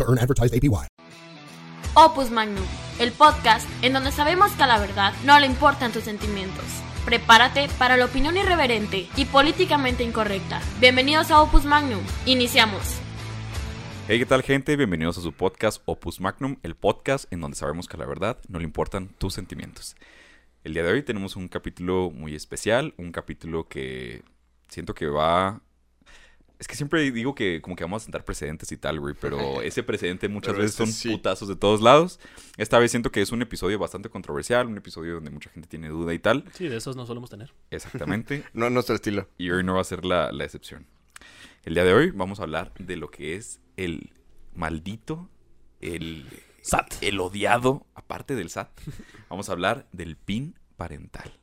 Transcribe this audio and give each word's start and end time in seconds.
to 0.00 0.10
earn 0.10 0.18
advertised 0.18 0.54
APY. 0.54 0.86
Opus 1.94 2.30
Magnum, 2.30 2.64
el 2.98 3.12
podcast 3.12 3.68
en 3.82 3.92
donde 3.92 4.12
sabemos 4.12 4.52
que 4.52 4.62
a 4.62 4.66
la 4.66 4.78
verdad 4.78 5.12
no 5.24 5.38
le 5.40 5.46
importan 5.46 5.92
tus 5.92 6.04
sentimientos. 6.04 6.64
Prepárate 7.04 7.68
para 7.78 7.96
la 7.96 8.04
opinión 8.04 8.36
irreverente 8.36 9.08
y 9.16 9.24
políticamente 9.24 10.04
incorrecta. 10.04 10.60
Bienvenidos 10.80 11.30
a 11.30 11.42
Opus 11.42 11.64
Magnum. 11.64 12.02
Iniciamos. 12.26 13.00
Hey, 14.06 14.18
¿qué 14.18 14.26
tal 14.26 14.42
gente? 14.42 14.76
Bienvenidos 14.76 15.18
a 15.18 15.20
su 15.20 15.32
podcast 15.32 15.82
Opus 15.84 16.20
Magnum, 16.20 16.56
el 16.62 16.74
podcast 16.74 17.32
en 17.32 17.40
donde 17.40 17.56
sabemos 17.56 17.88
que 17.88 17.96
a 17.96 18.00
la 18.00 18.06
verdad 18.06 18.38
no 18.48 18.58
le 18.58 18.64
importan 18.64 19.08
tus 19.18 19.34
sentimientos. 19.34 19.96
El 20.62 20.74
día 20.74 20.84
de 20.84 20.92
hoy 20.92 21.02
tenemos 21.02 21.36
un 21.36 21.48
capítulo 21.48 22.10
muy 22.10 22.34
especial, 22.34 22.94
un 22.98 23.12
capítulo 23.12 23.68
que 23.68 24.22
siento 24.68 24.94
que 24.94 25.06
va... 25.06 25.60
Es 26.60 26.68
que 26.68 26.76
siempre 26.76 27.10
digo 27.10 27.34
que 27.34 27.62
como 27.62 27.74
que 27.74 27.84
vamos 27.84 28.02
a 28.02 28.04
sentar 28.04 28.22
precedentes 28.22 28.70
y 28.70 28.76
tal, 28.76 29.00
güey, 29.00 29.14
pero 29.18 29.38
ese 29.62 29.82
precedente 29.82 30.28
muchas 30.28 30.52
Pero 30.52 30.62
veces 30.62 30.78
este 30.78 30.84
son 30.84 30.92
sí. 30.92 31.10
putazos 31.10 31.48
de 31.48 31.56
todos 31.56 31.80
lados. 31.80 32.20
Esta 32.58 32.78
vez 32.78 32.90
siento 32.90 33.10
que 33.10 33.22
es 33.22 33.32
un 33.32 33.40
episodio 33.40 33.78
bastante 33.78 34.10
controversial, 34.10 34.66
un 34.66 34.76
episodio 34.76 35.14
donde 35.14 35.30
mucha 35.30 35.48
gente 35.50 35.66
tiene 35.68 35.88
duda 35.88 36.12
y 36.12 36.18
tal. 36.18 36.44
Sí, 36.52 36.68
de 36.68 36.76
esos 36.76 36.96
no 36.96 37.06
solemos 37.06 37.30
tener. 37.30 37.52
Exactamente. 37.70 38.44
No 38.52 38.66
es 38.66 38.72
nuestro 38.72 38.94
estilo. 38.94 39.28
y 39.38 39.50
hoy 39.50 39.64
no 39.64 39.74
va 39.74 39.80
a 39.80 39.84
ser 39.84 40.04
la, 40.04 40.30
la 40.32 40.44
excepción. 40.44 40.86
El 41.64 41.74
día 41.74 41.84
de 41.84 41.94
hoy 41.94 42.10
vamos 42.10 42.40
a 42.40 42.42
hablar 42.42 42.72
de 42.78 42.96
lo 42.96 43.10
que 43.10 43.36
es 43.36 43.60
el 43.76 44.12
maldito, 44.54 45.30
el 45.80 46.26
SAT. 46.60 46.94
el 47.00 47.20
odiado, 47.20 47.86
aparte 47.94 48.34
del 48.34 48.50
SAT. 48.50 48.70
Vamos 49.30 49.48
a 49.48 49.52
hablar 49.52 49.88
del 49.92 50.16
PIN 50.16 50.58
parental. 50.76 51.40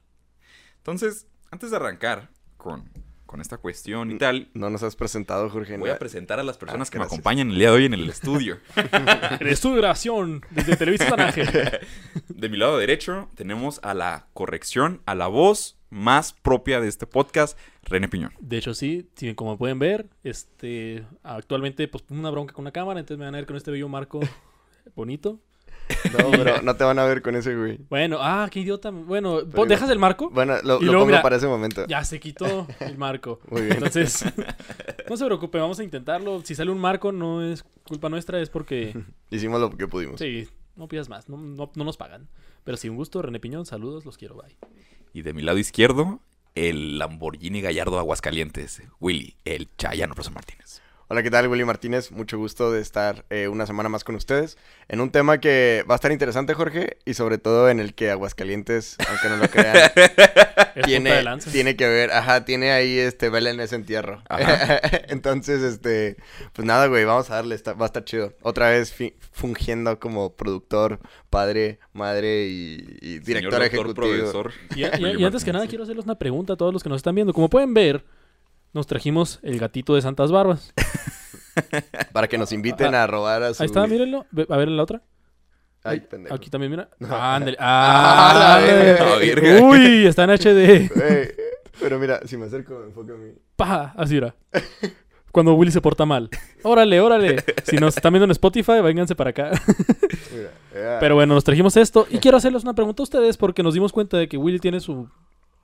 Entonces, 0.78 1.28
antes 1.52 1.72
de 1.72 1.78
arrancar 1.78 2.30
con, 2.58 2.90
con 3.28 3.42
esta 3.42 3.58
cuestión 3.58 4.10
y 4.12 4.18
tal, 4.18 4.50
No 4.56 4.70
nos 4.72 4.82
has 4.82 4.96
presentado, 4.96 5.50
Jorge. 5.50 5.78
voy 5.78 5.92
a 5.92 6.00
presentar 6.00 6.40
a 6.40 6.44
las 6.44 6.58
personas 6.58 6.88
Ah, 6.88 6.92
que 6.92 6.98
me 6.98 7.06
acompañan 7.06 7.52
el 7.52 7.60
día 7.60 7.70
de 7.70 7.76
hoy 7.76 7.86
en 7.86 7.94
el 7.94 8.10
estudio. 8.10 8.58
En 9.40 9.48
estudio 9.48 9.76
de 9.76 9.82
grabación 9.82 10.42
desde 10.50 10.76
Televisa 10.76 11.10
San 11.10 11.20
Ángel. 11.20 11.48
De 12.30 12.50
mi 12.50 12.58
lado 12.58 12.78
derecho 12.78 13.30
tenemos 13.36 13.80
a 13.84 13.94
la 13.94 14.28
corrección, 14.34 15.02
a 15.06 15.14
la 15.16 15.28
voz 15.28 15.78
más 15.90 16.34
propia 16.34 16.82
de 16.82 16.88
este 16.88 17.08
podcast, 17.08 17.58
René 17.84 18.08
Piñón. 18.10 18.34
De 18.40 18.58
hecho, 18.58 18.74
sí, 18.74 19.10
sí, 19.16 19.34
como 19.36 19.58
pueden 19.58 19.80
ver, 19.80 20.10
este, 20.24 21.06
actualmente 21.24 21.88
pues 21.88 22.04
una 22.10 22.30
bronca 22.30 22.54
con 22.54 22.66
la 22.66 22.72
cámara, 22.72 23.00
entonces 23.00 23.20
me 23.20 23.26
van 23.26 23.36
a 23.36 23.38
ver 23.38 23.46
con 23.48 23.56
este 23.56 23.72
bello 23.72 23.88
marco 23.90 24.20
bonito. 24.96 25.40
No, 26.64 26.76
te 26.76 26.84
van 26.84 27.00
a 27.00 27.06
ver 27.06 27.22
con 27.22 27.36
ese, 27.36 27.56
güey. 27.56 27.80
Bueno, 27.90 28.18
ah, 28.22 28.48
qué 28.52 28.60
idiota. 28.62 28.90
Bueno, 28.92 29.40
Pero- 29.50 29.66
¿dejas 29.66 29.90
el 29.90 30.00
marco? 30.00 30.30
Bueno, 30.30 30.56
lo, 30.64 30.78
Y 30.82 30.86
lo 30.86 30.92
luego, 30.92 30.92
pongo 31.00 31.06
mira, 31.08 31.22
para 31.22 31.36
ese 31.38 31.48
momento. 31.48 31.86
Ya 31.88 32.04
se 32.04 32.20
quitó 32.20 32.68
el 32.80 32.98
marco. 32.98 33.40
Muy 33.50 33.62
bien. 33.62 33.74
Entonces, 33.74 34.26
no 35.10 35.18
se 35.18 35.26
preocupe, 35.26 35.58
vamos 35.60 35.80
a 35.80 35.84
intentarlo. 35.84 36.42
Si 36.44 36.56
sale 36.56 36.72
un 36.72 36.80
marco, 36.80 37.12
no 37.12 37.44
es 37.44 37.64
culpa 37.84 38.10
nuestra, 38.10 38.42
es 38.42 38.50
porque, 38.50 38.98
Hicimos 39.30 39.60
lo 39.62 39.70
que 39.70 39.88
pudimos. 39.88 40.20
sí, 40.20 40.48
no 40.76 40.88
pidas 40.88 41.10
más, 41.10 41.30
no, 41.30 41.38
no, 41.38 41.72
no 41.74 41.84
nos 41.84 41.98
pagan. 41.98 42.28
Pero 42.64 42.78
sí, 42.78 42.90
un 42.90 42.98
gusto, 42.98 43.22
René 43.22 43.40
Piñón, 43.40 43.66
saludos, 43.66 44.06
los 44.06 44.18
quiero, 44.18 44.36
bye. 44.36 44.56
Y 45.14 45.22
de 45.22 45.34
mi 45.34 45.42
lado 45.42 45.58
izquierdo, 45.58 46.20
el 46.54 47.00
Lamborghini 47.00 47.62
Gallardo 47.62 47.94
de 47.94 48.00
Aguascalientes, 48.00 48.82
Willy, 49.00 49.36
el 49.46 49.70
Chayano 49.78 50.14
Rosa 50.14 50.32
Martínez. 50.32 50.82
Hola, 51.10 51.24
¿qué 51.24 51.32
tal? 51.32 51.48
Willy 51.48 51.64
Martínez. 51.64 52.12
Mucho 52.12 52.38
gusto 52.38 52.70
de 52.70 52.82
estar 52.82 53.24
eh, 53.30 53.48
una 53.48 53.66
semana 53.66 53.88
más 53.88 54.04
con 54.04 54.16
ustedes. 54.16 54.58
En 54.90 55.00
un 55.00 55.10
tema 55.10 55.40
que 55.40 55.86
va 55.90 55.94
a 55.94 55.96
estar 55.96 56.12
interesante, 56.12 56.54
Jorge. 56.54 56.98
Y 57.06 57.14
sobre 57.14 57.38
todo 57.38 57.70
en 57.70 57.80
el 57.80 57.94
que 57.94 58.12
Aguascalientes, 58.12 58.98
aunque 59.08 59.30
no 59.30 59.38
lo 59.38 59.48
crean, 59.50 59.90
tiene, 60.84 61.24
tiene 61.50 61.78
que 61.78 61.88
ver. 61.88 62.12
Ajá, 62.12 62.44
tiene 62.44 62.72
ahí 62.72 62.98
este 63.00 63.30
vela 63.30 63.52
en 63.52 63.62
ese 63.62 63.76
entierro. 63.76 64.22
Entonces, 65.08 65.62
este. 65.64 66.18
Pues 66.52 66.66
nada, 66.66 66.88
güey, 66.88 67.06
vamos 67.06 67.30
a 67.32 67.36
darle. 67.36 67.56
está- 67.56 67.72
va 67.72 67.86
a 67.86 67.88
estar 67.88 68.04
chido. 68.04 68.34
Otra 68.42 68.70
vez 68.72 68.92
fi- 68.92 69.14
fungiendo 69.32 70.00
como 70.02 70.36
productor, 70.36 71.00
padre, 71.30 71.80
madre 71.94 72.48
y, 72.48 72.98
y 73.00 73.20
director 73.20 73.62
Señor 73.62 73.72
doctor, 73.72 74.06
ejecutivo. 74.08 74.32
profesor. 74.32 74.52
Y, 74.76 74.82
y- 74.82 75.24
antes 75.26 75.46
que 75.46 75.54
nada, 75.54 75.68
quiero 75.68 75.86
hacerles 75.86 76.04
una 76.04 76.16
pregunta 76.20 76.54
a 76.54 76.58
todos 76.58 76.74
los 76.74 76.84
que 76.84 76.90
nos 76.90 76.98
están 76.98 77.16
viendo. 77.16 77.32
Como 77.32 77.50
pueden 77.50 77.74
ver, 77.74 78.04
nos 78.78 78.88
trajimos 78.88 79.40
el 79.42 79.60
gatito 79.60 79.96
de 79.96 80.02
Santas 80.02 80.32
Barbas. 80.32 80.74
Para 82.14 82.28
que 82.28 82.38
nos 82.38 82.52
inviten 82.52 82.94
a 82.96 83.08
robar 83.08 83.44
a 83.44 83.54
su. 83.54 83.64
Ahí 83.64 83.68
está, 83.68 83.86
mírenlo. 83.88 84.26
A 84.50 84.58
ver 84.58 84.68
en 84.70 84.78
la 84.78 84.84
otra. 84.84 85.02
Ay, 85.84 86.02
pendejo. 86.02 86.36
Aquí 86.36 86.50
también, 86.50 86.72
mira. 86.72 86.90
Ándale. 87.10 87.58
Ah, 87.60 88.34
la 88.38 88.56
ándale. 88.58 88.74
verga. 88.84 89.14
Ah, 89.14 89.18
verga. 89.18 89.64
Uy, 89.64 90.06
está 90.06 90.24
en 90.26 90.30
HD. 90.30 90.90
Güey, 90.94 91.32
pero 91.82 91.98
mira, 92.00 92.20
si 92.26 92.38
me 92.38 92.46
acerco, 92.46 92.78
me 92.80 92.86
enfoca 92.86 93.14
a 93.14 93.18
mí. 93.18 93.32
Pa, 93.56 93.94
así 93.98 94.18
era. 94.18 94.36
Cuando 95.32 95.54
Willy 95.56 95.72
se 95.72 95.82
porta 95.82 96.06
mal. 96.06 96.30
Órale, 96.64 97.02
órale. 97.02 97.44
Si 97.64 97.78
nos 97.78 97.96
están 97.98 98.14
viendo 98.14 98.26
en 98.26 98.32
Spotify, 98.32 98.82
vénganse 98.84 99.16
para 99.16 99.32
acá. 99.32 99.52
Mira, 100.32 100.52
ya. 100.74 101.00
Pero 101.00 101.16
bueno, 101.16 101.34
nos 101.34 101.44
trajimos 101.44 101.76
esto. 101.78 102.08
Y 102.10 102.20
quiero 102.20 102.38
hacerles 102.38 102.64
una 102.64 102.74
pregunta 102.74 103.02
a 103.02 103.06
ustedes 103.06 103.38
porque 103.38 103.64
nos 103.64 103.74
dimos 103.74 103.92
cuenta 103.92 104.18
de 104.18 104.28
que 104.28 104.38
Willy 104.38 104.60
tiene 104.60 104.80
su 104.80 105.10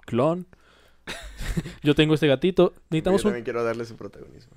clon. 0.06 0.48
Yo 1.84 1.96
tengo 1.96 2.14
este 2.14 2.28
gatito. 2.28 2.74
Yo 2.74 2.82
Necesitamos 2.90 3.22
un 3.26 3.30
también 3.32 3.44
quiero 3.44 3.64
darle 3.64 3.86
su 3.86 3.96
protagonismo. 3.96 4.54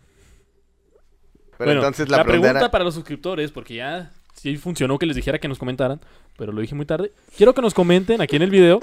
Pero 1.59 1.71
Bueno, 1.71 1.81
entonces 1.81 2.09
la, 2.09 2.19
la 2.19 2.25
pregunta, 2.25 2.51
era- 2.51 2.71
para 2.71 2.85
los 2.85 2.95
suscriptores, 2.95 3.51
porque 3.51 3.77
ya 3.77 4.13
sí 4.35 4.57
funcionó 4.57 4.99
que 4.99 5.07
les 5.07 5.17
dijera 5.17 5.39
que 5.39 5.49
nos 5.49 5.59
comentaran, 5.59 6.01
pero 6.37 6.53
lo 6.53 6.61
dije 6.61 6.75
muy 6.75 6.85
tarde. 6.87 7.13
Quiero 7.37 7.55
que 7.55 7.63
nos 7.63 7.73
comenten 7.75 8.21
aquí 8.21 8.37
en 8.37 8.43
el 8.43 8.51
video 8.51 8.81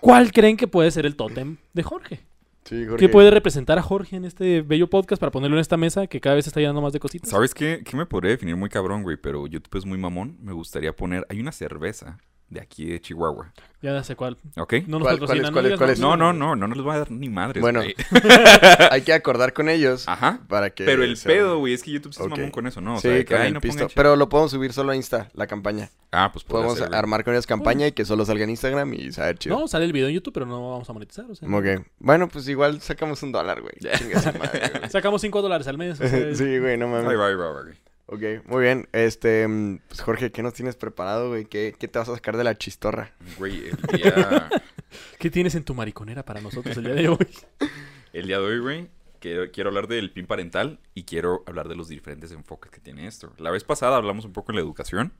cuál 0.00 0.32
creen 0.32 0.56
que 0.56 0.66
puede 0.66 0.90
ser 0.90 1.04
el 1.06 1.16
tótem 1.16 1.56
de 1.74 1.82
Jorge. 1.82 2.20
Sí, 2.64 2.84
Jorge. 2.84 2.96
¿Qué 2.98 3.08
puede 3.10 3.30
representar 3.30 3.78
a 3.78 3.82
Jorge 3.82 4.16
en 4.16 4.24
este 4.24 4.60
bello 4.62 4.88
podcast 4.90 5.20
para 5.20 5.32
ponerlo 5.32 5.56
en 5.56 5.60
esta 5.60 5.76
mesa 5.78 6.06
que 6.06 6.20
cada 6.20 6.36
vez 6.36 6.46
está 6.46 6.60
llenando 6.60 6.82
más 6.82 6.92
de 6.92 7.00
cositas? 7.00 7.30
¿Sabes 7.30 7.54
qué? 7.54 7.82
¿Qué 7.84 7.96
me 7.96 8.04
podría 8.06 8.30
definir 8.32 8.56
muy 8.56 8.68
cabrón, 8.68 9.02
güey? 9.02 9.16
Pero 9.16 9.46
YouTube 9.46 9.78
es 9.78 9.86
muy 9.86 9.96
mamón. 9.98 10.36
Me 10.40 10.52
gustaría 10.52 10.94
poner... 10.94 11.26
Hay 11.30 11.40
una 11.40 11.52
cerveza 11.52 12.18
de 12.50 12.60
aquí 12.60 12.86
de 12.86 13.00
Chihuahua, 13.00 13.52
Ya 13.82 14.02
sé 14.02 14.16
cuál. 14.16 14.38
¿ok? 14.56 14.72
No 14.86 14.98
nos 14.98 15.02
¿Cuál- 15.06 15.22
es- 15.22 15.30
digas 15.30 15.50
cuál 15.78 15.90
es? 15.90 16.00
No, 16.00 16.16
no, 16.16 16.32
no, 16.32 16.56
no, 16.56 16.66
no 16.66 16.74
les 16.74 16.82
voy 16.82 16.94
a 16.94 16.98
dar 17.00 17.10
ni 17.10 17.28
madres, 17.28 17.60
Bueno. 17.60 17.82
Hay 18.90 19.02
que 19.02 19.12
acordar 19.12 19.52
con 19.52 19.68
ellos 19.68 20.08
Ajá. 20.08 20.40
para 20.48 20.70
que... 20.70 20.84
Pero 20.84 21.04
el 21.04 21.16
se- 21.16 21.28
pedo, 21.28 21.58
güey, 21.58 21.74
es 21.74 21.82
que 21.82 21.90
YouTube 21.90 22.14
sí 22.14 22.20
es 22.20 22.26
Ok. 22.26 22.30
mamón 22.32 22.50
con 22.50 22.66
eso, 22.66 22.80
¿no? 22.80 22.94
O 22.94 22.96
sí, 22.96 23.02
sea, 23.08 23.18
que, 23.18 23.24
con 23.26 23.36
ay, 23.42 23.48
el 23.48 23.54
no 23.54 23.60
Pero 23.94 24.16
lo 24.16 24.28
podemos 24.30 24.50
subir 24.50 24.72
solo 24.72 24.92
a 24.92 24.96
Insta, 24.96 25.28
la 25.34 25.46
campaña. 25.46 25.90
Ah, 26.10 26.30
pues 26.32 26.42
Podemos 26.44 26.80
armar 26.80 27.22
con 27.22 27.34
ellos 27.34 27.46
campaña 27.46 27.86
y 27.86 27.92
que 27.92 28.06
solo 28.06 28.24
salga 28.24 28.44
en 28.44 28.50
Instagram 28.50 28.94
y 28.94 29.12
saber 29.12 29.36
chido. 29.38 29.58
No, 29.58 29.68
sale 29.68 29.84
el 29.84 29.92
video 29.92 30.08
en 30.08 30.14
YouTube, 30.14 30.32
pero 30.32 30.46
no 30.46 30.70
vamos 30.70 30.88
a 30.88 30.92
monetizar. 30.94 31.26
O 31.30 31.34
sea, 31.34 31.46
Ok. 31.48 31.84
Bueno, 31.98 32.28
pues 32.28 32.48
igual 32.48 32.80
sacamos 32.80 33.22
un 33.22 33.32
dólar, 33.32 33.60
güey. 33.60 33.74
Sacamos 34.90 35.20
5 35.20 35.42
dólares 35.42 35.66
al 35.68 35.76
mes. 35.76 36.00
o 36.00 36.08
sea, 36.08 36.10
sí, 36.34 36.58
güey, 36.58 36.78
no 36.78 36.88
mames. 36.88 37.10
Ahí 37.10 37.16
va, 37.16 37.26
ahí 37.26 37.34
va, 37.34 37.52
güey. 37.62 37.74
Ok, 38.10 38.22
muy 38.46 38.62
bien. 38.62 38.88
Este, 38.92 39.46
mm, 39.46 39.80
pues 39.86 40.00
Jorge, 40.00 40.32
¿qué 40.32 40.42
nos 40.42 40.54
tienes 40.54 40.76
preparado, 40.76 41.28
güey? 41.28 41.44
¿Qué, 41.44 41.74
¿Qué 41.78 41.88
te 41.88 41.98
vas 41.98 42.08
a 42.08 42.14
sacar 42.14 42.38
de 42.38 42.44
la 42.44 42.56
chistorra? 42.56 43.12
Güey, 43.36 43.68
el 43.68 43.76
día, 43.98 44.48
¿Qué 45.18 45.30
tienes 45.30 45.54
en 45.54 45.64
tu 45.64 45.74
mariconera 45.74 46.24
para 46.24 46.40
nosotros 46.40 46.74
el 46.78 46.84
día 46.84 46.94
de 46.94 47.08
hoy? 47.10 47.28
el 48.14 48.26
día 48.26 48.38
de 48.38 48.46
hoy, 48.46 48.58
güey, 48.60 48.88
quiero, 49.20 49.50
quiero 49.50 49.68
hablar 49.68 49.88
del 49.88 50.10
PIN 50.10 50.26
parental 50.26 50.80
y 50.94 51.04
quiero 51.04 51.44
hablar 51.46 51.68
de 51.68 51.76
los 51.76 51.88
diferentes 51.88 52.32
enfoques 52.32 52.70
que 52.70 52.80
tiene 52.80 53.06
esto. 53.06 53.34
La 53.36 53.50
vez 53.50 53.62
pasada 53.62 53.98
hablamos 53.98 54.24
un 54.24 54.32
poco 54.32 54.52
de 54.52 54.56
la 54.56 54.62
educación, 54.62 55.12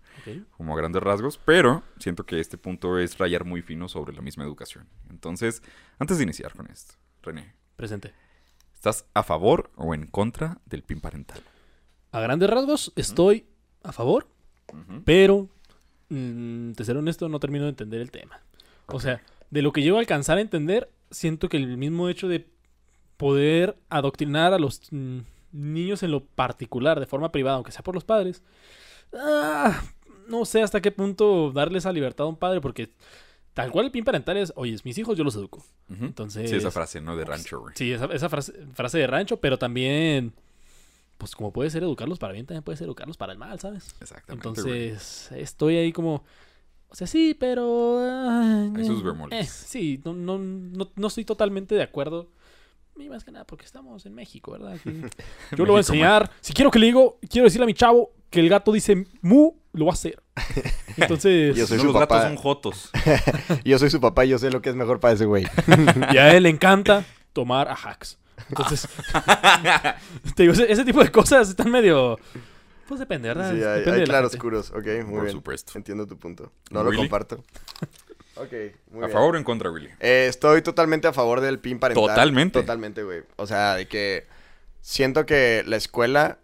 como 0.52 0.72
a 0.72 0.78
grandes 0.78 1.02
rasgos, 1.02 1.38
pero 1.44 1.82
siento 1.98 2.24
que 2.24 2.40
este 2.40 2.56
punto 2.56 2.98
es 2.98 3.18
rayar 3.18 3.44
muy 3.44 3.60
fino 3.60 3.90
sobre 3.90 4.14
la 4.14 4.22
misma 4.22 4.44
educación. 4.44 4.88
Entonces, 5.10 5.62
antes 5.98 6.16
de 6.16 6.24
iniciar 6.24 6.54
con 6.54 6.66
esto, 6.70 6.94
René, 7.22 7.52
Presente. 7.76 8.14
¿estás 8.72 9.04
a 9.12 9.22
favor 9.22 9.70
o 9.76 9.92
en 9.92 10.06
contra 10.06 10.62
del 10.64 10.82
PIN 10.82 11.02
parental? 11.02 11.42
A 12.10 12.20
grandes 12.20 12.48
rasgos, 12.48 12.92
estoy 12.96 13.46
a 13.82 13.92
favor, 13.92 14.26
pero, 15.04 15.48
mm, 16.08 16.72
te 16.72 16.84
seré 16.84 16.98
honesto, 16.98 17.28
no 17.28 17.40
termino 17.40 17.64
de 17.64 17.70
entender 17.70 18.00
el 18.00 18.10
tema. 18.10 18.40
O 18.86 19.00
sea, 19.00 19.22
de 19.50 19.62
lo 19.62 19.72
que 19.72 19.82
llego 19.82 19.96
a 19.96 20.00
alcanzar 20.00 20.38
a 20.38 20.40
entender, 20.40 20.90
siento 21.10 21.48
que 21.48 21.58
el 21.58 21.76
mismo 21.76 22.08
hecho 22.08 22.28
de 22.28 22.46
poder 23.16 23.76
adoctrinar 23.88 24.54
a 24.54 24.58
los 24.58 24.80
mm, 24.90 25.18
niños 25.52 26.02
en 26.02 26.12
lo 26.12 26.24
particular, 26.24 27.00
de 27.00 27.06
forma 27.06 27.32
privada, 27.32 27.56
aunque 27.56 27.72
sea 27.72 27.82
por 27.82 27.94
los 27.94 28.04
padres, 28.04 28.42
ah, 29.12 29.82
no 30.28 30.44
sé 30.44 30.62
hasta 30.62 30.80
qué 30.80 30.90
punto 30.90 31.50
darle 31.52 31.78
esa 31.78 31.92
libertad 31.92 32.26
a 32.26 32.30
un 32.30 32.36
padre, 32.36 32.60
porque 32.60 32.90
tal 33.54 33.70
cual 33.70 33.86
el 33.86 33.90
pin 33.90 34.04
parental 34.04 34.36
es, 34.36 34.52
oye, 34.56 34.76
mis 34.84 34.96
hijos 34.98 35.16
yo 35.18 35.24
los 35.24 35.34
educo. 35.36 35.64
Entonces... 36.00 36.48
Sí, 36.48 36.56
esa 36.56 36.70
frase, 36.70 37.00
¿no? 37.00 37.16
De 37.16 37.24
rancho, 37.24 37.60
güey. 37.60 37.74
Sí, 37.76 37.92
esa, 37.92 38.06
esa 38.06 38.28
frase, 38.28 38.52
frase 38.74 38.98
de 38.98 39.06
rancho, 39.06 39.38
pero 39.38 39.58
también 39.58 40.32
pues 41.18 41.34
como 41.34 41.52
puede 41.52 41.68
ser 41.70 41.82
educarlos 41.82 42.18
para 42.18 42.32
bien, 42.32 42.46
también 42.46 42.62
puede 42.62 42.78
ser 42.78 42.86
educarlos 42.86 43.16
para 43.16 43.32
el 43.32 43.38
mal, 43.38 43.58
¿sabes? 43.60 43.94
Exactamente. 44.00 44.48
güey. 44.62 44.88
Entonces, 44.88 45.32
estoy 45.32 45.76
ahí 45.76 45.92
como... 45.92 46.24
O 46.90 46.94
sea, 46.94 47.06
sí, 47.06 47.36
pero... 47.38 47.98
ah, 48.00 48.70
Hay 48.74 48.84
sus 48.86 49.00
eh, 49.00 49.04
bemoles. 49.04 49.46
eh, 49.46 49.52
sí, 49.66 50.00
no, 50.04 50.14
no, 50.14 50.38
no, 50.38 50.88
no 50.94 51.06
estoy 51.08 51.24
totalmente 51.24 51.74
de 51.74 51.82
acuerdo. 51.82 52.30
Y 52.96 53.08
más 53.10 53.22
que 53.24 53.30
nada 53.30 53.44
porque 53.44 53.64
estamos 53.66 54.06
en 54.06 54.14
México, 54.14 54.52
¿verdad? 54.52 54.72
Aquí- 54.72 54.90
Yo 55.56 55.64
le 55.64 55.70
voy 55.70 55.74
a 55.74 55.76
México, 55.76 55.78
enseñar. 55.94 56.30
Si 56.40 56.52
quiero 56.52 56.70
que 56.70 56.78
le 56.78 56.86
digo, 56.86 57.18
quiero 57.28 57.44
decirle 57.44 57.64
a 57.64 57.66
mi 57.66 57.74
chavo 57.74 58.10
que 58.30 58.40
el 58.40 58.48
gato 58.48 58.72
dice 58.72 59.06
mu, 59.20 59.52
lo 59.72 59.84
va 59.86 59.92
a 59.92 59.94
hacer. 59.94 60.22
Entonces, 60.96 61.54
Yo 61.56 61.66
soy 61.66 61.76
No, 61.76 61.82
su 61.82 61.86
los 61.88 61.94
gatos 61.94 62.08
papá. 62.16 62.26
son 62.28 62.36
jotos. 62.36 62.90
Yo 63.64 63.78
soy 63.78 63.90
su 63.90 64.00
papá 64.00 64.24
y 64.24 64.30
yo 64.30 64.38
sé 64.38 64.50
lo 64.50 64.62
que 64.62 64.70
es 64.70 64.74
mejor 64.76 64.98
para 64.98 65.14
ese 65.14 65.26
güey. 65.26 65.46
y 66.12 66.16
a 66.16 66.34
él 66.34 66.42
le 66.44 66.48
encanta 66.48 67.04
tomar 67.32 67.68
ajax. 67.68 68.18
Entonces, 68.48 68.88
te 70.34 70.42
digo, 70.42 70.52
ese, 70.52 70.70
ese 70.70 70.84
tipo 70.84 71.02
de 71.02 71.10
cosas 71.10 71.48
están 71.50 71.70
medio. 71.70 72.18
Pues 72.86 73.00
depende, 73.00 73.28
¿verdad? 73.28 73.52
Sí, 73.52 73.62
hay, 73.62 74.00
hay 74.00 74.04
claroscuros. 74.04 74.70
Ok, 74.70 74.86
muy 75.04 75.14
Por 75.16 75.22
bien. 75.22 75.32
supuesto. 75.32 75.72
Entiendo 75.76 76.06
tu 76.06 76.16
punto. 76.18 76.52
No 76.70 76.82
lo 76.82 76.92
comparto. 76.94 77.42
Ok, 78.40 78.52
muy 78.92 79.02
¿A 79.02 79.06
bien. 79.06 79.10
favor 79.10 79.34
o 79.34 79.38
en 79.38 79.42
contra, 79.42 79.68
Willy? 79.68 79.88
Eh, 79.98 80.26
estoy 80.28 80.62
totalmente 80.62 81.08
a 81.08 81.12
favor 81.12 81.40
del 81.40 81.58
PIN 81.58 81.80
parental. 81.80 82.06
Totalmente. 82.06 82.60
Totalmente, 82.60 83.02
güey. 83.02 83.24
O 83.34 83.48
sea, 83.48 83.74
de 83.74 83.88
que 83.88 84.28
siento 84.80 85.26
que 85.26 85.64
la 85.66 85.74
escuela 85.74 86.38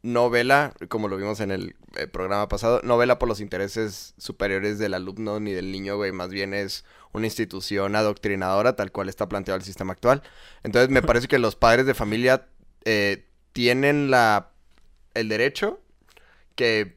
no 0.00 0.30
vela, 0.30 0.72
como 0.88 1.08
lo 1.08 1.18
vimos 1.18 1.40
en 1.40 1.50
el 1.50 1.76
eh, 1.96 2.06
programa 2.06 2.48
pasado, 2.48 2.80
no 2.82 2.96
vela 2.96 3.18
por 3.18 3.28
los 3.28 3.40
intereses 3.40 4.14
superiores 4.16 4.78
del 4.78 4.94
alumno 4.94 5.38
ni 5.38 5.52
del 5.52 5.70
niño, 5.70 5.96
güey. 5.96 6.12
Más 6.12 6.30
bien 6.30 6.54
es 6.54 6.86
una 7.12 7.26
institución 7.26 7.96
adoctrinadora, 7.96 8.76
tal 8.76 8.92
cual 8.92 9.08
está 9.08 9.28
planteado 9.28 9.58
el 9.58 9.64
sistema 9.64 9.92
actual. 9.92 10.22
Entonces, 10.62 10.90
me 10.90 11.02
parece 11.02 11.28
que 11.28 11.38
los 11.38 11.56
padres 11.56 11.86
de 11.86 11.94
familia 11.94 12.46
eh, 12.84 13.26
tienen 13.52 14.10
la 14.10 14.48
el 15.14 15.28
derecho 15.28 15.80
que 16.54 16.96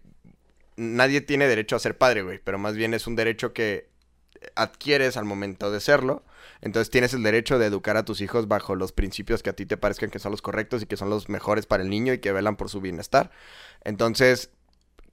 nadie 0.77 1.21
tiene 1.21 1.47
derecho 1.47 1.75
a 1.75 1.79
ser 1.79 1.97
padre, 1.97 2.21
güey, 2.21 2.39
pero 2.43 2.57
más 2.57 2.75
bien 2.75 2.93
es 2.93 3.07
un 3.07 3.15
derecho 3.15 3.53
que 3.53 3.89
adquieres 4.55 5.17
al 5.17 5.25
momento 5.25 5.71
de 5.71 5.79
serlo. 5.79 6.23
Entonces 6.61 6.89
tienes 6.89 7.13
el 7.13 7.23
derecho 7.23 7.59
de 7.59 7.65
educar 7.65 7.97
a 7.97 8.05
tus 8.05 8.21
hijos 8.21 8.47
bajo 8.47 8.75
los 8.75 8.91
principios 8.91 9.43
que 9.43 9.49
a 9.49 9.53
ti 9.53 9.65
te 9.65 9.77
parezcan 9.77 10.09
que 10.09 10.19
son 10.19 10.31
los 10.31 10.41
correctos 10.41 10.83
y 10.83 10.85
que 10.85 10.97
son 10.97 11.09
los 11.09 11.29
mejores 11.29 11.65
para 11.65 11.83
el 11.83 11.89
niño 11.89 12.13
y 12.13 12.19
que 12.19 12.31
velan 12.31 12.55
por 12.55 12.69
su 12.69 12.81
bienestar. 12.81 13.31
Entonces, 13.83 14.51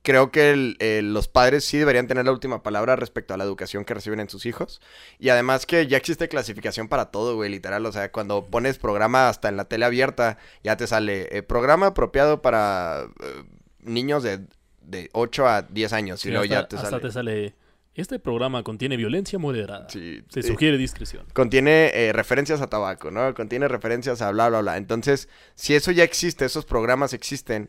creo 0.02 0.30
que 0.32 0.50
el- 0.50 0.76
eh, 0.80 1.00
los 1.02 1.28
padres 1.28 1.64
sí 1.64 1.78
deberían 1.78 2.06
tener 2.08 2.24
la 2.24 2.32
última 2.32 2.62
palabra 2.62 2.96
respecto 2.96 3.34
a 3.34 3.36
la 3.36 3.44
educación 3.44 3.84
que 3.84 3.94
reciben 3.94 4.20
en 4.20 4.28
sus 4.28 4.46
hijos. 4.46 4.80
Y 5.18 5.28
además 5.28 5.64
que 5.66 5.86
ya 5.86 5.96
existe 5.96 6.28
clasificación 6.28 6.88
para 6.88 7.06
todo, 7.12 7.36
güey, 7.36 7.50
literal. 7.50 7.86
O 7.86 7.92
sea, 7.92 8.10
cuando 8.12 8.46
pones 8.46 8.78
programa 8.78 9.28
hasta 9.28 9.48
en 9.48 9.56
la 9.56 9.66
tele 9.66 9.84
abierta, 9.84 10.38
ya 10.64 10.76
te 10.76 10.86
sale 10.86 11.28
eh, 11.36 11.42
programa 11.42 11.86
apropiado 11.88 12.42
para 12.42 13.04
eh, 13.22 13.44
niños 13.80 14.22
de, 14.22 14.40
de 14.80 15.08
8 15.12 15.46
a 15.46 15.62
10 15.62 15.92
años. 15.92 16.20
Sí, 16.20 16.28
y 16.28 16.32
luego 16.32 16.44
hasta, 16.44 16.54
ya 16.62 16.68
te 16.68 16.76
hasta 16.76 16.90
sale. 16.90 17.02
te 17.02 17.10
sale. 17.12 17.54
Este 17.94 18.18
programa 18.18 18.62
contiene 18.62 18.96
violencia 18.96 19.38
moderada. 19.38 19.86
Sí, 19.90 20.24
Se 20.30 20.40
eh, 20.40 20.42
sugiere 20.42 20.78
discreción. 20.78 21.26
contiene 21.34 21.90
eh, 21.94 22.12
referencias 22.14 22.62
a 22.62 22.66
tabaco, 22.68 23.10
¿no? 23.10 23.34
Contiene 23.34 23.68
referencias 23.68 24.22
a 24.22 24.30
bla, 24.30 24.48
bla, 24.48 24.62
bla. 24.62 24.78
Entonces, 24.78 25.28
si 25.54 25.74
eso 25.74 25.90
ya 25.92 26.02
existe, 26.02 26.46
esos 26.46 26.64
programas 26.64 27.12
existen, 27.12 27.68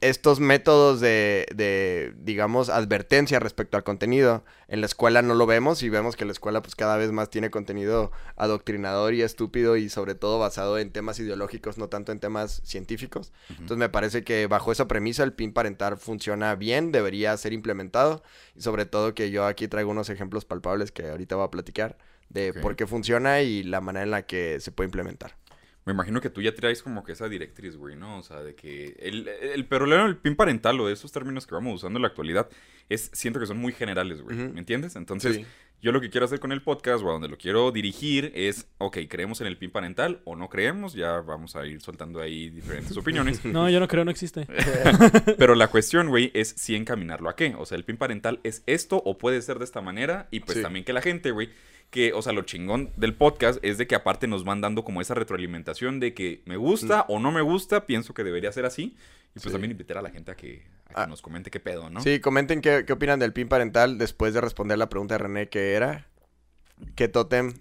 estos 0.00 0.40
métodos 0.40 1.00
de, 1.00 1.46
de, 1.54 2.12
digamos, 2.18 2.68
advertencia 2.68 3.40
respecto 3.40 3.76
al 3.76 3.84
contenido, 3.84 4.44
en 4.68 4.80
la 4.80 4.86
escuela 4.86 5.22
no 5.22 5.34
lo 5.34 5.46
vemos 5.46 5.82
y 5.82 5.88
vemos 5.88 6.16
que 6.16 6.26
la 6.26 6.32
escuela 6.32 6.60
pues 6.60 6.74
cada 6.74 6.96
vez 6.96 7.12
más 7.12 7.30
tiene 7.30 7.50
contenido 7.50 8.12
adoctrinador 8.36 9.14
y 9.14 9.22
estúpido 9.22 9.76
y 9.76 9.88
sobre 9.88 10.14
todo 10.14 10.38
basado 10.38 10.78
en 10.78 10.90
temas 10.90 11.18
ideológicos, 11.18 11.78
no 11.78 11.88
tanto 11.88 12.12
en 12.12 12.20
temas 12.20 12.60
científicos. 12.64 13.32
Entonces 13.48 13.78
me 13.78 13.88
parece 13.88 14.22
que 14.22 14.46
bajo 14.46 14.70
esa 14.70 14.86
premisa 14.86 15.22
el 15.24 15.32
PIN 15.32 15.52
parental 15.52 15.96
funciona 15.96 16.54
bien, 16.54 16.92
debería 16.92 17.36
ser 17.36 17.52
implementado 17.54 18.22
y 18.54 18.60
sobre 18.60 18.84
todo 18.84 19.14
que 19.14 19.30
yo 19.30 19.46
aquí 19.46 19.66
traigo 19.66 19.90
unos 19.90 20.10
ejemplos 20.10 20.44
palpables 20.44 20.92
que 20.92 21.08
ahorita 21.08 21.36
voy 21.36 21.46
a 21.46 21.50
platicar 21.50 21.96
de 22.28 22.52
por 22.52 22.76
qué 22.76 22.86
funciona 22.86 23.40
y 23.42 23.62
la 23.62 23.80
manera 23.80 24.04
en 24.04 24.10
la 24.10 24.26
que 24.26 24.60
se 24.60 24.72
puede 24.72 24.88
implementar. 24.88 25.36
Me 25.86 25.92
imagino 25.92 26.20
que 26.20 26.30
tú 26.30 26.42
ya 26.42 26.52
traes 26.54 26.82
como 26.82 27.04
que 27.04 27.12
esa 27.12 27.28
directriz, 27.28 27.76
güey, 27.76 27.94
¿no? 27.96 28.18
O 28.18 28.22
sea, 28.24 28.42
de 28.42 28.54
que 28.56 28.96
el, 28.98 29.28
el 29.28 29.64
problema 29.66 30.02
del 30.04 30.16
pin 30.16 30.34
parental 30.34 30.80
o 30.80 30.88
de 30.88 30.92
esos 30.92 31.12
términos 31.12 31.46
que 31.46 31.54
vamos 31.54 31.76
usando 31.76 31.98
en 31.98 32.02
la 32.02 32.08
actualidad 32.08 32.48
es, 32.88 33.08
siento 33.14 33.38
que 33.38 33.46
son 33.46 33.58
muy 33.58 33.72
generales, 33.72 34.20
güey. 34.20 34.36
¿me 34.36 34.58
entiendes? 34.58 34.96
Entonces, 34.96 35.36
Sí. 35.36 35.46
yo 35.80 35.92
lo 35.92 36.00
que 36.00 36.10
quiero 36.10 36.24
hacer 36.26 36.40
con 36.40 36.50
el 36.50 36.60
podcast 36.60 37.04
o 37.04 37.08
a 37.08 37.12
donde 37.12 37.28
lo 37.28 37.38
quiero 37.38 37.70
dirigir 37.70 38.32
es, 38.34 38.66
ok, 38.78 38.98
¿creemos 39.08 39.40
en 39.40 39.46
el 39.46 39.58
pin 39.58 39.70
parental 39.70 40.22
o 40.24 40.34
no 40.34 40.48
creemos? 40.48 40.94
Ya 40.94 41.20
vamos 41.20 41.54
a 41.54 41.64
ir 41.64 41.80
soltando 41.80 42.20
ahí 42.20 42.50
diferentes 42.50 42.96
opiniones. 42.96 43.44
No, 43.44 43.70
yo 43.70 43.78
no 43.78 43.86
creo, 43.86 44.04
no 44.04 44.10
existe. 44.10 44.44
Pero 45.38 45.54
la 45.54 45.68
cuestión, 45.68 46.08
güey, 46.08 46.32
es 46.34 46.48
si 46.56 46.74
encaminarlo 46.74 47.28
a 47.28 47.36
qué. 47.36 47.54
O 47.56 47.64
sea, 47.64 47.78
el 47.78 47.84
pin 47.84 47.96
parental 47.96 48.40
es 48.42 48.64
esto 48.66 49.00
o 49.04 49.18
puede 49.18 49.40
ser 49.40 49.58
de 49.60 49.64
esta 49.64 49.80
manera. 49.82 50.26
Y 50.32 50.40
pues 50.40 50.56
Sí. 50.58 50.62
también 50.62 50.84
que 50.84 50.92
la 50.92 51.00
gente, 51.00 51.30
güey, 51.30 51.50
que, 51.90 52.12
o 52.12 52.20
sea, 52.22 52.32
lo 52.32 52.42
chingón 52.42 52.90
del 52.96 53.14
podcast 53.14 53.58
es 53.62 53.78
de 53.78 53.86
que 53.86 53.94
aparte 53.94 54.26
nos 54.26 54.44
van 54.44 54.60
dando 54.60 54.84
como 54.84 55.00
esa 55.00 55.14
retroalimentación 55.14 56.00
de 56.00 56.14
que 56.14 56.42
me 56.44 56.56
gusta 56.56 57.04
o 57.08 57.18
no 57.20 57.32
me 57.32 57.40
gusta, 57.40 57.86
pienso 57.86 58.12
que 58.14 58.24
debería 58.24 58.52
ser 58.52 58.66
así. 58.66 58.96
Y 59.34 59.40
pues 59.40 59.44
Sí. 59.44 59.50
también 59.52 59.70
invitar 59.70 59.98
a 59.98 60.02
la 60.02 60.10
gente 60.10 60.30
a 60.30 60.34
que, 60.34 60.62
a 60.86 60.88
que 60.88 61.00
Ah. 61.02 61.06
nos 61.06 61.20
comente 61.22 61.50
qué 61.50 61.60
pedo, 61.60 61.88
¿no? 61.90 62.00
Sí, 62.00 62.20
comenten 62.20 62.60
qué, 62.60 62.84
qué 62.86 62.92
opinan 62.94 63.18
del 63.18 63.32
PIN 63.32 63.48
parental 63.48 63.98
después 63.98 64.32
de 64.34 64.40
responder 64.40 64.78
la 64.78 64.88
pregunta 64.88 65.14
de 65.14 65.18
René 65.18 65.48
que 65.48 65.74
era 65.74 66.06
¿qué 66.94 67.08
tótem 67.08 67.54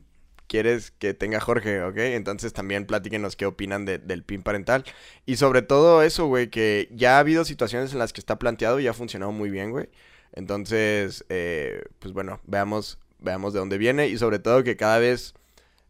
quieres 0.47 0.91
que 0.91 1.13
tenga 1.13 1.39
Jorge? 1.39 1.81
¿Ok? 1.83 1.97
Entonces 1.97 2.53
también 2.53 2.85
platíquenos 2.85 3.35
qué 3.35 3.45
opinan 3.45 3.83
de- 3.85 3.97
del 3.97 4.23
PIN 4.23 4.41
parental. 4.43 4.83
Y 5.25 5.37
sobre 5.37 5.61
todo 5.61 6.01
eso, 6.03 6.27
güey, 6.27 6.49
que 6.49 6.87
ya 6.91 7.15
ha 7.17 7.19
habido 7.19 7.45
situaciones 7.45 7.93
en 7.93 7.99
las 7.99 8.13
que 8.13 8.19
está 8.21 8.37
planteado 8.39 8.79
y 8.79 8.87
ha 8.87 8.93
funcionado 8.93 9.31
muy 9.31 9.49
bien, 9.49 9.71
güey. 9.71 9.89
Entonces, 10.33 11.25
eh, 11.29 11.81
pues 11.99 12.13
bueno, 12.13 12.39
veamos, 12.45 12.99
veamos 13.25 13.51
de 13.51 13.59
dónde 13.59 13.77
viene 13.77 14.07
y 14.07 14.17
sobre 14.17 14.39
todo 14.39 14.63
que 14.63 14.77
cada 14.77 14.99
vez 14.99 15.33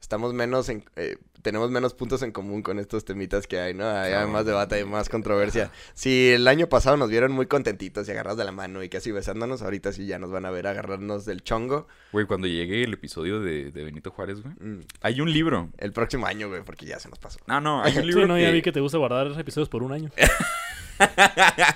estamos 0.02 0.34
menos 0.34 0.70
en... 0.70 0.84
eh, 0.96 1.18
tenemos 1.42 1.70
menos 1.70 1.94
puntos 1.94 2.24
en 2.24 2.32
común 2.32 2.64
con 2.64 2.80
estos 2.80 3.06
temitas 3.06 3.46
que 3.46 3.60
hay, 3.60 3.76
¿no? 3.76 3.88
Hay, 3.88 4.10
Claro. 4.12 4.28
más 4.30 4.48
debate, 4.48 4.76
hay 4.76 4.84
más 4.84 5.10
controversia. 5.10 5.70
Si 5.94 6.30
el 6.32 6.48
año 6.48 6.68
pasado 6.68 6.98
nos 6.98 7.12
vieron 7.12 7.32
muy 7.34 7.46
contentitos 7.46 8.08
y 8.08 8.12
agarrados 8.12 8.40
de 8.40 8.46
la 8.46 8.52
mano 8.52 8.82
y 8.82 8.90
casi 8.90 9.12
besándonos, 9.12 9.62
ahorita 9.62 9.94
sí 9.94 10.08
ya 10.08 10.18
nos 10.18 10.32
van 10.32 10.48
a 10.48 10.50
ver 10.50 10.66
agarrarnos 10.66 11.24
del 11.26 11.44
chongo. 11.44 11.88
Güey, 12.14 12.26
cuando 12.26 12.48
llegue 12.48 12.84
el 12.84 12.94
episodio 12.94 13.42
de, 13.42 13.70
de 13.72 13.84
Benito 13.84 14.10
Juárez, 14.10 14.42
güey, 14.42 14.56
Mm, 14.60 14.80
hay 15.02 15.22
un 15.22 15.32
libro. 15.32 15.70
El 15.78 15.92
próximo 15.94 16.26
año, 16.26 16.50
güey, 16.50 16.64
porque 16.64 16.88
ya 16.88 17.00
se 17.00 17.10
nos 17.10 17.20
pasó. 17.20 17.38
No, 17.46 17.62
no, 17.62 17.84
hay 17.84 17.94
un 17.96 18.02
Sí, 18.02 18.08
libro 18.08 18.26
no, 18.26 18.40
ya 18.40 18.48
que- 18.48 18.54
vi 18.54 18.62
que 18.64 18.72
te 18.72 18.80
gusta 18.80 18.98
guardar 18.98 19.28
episodios 19.40 19.70
por 19.70 19.84
un 19.84 19.92
año. 19.94 20.10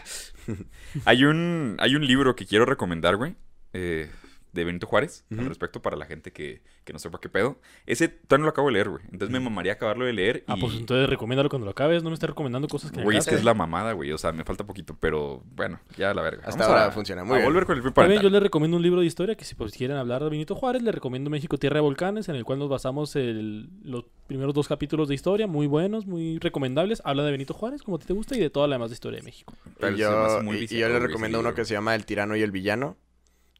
hay 1.05 1.25
un 1.25 1.75
hay 1.79 1.95
un 1.95 2.05
libro 2.07 2.35
que 2.35 2.45
quiero 2.45 2.65
recomendar, 2.65 3.15
güey. 3.17 3.35
eh, 3.73 4.09
de 4.51 4.63
Benito 4.63 4.87
Juárez, 4.87 5.25
al 5.31 5.45
respecto 5.45 5.81
para 5.81 5.95
la 5.95 6.05
gente 6.05 6.31
que, 6.31 6.61
que 6.83 6.91
no 6.93 6.99
sepa 6.99 7.19
qué 7.19 7.29
pedo. 7.29 7.59
Ese 7.85 8.07
todavía 8.07 8.39
no 8.39 8.43
lo 8.45 8.49
acabo 8.49 8.67
de 8.67 8.73
leer, 8.73 8.89
güey. 8.89 9.03
Entonces 9.11 9.29
me 9.29 9.39
mamaría 9.39 9.73
acabarlo 9.73 10.05
de 10.05 10.13
leer. 10.13 10.43
Ah, 10.47 10.55
pues 10.59 10.73
entonces 10.75 11.07
recomiéndalo 11.09 11.49
cuando 11.49 11.65
lo 11.65 11.71
acabes. 11.71 12.01
No 12.03 12.09
me 12.09 12.15
estés 12.15 12.29
recomendando 12.29 12.67
cosas 12.67 12.91
que 12.91 13.01
Güey, 13.03 13.17
es 13.17 13.25
que 13.27 13.35
es 13.35 13.43
la 13.43 13.53
mamada, 13.53 13.93
güey. 13.93 14.11
O 14.11 14.17
sea, 14.17 14.31
me 14.31 14.43
falta 14.43 14.65
poquito, 14.65 14.97
pero 14.99 15.43
bueno, 15.55 15.79
ya 15.97 16.13
la 16.13 16.21
verga. 16.21 16.41
Hasta 16.45 16.61
Vamos 16.63 16.67
ahora 16.67 16.85
a- 16.87 16.91
funciona 16.91 17.21
a 17.21 17.25
muy 17.25 17.35
bien. 17.37 17.45
volver 17.47 17.65
con 17.65 17.77
el 17.77 17.83
pin 17.83 17.93
También 17.93 18.21
yo 18.21 18.29
les 18.29 18.41
recomiendo 18.41 18.77
un 18.77 18.83
libro 18.83 19.01
de 19.01 19.05
historia 19.05 19.35
que 19.35 19.45
si 19.45 19.55
pues 19.55 19.73
quieren 19.73 19.97
hablar 19.97 20.23
de 20.23 20.29
Benito 20.29 20.55
Juárez, 20.55 20.81
les 20.81 20.93
recomiendo 20.95 21.29
México 21.29 21.57
Tierra 21.57 21.75
de 21.75 21.81
Volcanes, 21.81 22.27
en 22.29 22.35
el 22.35 22.43
cual 22.43 22.59
nos 22.59 22.69
basamos 22.69 23.15
el- 23.15 23.69
los 23.83 24.05
primeros 24.27 24.53
dos 24.53 24.67
capítulos 24.67 25.07
de 25.09 25.15
historia, 25.15 25.47
muy 25.47 25.67
buenos, 25.67 26.05
muy 26.07 26.39
recomendables. 26.39 27.01
Habla 27.05 27.23
de 27.23 27.31
Benito 27.31 27.53
Juárez, 27.53 27.83
como 27.83 27.97
a 27.97 27.99
ti 27.99 28.05
te 28.07 28.13
gusta, 28.13 28.35
y 28.35 28.39
de 28.39 28.49
toda 28.49 28.67
la 28.67 28.75
demás 28.75 28.91
historia 28.91 29.19
de 29.19 29.23
México. 29.25 29.53
Pero 29.79 29.95
Y 29.95 29.99
yo, 29.99 30.41
y- 30.53 30.63
y 30.75 30.79
yo 30.79 30.89
les 30.89 31.01
recomiendo 31.01 31.39
uno 31.39 31.53
que 31.53 31.65
se 31.65 31.73
llama 31.73 31.95
El 31.95 32.05
tirano 32.05 32.35
y 32.35 32.41
el 32.41 32.51
villano. 32.51 32.97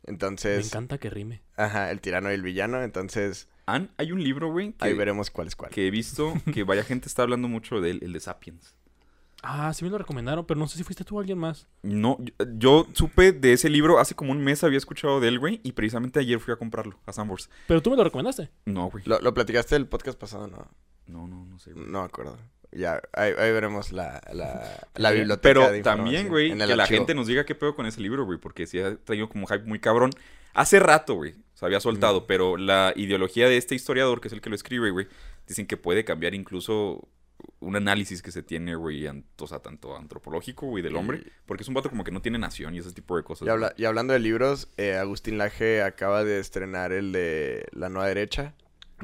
Me 0.06 0.14
Entonces, 0.14 0.68
encanta 0.68 0.98
que 0.98 1.10
rime. 1.10 1.42
ajá, 1.56 1.92
El 1.92 2.02
tirano 2.02 2.32
y 2.32 2.34
el 2.34 2.42
villano. 2.42 2.82
Entonces, 2.82 3.48
An- 3.66 3.92
hay 3.98 4.12
un 4.12 4.24
libro, 4.24 4.52
güey, 4.52 4.74
ahí 4.80 4.94
veremos 4.94 5.30
cuál 5.30 5.48
es 5.48 5.56
cuál. 5.56 5.72
que 5.72 5.86
he 5.88 5.92
visto 5.92 6.34
que 6.54 6.64
vaya 6.64 6.84
gente 6.84 7.08
está 7.08 7.22
hablando 7.24 7.48
mucho 7.48 7.80
de 7.82 7.92
él, 7.92 8.00
el 8.02 8.14
de 8.14 8.20
Sapiens. 8.20 8.76
Ah, 9.42 9.74
sí 9.74 9.86
me 9.86 9.90
lo 9.92 9.98
recomendaron, 9.98 10.46
pero 10.46 10.60
no 10.60 10.68
sé 10.68 10.78
si 10.78 10.84
fuiste 10.84 11.06
tú 11.06 11.16
o 11.16 11.20
alguien 11.22 11.38
más. 11.38 11.66
No, 11.82 12.18
yo, 12.20 12.34
yo 12.58 12.88
supe 12.94 13.32
de 13.32 13.54
ese 13.54 13.70
libro 13.70 13.98
hace 14.00 14.14
como 14.14 14.32
un 14.34 14.42
mes, 14.44 14.64
había 14.66 14.78
escuchado 14.78 15.22
de 15.22 15.30
él, 15.30 15.40
güey, 15.40 15.62
y 15.64 15.72
precisamente 15.72 16.20
ayer 16.20 16.40
fui 16.42 16.54
a 16.54 16.58
comprarlo 16.58 17.00
a 17.06 17.14
Sanborns. 17.14 17.50
Pero 17.68 17.82
tú 17.82 17.90
me 17.92 17.96
lo 17.96 18.04
recomendaste. 18.04 18.50
No, 18.66 18.90
güey. 18.90 19.04
Lo, 19.06 19.20
lo 19.22 19.34
platicaste 19.34 19.78
el 19.78 19.88
podcast 19.88 20.20
pasado, 20.20 20.48
¿no? 20.48 20.68
No, 21.08 21.26
no, 21.28 21.46
no 21.46 21.58
sé, 21.60 21.72
güey. 21.72 21.86
No 21.88 22.00
me 22.02 22.06
acuerdo. 22.06 22.38
Ya, 22.72 23.02
ahí, 23.14 23.34
ahí 23.38 23.52
veremos 23.52 23.92
la, 23.92 24.22
la, 24.32 24.88
la 24.96 25.12
Eh, 25.12 25.16
biblioteca 25.16 25.42
Pero 25.42 25.72
de 25.72 25.82
también, 25.82 26.28
güey, 26.30 26.50
que 26.50 26.76
la 26.76 26.86
gente 26.86 27.16
nos 27.16 27.28
diga 27.28 27.46
qué 27.46 27.56
pedo 27.56 27.76
con 27.76 27.86
ese 27.88 28.00
libro, 28.02 28.26
güey, 28.26 28.38
porque 28.38 28.68
sí 28.68 28.80
ha 28.80 28.96
traído 28.98 29.28
como 29.30 29.46
un 29.46 29.52
hype 29.52 29.66
muy 29.68 29.80
cabrón. 29.80 30.12
Hace 30.54 30.80
rato, 30.80 31.16
güey, 31.16 31.36
se 31.56 31.66
había 31.66 31.80
soltado, 31.80 32.28
pero 32.28 32.58
la 32.58 32.94
ideología 32.96 33.48
de 33.50 33.58
este 33.58 33.76
historiador, 33.76 34.22
que 34.22 34.28
es 34.28 34.34
el 34.34 34.42
que 34.42 34.50
lo 34.50 34.56
escribe, 34.56 34.92
güey, 34.92 35.08
dicen 35.48 35.66
que 35.66 35.78
puede 35.78 36.04
cambiar 36.06 36.36
incluso 36.36 37.08
un 37.60 37.76
análisis 37.76 38.22
que 38.22 38.32
se 38.32 38.44
tiene, 38.44 38.76
güey, 38.76 39.08
o 39.08 39.48
sea, 39.48 39.60
tanto 39.60 39.96
antropológico, 39.96 40.68
güey, 40.68 40.84
del 40.84 40.96
hombre, 40.96 41.24
porque 41.46 41.64
es 41.64 41.68
un 41.70 41.74
vato 41.74 41.90
como 41.90 42.04
que 42.04 42.12
no 42.12 42.22
tiene 42.22 42.38
nación 42.38 42.76
y 42.76 42.80
ese 42.80 42.92
tipo 42.92 43.16
de 43.18 43.24
cosas. 43.24 43.48
Y, 43.48 43.50
habla- 43.50 43.74
y 43.78 43.86
hablando 43.86 44.14
de 44.14 44.20
libros, 44.20 44.68
eh, 44.78 44.96
Agustín 44.96 45.38
Laje 45.38 45.82
acaba 45.82 46.24
de 46.24 46.40
estrenar 46.40 46.92
el 46.92 47.12
de 47.14 47.66
La 47.72 47.90
Nueva 47.90 48.08
Derecha. 48.10 48.54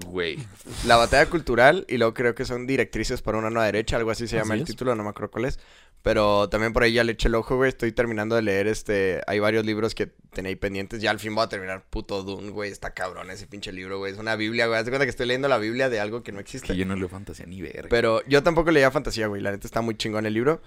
Güey. 0.06 0.38
La 0.86 0.98
batalla 0.98 1.30
cultural 1.30 1.86
y 1.88 1.98
luego 1.98 2.14
creo 2.14 2.36
que 2.36 2.46
son 2.46 2.68
directrices 2.68 3.22
para 3.22 3.38
una 3.38 3.50
nueva 3.50 3.66
derecha, 3.66 3.96
algo 3.98 4.12
así 4.12 4.28
se 4.28 4.36
llama 4.38 4.56
Así 4.56 4.60
el 4.62 4.64
es. 4.64 4.70
título, 4.70 4.96
no 4.96 5.04
me 5.04 5.10
acuerdo 5.10 5.32
cuál 5.32 5.46
es. 5.46 5.60
Pero 6.02 6.50
también 6.50 6.72
por 6.72 6.84
ahí 6.84 6.94
ya 6.94 7.04
le 7.04 7.14
eché 7.14 7.30
el 7.30 7.36
ojo, 7.36 7.56
güey. 7.56 7.70
Estoy 7.70 7.92
terminando 7.92 8.36
de 8.36 8.44
leer 8.44 8.68
este. 8.68 9.22
Hay 9.26 9.40
varios 9.40 9.66
libros 9.66 9.96
que 9.96 10.12
ahí 10.44 10.56
pendientes. 10.56 11.02
Ya 11.02 11.10
al 11.10 11.20
fin 11.20 11.34
voy 11.34 11.44
a 11.44 11.50
terminar 11.50 11.84
puto 11.90 12.22
Dune, 12.22 12.52
güey. 12.52 12.72
Está 12.72 12.94
cabrón 12.94 13.32
ese 13.32 13.48
pinche 13.48 13.72
libro, 13.72 13.98
güey. 13.98 14.14
Es 14.14 14.20
una 14.20 14.36
Biblia, 14.36 14.68
güey. 14.68 14.78
Haz 14.78 14.86
de 14.86 14.92
cuenta 14.92 15.06
que 15.06 15.10
estoy 15.10 15.26
leyendo 15.26 15.48
la 15.48 15.58
Biblia 15.58 15.90
de 15.90 16.00
algo 16.00 16.22
que 16.22 16.32
no 16.32 16.40
existe. 16.40 16.68
Que 16.68 16.76
yo 16.76 16.86
no 16.86 16.96
leo 16.96 17.10
fantasía 17.10 17.48
ni 17.48 17.60
verga. 17.60 17.88
Pero 17.90 18.24
yo 18.28 18.44
tampoco 18.44 18.70
leía 18.70 18.92
fantasía, 18.92 19.26
güey. 19.26 19.42
La 19.42 19.52
neta 19.52 19.66
está 19.66 19.82
muy 19.82 19.96
chingón 19.98 20.28
el 20.28 20.36
libro. 20.36 20.62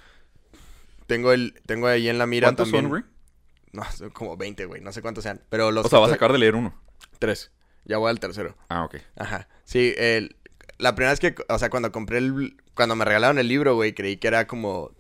Tengo 1.07 1.33
el, 1.33 1.55
tengo 1.67 1.87
ahí 1.87 2.09
en 2.09 2.19
la 2.19 2.27
mira 2.27 2.49
¿Cuántos 2.49 2.67
también. 2.67 2.85
son, 2.85 2.91
güey? 2.91 3.03
No, 3.73 3.85
son 3.93 4.11
como 4.11 4.37
20, 4.37 4.65
güey. 4.65 4.81
No 4.81 4.93
sé 4.93 5.03
cuántos 5.03 5.23
sean. 5.23 5.41
Pero 5.51 5.71
los 5.71 5.87
O 5.87 5.89
sea, 5.89 6.01
vas 6.01 6.11
a 6.11 6.15
acabar 6.15 6.33
de 6.33 6.39
leer 6.41 6.57
uno. 6.57 6.75
Tres. 7.21 7.53
Ya 7.89 7.99
voy 7.99 8.11
al 8.11 8.21
tercero. 8.21 8.57
Ah, 8.69 8.85
ok. 8.85 8.97
Ajá. 9.17 9.49
Sí, 9.65 9.95
el, 9.97 10.37
la 10.79 10.95
primera 10.95 11.11
vez 11.13 11.19
que, 11.21 11.35
o 11.49 11.59
sea, 11.59 11.71
cuando 11.71 11.91
compré 11.91 12.19
el, 12.19 12.57
cuando 12.75 12.95
me 12.95 13.05
regalaron 13.05 13.39
el 13.39 13.49
libro, 13.49 13.75
güey, 13.75 13.95
creí 13.95 14.17
que 14.19 14.29
era 14.29 14.47
como 14.47 14.93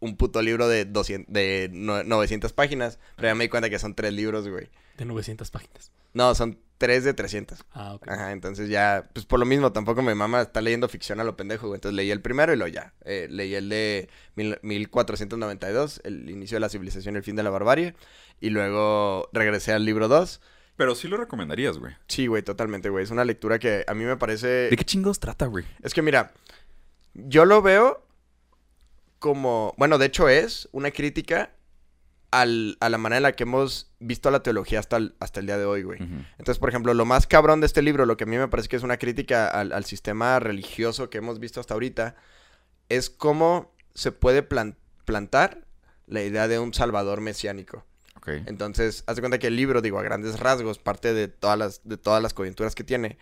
un 0.00 0.16
puto 0.16 0.40
libro 0.42 0.68
de 0.68 0.84
200, 0.84 1.32
de 1.32 1.68
no- 1.72 2.02
900 2.04 2.52
páginas, 2.52 2.98
pero 3.16 3.28
ya 3.28 3.34
me 3.34 3.44
di 3.44 3.48
cuenta 3.50 3.68
que 3.68 3.78
son 3.78 3.94
tres 3.94 4.12
libros, 4.14 4.48
güey. 4.48 4.70
De 4.96 5.04
900 5.04 5.50
páginas. 5.50 5.90
No, 6.14 6.34
son 6.34 6.58
tres 6.78 7.04
de 7.04 7.12
300. 7.14 7.64
Ah, 7.72 7.94
ok. 7.94 8.08
Ajá, 8.08 8.32
entonces 8.32 8.68
ya, 8.70 9.08
pues 9.12 9.26
por 9.26 9.38
lo 9.38 9.44
mismo, 9.44 9.72
tampoco 9.72 10.00
mi 10.02 10.14
mamá 10.14 10.42
está 10.42 10.60
leyendo 10.62 10.88
ficción 10.88 11.20
a 11.20 11.24
lo 11.24 11.36
pendejo, 11.36 11.66
güey. 11.66 11.76
Entonces 11.78 11.96
leí 11.96 12.10
el 12.10 12.22
primero 12.22 12.52
y 12.54 12.56
lo 12.56 12.66
ya. 12.68 12.94
Eh, 13.04 13.26
leí 13.30 13.54
el 13.54 13.68
de 13.68 14.08
mil- 14.34 14.58
1492, 14.62 16.00
el 16.04 16.30
inicio 16.30 16.56
de 16.56 16.60
la 16.60 16.68
civilización 16.68 17.14
y 17.14 17.18
el 17.18 17.24
fin 17.24 17.36
de 17.36 17.42
la 17.42 17.50
barbarie. 17.50 17.94
Y 18.40 18.50
luego 18.50 19.28
regresé 19.32 19.72
al 19.72 19.84
libro 19.84 20.08
2. 20.08 20.40
Pero 20.76 20.94
sí 20.94 21.08
lo 21.08 21.16
recomendarías, 21.16 21.78
güey. 21.78 21.94
Sí, 22.06 22.26
güey, 22.26 22.42
totalmente, 22.42 22.90
güey. 22.90 23.02
Es 23.04 23.10
una 23.10 23.24
lectura 23.24 23.58
que 23.58 23.84
a 23.86 23.94
mí 23.94 24.04
me 24.04 24.16
parece... 24.16 24.46
¿De 24.70 24.76
qué 24.76 24.84
chingos 24.84 25.18
trata, 25.20 25.46
güey? 25.46 25.64
Es 25.82 25.94
que 25.94 26.02
mira, 26.02 26.32
yo 27.14 27.44
lo 27.46 27.62
veo 27.62 28.06
como, 29.18 29.74
bueno, 29.78 29.98
de 29.98 30.06
hecho 30.06 30.28
es 30.28 30.68
una 30.72 30.90
crítica 30.90 31.52
al- 32.30 32.76
a 32.80 32.88
la 32.90 32.98
manera 32.98 33.16
en 33.18 33.22
la 33.22 33.32
que 33.32 33.44
hemos 33.44 33.90
visto 33.98 34.30
la 34.30 34.42
teología 34.42 34.78
hasta 34.78 34.98
el, 34.98 35.14
hasta 35.20 35.40
el 35.40 35.46
día 35.46 35.56
de 35.58 35.64
hoy, 35.64 35.82
güey. 35.82 35.98
Entonces, 36.00 36.58
por 36.58 36.68
ejemplo, 36.68 36.92
lo 36.92 37.04
más 37.06 37.26
cabrón 37.26 37.60
de 37.60 37.66
este 37.66 37.80
libro, 37.82 38.04
lo 38.04 38.16
que 38.16 38.24
a 38.24 38.26
mí 38.26 38.36
me 38.36 38.48
parece 38.48 38.68
que 38.68 38.76
es 38.76 38.82
una 38.82 38.98
crítica 38.98 39.48
al, 39.48 39.72
al 39.72 39.84
sistema 39.86 40.38
religioso 40.40 41.08
que 41.08 41.18
hemos 41.18 41.40
visto 41.40 41.60
hasta 41.60 41.74
ahorita, 41.74 42.16
es 42.88 43.08
cómo 43.08 43.72
se 43.94 44.12
puede 44.12 44.42
plan- 44.42 44.76
plantar 45.06 45.64
la 46.06 46.22
idea 46.22 46.46
de 46.48 46.58
un 46.58 46.74
salvador 46.74 47.20
mesiánico. 47.22 47.86
Entonces, 48.26 49.04
haz 49.06 49.20
cuenta 49.20 49.38
que 49.38 49.46
el 49.46 49.56
libro, 49.56 49.80
digo, 49.82 49.98
a 49.98 50.02
grandes 50.02 50.40
rasgos, 50.40 50.78
parte 50.78 51.14
de 51.14 51.28
todas 51.28 51.58
las, 51.58 51.80
de 51.84 51.96
todas 51.96 52.22
las 52.22 52.34
coyunturas 52.34 52.74
que 52.74 52.84
tiene, 52.84 53.18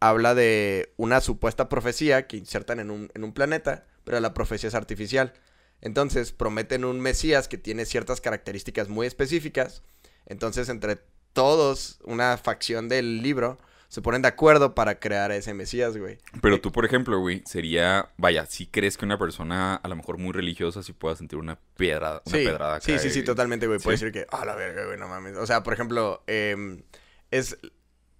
habla 0.00 0.34
de 0.34 0.92
una 0.96 1.20
supuesta 1.20 1.68
profecía 1.68 2.26
que 2.26 2.36
insertan 2.36 2.80
en 2.80 2.90
un, 2.90 3.10
en 3.14 3.24
un 3.24 3.32
planeta, 3.32 3.86
pero 4.04 4.20
la 4.20 4.34
profecía 4.34 4.68
es 4.68 4.74
artificial. 4.74 5.32
Entonces, 5.80 6.32
prometen 6.32 6.84
un 6.84 7.00
Mesías 7.00 7.48
que 7.48 7.58
tiene 7.58 7.84
ciertas 7.84 8.20
características 8.20 8.88
muy 8.88 9.06
específicas. 9.06 9.82
Entonces, 10.26 10.68
entre 10.68 10.98
todos, 11.32 11.98
una 12.04 12.36
facción 12.38 12.88
del 12.88 13.22
libro, 13.22 13.58
se 13.88 14.02
ponen 14.02 14.22
de 14.22 14.28
acuerdo 14.28 14.74
para 14.74 14.98
crear 14.98 15.30
a 15.30 15.36
ese 15.36 15.54
Mesías, 15.54 15.96
güey. 15.96 16.18
Pero 16.42 16.60
tú, 16.60 16.72
por 16.72 16.84
ejemplo, 16.84 17.18
güey, 17.20 17.42
sería, 17.46 18.10
vaya, 18.16 18.44
si 18.46 18.66
crees 18.66 18.96
que 18.96 19.04
una 19.04 19.18
persona 19.18 19.76
a 19.76 19.88
lo 19.88 19.96
mejor 19.96 20.18
muy 20.18 20.32
religiosa 20.32 20.82
sí 20.82 20.92
pueda 20.92 21.14
sentir 21.16 21.38
una 21.38 21.58
piedra, 21.76 22.22
una 22.26 22.36
sí, 22.38 22.44
pedrada 22.44 22.80
sí, 22.80 22.98
sí, 22.98 23.10
sí, 23.10 23.22
totalmente, 23.22 23.66
güey. 23.66 23.78
¿Sí? 23.80 23.88
decir 23.90 24.12
que, 24.12 24.26
ah, 24.30 24.44
la 24.44 24.54
verga, 24.54 24.84
güey, 24.86 24.98
no 24.98 25.08
mames. 25.08 25.36
O 25.36 25.46
sea, 25.46 25.62
por 25.62 25.72
ejemplo, 25.72 26.22
em, 26.26 26.82
es... 27.30 27.56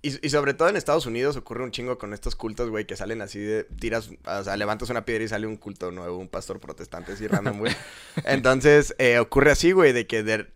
Y, 0.03 0.25
y 0.25 0.31
sobre 0.31 0.55
todo 0.55 0.69
en 0.69 0.77
Estados 0.77 1.07
Unidos 1.07 1.37
ocurre 1.37 1.65
un 1.65 1.73
chingo 1.73 1.99
con 1.99 2.13
estos 2.13 2.37
cultos, 2.37 2.71
güey, 2.71 2.87
que 2.87 2.95
salen 2.97 3.23
así 3.23 3.41
de... 3.41 3.65
Tiras, 3.65 4.11
o 4.25 4.45
sea, 4.45 4.57
levantas 4.57 4.89
una 4.91 5.05
piedra 5.05 5.25
y 5.25 5.29
sale 5.29 5.49
un 5.49 5.57
culto 5.57 5.91
nuevo, 5.91 6.17
un 6.19 6.29
pastor 6.29 6.61
protestante 6.61 7.13
así 7.13 7.27
random, 7.27 7.59
güey. 7.59 7.75
Entonces, 8.25 8.95
eh, 8.99 9.19
ocurre 9.19 9.51
así, 9.51 9.73
güey, 9.73 9.93
de 9.93 10.07
que 10.07 10.23
de- 10.23 10.47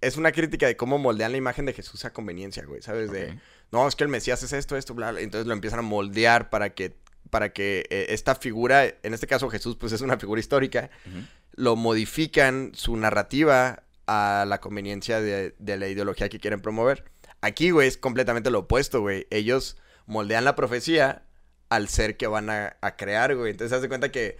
es 0.00 0.16
una 0.16 0.32
crítica 0.32 0.66
de 0.66 0.76
cómo 0.76 0.98
moldean 0.98 1.30
la 1.30 1.38
imagen 1.38 1.66
de 1.66 1.72
Jesús 1.74 2.04
a 2.04 2.12
conveniencia, 2.12 2.64
güey, 2.64 2.82
¿sabes? 2.82 3.12
De, 3.12 3.26
Ok. 3.32 3.38
No, 3.72 3.86
es 3.86 3.94
que 3.94 4.04
el 4.04 4.10
Mesías 4.10 4.42
es 4.42 4.52
esto, 4.52 4.76
esto, 4.76 4.94
bla, 4.94 5.12
bla. 5.12 5.20
Entonces 5.20 5.46
lo 5.46 5.52
empiezan 5.52 5.78
a 5.78 5.82
moldear 5.82 6.50
para 6.50 6.70
que, 6.70 6.96
para 7.30 7.52
que 7.52 7.86
eh, 7.90 8.06
esta 8.10 8.34
figura, 8.34 8.84
en 8.84 9.14
este 9.14 9.26
caso 9.26 9.48
Jesús, 9.48 9.76
pues 9.76 9.92
es 9.92 10.00
una 10.00 10.18
figura 10.18 10.40
histórica, 10.40 10.90
lo 11.54 11.76
modifican 11.76 12.72
su 12.74 12.96
narrativa 12.96 13.84
a 14.06 14.44
la 14.46 14.60
conveniencia 14.60 15.20
de, 15.20 15.54
de 15.58 15.76
la 15.76 15.86
ideología 15.86 16.28
que 16.28 16.40
quieren 16.40 16.60
promover. 16.60 17.04
Aquí, 17.42 17.70
güey, 17.70 17.86
es 17.86 17.96
completamente 17.96 18.50
lo 18.50 18.60
opuesto, 18.60 19.00
güey. 19.00 19.26
Ellos 19.30 19.76
moldean 20.06 20.44
la 20.44 20.56
profecía 20.56 21.22
al 21.68 21.88
ser 21.88 22.16
que 22.16 22.26
van 22.26 22.50
a, 22.50 22.76
a 22.80 22.96
crear, 22.96 23.36
güey. 23.36 23.52
Entonces, 23.52 23.74
haz 23.74 23.82
de 23.82 23.88
cuenta 23.88 24.10
que 24.10 24.36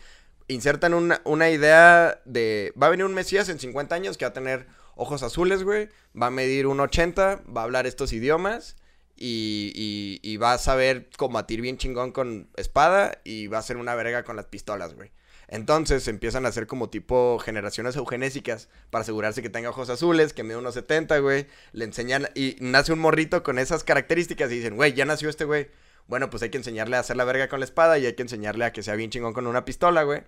insertan 0.49 0.93
una, 0.93 1.23
una 1.25 1.51
idea 1.51 2.21
de... 2.25 2.75
Va 2.81 2.89
a 2.89 2.91
venir 2.91 3.07
un 3.07 3.15
Mesías 3.15 3.49
en 3.49 3.61
50 3.61 3.95
años 3.95 4.19
que 4.19 4.25
va 4.25 4.31
a 4.31 4.35
tener 4.35 4.67
ojos 4.97 5.23
azules, 5.23 5.63
güey. 5.63 5.89
Va 6.21 6.27
a 6.27 6.31
medir 6.31 6.67
1,80, 6.67 7.43
va 7.57 7.61
a 7.61 7.65
hablar 7.65 7.87
estos 7.87 8.13
idiomas 8.13 8.77
y, 9.21 9.71
y, 9.77 10.19
y 10.23 10.37
va 10.39 10.55
a 10.55 10.59
saber 10.59 11.09
combatir 11.17 11.61
bien 11.61 11.77
chingón 11.77 12.11
con 12.11 12.49
espada 12.57 13.21
y 13.23 13.47
va 13.47 13.59
a 13.59 13.63
ser 13.63 13.77
una 13.77 13.95
verga 13.95 14.25
con 14.25 14.35
las 14.35 14.47
pistolas, 14.47 14.95
güey. 14.95 15.13
Entonces 15.51 16.07
empiezan 16.07 16.47
a 16.47 16.51
hacer 16.51 16.69
como 16.69 16.91
tipo 16.91 17.39
generaciones 17.41 17.97
eugenésicas 17.97 18.69
para 18.91 19.03
asegurarse 19.03 19.43
que 19.43 19.51
tenga 19.51 19.71
ojos 19.71 19.91
azules, 19.91 20.33
que 20.33 20.45
mide 20.45 20.57
unos 20.57 20.75
70, 20.75 21.19
güey. 21.19 21.49
Le 21.73 21.85
enseñan 21.85 22.29
y 22.37 22.57
nace 22.61 22.93
un 22.93 23.01
morrito 23.01 23.43
con 23.43 23.59
esas 23.59 23.83
características 23.83 24.51
y 24.53 24.57
dicen, 24.57 24.77
güey, 24.77 24.95
ya 24.95 25.05
nació 25.05 25.29
este 25.29 25.45
güey. 25.45 25.69
Bueno, 26.07 26.31
pues 26.31 26.45
hay 26.45 26.51
que 26.51 26.59
enseñarle 26.59 26.97
a 26.97 27.01
hacer 27.01 27.17
la 27.17 27.25
verga 27.25 27.49
con 27.49 27.59
la 27.59 27.65
espada 27.65 27.99
y 27.99 28.07
hay 28.07 28.15
que 28.15 28.23
enseñarle 28.23 28.65
a 28.65 28.73
que 28.73 28.85
sea 28.85 28.95
bien 28.95 29.11
chingón 29.11 29.33
con 29.33 29.49
una 29.49 29.65
pistola, 29.65 30.05
güey. 30.05 30.23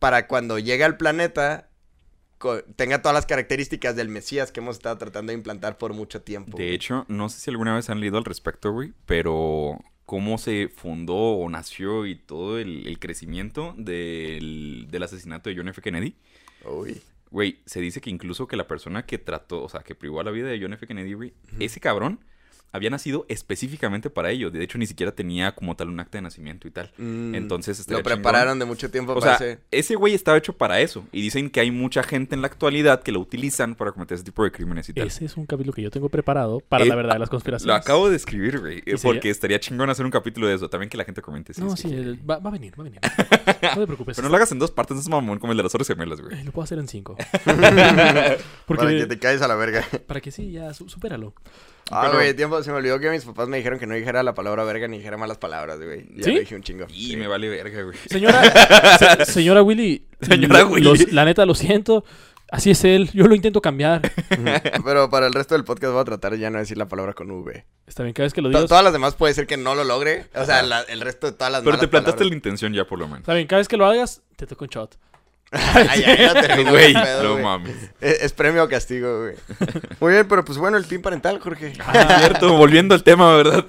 Para 0.00 0.26
cuando 0.26 0.58
llegue 0.58 0.82
al 0.82 0.96
planeta 0.96 1.68
tenga 2.76 3.02
todas 3.02 3.14
las 3.14 3.26
características 3.26 3.96
del 3.96 4.08
Mesías 4.08 4.52
que 4.52 4.60
hemos 4.60 4.76
estado 4.76 4.98
tratando 4.98 5.30
de 5.30 5.38
implantar 5.38 5.78
por 5.78 5.92
mucho 5.92 6.22
tiempo. 6.22 6.56
De 6.56 6.74
hecho, 6.74 7.04
no 7.08 7.28
sé 7.28 7.40
si 7.40 7.50
alguna 7.50 7.74
vez 7.74 7.90
han 7.90 8.00
leído 8.00 8.18
al 8.18 8.24
respecto, 8.24 8.72
güey, 8.72 8.92
pero 9.06 9.78
cómo 10.04 10.38
se 10.38 10.68
fundó 10.68 11.14
o 11.14 11.48
nació 11.48 12.06
y 12.06 12.14
todo 12.14 12.58
el, 12.58 12.86
el 12.86 12.98
crecimiento 12.98 13.74
del, 13.76 14.86
del 14.90 15.02
asesinato 15.02 15.50
de 15.50 15.56
John 15.56 15.68
F. 15.68 15.82
Kennedy. 15.82 16.14
Uy. 16.64 17.02
Güey, 17.30 17.58
se 17.66 17.80
dice 17.80 18.00
que 18.00 18.10
incluso 18.10 18.46
que 18.46 18.56
la 18.56 18.68
persona 18.68 19.04
que 19.04 19.18
trató, 19.18 19.64
o 19.64 19.68
sea, 19.68 19.80
que 19.80 19.94
privó 19.94 20.20
a 20.20 20.24
la 20.24 20.30
vida 20.30 20.48
de 20.48 20.60
John 20.60 20.72
F. 20.72 20.86
Kennedy, 20.86 21.14
güey, 21.14 21.34
ese 21.58 21.80
cabrón 21.80 22.20
había 22.72 22.90
nacido 22.90 23.24
específicamente 23.28 24.10
para 24.10 24.30
ello. 24.30 24.50
De 24.50 24.62
hecho, 24.62 24.76
ni 24.78 24.86
siquiera 24.86 25.12
tenía 25.12 25.54
como 25.54 25.76
tal 25.76 25.88
un 25.88 25.98
acta 26.00 26.18
de 26.18 26.22
nacimiento 26.22 26.68
y 26.68 26.70
tal. 26.70 26.92
Mm, 26.98 27.34
Entonces, 27.34 27.88
lo 27.88 28.02
prepararon 28.02 28.54
chingón. 28.54 28.58
de 28.58 28.64
mucho 28.66 28.90
tiempo 28.90 29.12
O 29.12 29.20
para 29.20 29.38
sea, 29.38 29.46
ese- 29.52 29.60
ese 29.70 29.94
güey 29.94 30.12
estaba 30.14 30.36
hecho 30.36 30.52
para 30.52 30.80
eso. 30.80 31.06
Y 31.12 31.22
dicen 31.22 31.48
que 31.48 31.60
hay 31.60 31.70
mucha 31.70 32.02
gente 32.02 32.34
en 32.34 32.42
la 32.42 32.48
actualidad 32.48 33.02
que 33.02 33.12
lo 33.12 33.20
utilizan 33.20 33.74
para 33.76 33.92
cometer 33.92 34.16
ese 34.16 34.24
tipo 34.24 34.44
de 34.44 34.52
crímenes 34.52 34.88
y 34.88 34.92
tal. 34.92 35.06
Ese 35.06 35.24
es 35.24 35.36
un 35.36 35.46
capítulo 35.46 35.72
que 35.72 35.80
yo 35.82 35.90
tengo 35.90 36.08
preparado 36.10 36.60
para 36.60 36.84
Eh, 36.84 36.88
la 36.88 36.96
verdad 36.96 37.14
de 37.14 37.18
las 37.20 37.28
Lo 37.28 37.30
conspiraciones. 37.30 37.76
acabo 37.76 38.10
de 38.10 38.16
escribir, 38.16 38.60
güey. 38.60 38.80
sería? 38.82 38.96
Porque 39.02 39.30
estaría 39.30 39.58
chingón 39.58 39.88
hacer 39.88 40.04
un 40.04 40.10
capítulo 40.12 40.46
de 40.46 40.54
eso. 40.56 40.68
También 40.68 40.90
que 40.90 40.96
la 40.98 41.04
gente 41.04 41.22
comente. 41.22 41.54
si 41.54 41.60
No, 41.62 41.74
que 41.74 41.80
sí, 41.82 41.88
el- 41.94 42.18
va, 42.28 42.38
va 42.40 42.50
a 42.50 42.52
venir, 42.52 42.74
va 42.78 42.82
a 42.82 42.84
venir. 42.84 43.00
No 43.76 43.80
te 43.80 43.86
preocupes. 43.86 44.16
Pero 44.16 44.26
no 44.28 44.30
lo 44.30 44.36
hagas 44.36 44.52
en 44.52 44.58
dos 44.58 44.70
partes, 44.70 44.94
no 44.96 45.00
es 45.00 45.08
mamón 45.08 45.38
como 45.38 45.52
el 45.52 45.56
de 45.56 45.62
las 45.62 45.74
horas 45.74 45.86
gemelas, 45.88 46.20
güey. 46.20 46.38
Eh, 46.38 46.44
Lo 46.44 46.52
puedo 46.52 46.64
hacer 46.64 46.78
en 46.78 46.88
cinco. 46.88 47.16
para 47.44 48.36
que 48.36 48.38
Porque, 48.66 49.06
te 49.06 49.18
caes 49.18 49.42
a 49.42 49.48
la 49.48 49.54
verga. 49.56 49.84
para 50.06 50.20
que 50.20 50.30
sí, 50.30 50.50
ya, 50.52 50.72
su- 50.74 50.88
supéralo. 50.88 51.34
Ah, 51.90 52.02
Pero- 52.06 52.14
güey, 52.14 52.34
tiempo, 52.34 52.60
se 52.62 52.70
me 52.72 52.78
olvidó 52.78 52.98
que 52.98 53.10
mis 53.10 53.24
papás 53.24 53.48
me 53.48 53.58
dijeron 53.58 53.78
que 53.78 53.86
no 53.86 53.94
dijera 53.94 54.22
la 54.24 54.34
palabra 54.34 54.64
verga 54.64 54.88
ni 54.88 54.98
dijera 54.98 55.16
malas 55.16 55.38
palabras, 55.38 55.78
güey. 55.80 56.06
Ya 56.16 56.24
¿Sí? 56.24 56.32
lo 56.34 56.40
dije 56.40 56.54
un 56.56 56.62
chingo. 56.62 56.86
Y 56.88 57.10
Sí. 57.10 57.16
me 57.16 57.28
vale 57.28 57.48
verga, 57.48 57.82
güey. 57.82 57.96
Señora, 58.08 58.42
se- 58.98 59.24
señora 59.26 59.62
Willy. 59.62 60.04
Señora 60.20 60.60
lo- 60.62 60.68
Willy. 60.68 60.82
los- 60.84 61.12
la 61.12 61.24
neta, 61.24 61.46
lo 61.46 61.54
siento. 61.54 62.04
Así 62.50 62.70
es 62.70 62.84
él. 62.84 63.10
Yo 63.12 63.26
lo 63.26 63.34
intento 63.34 63.60
cambiar. 63.60 64.02
Pero 64.84 65.10
para 65.10 65.26
el 65.26 65.32
resto 65.32 65.54
del 65.54 65.64
podcast 65.64 65.92
voy 65.92 66.02
a 66.02 66.04
tratar 66.04 66.32
de 66.32 66.38
ya 66.38 66.50
no 66.50 66.58
decir 66.58 66.78
la 66.78 66.86
palabra 66.86 67.12
con 67.12 67.30
V. 67.30 67.64
Está 67.86 68.02
bien, 68.04 68.12
cada 68.14 68.26
vez 68.26 68.32
que 68.34 68.40
lo 68.42 68.48
digas. 68.48 68.66
todas 68.66 68.84
las 68.84 68.92
demás 68.92 69.14
puede 69.14 69.34
ser 69.34 69.46
que 69.46 69.56
no 69.56 69.74
lo 69.74 69.82
logre. 69.84 70.26
O 70.34 70.44
sea, 70.44 70.62
la- 70.62 70.82
el 70.82 71.00
resto 71.00 71.26
de 71.26 71.32
todas 71.32 71.50
las 71.52 71.60
Pero 71.62 71.72
malas 71.72 71.80
te 71.80 71.88
plantaste 71.88 72.18
palabras. 72.18 72.30
la 72.30 72.36
intención 72.36 72.72
ya, 72.72 72.84
por 72.84 72.98
lo 73.00 73.06
menos. 73.06 73.20
Está 73.20 73.34
bien, 73.34 73.46
cada 73.48 73.58
vez 73.58 73.68
que 73.68 73.76
lo 73.76 73.86
hagas, 73.86 74.22
te 74.36 74.46
toca 74.46 74.64
un 74.64 74.68
shot. 74.70 74.96
Ay, 75.52 76.02
ay, 76.06 76.16
ya 76.18 76.34
terminó 76.40 76.70
Güey, 76.72 76.94
el 76.96 77.02
pedo, 77.02 77.22
no 77.22 77.30
güey. 77.32 77.44
mames. 77.44 77.76
Es, 78.00 78.22
es 78.22 78.32
premio 78.32 78.64
o 78.64 78.68
castigo, 78.68 79.20
güey. 79.22 79.36
Muy 80.00 80.12
bien, 80.12 80.26
pero 80.28 80.44
pues 80.44 80.58
bueno, 80.58 80.76
el 80.76 80.84
pin 80.84 81.00
parental, 81.02 81.38
Jorge. 81.40 81.72
Ah, 81.80 82.16
cierto, 82.20 82.56
volviendo 82.56 82.94
al 82.94 83.02
tema, 83.04 83.34
¿verdad? 83.36 83.64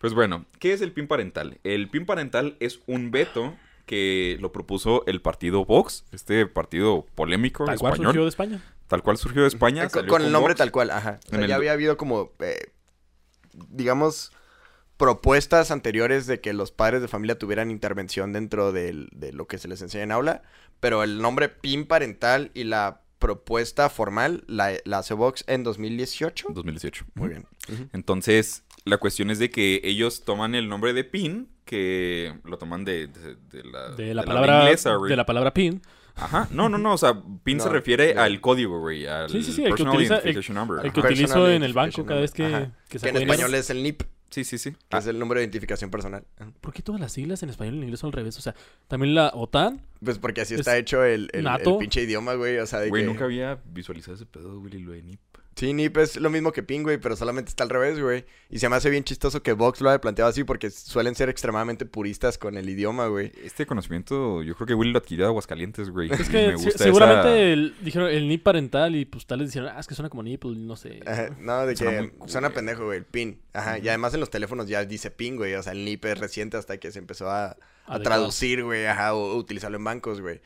Pues 0.00 0.14
bueno, 0.14 0.44
¿qué 0.60 0.72
es 0.74 0.80
el 0.80 0.92
PIN 0.92 1.08
parental? 1.08 1.58
El 1.64 1.88
PIN 1.88 2.06
parental 2.06 2.56
es 2.60 2.80
un 2.86 3.10
veto 3.10 3.54
que 3.86 4.36
lo 4.40 4.52
propuso 4.52 5.02
el 5.06 5.20
partido 5.22 5.64
Vox, 5.64 6.04
este 6.12 6.46
partido 6.46 7.06
polémico 7.14 7.64
Tal 7.64 7.78
cual 7.78 7.92
español, 7.94 8.06
surgió 8.12 8.22
de 8.22 8.28
España. 8.28 8.62
tal 8.86 9.02
cual 9.02 9.16
surgió 9.16 9.42
de 9.42 9.48
España. 9.48 9.88
Con, 9.88 10.22
el 10.22 10.30
nombre 10.30 10.52
Vox. 10.52 10.58
tal 10.58 10.70
cual, 10.70 10.90
ajá. 10.90 11.18
O 11.26 11.28
sea, 11.30 11.38
En 11.38 11.44
el- 11.44 11.48
ya 11.48 11.56
había 11.56 11.72
habido 11.72 11.96
como, 11.96 12.30
eh, 12.40 12.70
digamos, 13.70 14.30
propuestas 14.98 15.70
anteriores 15.70 16.26
de 16.26 16.40
que 16.40 16.52
los 16.52 16.70
padres 16.72 17.00
de 17.00 17.08
familia 17.08 17.38
tuvieran 17.38 17.70
intervención 17.70 18.32
dentro 18.34 18.72
del- 18.72 19.08
de 19.12 19.32
lo 19.32 19.46
que 19.46 19.56
se 19.56 19.68
les 19.68 19.80
enseña 19.80 20.04
en 20.04 20.12
aula, 20.12 20.42
pero 20.80 21.02
el 21.02 21.22
nombre 21.22 21.48
PIN 21.48 21.86
parental 21.86 22.50
y 22.52 22.64
la 22.64 23.00
propuesta 23.18 23.88
formal 23.88 24.44
la, 24.46 24.72
la 24.84 24.98
hace 24.98 25.14
Vox 25.14 25.44
en 25.48 25.64
2018. 25.64 26.48
2018. 26.50 27.04
Muy 27.14 27.28
bien. 27.30 27.46
Entonces, 27.92 28.64
la 28.84 28.98
cuestión 28.98 29.30
es 29.30 29.38
de 29.38 29.50
que 29.50 29.80
ellos 29.84 30.24
toman 30.24 30.54
el 30.54 30.68
nombre 30.68 30.92
de 30.92 31.04
PIN, 31.04 31.48
que 31.64 32.34
lo 32.44 32.58
toman 32.58 32.84
de, 32.84 33.06
de- 33.08 33.36
de 33.50 33.64
la, 33.64 33.90
De 33.90 34.14
la 34.14 34.22
de 34.22 34.26
palabra, 34.26 34.60
inglesa, 34.62 34.96
de 34.98 35.16
la 35.16 35.26
palabra 35.26 35.52
pin. 35.54 35.80
Ajá, 36.16 36.48
no, 36.50 36.68
no, 36.68 36.78
no, 36.78 36.94
o 36.94 36.98
sea, 36.98 37.22
PIN 37.44 37.60
se 37.60 37.68
refiere 37.68 38.14
al 38.14 38.40
código, 38.40 38.80
güey, 38.80 39.06
al 39.06 39.30
Sí, 39.30 39.42
sí, 39.42 39.52
sí, 39.52 39.62
el 39.62 39.68
que 39.68 39.84
Personal 39.84 39.94
utiliza- 39.94 40.14
el- 40.16 40.20
Identification 40.22 40.54
Number. 40.56 40.86
El 40.86 40.92
que 40.92 41.00
utilizo 41.00 41.48
en 41.50 41.62
el 41.62 41.72
banco 41.72 42.04
cada 42.04 42.20
vez 42.20 42.32
que, 42.32 42.68
que 42.88 42.98
Que 42.98 43.08
en 43.08 43.14
dinero. 43.14 43.32
español 43.32 43.54
es 43.54 43.70
el 43.70 43.82
NIP, 43.82 44.02
Sí, 44.30 44.44
sí, 44.44 44.58
sí. 44.58 44.72
que 44.72 44.78
Ah, 44.90 44.98
es 44.98 45.06
el 45.06 45.18
número 45.18 45.38
de 45.40 45.44
identificación 45.44 45.90
personal. 45.90 46.24
¿Por 46.60 46.72
qué 46.72 46.82
todas 46.82 47.00
las 47.00 47.12
siglas 47.12 47.42
en 47.42 47.48
español 47.50 47.74
y 47.74 47.78
en 47.78 47.82
inglés 47.84 48.00
son 48.00 48.08
al 48.08 48.12
revés? 48.12 48.36
O 48.38 48.42
sea, 48.42 48.54
también 48.86 49.14
la 49.14 49.30
OTAN. 49.34 49.80
Pues 50.04 50.18
porque 50.18 50.42
así 50.42 50.54
Es 50.54 50.60
está 50.60 50.76
hecho 50.76 51.02
el, 51.04 51.30
el, 51.32 51.44
nato. 51.44 51.72
el 51.74 51.78
pinche 51.78 52.02
idioma, 52.02 52.34
güey. 52.34 52.58
O 52.58 52.66
sea, 52.66 52.80
de 52.80 52.88
Güey, 52.90 53.02
que... 53.02 53.06
nunca 53.08 53.24
había 53.24 53.58
visualizado 53.72 54.14
ese 54.14 54.26
pedo, 54.26 54.60
güey, 54.60 54.72
lo 54.80 54.92
de 54.92 55.02
NIP. 55.02 55.20
Sí, 55.58 55.72
NIP 55.74 55.96
es 55.96 56.16
lo 56.18 56.30
mismo 56.30 56.52
que 56.52 56.62
PIN, 56.62 56.84
güey, 56.84 56.98
pero 56.98 57.16
solamente 57.16 57.48
está 57.48 57.64
al 57.64 57.70
revés, 57.70 57.98
güey. 58.00 58.24
Y 58.48 58.60
se 58.60 58.68
me 58.68 58.76
hace 58.76 58.90
bien 58.90 59.02
chistoso 59.02 59.42
que 59.42 59.54
Vox 59.54 59.80
lo 59.80 59.90
haya 59.90 60.00
planteado 60.00 60.30
así 60.30 60.44
porque 60.44 60.70
suelen 60.70 61.16
ser 61.16 61.28
extremadamente 61.28 61.84
puristas 61.84 62.38
con 62.38 62.56
el 62.56 62.68
idioma, 62.68 63.08
güey. 63.08 63.32
Este 63.42 63.66
conocimiento, 63.66 64.44
yo 64.44 64.54
creo 64.54 64.68
que 64.68 64.74
Willy 64.74 64.92
lo 64.92 64.98
adquirió 65.00 65.24
de 65.24 65.30
Aguascalientes, 65.30 65.90
güey. 65.90 66.12
Es 66.12 66.28
que 66.28 66.52
me 66.52 66.58
se- 66.58 66.64
gusta 66.64 66.84
seguramente 66.84 67.28
esa- 67.28 67.52
el- 67.52 67.74
dijeron 67.82 68.08
el 68.08 68.28
NIP 68.28 68.44
parental 68.44 68.94
y 68.94 69.04
pues 69.04 69.26
tal 69.26 69.40
les 69.40 69.48
dijeron, 69.48 69.72
ah, 69.74 69.80
es 69.80 69.88
que 69.88 69.96
suena 69.96 70.08
como 70.08 70.22
NIP, 70.22 70.42
pues, 70.42 70.56
no 70.56 70.76
sé. 70.76 71.00
Ajá, 71.04 71.30
No, 71.40 71.66
de 71.66 71.74
Suena 71.74 72.02
que 72.02 72.10
cool, 72.10 72.28
suena 72.30 72.48
güey. 72.48 72.54
pendejo, 72.56 72.84
güey, 72.84 72.98
el 72.98 73.04
PIN. 73.04 73.40
Ajá, 73.52 73.78
y 73.80 73.88
además 73.88 74.14
en 74.14 74.20
los 74.20 74.30
teléfonos 74.30 74.68
ya 74.68 74.84
dice 74.84 75.10
PIN, 75.10 75.34
güey. 75.34 75.54
O 75.54 75.62
sea, 75.64 75.72
el 75.72 75.84
NIP 75.84 76.04
es 76.04 76.18
reciente 76.20 76.56
hasta 76.56 76.78
que 76.78 76.92
se 76.92 77.00
empezó 77.00 77.30
a, 77.30 77.56
traducir, 78.04 78.62
güey, 78.62 78.86
ajá, 78.86 79.14
o, 79.14 79.32
o 79.32 79.36
utilizarlo 79.36 79.76
en 79.78 79.84
bancos, 79.84 80.20
güey. 80.20 80.40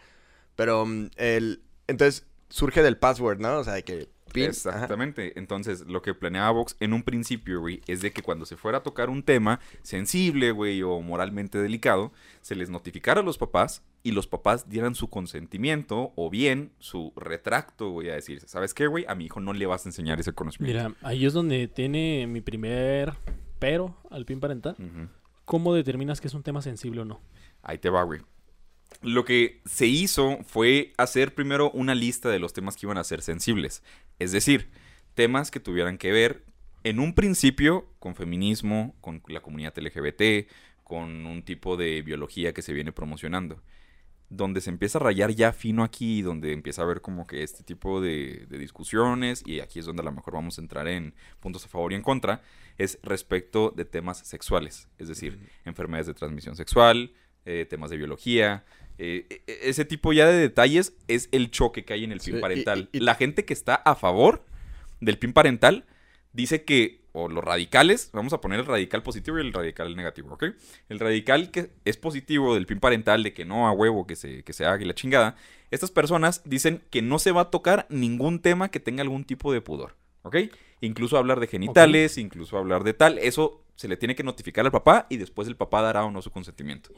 Pero 0.56 0.86
mm, 0.86 1.10
el... 1.16 1.60
Entonces, 1.86 2.24
surge 2.48 2.82
del 2.82 2.96
password, 2.96 3.40
¿no? 3.40 3.58
O 3.58 3.64
sea, 3.64 3.74
de 3.74 3.82
que 3.84 4.08
PIN... 4.32 4.44
ajá. 4.44 4.50
Exactamente. 4.50 5.38
Entonces, 5.38 5.86
lo 5.86 6.02
que 6.02 6.14
planeaba 6.14 6.50
Vox 6.50 6.76
en 6.80 6.92
un 6.92 7.02
principio, 7.02 7.60
güey, 7.60 7.80
es 7.86 8.00
de 8.02 8.12
que 8.12 8.22
cuando 8.22 8.46
se 8.46 8.56
fuera 8.56 8.78
a 8.78 8.82
tocar 8.82 9.10
un 9.10 9.22
tema 9.22 9.60
sensible, 9.82 10.50
güey, 10.50 10.82
o 10.82 11.00
moralmente 11.00 11.58
delicado, 11.58 12.12
se 12.40 12.54
les 12.54 12.70
notificara 12.70 13.20
a 13.20 13.24
los 13.24 13.38
papás 13.38 13.82
y 14.02 14.12
los 14.12 14.26
papás 14.26 14.68
dieran 14.68 14.94
su 14.94 15.08
consentimiento 15.08 16.12
o 16.16 16.30
bien 16.30 16.72
su 16.78 17.12
retracto, 17.16 17.90
güey, 17.90 18.10
a 18.10 18.14
decir, 18.14 18.40
¿sabes 18.46 18.74
qué, 18.74 18.86
güey? 18.86 19.04
A 19.08 19.14
mi 19.14 19.26
hijo 19.26 19.40
no 19.40 19.52
le 19.52 19.66
vas 19.66 19.86
a 19.86 19.88
enseñar 19.88 20.18
ese 20.18 20.32
conocimiento. 20.32 20.88
Mira, 20.88 20.96
ahí 21.02 21.24
es 21.24 21.32
donde 21.32 21.68
tiene 21.68 22.26
mi 22.26 22.40
primer 22.40 23.14
pero 23.62 23.96
al 24.10 24.24
PIN 24.24 24.40
parental. 24.40 24.74
¿Cómo 25.44 25.72
determinas 25.72 26.20
que 26.20 26.26
es 26.26 26.34
un 26.34 26.42
tema 26.42 26.62
sensible 26.62 27.02
o 27.02 27.04
no? 27.04 27.20
Ahí 27.62 27.78
te 27.78 27.90
va, 27.90 28.02
güey. 28.02 28.20
Lo 29.00 29.24
que 29.24 29.60
se 29.64 29.86
hizo 29.86 30.38
fue 30.44 30.92
hacer 30.96 31.34
primero 31.34 31.70
una 31.70 31.94
lista 31.94 32.28
de 32.28 32.38
los 32.38 32.52
temas 32.52 32.76
que 32.76 32.86
iban 32.86 32.98
a 32.98 33.04
ser 33.04 33.22
sensibles. 33.22 33.82
Es 34.18 34.32
decir, 34.32 34.70
temas 35.14 35.50
que 35.50 35.60
tuvieran 35.60 35.98
que 35.98 36.12
ver 36.12 36.44
en 36.84 36.98
un 36.98 37.14
principio 37.14 37.86
con 37.98 38.14
feminismo, 38.14 38.94
con 39.00 39.22
la 39.28 39.40
comunidad 39.40 39.76
LGBT, 39.76 40.48
con 40.84 41.26
un 41.26 41.42
tipo 41.42 41.76
de 41.76 42.02
biología 42.02 42.52
que 42.52 42.62
se 42.62 42.72
viene 42.72 42.92
promocionando. 42.92 43.62
Donde 44.28 44.60
se 44.60 44.70
empieza 44.70 44.98
a 44.98 45.02
rayar 45.02 45.30
ya 45.30 45.52
fino 45.52 45.84
aquí, 45.84 46.22
donde 46.22 46.52
empieza 46.52 46.82
a 46.82 46.84
haber 46.84 47.02
como 47.02 47.26
que 47.26 47.42
este 47.42 47.62
tipo 47.64 48.00
de, 48.00 48.46
de 48.48 48.58
discusiones, 48.58 49.42
y 49.46 49.60
aquí 49.60 49.78
es 49.78 49.84
donde 49.84 50.00
a 50.02 50.04
lo 50.04 50.12
mejor 50.12 50.34
vamos 50.34 50.58
a 50.58 50.62
entrar 50.62 50.88
en 50.88 51.14
puntos 51.38 51.66
a 51.66 51.68
favor 51.68 51.92
y 51.92 51.96
en 51.96 52.02
contra, 52.02 52.42
es 52.78 52.98
respecto 53.02 53.72
de 53.76 53.84
temas 53.84 54.18
sexuales, 54.26 54.88
es 54.98 55.08
decir, 55.08 55.50
enfermedades 55.64 56.06
de 56.06 56.14
transmisión 56.14 56.56
sexual, 56.56 57.12
eh, 57.44 57.66
temas 57.68 57.90
de 57.90 57.96
biología, 57.96 58.64
eh, 59.04 59.26
e- 59.30 59.42
e- 59.46 59.58
ese 59.70 59.84
tipo 59.84 60.12
ya 60.12 60.26
de 60.28 60.34
detalles 60.38 60.94
es 61.08 61.28
el 61.32 61.50
choque 61.50 61.84
que 61.84 61.92
hay 61.94 62.04
en 62.04 62.12
el 62.12 62.20
PIN 62.20 62.40
parental. 62.40 62.88
y- 62.92 62.98
y- 62.98 63.00
La 63.00 63.14
gente 63.16 63.44
que 63.44 63.52
está 63.52 63.74
a 63.74 63.94
favor 63.96 64.44
del 65.00 65.18
PIN 65.18 65.32
parental 65.32 65.84
dice 66.32 66.62
que, 66.64 67.00
o 67.12 67.28
los 67.28 67.42
radicales, 67.44 68.10
vamos 68.12 68.32
a 68.32 68.40
poner 68.40 68.60
el 68.60 68.66
radical 68.66 69.02
positivo 69.02 69.38
y 69.38 69.42
el 69.42 69.52
radical 69.52 69.94
negativo, 69.96 70.32
¿ok? 70.34 70.44
El 70.88 70.98
radical 71.00 71.50
que 71.50 71.70
es 71.84 71.96
positivo 71.96 72.54
del 72.54 72.66
PIN 72.66 72.80
parental, 72.80 73.22
de 73.22 73.32
que 73.34 73.44
no 73.44 73.66
a 73.68 73.72
huevo 73.72 74.06
que 74.06 74.16
se, 74.16 74.42
que 74.44 74.52
se 74.52 74.64
haga 74.64 74.82
y 74.82 74.86
la 74.86 74.94
chingada, 74.94 75.36
estas 75.70 75.90
personas 75.90 76.40
dicen 76.44 76.80
que 76.90 77.02
no 77.02 77.18
se 77.18 77.32
va 77.32 77.42
a 77.42 77.50
tocar 77.50 77.86
ningún 77.90 78.40
tema 78.40 78.70
que 78.70 78.80
tenga 78.80 79.02
algún 79.02 79.24
tipo 79.24 79.52
de 79.52 79.60
pudor, 79.60 79.96
¿ok? 80.22 80.36
Incluso 80.80 81.18
hablar 81.18 81.38
de 81.40 81.46
genitales, 81.48 82.18
incluso 82.18 82.56
hablar 82.56 82.82
de 82.84 82.94
tal, 82.94 83.18
eso 83.18 83.62
se 83.82 83.88
le 83.88 83.96
tiene 83.96 84.14
que 84.14 84.22
notificar 84.22 84.64
al 84.64 84.70
papá 84.70 85.08
y 85.10 85.16
después 85.16 85.48
el 85.48 85.56
papá 85.56 85.82
dará 85.82 86.04
o 86.04 86.12
no 86.12 86.22
su 86.22 86.30
consentimiento. 86.30 86.90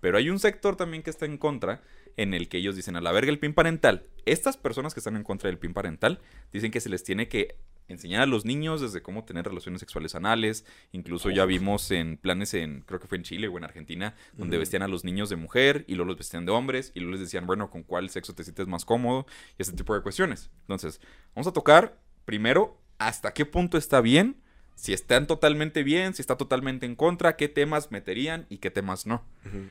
Pero 0.00 0.16
hay 0.16 0.30
un 0.30 0.38
sector 0.38 0.76
también 0.76 1.02
que 1.02 1.10
está 1.10 1.26
en 1.26 1.36
contra, 1.36 1.82
en 2.16 2.32
el 2.32 2.48
que 2.48 2.56
ellos 2.56 2.74
dicen 2.74 2.96
a 2.96 3.02
la 3.02 3.12
verga 3.12 3.30
el 3.30 3.38
PIN 3.38 3.52
parental. 3.52 4.04
Estas 4.24 4.56
personas 4.56 4.94
que 4.94 5.00
están 5.00 5.14
en 5.16 5.24
contra 5.24 5.50
del 5.50 5.58
PIN 5.58 5.74
parental 5.74 6.20
dicen 6.50 6.70
que 6.70 6.80
se 6.80 6.88
les 6.88 7.04
tiene 7.04 7.28
que 7.28 7.58
enseñar 7.86 8.22
a 8.22 8.26
los 8.26 8.46
niños 8.46 8.80
desde 8.80 9.02
cómo 9.02 9.26
tener 9.26 9.44
relaciones 9.44 9.80
sexuales 9.80 10.14
anales. 10.14 10.64
Incluso 10.92 11.28
ya 11.28 11.44
vimos 11.44 11.90
en 11.90 12.16
planes 12.16 12.54
en, 12.54 12.80
creo 12.80 12.98
que 12.98 13.08
fue 13.08 13.18
en 13.18 13.24
Chile 13.24 13.48
o 13.48 13.58
en 13.58 13.64
Argentina, 13.64 14.14
donde 14.32 14.56
vestían 14.56 14.82
a 14.82 14.88
los 14.88 15.04
niños 15.04 15.28
de 15.28 15.36
mujer 15.36 15.84
y 15.86 15.96
luego 15.96 16.08
los 16.08 16.16
vestían 16.16 16.46
de 16.46 16.52
hombres 16.52 16.92
y 16.94 17.00
luego 17.00 17.12
les 17.12 17.20
decían, 17.20 17.46
bueno, 17.46 17.68
con 17.68 17.82
cuál 17.82 18.08
sexo 18.08 18.34
te 18.34 18.42
sientes 18.42 18.66
más 18.68 18.86
cómodo 18.86 19.26
y 19.58 19.62
ese 19.62 19.74
tipo 19.74 19.94
de 19.94 20.00
cuestiones. 20.00 20.50
Entonces, 20.62 20.98
vamos 21.34 21.46
a 21.46 21.52
tocar 21.52 22.00
primero 22.24 22.80
hasta 22.96 23.34
qué 23.34 23.44
punto 23.44 23.76
está 23.76 24.00
bien, 24.00 24.41
si 24.74 24.92
están 24.92 25.26
totalmente 25.26 25.82
bien, 25.82 26.14
si 26.14 26.22
está 26.22 26.36
totalmente 26.36 26.86
en 26.86 26.96
contra, 26.96 27.36
qué 27.36 27.48
temas 27.48 27.90
meterían 27.90 28.46
y 28.48 28.58
qué 28.58 28.70
temas 28.70 29.06
no. 29.06 29.24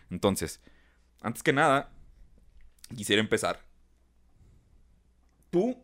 Entonces, 0.09 0.61
antes 1.21 1.43
que 1.43 1.53
nada, 1.53 1.91
quisiera 2.95 3.21
empezar. 3.21 3.65
Tú 5.49 5.83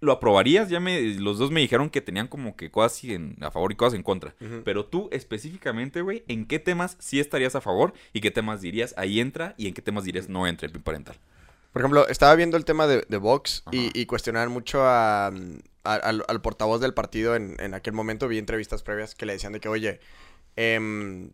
Lo 0.00 0.12
aprobarías, 0.12 0.68
ya 0.68 0.78
me, 0.80 1.00
los 1.14 1.38
dos 1.38 1.50
me 1.50 1.60
dijeron 1.60 1.88
que 1.90 2.00
tenían 2.00 2.28
como 2.28 2.54
que 2.56 2.70
cosas 2.70 3.02
en, 3.04 3.36
a 3.40 3.50
favor 3.50 3.72
y 3.72 3.76
cosas 3.76 3.94
en 3.94 4.02
contra. 4.02 4.34
Pero 4.64 4.84
tú 4.86 5.08
específicamente, 5.12 6.02
güey, 6.02 6.22
¿en 6.28 6.46
qué 6.46 6.58
temas 6.58 6.96
sí 7.00 7.18
estarías 7.20 7.54
a 7.54 7.60
favor 7.60 7.94
y 8.12 8.20
qué 8.20 8.30
temas 8.30 8.60
dirías 8.60 8.94
ahí 8.98 9.20
entra 9.20 9.54
y 9.56 9.68
en 9.68 9.74
qué 9.74 9.82
temas 9.82 10.04
dirías 10.04 10.28
no 10.28 10.46
entra 10.46 10.66
el 10.66 10.72
PIN 10.72 10.82
parental? 10.82 11.16
Por 11.72 11.82
ejemplo, 11.82 12.08
estaba 12.08 12.34
viendo 12.34 12.56
el 12.56 12.64
tema 12.64 12.86
de, 12.86 13.04
de 13.08 13.16
Vox 13.18 13.62
y, 13.72 13.90
y 14.00 14.06
cuestionaban 14.06 14.50
mucho 14.50 14.82
a, 14.82 15.26
a- 15.28 15.32
al, 15.84 16.24
al 16.28 16.40
portavoz 16.40 16.80
del 16.80 16.94
partido 16.94 17.36
en, 17.36 17.56
en 17.60 17.74
aquel 17.74 17.92
momento. 17.92 18.28
Vi 18.28 18.38
entrevistas 18.38 18.82
previas 18.82 19.14
que 19.14 19.26
le 19.26 19.34
decían 19.34 19.52
de 19.52 19.60
que, 19.60 19.68
oye, 19.68 20.00
em, 20.56 21.30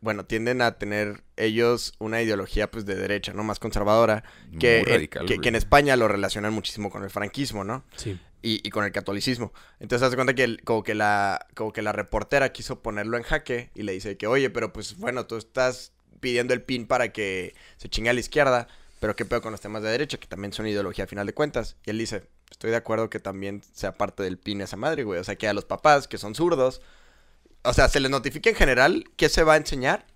bueno, 0.00 0.24
tienden 0.24 0.62
a 0.62 0.78
tener 0.78 1.22
ellos 1.36 1.94
una 1.98 2.22
ideología 2.22 2.70
pues 2.70 2.86
de 2.86 2.94
derecha, 2.94 3.32
¿no? 3.32 3.42
Más 3.44 3.58
conservadora. 3.58 4.22
Que, 4.60 4.84
radical, 4.86 5.26
que, 5.26 5.48
en 5.48 5.54
España 5.54 5.96
lo 5.96 6.08
relacionan 6.08 6.52
muchísimo 6.52 6.90
con 6.90 7.02
el 7.04 7.10
franquismo, 7.10 7.64
¿no? 7.64 7.84
Sí. 7.96 8.18
y, 8.42 8.60
y 8.66 8.70
con 8.70 8.84
el 8.84 8.92
catolicismo. 8.92 9.52
Entonces, 9.80 10.06
hace 10.06 10.14
cuenta 10.16 10.34
que 10.34 10.44
el- 10.44 10.62
como 10.62 10.82
que 10.84 10.94
la 10.94 11.46
como 11.54 11.72
que 11.72 11.82
la 11.82 11.92
reportera 11.92 12.52
quiso 12.52 12.80
ponerlo 12.82 13.16
en 13.16 13.22
jaque 13.24 13.70
y 13.74 13.82
le 13.82 13.92
dice 13.92 14.16
que, 14.16 14.26
oye, 14.28 14.50
pero 14.50 14.72
pues 14.72 14.96
bueno, 14.98 15.26
tú 15.26 15.36
estás 15.36 15.92
pidiendo 16.20 16.54
el 16.54 16.62
pin 16.62 16.86
para 16.86 17.12
que 17.12 17.54
se 17.76 17.88
chingue 17.88 18.10
a 18.10 18.12
la 18.12 18.20
izquierda, 18.20 18.68
pero 19.00 19.16
qué 19.16 19.24
pedo 19.24 19.40
con 19.42 19.52
los 19.52 19.60
temas 19.60 19.82
de 19.82 19.90
derecha, 19.90 20.18
que 20.18 20.26
también 20.28 20.52
son 20.52 20.66
ideología 20.66 21.04
a 21.04 21.08
final 21.08 21.26
de 21.26 21.32
cuentas. 21.34 21.76
Y 21.84 21.90
él 21.90 21.98
dice, 21.98 22.24
estoy 22.50 22.70
de 22.70 22.76
acuerdo 22.76 23.10
que 23.10 23.18
también 23.20 23.62
sea 23.72 23.92
parte 23.92 24.22
del 24.22 24.38
pin 24.38 24.60
esa 24.60 24.76
madre, 24.76 25.02
güey. 25.04 25.18
O 25.20 25.24
sea, 25.24 25.36
que 25.36 25.48
a 25.48 25.52
los 25.52 25.64
papás 25.64 26.06
que 26.08 26.18
son 26.18 26.34
zurdos, 26.34 26.80
o 27.62 27.72
sea, 27.72 27.88
se 27.88 28.00
les 28.00 28.10
notifica 28.10 28.50
en 28.50 28.56
general 28.56 29.04
qué 29.16 29.28
se 29.28 29.42
va 29.42 29.54
a 29.54 29.56
enseñar 29.56 30.06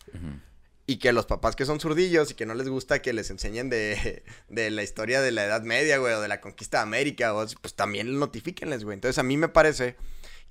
Y 0.86 0.96
que 0.96 1.12
los 1.12 1.26
papás 1.26 1.54
que 1.54 1.64
son 1.64 1.80
zurdillos 1.80 2.30
y 2.30 2.34
que 2.34 2.44
no 2.44 2.54
les 2.54 2.68
gusta 2.68 3.00
que 3.02 3.12
les 3.12 3.30
enseñen 3.30 3.70
de, 3.70 4.24
de 4.48 4.70
la 4.70 4.82
historia 4.82 5.20
de 5.20 5.30
la 5.30 5.44
Edad 5.44 5.62
Media, 5.62 5.98
güey, 5.98 6.14
o 6.14 6.20
de 6.20 6.28
la 6.28 6.40
conquista 6.40 6.78
de 6.78 6.82
América, 6.82 7.34
o, 7.34 7.46
pues 7.60 7.74
también 7.74 8.18
notifíquenles, 8.18 8.84
güey. 8.84 8.94
Entonces 8.94 9.18
a 9.18 9.22
mí 9.22 9.36
me 9.36 9.48
parece 9.48 9.96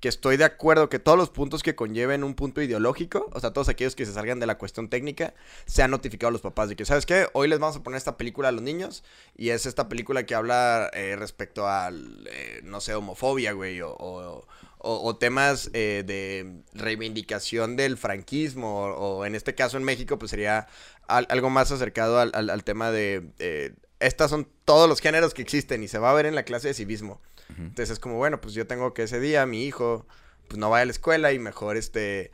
que 0.02 0.08
estoy 0.08 0.36
de 0.36 0.42
acuerdo 0.42 0.88
que 0.88 0.98
todos 0.98 1.16
los 1.16 1.30
puntos 1.30 1.62
que 1.62 1.76
conlleven 1.76 2.24
un 2.24 2.34
punto 2.34 2.60
ideológico, 2.60 3.30
o 3.32 3.38
sea, 3.38 3.52
todos 3.52 3.68
aquellos 3.68 3.94
que 3.94 4.04
se 4.04 4.12
salgan 4.12 4.40
de 4.40 4.46
la 4.46 4.58
cuestión 4.58 4.90
técnica, 4.90 5.32
sean 5.64 5.92
notificados 5.92 6.30
a 6.30 6.32
los 6.32 6.40
papás 6.40 6.68
de 6.68 6.74
que, 6.74 6.84
¿sabes 6.84 7.06
qué? 7.06 7.28
Hoy 7.34 7.46
les 7.46 7.60
vamos 7.60 7.76
a 7.76 7.84
poner 7.84 7.98
esta 7.98 8.16
película 8.16 8.48
a 8.48 8.52
los 8.52 8.62
niños 8.62 9.04
y 9.36 9.50
es 9.50 9.64
esta 9.64 9.88
película 9.88 10.26
que 10.26 10.34
habla 10.34 10.90
eh, 10.92 11.14
respecto 11.14 11.68
al, 11.68 12.28
eh, 12.32 12.62
no 12.64 12.80
sé, 12.80 12.94
homofobia, 12.96 13.52
güey, 13.52 13.80
o, 13.80 13.94
o, 13.96 14.44
o- 14.82 15.00
o 15.08 15.16
temas 15.16 15.70
eh, 15.72 16.02
de 16.06 16.62
reivindicación 16.74 17.76
del 17.76 17.96
franquismo, 17.96 18.84
o, 18.84 19.18
o 19.18 19.24
en 19.24 19.34
este 19.34 19.54
caso 19.54 19.76
en 19.76 19.84
México, 19.84 20.18
pues 20.18 20.30
sería 20.30 20.66
al- 21.08 21.26
algo 21.30 21.50
más 21.50 21.70
acercado 21.72 22.18
al, 22.18 22.30
al- 22.34 22.50
al 22.50 22.64
tema 22.64 22.90
de... 22.90 23.30
eh, 23.38 23.72
estas 24.00 24.30
son 24.30 24.48
todos 24.64 24.88
los 24.88 25.00
géneros 25.00 25.32
que 25.32 25.42
existen 25.42 25.82
y 25.84 25.88
se 25.88 25.98
va 25.98 26.10
a 26.10 26.14
ver 26.14 26.26
en 26.26 26.34
la 26.34 26.42
clase 26.42 26.68
de 26.68 26.74
civismo. 26.74 27.20
Entonces 27.56 27.90
es 27.90 27.98
como, 28.00 28.16
bueno, 28.16 28.40
pues 28.40 28.54
yo 28.54 28.66
tengo 28.66 28.94
que 28.94 29.02
ese 29.04 29.20
día 29.20 29.46
mi 29.46 29.64
hijo 29.64 30.06
pues 30.48 30.58
no 30.58 30.70
vaya 30.70 30.82
a 30.82 30.86
la 30.86 30.92
escuela 30.92 31.32
y 31.32 31.38
mejor 31.38 31.76
este 31.76 32.32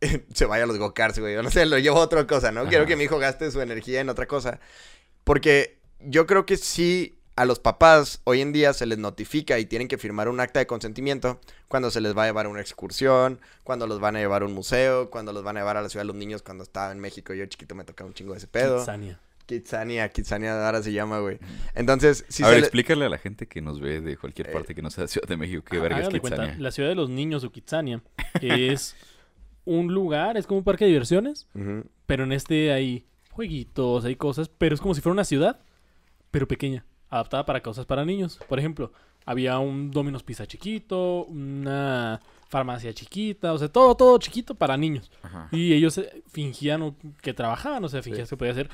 se 0.34 0.44
vaya 0.46 0.64
a 0.64 0.66
los 0.66 0.78
go-karts, 0.78 1.18
güey. 1.18 1.34
Yo 1.34 1.42
no 1.42 1.50
sé, 1.50 1.66
lo 1.66 1.78
llevo 1.78 1.98
a 1.98 2.04
otra 2.04 2.26
cosa, 2.26 2.52
¿no? 2.52 2.66
Quiero 2.68 2.86
que 2.86 2.96
mi 2.96 3.04
hijo 3.04 3.18
gaste 3.18 3.50
su 3.50 3.60
energía 3.60 4.00
en 4.00 4.08
otra 4.08 4.26
cosa. 4.26 4.60
Porque 5.24 5.78
yo 6.00 6.26
creo 6.26 6.46
que 6.46 6.56
sí 6.56 7.18
a 7.36 7.44
los 7.44 7.58
papás 7.58 8.20
hoy 8.24 8.40
en 8.40 8.52
día 8.52 8.72
se 8.72 8.86
les 8.86 8.98
notifica 8.98 9.58
y 9.58 9.66
tienen 9.66 9.88
que 9.88 9.98
firmar 9.98 10.28
un 10.28 10.38
acta 10.40 10.60
de 10.60 10.66
consentimiento 10.66 11.40
cuando 11.68 11.90
se 11.90 12.00
les 12.00 12.16
va 12.16 12.22
a 12.22 12.26
llevar 12.26 12.46
a 12.46 12.48
una 12.48 12.60
excursión, 12.60 13.40
cuando 13.64 13.86
los 13.86 13.98
van 14.00 14.14
a 14.16 14.20
llevar 14.20 14.42
a 14.42 14.44
un 14.46 14.52
museo, 14.52 15.10
cuando 15.10 15.32
los 15.32 15.42
van 15.42 15.56
a 15.56 15.60
llevar 15.60 15.76
a 15.76 15.82
la 15.82 15.88
ciudad 15.88 16.02
de 16.04 16.08
los 16.08 16.16
niños 16.16 16.42
cuando 16.42 16.62
estaba 16.62 16.92
en 16.92 17.00
México. 17.00 17.34
Yo 17.34 17.44
chiquito 17.46 17.74
me 17.74 17.84
tocaba 17.84 18.06
un 18.08 18.14
chingo 18.14 18.32
de 18.32 18.38
ese 18.38 18.46
pedo. 18.46 18.78
Kitsania. 18.78 19.18
Kitsania, 19.46 20.08
Kitsania 20.08 20.64
ahora 20.64 20.82
se 20.82 20.92
llama, 20.92 21.18
güey. 21.18 21.38
Entonces, 21.74 22.24
si 22.28 22.42
a 22.42 22.46
se 22.46 22.52
ver, 22.52 22.60
le- 22.60 22.66
explícale 22.66 23.04
a 23.04 23.08
la 23.10 23.18
gente 23.18 23.46
que 23.46 23.60
nos 23.60 23.78
ve 23.80 24.00
de 24.00 24.16
cualquier 24.16 24.48
Eh, 24.48 24.52
parte 24.52 24.74
que 24.74 24.80
no 24.80 24.90
sea 24.90 25.06
Ciudad 25.06 25.28
de 25.28 25.36
México 25.36 25.62
qué 25.68 25.78
verga 25.78 25.98
es 26.00 26.08
cuenta, 26.08 26.28
Kitsania. 26.30 26.56
la 26.58 26.70
ciudad 26.70 26.88
de 26.88 26.94
los 26.94 27.10
niños 27.10 27.44
o 27.44 27.50
Kitsania 27.52 28.00
es 28.40 28.96
un 29.66 29.92
lugar, 29.92 30.36
es 30.38 30.46
como 30.46 30.58
un 30.58 30.64
parque 30.64 30.84
de 30.84 30.92
diversiones, 30.92 31.46
pero 32.06 32.24
en 32.24 32.32
este 32.32 32.72
hay 32.72 33.04
jueguitos, 33.32 34.04
hay 34.04 34.16
cosas, 34.16 34.48
pero 34.48 34.74
es 34.74 34.80
como 34.80 34.94
si 34.94 35.00
fuera 35.00 35.12
una 35.14 35.24
ciudad, 35.24 35.60
pero 36.30 36.48
pequeña, 36.48 36.86
adaptada 37.10 37.44
para 37.46 37.62
cosas 37.62 37.86
para 37.86 38.04
niños. 38.04 38.38
Por 38.48 38.58
ejemplo, 38.58 38.92
había 39.26 39.58
un 39.58 39.90
Domino's 39.90 40.22
Pizza 40.22 40.46
chiquito, 40.46 41.24
una 41.24 42.20
farmacia 42.48 42.92
chiquita, 42.92 43.52
o 43.52 43.58
sea, 43.58 43.68
todo, 43.68 43.96
todo 43.96 44.18
chiquito 44.18 44.54
para 44.54 44.76
niños. 44.76 45.10
Ajá. 45.22 45.48
Y 45.52 45.72
ellos 45.72 45.98
eh, 45.98 46.22
fingían 46.28 46.94
que 47.22 47.34
trabajaban, 47.34 47.84
o 47.84 47.88
sea, 47.88 48.02
fingían 48.02 48.26
que 48.26 48.36
podía 48.36 48.54
ser 48.54 48.68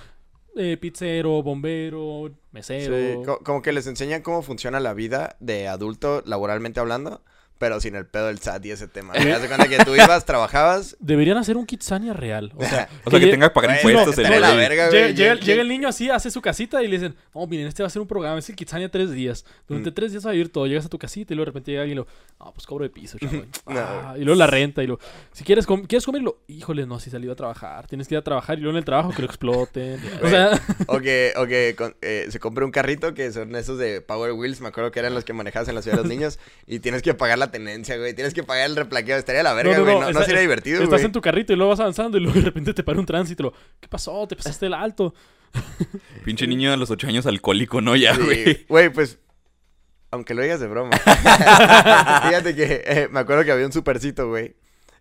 eh, 0.56 0.76
pizzero, 0.76 1.42
bombero, 1.42 2.30
mesero. 2.52 2.96
Sí, 2.96 3.24
co- 3.24 3.38
como 3.44 3.62
que 3.62 3.72
les 3.72 3.86
enseñan 3.86 4.22
cómo 4.22 4.42
funciona 4.42 4.80
la 4.80 4.92
vida 4.94 5.36
de 5.40 5.68
adulto 5.68 6.22
laboralmente 6.26 6.80
hablando, 6.80 7.22
pero 7.60 7.78
sin 7.78 7.94
el 7.94 8.06
pedo 8.06 8.28
del 8.28 8.38
SAT 8.38 8.64
y 8.64 8.70
ese 8.70 8.88
tema. 8.88 9.12
¿no? 9.12 9.34
Haz 9.34 9.42
de 9.42 9.48
cuenta 9.48 9.68
que 9.68 9.76
tú 9.84 9.94
ibas, 9.94 10.24
trabajabas. 10.24 10.96
Deberían 11.00 11.36
hacer 11.36 11.58
un 11.58 11.66
Kitsania 11.66 12.14
real. 12.14 12.52
O 12.56 12.64
sea, 12.64 12.88
O 13.04 13.10
sea, 13.10 13.20
que 13.20 13.26
lle- 13.26 13.30
tenga 13.32 13.48
que 13.50 13.54
pagar 13.54 13.78
Güey, 13.82 13.94
impuestos 13.94 14.18
el 14.18 14.24
estaría 14.24 14.40
la 14.48 14.54
verga, 14.56 14.88
Llega, 14.90 15.04
güey. 15.34 15.40
llega- 15.46 15.60
el 15.60 15.68
niño 15.68 15.86
así, 15.88 16.08
hace 16.08 16.30
su 16.30 16.40
casita 16.40 16.82
y 16.82 16.88
le 16.88 16.96
dicen, 16.96 17.14
oh, 17.34 17.46
miren, 17.46 17.66
este 17.66 17.82
va 17.82 17.88
a 17.88 17.90
ser 17.90 18.00
un 18.00 18.08
programa, 18.08 18.38
es 18.38 18.48
el 18.48 18.56
Kitsania 18.56 18.90
tres 18.90 19.10
días. 19.12 19.44
Durante 19.68 19.90
Mm. 19.90 19.94
tres 19.94 20.12
días 20.12 20.24
va 20.24 20.30
a 20.30 20.32
vivir 20.32 20.50
todo. 20.50 20.66
Llegas 20.66 20.86
a 20.86 20.88
tu 20.88 20.98
casita 20.98 21.34
y 21.34 21.36
luego 21.36 21.44
de 21.46 21.50
repente 21.50 21.70
llega 21.70 21.82
alguien 21.82 21.98
y 21.98 22.00
lo, 22.00 22.06
no, 22.42 22.52
pues 22.54 22.66
cobro 22.66 22.84
de 22.84 22.90
piso, 22.90 23.18
chaval. 23.18 23.46
No. 23.66 23.78
Ah, 23.78 24.14
y 24.16 24.24
luego 24.24 24.38
la 24.38 24.46
renta 24.46 24.82
y 24.82 24.86
lo, 24.86 24.98
si 25.32 25.44
quieres, 25.44 25.66
com- 25.66 25.84
¿quieres 25.84 26.06
comerlo? 26.06 26.38
Híjole, 26.48 26.86
no, 26.86 26.98
si 26.98 27.10
salió 27.10 27.30
a 27.32 27.36
trabajar. 27.36 27.86
Tienes 27.86 28.08
que 28.08 28.14
ir 28.14 28.18
a 28.18 28.24
trabajar 28.24 28.58
y 28.58 28.62
luego 28.62 28.72
en 28.76 28.78
el 28.78 28.84
trabajo 28.86 29.10
que 29.10 29.20
lo 29.22 29.26
exploten. 29.28 30.00
o 30.22 30.28
sea, 30.30 30.58
O 30.86 30.98
que, 31.00 31.34
o 31.36 31.46
que 31.46 31.74
con- 31.76 31.94
eh, 32.00 32.26
se 32.30 32.40
compre 32.40 32.64
un 32.64 32.70
carrito 32.70 33.12
que 33.12 33.30
son 33.32 33.54
esos 33.54 33.78
de 33.78 34.00
Power 34.00 34.32
Wheels, 34.32 34.60
me 34.62 34.68
acuerdo 34.68 34.90
que 34.90 34.98
eran 35.00 35.12
los 35.14 35.24
que 35.24 35.34
manejabas 35.34 35.68
en 35.68 35.74
la 35.74 35.82
ciudad 35.82 35.98
de 35.98 36.02
los 36.04 36.10
niños, 36.10 36.38
y 36.66 36.78
tienes 36.80 37.02
que 37.02 37.12
pagar 37.12 37.38
la 37.38 37.49
tenencia, 37.50 37.96
güey. 37.98 38.14
Tienes 38.14 38.34
que 38.34 38.42
pagar 38.42 38.66
el 38.70 38.76
replaqueo. 38.76 39.16
Estaría 39.16 39.42
la 39.42 39.52
verga, 39.54 39.78
güey. 39.78 39.94
No, 39.94 40.00
no 40.02 40.08
está- 40.10 40.24
sería 40.24 40.40
divertido, 40.40 40.76
Estás 40.82 40.98
güey. 41.00 41.04
en 41.06 41.12
tu 41.12 41.20
carrito 41.20 41.52
y 41.52 41.56
luego 41.56 41.70
vas 41.70 41.80
avanzando 41.80 42.16
y 42.18 42.20
luego 42.20 42.38
de 42.38 42.44
repente 42.46 42.74
te 42.74 42.82
para 42.82 42.98
un 42.98 43.06
tránsito. 43.06 43.42
y 43.42 43.46
lo, 43.46 43.52
¿Qué 43.80 43.88
pasó? 43.88 44.26
¿Te 44.28 44.36
pasaste 44.36 44.66
el 44.66 44.74
alto? 44.74 45.14
Pinche 46.24 46.46
niño 46.46 46.70
de 46.70 46.76
los 46.76 46.90
ocho 46.90 47.06
años 47.08 47.26
alcohólico, 47.26 47.80
¿no? 47.80 47.96
Ya, 47.96 48.14
Sí, 48.14 48.20
güey. 48.22 48.66
Güey, 48.68 48.90
pues. 48.90 49.18
Aunque 50.12 50.34
lo 50.34 50.42
digas 50.42 50.60
de 50.60 50.66
broma. 50.68 50.90
Fíjate 52.28 52.54
que 52.54 52.82
eh, 52.86 53.08
me 53.10 53.20
acuerdo 53.20 53.44
que 53.44 53.52
había 53.52 53.66
un 53.66 53.72
supercito, 53.72 54.28
güey. 54.28 54.56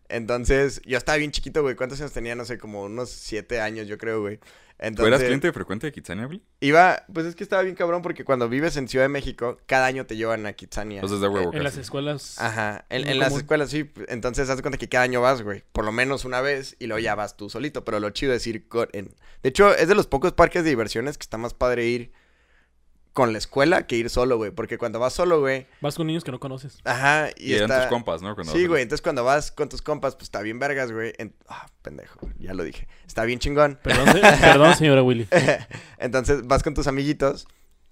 Entonces, 0.09 0.81
yo 0.85 0.97
estaba 0.97 1.17
bien 1.17 1.31
chiquito, 1.31 1.61
güey. 1.61 1.75
¿Cuántos 1.75 1.99
años 2.01 2.11
tenía? 2.11 2.35
No 2.35 2.45
sé, 2.45 2.57
como 2.57 2.83
unos 2.83 3.09
siete 3.09 3.61
años, 3.61 3.87
yo 3.87 3.97
creo, 3.97 4.21
güey. 4.21 4.37
¿Tú 4.37 4.85
Entonces, 4.85 5.07
eras 5.09 5.23
cliente 5.23 5.51
frecuente 5.51 5.87
de 5.87 5.91
Kitsania, 5.91 6.25
güey? 6.25 6.41
iba, 6.61 7.03
pues 7.13 7.25
es 7.25 7.35
que 7.35 7.43
estaba 7.43 7.61
bien 7.63 7.75
cabrón 7.75 8.01
porque 8.01 8.23
cuando 8.23 8.47
vives 8.47 8.77
en 8.77 8.87
Ciudad 8.87 9.03
de 9.03 9.09
México, 9.09 9.57
cada 9.65 9.85
año 9.85 10.05
te 10.05 10.15
llevan 10.15 10.45
a 10.45 10.53
Kitsania. 10.53 10.97
Entonces 11.01 11.19
de 11.19 11.27
huevo 11.27 11.53
En 11.53 11.63
las 11.65 11.75
escuelas. 11.75 12.39
Ajá, 12.39 12.85
en, 12.89 13.05
en 13.07 13.19
las 13.19 13.35
escuelas 13.35 13.69
sí. 13.71 13.91
Entonces, 14.07 14.49
haz 14.49 14.55
de 14.55 14.61
cuenta 14.63 14.77
que 14.77 14.87
cada 14.87 15.03
año 15.03 15.19
vas, 15.19 15.41
güey. 15.41 15.63
Por 15.73 15.83
lo 15.83 15.91
menos 15.91 16.23
una 16.23 16.39
vez 16.39 16.77
y 16.79 16.87
luego 16.87 16.99
ya 16.99 17.13
vas 17.15 17.35
tú 17.35 17.49
solito. 17.49 17.83
Pero 17.83 17.99
lo 17.99 18.09
chido 18.11 18.33
es 18.33 18.47
ir 18.47 18.69
con. 18.69 18.87
en- 18.93 19.13
De 19.43 19.49
hecho, 19.49 19.75
es 19.75 19.87
de 19.89 19.95
los 19.95 20.07
pocos 20.07 20.31
parques 20.31 20.63
de 20.63 20.69
diversiones 20.69 21.17
que 21.17 21.23
está 21.23 21.37
más 21.37 21.53
padre 21.53 21.85
ir 21.85 22.11
con 23.13 23.31
la 23.33 23.37
escuela 23.37 23.85
que 23.87 23.95
ir 23.97 24.09
solo, 24.09 24.37
güey. 24.37 24.51
Porque 24.51 24.77
cuando 24.77 24.99
vas 24.99 25.13
solo, 25.13 25.39
güey. 25.39 25.67
Vas 25.81 25.95
con 25.95 26.07
niños 26.07 26.23
que 26.23 26.31
no 26.31 26.39
conoces. 26.39 26.79
Ajá, 26.85 27.29
y, 27.37 27.51
Y 27.51 27.53
eran 27.55 27.69
está... 27.69 27.81
tus 27.81 27.89
compas, 27.89 28.21
¿no? 28.21 28.35
Cuando 28.35 28.53
Sí, 28.53 28.65
güey. 28.67 28.83
Entonces, 28.83 29.01
cuando 29.01 29.23
vas 29.23 29.51
con 29.51 29.67
tus 29.69 29.81
compas, 29.81 30.15
pues 30.15 30.23
está 30.23 30.41
bien 30.41 30.59
vergas, 30.59 30.91
güey. 30.91 31.13
En- 31.17 31.33
Ah, 31.47 31.67
pendejo, 31.81 32.19
güey, 32.21 32.33
ya 32.39 32.53
lo 32.53 32.63
dije. 32.63 32.87
Está 33.07 33.25
bien 33.25 33.39
chingón. 33.39 33.79
Perdón, 33.83 34.07
perdón 34.41 34.75
señora 34.75 35.01
Willy. 35.03 35.27
Entonces, 35.97 36.45
vas 36.47 36.63
con 36.63 36.73
tus 36.73 36.87
amiguitos. 36.87 37.47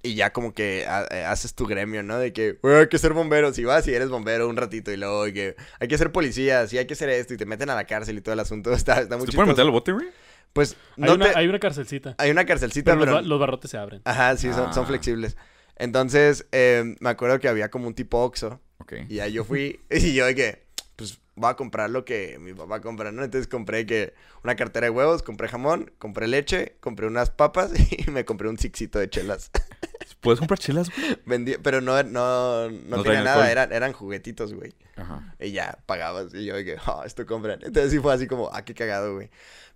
Y 0.08 0.16
ya 0.16 0.32
como 0.34 0.54
que 0.54 0.86
ha- 0.88 1.08
eh, 1.12 1.24
haces 1.26 1.54
tu 1.54 1.66
gremio, 1.66 2.04
¿no? 2.04 2.18
De 2.18 2.34
que, 2.34 2.54
güey, 2.62 2.76
hay 2.78 2.88
que 2.90 2.98
ser 2.98 3.14
bomberos. 3.14 3.58
Y 3.60 3.64
vas 3.66 3.88
y 3.88 3.94
eres 3.94 4.10
bombero 4.10 4.48
un 4.50 4.58
ratito. 4.58 4.92
Y 4.92 4.98
luego, 4.98 5.26
que 5.26 5.56
hay 5.80 5.88
que 5.88 5.98
ser 5.98 6.12
policías. 6.12 6.72
Y 6.74 6.78
hay 6.78 6.86
que 6.88 6.94
hacer 6.94 7.10
esto. 7.10 7.34
Y 7.34 7.38
te 7.38 7.46
meten 7.46 7.70
a 7.70 7.76
la 7.76 7.86
cárcel 7.86 8.18
y 8.18 8.22
todo 8.22 8.34
el 8.34 8.40
asunto. 8.40 8.72
Está, 8.74 9.02
está 9.02 9.18
muy 9.18 9.26
¿Te 9.28 9.34
pueden 9.34 9.50
meter 9.50 9.66
al 9.66 9.72
bote, 9.72 9.92
güey? 9.92 10.08
Pues, 10.54 10.76
Hay, 10.98 11.04
no 11.04 11.14
una, 11.16 11.32
te- 11.32 11.38
hay 11.38 11.48
una 11.48 11.60
carcelcita. 11.60 12.16
hay 12.18 12.32
una 12.32 12.46
carcelcita, 12.46 12.92
Pero, 12.94 13.00
pero... 13.02 13.12
los, 13.14 13.22
ba- 13.24 13.28
los 13.28 13.40
barrotes 13.40 13.70
se 13.72 13.78
abren. 13.78 14.02
Ajá, 14.06 14.36
sí, 14.38 14.52
son, 14.54 14.74
son 14.74 14.86
Ah. 14.86 14.88
flexibles. 14.88 15.38
Entonces, 15.76 16.48
eh, 16.52 16.96
me 17.00 17.10
acuerdo 17.10 17.40
que 17.40 17.48
había 17.48 17.70
como 17.70 17.88
un 17.88 17.94
tipo 17.94 18.24
Oxxo. 18.24 18.60
Ok. 18.80 18.94
Y 19.10 19.20
ahí 19.20 19.34
yo 19.34 19.44
fui, 19.44 19.80
y 19.92 20.14
yo 20.14 20.26
de 20.26 20.34
que, 20.34 20.64
pues, 20.96 21.20
voy 21.36 21.52
a 21.52 21.56
comprar 21.56 21.92
lo 21.92 22.04
que 22.06 22.40
mi 22.40 22.54
papá 22.54 22.82
compra, 22.82 23.12
¿no? 23.12 23.24
Entonces 23.24 23.48
compré 23.48 23.86
que 23.86 24.14
una 24.44 24.56
cartera 24.56 24.86
de 24.86 24.90
huevos, 24.90 25.22
compré 25.22 25.48
jamón, 25.48 25.92
compré 26.00 26.28
leche, 26.28 26.78
compré 26.80 27.06
unas 27.06 27.30
papas 27.30 27.72
y 28.08 28.10
me 28.10 28.26
compré 28.26 28.50
un 28.50 28.58
sixito 28.58 28.98
de 28.98 29.08
chelas. 29.10 29.52
¿Puedes 30.16 30.40
comprar 30.40 30.60
chelas, 30.60 30.90
güey? 30.96 31.18
Vendí, 31.26 31.56
pero 31.62 31.82
no, 31.82 32.02
no, 32.04 32.70
no, 32.70 32.98
No 32.98 33.04
tenía 33.04 33.24
nada, 33.24 33.52
eran, 33.52 33.72
eran 33.72 33.94
juguetitos, 33.94 34.54
güey. 34.54 34.74
Ajá. 34.96 35.36
Y 35.40 35.52
ya, 35.52 35.78
pagabas, 35.86 36.34
y 36.34 36.46
yo 36.46 36.56
que, 36.56 36.78
oh, 36.88 37.04
esto 37.06 37.26
compran. 37.26 37.60
Entonces 37.64 37.92
sí 37.92 38.00
fue 38.00 38.14
así 38.14 38.28
como, 38.28 38.50
ah, 38.54 38.64
qué 38.64 38.74
cagado, 38.74 39.16
güey. 39.16 39.30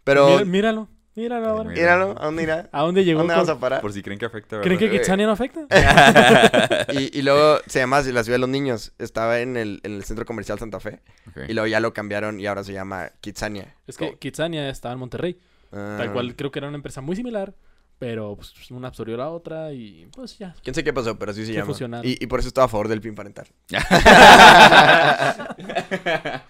Pero, 0.03 0.27
Mira- 0.29 0.45
míralo, 0.45 0.87
míralo 1.15 1.47
ahora. 1.49 1.69
Míralo, 1.69 2.15
¿a 2.19 2.25
dónde 2.25 2.43
irá? 2.43 2.69
¿A 2.71 2.81
dónde 2.81 3.01
¿A 3.01 3.03
llegó? 3.03 3.19
dónde 3.19 3.33
con- 3.35 3.45
vamos 3.45 3.55
a 3.57 3.59
parar? 3.59 3.81
Por 3.81 3.93
si 3.93 4.01
creen 4.01 4.17
que 4.19 4.25
afecta, 4.25 4.57
¿verdad? 4.57 4.63
¿Creen 4.77 4.79
que? 4.91 4.97
Kitsania 4.99 5.25
no 5.27 5.33
afecta? 5.33 5.67
Y, 6.93 7.17
y 7.19 7.21
luego 7.21 7.59
se 7.67 7.79
llama 7.79 7.97
así 7.97 8.11
la 8.11 8.23
ciudad 8.23 8.35
de 8.35 8.39
los 8.39 8.49
niños. 8.49 8.93
Estaba 8.97 9.39
en 9.39 9.57
el, 9.57 9.79
en 9.83 9.93
el 9.93 10.03
centro 10.03 10.25
comercial 10.25 10.57
Santa 10.59 10.79
Fe. 10.79 11.01
Y 11.47 11.53
luego 11.53 11.67
ya 11.67 11.79
lo 11.79 11.93
cambiaron 11.93 12.39
y 12.39 12.47
ahora 12.47 12.63
se 12.63 12.73
llama 12.73 13.11
Kitsania. 13.21 13.75
Es 13.87 13.97
que 13.97 14.17
Kitsania 14.17 14.69
estaba 14.69 14.93
en 14.93 14.99
Monterrey. 14.99 15.39
Ah. 15.71 15.95
Tal 15.99 16.11
cual 16.11 16.35
creo 16.35 16.51
que 16.51 16.59
era 16.59 16.67
una 16.67 16.75
empresa 16.77 17.01
muy 17.01 17.15
similar. 17.15 17.53
Pero 18.01 18.35
pues, 18.35 18.71
una 18.71 18.87
absorbió 18.87 19.15
la 19.15 19.29
otra 19.29 19.71
y 19.73 20.07
pues 20.11 20.35
ya. 20.39 20.55
Quién 20.63 20.73
sé 20.73 20.83
qué 20.83 20.91
pasó, 20.91 21.19
pero 21.19 21.33
sí 21.33 21.41
se 21.41 21.47
Se 21.47 21.53
llama. 21.53 21.67
fusionaron. 21.67 22.09
Y, 22.09 22.17
y 22.19 22.25
por 22.25 22.39
eso 22.39 22.47
estaba 22.47 22.65
a 22.65 22.67
favor 22.67 22.87
del 22.87 22.99
PIN 22.99 23.13
parental. 23.13 23.45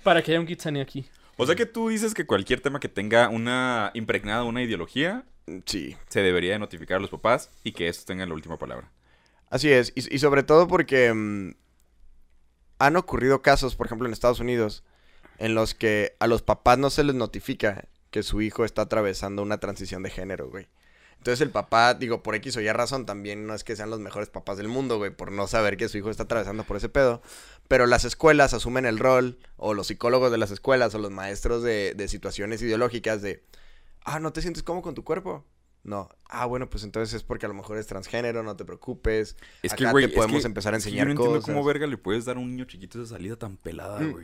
Para 0.02 0.22
que 0.22 0.32
haya 0.32 0.40
un 0.40 0.46
Kitsania 0.46 0.82
aquí. 0.82 1.06
O 1.36 1.46
sea 1.46 1.56
que 1.56 1.66
tú 1.66 1.90
dices 1.90 2.14
que 2.14 2.26
cualquier 2.26 2.62
tema 2.62 2.80
que 2.80 2.88
tenga 2.88 3.28
una 3.28 3.92
impregnada 3.96 4.44
una 4.46 4.62
ideología 4.64 5.26
Sí. 5.66 5.98
se 6.08 6.22
debería 6.22 6.54
de 6.54 6.60
notificar 6.60 6.98
a 6.98 7.00
los 7.02 7.10
papás 7.10 7.50
y 7.66 7.74
que 7.74 7.88
estos 7.90 8.06
tengan 8.06 8.30
la 8.30 8.36
última 8.36 8.58
palabra. 8.58 8.90
Así 9.50 9.70
es. 9.70 9.92
Y, 9.96 10.16
y 10.16 10.20
sobre 10.20 10.44
todo 10.44 10.70
porque 10.70 11.14
mm, 11.14 11.52
han 12.80 12.96
ocurrido 12.96 13.42
casos, 13.42 13.76
por 13.76 13.88
ejemplo, 13.88 14.08
en 14.08 14.14
Estados 14.14 14.40
Unidos, 14.40 14.84
en 15.38 15.54
los 15.54 15.74
que 15.76 16.16
a 16.20 16.28
los 16.28 16.42
papás 16.44 16.78
no 16.78 16.90
se 16.90 17.04
les 17.04 17.16
notifica 17.16 17.90
que 18.10 18.24
su 18.24 18.42
hijo 18.42 18.64
está 18.64 18.84
atravesando 18.84 19.42
una 19.42 19.58
transición 19.58 20.02
de 20.04 20.12
género, 20.12 20.50
güey. 20.50 20.68
Entonces 21.22 21.42
el 21.42 21.52
papá, 21.52 21.94
digo, 21.94 22.24
por 22.24 22.34
X 22.34 22.58
o 22.58 22.62
Y 22.62 22.72
razón, 22.72 23.06
también 23.06 23.46
no 23.46 23.54
es 23.54 23.64
que 23.64 23.76
sean 23.76 23.92
los 23.92 24.00
mejores 24.00 24.30
papás 24.30 24.58
del 24.58 24.68
mundo, 24.68 24.98
güey, 24.98 25.12
por 25.12 25.32
no 25.32 25.46
saber 25.46 25.78
que 25.78 25.88
su 25.88 26.00
hijo 26.00 26.10
está 26.10 26.24
atravesando 26.24 26.64
por 26.64 26.78
ese 26.78 26.90
pedo. 26.90 27.22
Pero 27.68 27.86
las 27.86 28.06
escuelas 28.06 28.56
asumen 28.56 28.88
el 28.88 28.98
rol, 28.98 29.38
o 29.56 29.76
los 29.76 29.86
psicólogos 29.86 30.32
de 30.32 30.40
las 30.40 30.50
escuelas, 30.50 30.96
o 30.96 30.98
los 30.98 31.12
maestros 31.12 31.62
de, 31.62 31.94
de 31.96 32.08
situaciones 32.08 32.60
ideológicas 32.64 33.22
de, 33.22 33.44
ah, 34.04 34.20
¿no 34.20 34.34
te 34.34 34.42
sientes 34.42 34.64
cómodo 34.64 34.82
con 34.82 34.96
tu 34.96 35.04
cuerpo? 35.04 35.46
No. 35.84 36.10
Ah, 36.28 36.48
bueno, 36.48 36.70
pues 36.72 36.84
entonces 36.84 37.14
es 37.14 37.22
porque 37.24 37.46
a 37.46 37.50
lo 37.50 37.56
mejor 37.56 37.78
es 37.78 37.86
transgénero, 37.86 38.42
no 38.42 38.56
te 38.56 38.66
preocupes. 38.66 39.36
Es 39.62 39.74
Acá 39.74 39.86
que, 39.86 39.92
güey, 39.92 40.06
te 40.08 40.12
es 40.14 40.16
podemos 40.18 40.42
que- 40.42 40.48
empezar 40.48 40.74
a 40.74 40.78
es 40.78 40.84
que 40.84 40.90
enseñar 40.90 41.08
yo 41.08 41.14
no 41.14 41.22
entiendo 41.22 41.46
cómo 41.46 41.64
verga 41.64 41.86
le 41.86 41.98
puedes 41.98 42.26
dar 42.26 42.38
a 42.38 42.40
un 42.40 42.50
niño 42.50 42.66
chiquito 42.66 43.00
esa 43.00 43.14
salida 43.16 43.36
tan 43.36 43.58
pelada, 43.58 44.00
Mm. 44.00 44.16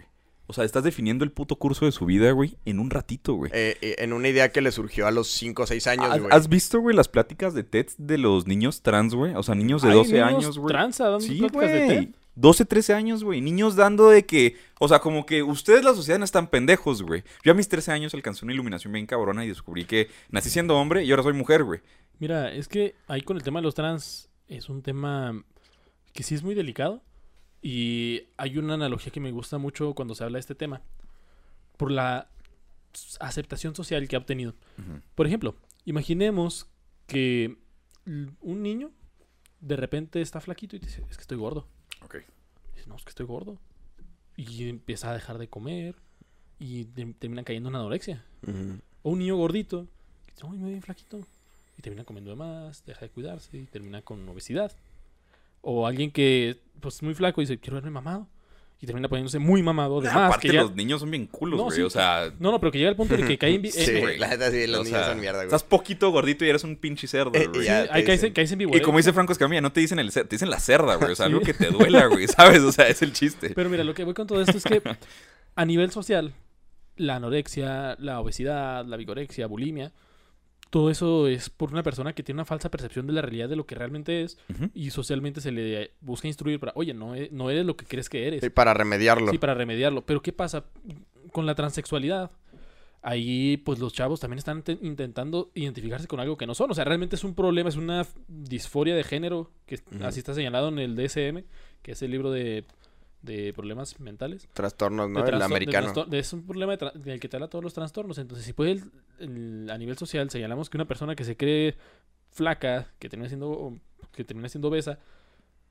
O 0.50 0.54
sea, 0.54 0.64
estás 0.64 0.84
definiendo 0.84 1.26
el 1.26 1.32
puto 1.32 1.58
curso 1.58 1.86
de 1.86 1.92
su 1.92 2.06
vida, 2.06 2.32
güey, 2.32 2.58
en 2.64 2.80
un 2.80 2.90
ratito, 2.90 3.34
güey. 3.34 3.52
Eh, 3.54 3.78
eh, 3.82 3.96
en 4.00 4.14
una 4.14 4.30
idea 4.30 4.52
que 4.52 4.62
le 4.62 4.72
surgió 4.72 5.06
a 5.06 5.12
los 5.12 5.28
5 5.28 5.64
o 5.64 5.68
6 5.68 5.88
años, 5.88 6.06
¿Has, 6.10 6.20
güey. 6.20 6.30
has 6.32 6.48
visto, 6.48 6.80
güey, 6.80 6.96
las 6.96 7.10
pláticas 7.10 7.54
de 7.54 7.64
TED 7.66 7.88
de 7.98 8.18
los 8.18 8.48
niños 8.48 8.82
trans, 8.82 9.14
güey? 9.14 9.36
O 9.36 9.44
sea, 9.44 9.56
niños 9.56 9.82
de 9.82 9.90
Hay 9.90 9.96
12 9.96 10.14
niños 10.14 10.28
años, 10.28 10.58
güey. 10.58 10.72
tranza 10.74 11.04
dando 11.10 11.20
Sí, 11.20 11.38
pláticas 11.40 11.72
de. 11.72 11.88
TED. 11.88 12.08
12, 12.36 12.66
13 12.66 12.94
años, 12.94 13.24
güey. 13.24 13.42
Niños 13.42 13.76
dando 13.76 14.10
de 14.10 14.26
que, 14.26 14.56
o 14.80 14.88
sea, 14.88 15.00
como 15.00 15.26
que 15.26 15.42
ustedes 15.44 15.84
la 15.84 15.94
sociedad 15.96 16.20
no 16.20 16.24
están 16.26 16.48
pendejos, 16.48 17.02
güey. 17.02 17.24
Yo 17.44 17.52
a 17.52 17.56
mis 17.56 17.68
13 17.68 17.92
años 17.92 18.14
alcancé 18.14 18.46
una 18.46 18.54
iluminación 18.54 18.94
bien 18.94 19.08
cabrona 19.08 19.44
y 19.44 19.48
descubrí 19.50 19.86
que 19.86 20.08
nací 20.30 20.50
siendo 20.52 20.78
hombre 20.78 21.04
y 21.04 21.10
ahora 21.12 21.24
soy 21.24 21.34
mujer, 21.34 21.64
güey. 21.64 21.82
Mira, 22.20 22.54
es 22.54 22.68
que 22.68 22.96
ahí 23.08 23.22
con 23.22 23.38
el 23.38 23.44
tema 23.44 23.60
de 23.60 23.64
los 23.64 23.74
trans 23.76 24.30
es 24.48 24.70
un 24.70 24.82
tema 24.84 25.44
que 26.14 26.24
sí 26.24 26.36
es 26.36 26.44
muy 26.44 26.54
delicado. 26.56 27.02
Y 27.62 28.24
hay 28.38 28.58
una 28.58 28.76
analogía 28.76 29.12
que 29.12 29.20
me 29.20 29.32
gusta 29.32 29.58
mucho 29.58 29.94
cuando 29.94 30.16
se 30.16 30.24
habla 30.24 30.36
de 30.38 30.42
este 30.42 30.56
tema. 30.56 30.82
Por 31.78 31.92
la 31.92 32.30
aceptación 33.20 33.76
social 33.76 34.08
que 34.08 34.16
ha 34.16 34.20
obtenido. 34.20 34.54
Por 35.16 35.28
ejemplo, 35.28 35.56
imaginemos 35.86 36.68
que 37.08 37.58
un 38.06 38.62
niño 38.64 38.92
de 39.60 39.76
repente 39.76 40.22
está 40.22 40.40
flaquito 40.40 40.76
y 40.76 40.80
dice, 40.80 41.04
es 41.10 41.18
que 41.18 41.22
estoy 41.22 41.38
gordo. 41.38 41.68
Ok. 42.04 42.16
Dice, 42.76 42.88
no, 42.88 42.96
es 42.96 43.04
que 43.04 43.10
estoy 43.10 43.26
gordo. 43.26 43.58
Y 44.36 44.70
empieza 44.70 45.10
a 45.10 45.14
dejar 45.14 45.38
de 45.40 45.48
comer 45.48 45.96
y 46.60 46.86
te- 46.86 47.06
termina 47.14 47.44
cayendo 47.44 47.70
en 47.70 47.76
anorexia. 47.76 48.24
O 49.04 49.12
un 49.12 49.20
niño 49.20 49.36
gordito, 49.36 49.88
que 50.28 50.34
dice, 50.34 50.46
"Ay, 50.46 50.52
me 50.58 50.64
veo 50.64 50.70
bien 50.70 50.82
flaquito. 50.84 51.22
Y 51.78 51.82
termina 51.82 52.04
comiendo 52.06 52.32
de 52.32 52.38
más, 52.38 52.84
deja 52.86 53.02
de 53.02 53.10
cuidarse 53.10 53.58
y 53.58 53.66
termina 53.66 54.02
con 54.02 54.28
obesidad. 54.30 54.72
O 55.62 55.86
alguien 55.88 56.12
que, 56.12 56.58
pues, 56.80 56.96
es 56.96 57.04
muy 57.04 57.14
flaco 57.14 57.42
y 57.42 57.46
dice, 57.46 57.60
quiero 57.60 57.76
verme 57.76 57.92
mamado. 57.92 58.28
Y 58.80 58.86
termina 58.86 59.10
poniéndose 59.10 59.40
muy 59.40 59.64
mamado 59.64 60.02
de 60.02 60.08
más. 60.10 60.28
Aparte, 60.30 60.50
que 60.50 60.54
ya- 60.54 60.62
los 60.62 60.76
niños 60.76 61.00
son 61.00 61.10
bien 61.10 61.26
culos, 61.26 61.58
No, 61.58 61.64
güey. 61.64 61.78
sí. 61.78 61.82
o 61.82 61.90
sea, 61.90 62.32
No, 62.40 62.52
no, 62.52 62.60
pero 62.60 62.72
que 62.72 62.78
llega 62.78 62.92
al 62.92 62.96
punto 62.96 63.18
de 63.18 63.26
que 63.26 63.36
cae 63.36 63.56
en... 63.56 63.62
vi- 63.64 63.72
Sí, 63.72 63.90
eh, 63.90 64.00
güey. 64.02 64.20
La 64.20 64.28
neta, 64.28 64.52
sí, 64.52 64.68
los 64.68 64.82
o 64.82 64.84
niños 64.84 65.00
sea, 65.00 65.10
son 65.10 65.20
mierda, 65.20 65.40
güey. 65.40 65.48
estás 65.48 65.64
poquito 65.64 66.12
gordito 66.12 66.46
y 66.46 66.50
eres 66.50 66.64
un 66.64 66.76
pinche 66.76 67.08
cerdo, 67.08 67.32
Eh, 67.34 67.48
güey. 67.48 67.68
ahí 67.68 68.04
caes, 68.04 68.22
dicen- 68.22 68.34
caes 68.34 68.52
en 68.52 68.62
Y 68.62 68.82
como 68.82 69.00
dice 69.00 69.14
Franco 69.14 69.32
Escamilla, 69.32 69.62
no 69.62 69.72
te 69.72 69.80
dicen 69.80 69.98
el 69.98 70.14
te 70.14 70.24
dicen 70.26 70.52
la 70.52 70.60
cerda, 70.60 70.94
güey. 70.98 71.12
O 71.12 71.16
sea, 71.16 71.26
Sí. 71.28 71.32
algo 71.34 71.42
que 71.44 71.56
te 71.56 71.72
duela, 71.72 72.06
güey, 72.06 72.28
¿sabes? 72.28 72.62
O 72.62 72.72
sea, 72.72 72.88
es 72.88 73.02
el 73.02 73.14
chiste. 73.14 73.50
Pero 73.56 73.68
mira, 73.68 73.84
lo 73.84 73.96
que 73.96 74.04
voy 74.04 74.14
con 74.14 74.28
todo 74.28 74.40
esto 74.42 74.56
es 74.60 74.64
que 74.64 74.80
a 75.56 75.66
nivel 75.66 75.90
social, 75.90 76.36
la 76.98 77.16
anorexia, 77.16 77.96
la 77.98 78.20
obesidad, 78.20 78.86
la 78.86 78.96
vigorexia, 78.96 79.48
bulimia, 79.48 79.92
todo 80.70 80.90
eso 80.90 81.28
es 81.28 81.50
por 81.50 81.72
una 81.72 81.84
persona 81.84 82.14
que 82.14 82.24
tiene 82.24 82.38
una 82.38 82.46
falsa 82.46 82.70
percepción 82.70 83.08
de 83.08 83.14
la 83.14 83.22
realidad 83.22 83.48
de 83.50 83.56
lo 83.56 83.66
que 83.66 83.76
realmente 83.76 84.24
es 84.24 84.38
y 84.74 84.90
socialmente 84.92 85.40
se 85.42 85.52
le 85.52 85.92
busca 86.02 86.28
instruir 86.28 86.60
para, 86.60 86.74
oye, 86.76 86.94
no, 86.94 87.16
e- 87.16 87.30
no 87.32 87.50
eres 87.50 87.66
lo 87.66 87.78
que 87.78 87.86
crees 87.86 88.10
que 88.10 88.28
eres. 88.28 88.42
Sí, 88.42 88.50
para 88.50 88.74
remediarlo. 88.74 89.32
Sí, 89.32 89.38
para 89.38 89.54
remediarlo. 89.54 90.06
Pero 90.06 90.22
¿qué 90.22 90.34
pasa 90.34 90.66
con 91.32 91.46
la 91.46 91.56
transexualidad? 91.56 92.32
Ahí, 93.04 93.58
pues 93.58 93.80
los 93.80 93.94
chavos 93.94 94.20
también 94.20 94.40
están 94.40 94.64
te- 94.64 94.78
intentando 94.82 95.52
identificarse 95.54 96.08
con 96.08 96.20
algo 96.20 96.36
que 96.36 96.48
no 96.48 96.56
son. 96.56 96.72
O 96.72 96.74
sea, 96.74 96.84
realmente 96.84 97.16
es 97.16 97.24
un 97.24 97.36
problema, 97.36 97.70
es 97.70 97.76
una 97.78 98.06
disforia 98.28 98.96
de 98.96 99.04
género, 99.04 99.52
que 99.66 99.80
así 100.04 100.20
está 100.20 100.34
señalado 100.34 100.68
en 100.70 100.80
el 100.80 100.96
DSM, 100.96 101.44
que 101.82 101.92
es 101.94 102.02
el 102.02 102.12
libro 102.12 102.32
de, 102.32 102.66
de 103.28 103.54
problemas 103.54 104.00
mentales. 104.00 104.48
Trastornos, 104.54 105.10
¿no? 105.10 105.22
De 105.24 105.30
El 105.30 105.42
americano. 105.42 106.06
de- 106.06 106.18
es 106.20 106.34
un 106.34 106.44
problema 106.48 106.76
de 106.76 106.92
del 106.96 107.20
que 107.20 107.30
te 107.30 107.36
habla 107.38 107.48
todos 107.50 107.64
los 107.64 107.74
trastornos. 107.74 108.18
Entonces, 108.18 108.46
si 108.46 108.54
puede, 108.54 108.72
el- 108.72 108.92
el- 109.20 109.70
a 109.70 109.78
nivel 109.78 109.98
social, 109.98 110.30
señalamos 110.32 110.70
que 110.70 110.78
una 110.78 110.86
persona 110.88 111.16
que 111.16 111.24
se 111.24 111.38
cree 111.38 111.76
flaca, 112.32 112.92
que 112.98 113.10
termina 113.10 113.28
siendo, 113.30 113.78
que 114.12 114.24
termina 114.24 114.50
siendo 114.50 114.68
obesa, 114.70 114.98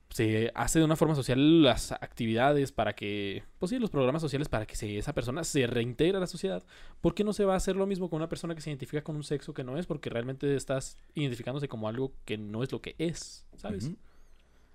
se 0.09 0.51
hace 0.55 0.79
de 0.79 0.85
una 0.85 0.95
forma 0.95 1.15
social 1.15 1.61
las 1.61 1.91
actividades 1.91 2.71
para 2.71 2.93
que, 2.93 3.43
pues 3.59 3.69
sí, 3.71 3.77
los 3.77 3.89
programas 3.89 4.21
sociales 4.21 4.47
para 4.47 4.65
que 4.65 4.75
se- 4.77 4.97
esa 4.97 5.13
persona 5.13 5.43
se 5.43 5.67
reintegre 5.67 6.15
a 6.17 6.21
la 6.21 6.27
sociedad. 6.27 6.63
¿Por 7.01 7.13
qué 7.13 7.25
no 7.25 7.33
se 7.33 7.43
va 7.43 7.53
a 7.55 7.57
hacer 7.57 7.75
lo 7.75 7.85
mismo 7.85 8.09
con 8.09 8.17
una 8.17 8.29
persona 8.29 8.55
que 8.55 8.61
se 8.61 8.69
identifica 8.69 9.03
con 9.03 9.17
un 9.17 9.23
sexo 9.23 9.53
que 9.53 9.65
no 9.65 9.77
es? 9.77 9.85
Porque 9.85 10.09
realmente 10.09 10.55
estás 10.55 10.97
identificándose 11.13 11.67
como 11.67 11.89
algo 11.89 12.13
que 12.23 12.37
no 12.37 12.63
es 12.63 12.71
lo 12.71 12.81
que 12.81 12.95
es, 12.97 13.45
¿sabes? 13.57 13.91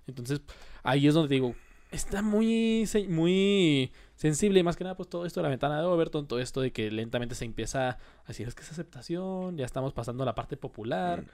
Entonces, 0.05 0.41
ahí 0.83 1.07
es 1.07 1.13
donde 1.15 1.29
te 1.29 1.33
digo, 1.35 1.55
está 1.93 2.21
muy, 2.21 2.89
muy 3.07 3.91
sensible 4.15 4.59
y 4.59 4.63
más 4.63 4.75
que 4.75 4.83
nada, 4.83 4.95
pues 4.95 5.09
todo 5.09 5.25
esto 5.25 5.39
de 5.39 5.43
la 5.43 5.49
ventana 5.49 5.79
de 5.79 5.85
Overton, 5.85 6.27
todo 6.27 6.39
esto 6.39 6.61
de 6.61 6.71
que 6.71 6.91
lentamente 6.91 7.35
se 7.35 7.45
empieza 7.45 7.89
a 7.89 7.97
decir, 8.27 8.47
es 8.47 8.55
que 8.55 8.63
es 8.63 8.71
aceptación, 8.71 9.57
ya 9.57 9.65
estamos 9.65 9.93
pasando 9.93 10.23
a 10.23 10.25
la 10.25 10.35
parte 10.35 10.57
popular. 10.57 11.25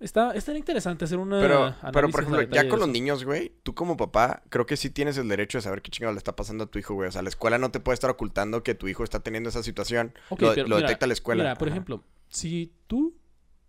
Está, 0.00 0.32
está 0.32 0.56
interesante 0.56 1.04
hacer 1.04 1.18
una... 1.18 1.38
Mm. 1.38 1.42
Pero, 1.42 1.74
pero 1.92 2.08
por 2.10 2.20
ejemplo, 2.20 2.42
ya 2.42 2.68
con 2.68 2.78
los 2.78 2.88
niños, 2.88 3.24
güey, 3.24 3.52
tú 3.64 3.74
como 3.74 3.96
papá, 3.96 4.42
creo 4.48 4.64
que 4.64 4.76
sí 4.76 4.90
tienes 4.90 5.18
el 5.18 5.28
derecho 5.28 5.58
de 5.58 5.62
saber 5.62 5.82
qué 5.82 5.90
chingado 5.90 6.12
le 6.14 6.18
está 6.18 6.36
pasando 6.36 6.64
a 6.64 6.66
tu 6.68 6.78
hijo, 6.78 6.94
güey. 6.94 7.08
O 7.08 7.12
sea, 7.12 7.22
la 7.22 7.28
escuela 7.28 7.58
no 7.58 7.70
te 7.72 7.80
puede 7.80 7.94
estar 7.94 8.08
ocultando 8.08 8.62
que 8.62 8.74
tu 8.74 8.86
hijo 8.86 9.02
está 9.02 9.20
teniendo 9.20 9.48
esa 9.48 9.64
situación. 9.64 10.14
Ok, 10.28 10.40
lo 10.40 10.54
pero 10.54 10.68
lo 10.68 10.76
mira, 10.76 10.86
detecta 10.88 11.08
la 11.08 11.14
escuela. 11.14 11.42
Mira, 11.42 11.54
por 11.56 11.68
Ajá. 11.68 11.74
ejemplo, 11.74 12.04
si 12.28 12.72
tú 12.86 13.16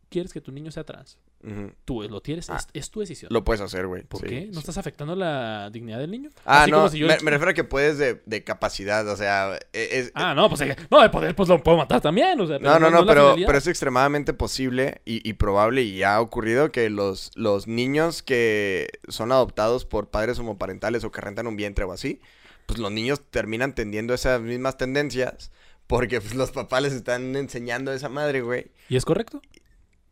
quieres 0.10 0.32
que 0.32 0.40
tu 0.40 0.52
niño 0.52 0.70
sea 0.70 0.84
trans, 0.84 1.18
Tú 1.86 2.02
lo 2.02 2.22
tienes, 2.22 2.50
Ah, 2.50 2.58
es, 2.58 2.68
es 2.74 2.92
tu 2.92 3.00
decisión. 3.00 3.30
Lo 3.32 3.46
puedes 3.46 3.62
hacer, 3.62 3.88
güey. 3.88 4.04
¿Por 4.04 4.20
sí, 4.22 4.28
qué? 4.28 4.46
¿No 4.48 4.54
sí. 4.54 4.60
estás 4.60 4.78
afectando 4.78 5.16
la 5.16 5.70
dignidad 5.72 5.98
del 6.00 6.12
niño? 6.12 6.32
Ah, 6.46 6.64
Así 6.64 6.72
no, 6.72 6.78
como 6.78 6.90
si 6.90 6.98
yo- 7.00 7.08
me, 7.08 7.18
me 7.22 7.32
refiero 7.32 7.52
a 7.52 7.54
que 7.54 7.64
puedes 7.64 7.98
de, 7.98 8.22
de 8.26 8.44
capacidad, 8.44 9.08
o 9.08 9.16
sea, 9.16 9.58
e- 9.72 9.90
es, 10.00 10.12
Ah, 10.16 10.34
no, 10.36 10.50
pues 10.50 10.60
eh, 10.62 10.76
no, 10.92 11.02
de 11.02 11.10
poder, 11.10 11.36
pues 11.36 11.48
lo 11.48 11.64
puedo 11.64 11.78
matar 11.78 12.02
también. 12.02 12.40
O 12.42 12.46
sea, 12.48 12.60
No, 12.60 12.78
no, 12.78 12.90
no, 12.92 13.06
pero, 13.06 13.36
pero 13.46 13.58
es 13.58 13.68
extremadamente 13.68 14.34
posible 14.34 15.02
y, 15.06 15.28
y 15.28 15.34
probable 15.34 15.84
y 15.84 16.04
ha 16.04 16.20
ocurrido 16.20 16.72
que 16.74 16.90
los, 16.90 17.32
los 17.36 17.68
niños 17.68 18.22
que 18.22 18.90
son 19.08 19.32
adoptados 19.32 19.86
por 19.86 20.10
padres 20.10 20.40
homoparentales 20.40 21.04
o 21.06 21.12
que 21.12 21.22
rentan 21.22 21.48
un 21.48 21.56
vientre 21.56 21.86
o 21.86 21.92
así, 21.94 22.20
pues 22.66 22.80
los 22.80 22.92
niños 22.92 23.22
terminan 23.32 23.74
tendiendo 23.74 24.14
esas 24.14 24.42
mismas 24.42 24.78
tendencias 24.78 25.52
porque 25.88 26.22
pues, 26.22 26.36
los 26.36 26.52
papás 26.52 26.84
les 26.84 26.94
están 26.94 27.36
enseñando 27.36 27.92
esa 27.94 28.10
madre, 28.10 28.42
güey. 28.42 28.68
¿Y 28.90 28.96
es 28.98 29.06
correcto? 29.06 29.42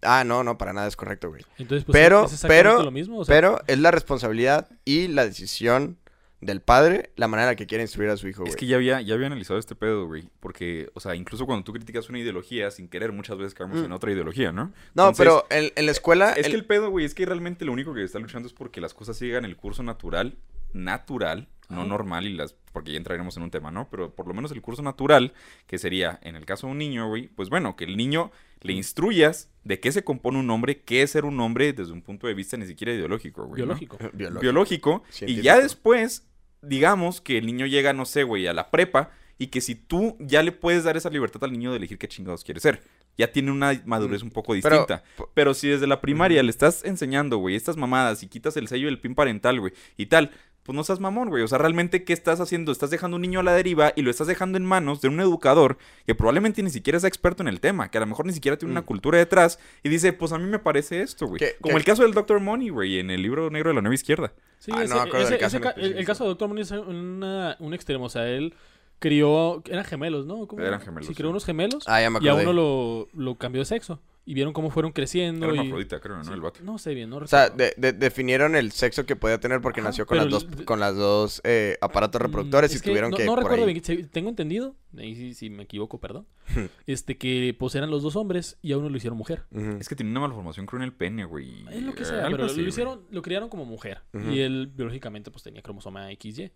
Ah, 0.02 0.24
no, 0.24 0.44
no, 0.44 0.58
para 0.58 0.74
nada 0.74 0.88
es 0.88 0.96
correcto, 0.96 1.30
güey. 1.30 1.44
Entonces, 1.58 1.84
pues, 1.86 1.94
Pero, 1.98 2.26
es 2.26 2.34
exactamente 2.34 2.70
pero, 2.72 2.84
lo 2.84 2.92
mismo. 2.92 3.20
o 3.20 3.26
sea, 3.26 3.36
pero 3.36 3.62
es 3.68 3.80
la 3.80 3.92
responsabilidad 3.92 4.68
y 4.86 5.08
la 5.08 5.26
decisión 5.26 5.98
del 6.40 6.62
padre 6.62 7.10
la 7.16 7.28
manera 7.28 7.48
en 7.50 7.54
la 7.54 7.56
que 7.56 7.66
quiere 7.66 7.84
instruir 7.84 8.12
a 8.12 8.18
su 8.18 8.28
hijo, 8.28 8.42
güey. 8.42 8.52
Es 8.52 8.56
que 8.56 8.68
ya 8.68 8.76
había, 8.76 9.02
ya 9.02 9.16
había 9.16 9.26
analizado 9.26 9.58
este 9.58 9.74
pedo, 9.74 10.06
güey. 10.06 10.30
Porque, 10.40 10.92
o 10.94 11.00
sea, 11.00 11.16
incluso 11.16 11.48
cuando 11.48 11.64
tú 11.64 11.74
criticas 11.74 12.10
una 12.10 12.20
ideología, 12.20 12.70
sin 12.70 12.90
querer, 12.90 13.12
muchas 13.12 13.40
veces 13.40 13.56
caemos 13.56 13.80
Mm. 13.80 13.86
en 13.86 13.92
otra 13.92 14.12
ideología, 14.12 14.52
¿no? 14.52 14.66
No, 14.94 15.10
Entonces, 15.10 15.18
pero 15.18 15.48
en, 15.50 15.72
en 15.76 15.86
la 15.88 15.92
escuela... 15.92 16.34
Es 16.34 16.46
el- 16.46 16.52
que 16.52 16.58
el 16.58 16.66
pedo, 16.66 16.92
güey, 16.92 17.06
es 17.06 17.16
que 17.16 17.26
realmente 17.26 17.66
lo 17.66 17.72
único 17.74 17.92
que 17.96 18.04
está 18.04 18.20
luchando 18.20 18.48
es 18.48 18.54
porque 18.54 18.80
las 18.82 18.94
cosas 18.94 19.18
sigan 19.18 19.46
el 19.46 19.58
curso 19.58 19.82
natural, 19.82 20.38
natural, 20.74 21.48
no 21.70 21.82
Ajá. 21.82 21.88
normal, 21.88 22.26
y 22.26 22.34
las. 22.34 22.56
Porque 22.72 22.92
ya 22.92 22.98
entraremos 22.98 23.36
en 23.38 23.44
un 23.44 23.50
tema, 23.50 23.72
¿no? 23.72 23.90
Pero 23.90 24.14
por 24.14 24.28
lo 24.28 24.34
menos 24.36 24.52
el 24.52 24.62
curso 24.62 24.84
natural, 24.84 25.34
que 25.66 25.80
sería, 25.80 26.20
en 26.22 26.36
el 26.36 26.46
caso 26.46 26.68
de 26.68 26.72
un 26.74 26.78
niño, 26.78 27.08
güey, 27.08 27.28
pues 27.28 27.50
bueno, 27.50 27.76
que 27.76 27.86
el 27.86 27.98
niño 27.98 28.32
le 28.62 28.74
instruyas 28.74 29.50
de 29.64 29.80
qué 29.80 29.92
se 29.92 30.04
compone 30.04 30.40
un 30.40 30.50
hombre, 30.52 30.82
qué 30.84 31.02
es 31.02 31.12
ser 31.12 31.26
un 31.26 31.40
hombre 31.40 31.74
desde 31.74 31.92
un 31.92 32.04
punto 32.04 32.28
de 32.28 32.36
vista 32.36 32.56
ni 32.56 32.68
siquiera 32.68 32.94
ideológico, 32.94 33.46
güey. 33.46 33.62
¿no? 33.62 33.68
biológico. 33.76 33.98
biológico. 34.14 34.40
biológico. 34.42 35.04
Y 35.22 35.42
ya 35.42 35.60
después, 35.60 36.28
digamos 36.62 37.20
que 37.20 37.38
el 37.40 37.48
niño 37.48 37.66
llega, 37.66 37.94
no 37.94 38.06
sé, 38.06 38.24
güey, 38.24 38.46
a 38.48 38.54
la 38.54 38.70
prepa. 38.70 39.12
Y 39.40 39.48
que 39.48 39.62
si 39.62 39.76
tú 39.76 40.16
ya 40.20 40.42
le 40.42 40.52
puedes 40.52 40.84
dar 40.84 40.98
esa 40.98 41.12
libertad 41.12 41.44
al 41.44 41.52
niño 41.52 41.70
de 41.72 41.78
elegir 41.78 42.00
qué 42.00 42.08
chingados 42.08 42.44
quiere 42.44 42.60
ser. 42.60 42.82
Ya 43.20 43.32
tiene 43.32 43.52
una 43.52 43.80
madurez 43.86 44.22
un 44.24 44.30
poco 44.32 44.54
Pero- 44.54 44.78
distinta. 44.78 45.04
Pero, 45.34 45.54
si 45.56 45.68
desde 45.68 45.88
la 45.88 46.02
primaria 46.02 46.42
le 46.44 46.50
estás 46.52 46.84
enseñando, 46.84 47.38
güey, 47.38 47.56
estas 47.56 47.78
mamadas 47.78 48.22
y 48.24 48.28
quitas 48.28 48.58
el 48.58 48.68
sello 48.68 48.88
del 48.88 49.00
pin 49.00 49.14
parental, 49.16 49.60
güey, 49.60 49.74
y 49.96 50.08
tal, 50.08 50.32
pues 50.68 50.76
no 50.76 50.84
seas 50.84 51.00
mamón, 51.00 51.30
güey. 51.30 51.42
O 51.42 51.48
sea, 51.48 51.58
realmente, 51.58 52.04
¿qué 52.04 52.14
estás 52.14 52.40
haciendo? 52.40 52.72
Estás 52.72 52.92
dejando 52.92 53.16
un 53.16 53.22
niño 53.24 53.40
a 53.40 53.44
la 53.44 53.54
deriva 53.54 53.94
y 53.96 54.04
lo 54.04 54.12
estás 54.12 54.28
dejando 54.28 54.58
en 54.60 54.66
manos 54.66 55.02
de 55.02 55.08
un 55.08 55.20
educador 55.20 55.78
que 56.06 56.14
probablemente 56.14 56.62
ni 56.62 56.70
siquiera 56.70 56.98
es 56.98 57.04
experto 57.06 57.42
en 57.42 57.48
el 57.48 57.60
tema, 57.60 57.90
que 57.90 57.98
a 57.98 58.02
lo 58.02 58.08
mejor 58.08 58.28
ni 58.28 58.34
siquiera 58.34 58.58
tiene 58.58 58.72
una 58.74 58.82
Mm. 58.82 58.86
cultura 58.86 59.18
detrás 59.18 59.58
y 59.82 59.90
dice, 59.90 60.14
pues 60.14 60.32
a 60.34 60.38
mí 60.38 60.46
me 60.46 60.60
parece 60.60 61.02
esto, 61.02 61.26
güey. 61.26 61.42
Como 61.62 61.78
el 61.78 61.84
caso 61.84 62.04
del 62.04 62.14
Dr. 62.14 62.40
Money, 62.40 62.70
güey, 62.70 63.00
en 63.00 63.10
el 63.10 63.24
libro 63.24 63.50
negro 63.50 63.70
de 63.70 63.76
la 63.76 63.82
nueva 63.82 63.96
izquierda. 63.96 64.34
Sí, 64.60 64.72
Ah, 64.74 64.78
no 64.80 64.84
ese- 64.84 64.94
del 65.32 65.40
caso 65.40 65.58
ese 65.58 65.74
el, 65.78 65.98
el 66.00 66.06
caso 66.06 66.24
de 66.26 66.28
Doctor 66.30 66.48
Moon 66.50 66.60
es 66.60 66.70
una- 66.72 67.56
un 67.60 67.74
extremo. 67.74 68.06
O 68.06 68.10
sea, 68.10 68.28
él 68.28 68.54
crió. 69.00 69.62
Eran 69.68 69.86
gemelos, 69.86 70.26
¿no? 70.26 70.48
¿Cómo? 70.48 70.62
Eran 70.64 70.80
gemelos, 70.82 71.06
Sí, 71.08 71.14
sí. 71.14 71.18
crió 71.18 71.30
unos 71.30 71.46
gemelos. 71.46 71.84
Ah, 71.88 72.02
ya 72.02 72.10
me 72.10 72.20
y 72.22 72.28
a 72.28 72.32
acordé. 72.32 72.44
uno 72.46 72.54
lo, 72.54 73.08
lo 73.14 73.36
cambió 73.36 73.62
de 73.62 73.66
sexo. 73.66 74.00
Y 74.30 74.34
vieron 74.34 74.52
cómo 74.52 74.70
fueron 74.72 74.92
creciendo. 74.92 75.46
Era 75.50 75.64
y... 75.64 75.70
creo, 75.86 76.18
¿no? 76.18 76.24
Sí, 76.26 76.34
El 76.34 76.42
vato. 76.42 76.60
No 76.62 76.78
sé 76.78 76.94
bien, 76.94 77.10
no 77.10 77.16
O 77.16 77.28
sea, 77.28 77.50
de- 77.50 77.74
de- 77.78 77.94
definieron 77.94 78.58
el 78.58 78.74
sexo 78.74 79.06
que 79.06 79.16
podía 79.16 79.40
tener 79.40 79.62
porque 79.62 79.82
nació 79.82 80.06
con 80.06 80.18
las 80.18 80.30
dos, 80.30 80.44
el- 80.52 80.66
con 80.66 80.82
las 80.82 80.98
dos 80.98 81.40
eh, 81.46 81.78
aparatos 81.80 82.20
Mm, 82.20 82.24
reproductores 82.26 82.76
es 82.76 82.82
y 82.82 82.84
tuvieron 82.84 83.12
no, 83.12 83.16
que 83.16 83.24
No 83.24 83.36
por 83.36 83.44
recuerdo 83.44 83.66
ahí- 83.66 83.80
bien, 83.80 84.10
tengo 84.10 84.28
entendido, 84.28 84.76
ahí 84.98 85.16
sí, 85.16 85.34
si 85.34 85.50
me 85.50 85.64
equivoco, 85.64 86.02
perdón, 86.02 86.28
este 86.88 87.18
que 87.18 87.56
pues 87.58 87.74
eran 87.76 87.90
los 87.90 88.04
dos 88.04 88.18
hombres 88.18 88.58
y 88.62 88.74
a 88.74 88.78
uno 88.78 88.90
lo 88.90 88.98
hicieron 88.98 89.18
mujer. 89.18 89.44
Es 89.80 89.88
que 89.88 89.96
tiene 89.96 90.12
una 90.12 90.20
malformación, 90.20 90.66
creo, 90.66 90.80
en 90.82 90.84
el 90.84 90.94
pene, 90.94 91.24
güey. 91.24 91.64
Es 91.72 91.84
lo 91.84 91.96
que 91.96 92.04
sea, 92.04 92.28
pero 92.30 92.44
así, 92.48 92.56
lo 92.56 92.64
güey. 92.64 92.68
hicieron, 92.68 93.04
lo 93.10 93.22
criaron 93.22 93.48
como 93.48 93.64
mujer. 93.64 94.02
Y 94.30 94.40
él 94.42 94.70
biológicamente 94.76 95.32
pues 95.32 95.42
tenía 95.44 95.62
cromosoma 95.62 96.10
XY. 96.12 96.52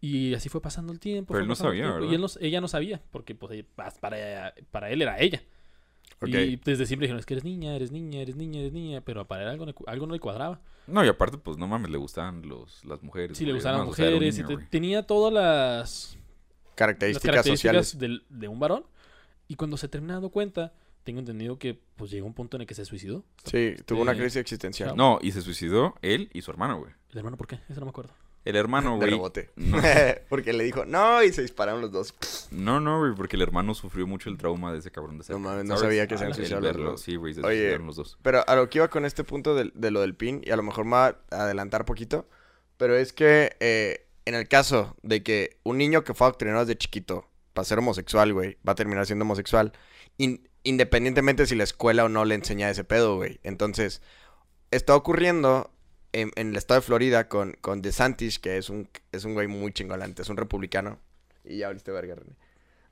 Y 0.00 0.32
así 0.34 0.48
fue 0.48 0.62
pasando 0.62 0.92
el 0.92 0.98
tiempo. 1.00 1.34
Pero 1.34 1.38
fue 1.40 1.42
él 1.42 1.48
no 1.48 1.54
sabía, 1.56 1.90
¿verdad? 1.92 2.08
Y 2.10 2.14
él 2.14 2.20
no- 2.20 2.26
ella 2.40 2.60
no 2.60 2.68
sabía, 2.68 3.02
porque 3.10 3.34
pues 3.34 3.52
ella- 3.52 3.66
para, 4.00 4.54
para 4.70 4.90
él 4.90 5.02
era 5.02 5.18
ella. 5.20 5.42
Y 6.22 6.56
desde 6.56 6.84
siempre 6.86 7.06
dijeron, 7.06 7.18
es 7.18 7.24
que 7.26 7.32
eres 7.34 7.44
niña, 7.44 7.74
eres 7.74 7.92
niña, 7.92 8.20
eres 8.20 8.36
niña, 8.36 8.60
eres 8.60 8.72
niña, 8.72 9.00
pero 9.00 9.26
para 9.26 9.42
él 9.44 9.48
algo, 9.48 9.66
no- 9.66 9.74
algo 9.86 10.06
no 10.06 10.12
le 10.12 10.20
cuadraba. 10.20 10.60
No, 10.86 11.04
y 11.04 11.08
aparte, 11.08 11.38
pues 11.38 11.56
no 11.56 11.66
mames, 11.66 11.90
le 11.90 11.96
gustaban 11.98 12.46
los, 12.48 12.84
las 12.84 13.02
mujeres. 13.02 13.38
Sí, 13.38 13.46
le 13.46 13.52
gustaban 13.54 13.78
las 13.78 13.86
mujeres, 13.86 14.38
y 14.38 14.42
te- 14.44 14.56
tenía 14.70 15.02
todas 15.06 15.32
las 15.32 16.16
las 16.16 16.74
Características, 16.74 17.30
características 17.30 17.88
sociales. 17.88 17.98
del- 18.28 18.38
de 18.40 18.48
un 18.48 18.58
varón. 18.58 18.84
Y 19.48 19.54
cuando 19.56 19.76
se 19.76 19.88
termina 19.88 20.14
dando 20.14 20.30
cuenta, 20.30 20.72
tengo 21.04 21.18
entendido 21.20 21.58
que 21.58 21.78
pues 21.96 22.10
llegó 22.10 22.26
un 22.26 22.34
punto 22.34 22.56
en 22.56 22.62
el 22.62 22.66
que 22.66 22.74
se 22.74 22.84
suicidó. 22.84 23.24
Sí, 23.44 23.74
tuvo 23.86 24.02
una 24.02 24.12
Este, 24.12 24.22
crisis 24.22 24.36
existencial. 24.40 24.96
No, 24.96 25.18
y 25.22 25.32
se 25.32 25.42
suicidó 25.42 25.94
él 26.02 26.30
y 26.32 26.40
su 26.42 26.50
hermano, 26.50 26.78
güey. 26.78 26.92
¿El 27.10 27.18
hermano 27.18 27.36
por 27.36 27.46
qué? 27.46 27.56
Eso 27.68 27.80
no 27.80 27.86
me 27.86 27.90
acuerdo. 27.90 28.12
El 28.44 28.56
hermano, 28.56 28.96
güey. 28.98 29.10
No. 29.56 29.78
Porque 30.28 30.52
le 30.52 30.64
dijo, 30.64 30.84
no, 30.86 31.22
y 31.22 31.32
se 31.32 31.42
dispararon 31.42 31.80
los 31.82 31.92
dos. 31.92 32.14
No, 32.50 32.80
no, 32.80 32.98
güey, 33.00 33.14
porque 33.14 33.36
el 33.36 33.42
hermano 33.42 33.74
sufrió 33.74 34.06
mucho 34.06 34.30
el 34.30 34.38
trauma 34.38 34.72
de 34.72 34.78
ese 34.78 34.90
cabrón 34.90 35.18
de 35.18 35.24
cerca. 35.24 35.38
No 35.40 35.48
mames, 35.48 35.64
no 35.64 35.74
¿sabes? 35.76 35.82
sabía 35.82 36.06
que 36.06 36.16
se 36.18 36.24
Ah, 36.24 36.60
los 36.60 36.76
dos. 36.76 37.00
Sí, 37.02 37.16
güey, 37.16 37.34
se 37.34 37.40
Oye, 37.40 37.56
suicidaron 37.56 37.86
los 37.86 37.96
dos. 37.96 38.18
Pero 38.22 38.42
a 38.48 38.56
lo 38.56 38.68
que 38.70 38.78
iba 38.78 38.88
con 38.88 39.04
este 39.04 39.24
punto 39.24 39.54
de, 39.54 39.90
lo 39.90 40.00
del 40.00 40.14
pin, 40.14 40.40
y 40.44 40.50
a 40.50 40.56
lo 40.56 40.62
mejor 40.62 40.84
me 40.84 40.92
va 40.92 41.06
a 41.30 41.42
adelantar 41.42 41.84
poquito, 41.84 42.28
pero 42.76 42.96
es 42.96 43.12
que 43.12 43.56
eh, 43.60 44.06
en 44.24 44.34
el 44.34 44.48
caso 44.48 44.96
de 45.02 45.22
que 45.22 45.58
un 45.62 45.76
niño 45.78 46.02
que 46.04 46.14
fue 46.14 46.26
adoctrinado 46.26 46.64
desde 46.64 46.78
chiquito 46.78 47.28
para 47.52 47.64
ser 47.66 47.78
homosexual, 47.78 48.32
güey, 48.32 48.56
va 48.66 48.72
a 48.72 48.76
terminar 48.76 49.04
siendo 49.06 49.24
homosexual, 49.24 49.72
in- 50.16 50.48
independientemente 50.64 51.46
si 51.46 51.54
la 51.56 51.64
escuela 51.64 52.04
o 52.04 52.08
no 52.08 52.24
le 52.24 52.34
enseña 52.36 52.70
ese 52.70 52.84
pedo, 52.84 53.16
güey. 53.16 53.38
Entonces, 53.42 54.00
está 54.70 54.94
ocurriendo 54.96 55.70
en, 56.12 56.30
en 56.36 56.50
el 56.50 56.56
estado 56.56 56.80
de 56.80 56.86
Florida 56.86 57.28
con, 57.28 57.56
con 57.60 57.82
DeSantis, 57.82 58.38
que 58.38 58.56
es 58.56 58.70
un, 58.70 58.88
es 59.12 59.24
un 59.24 59.34
güey 59.34 59.46
muy 59.46 59.72
chingolante, 59.72 60.22
es 60.22 60.28
un 60.28 60.36
republicano. 60.36 60.98
Y 61.44 61.58
ya 61.58 61.66
abriste 61.68 61.90
verga, 61.92 62.14
René. 62.16 62.32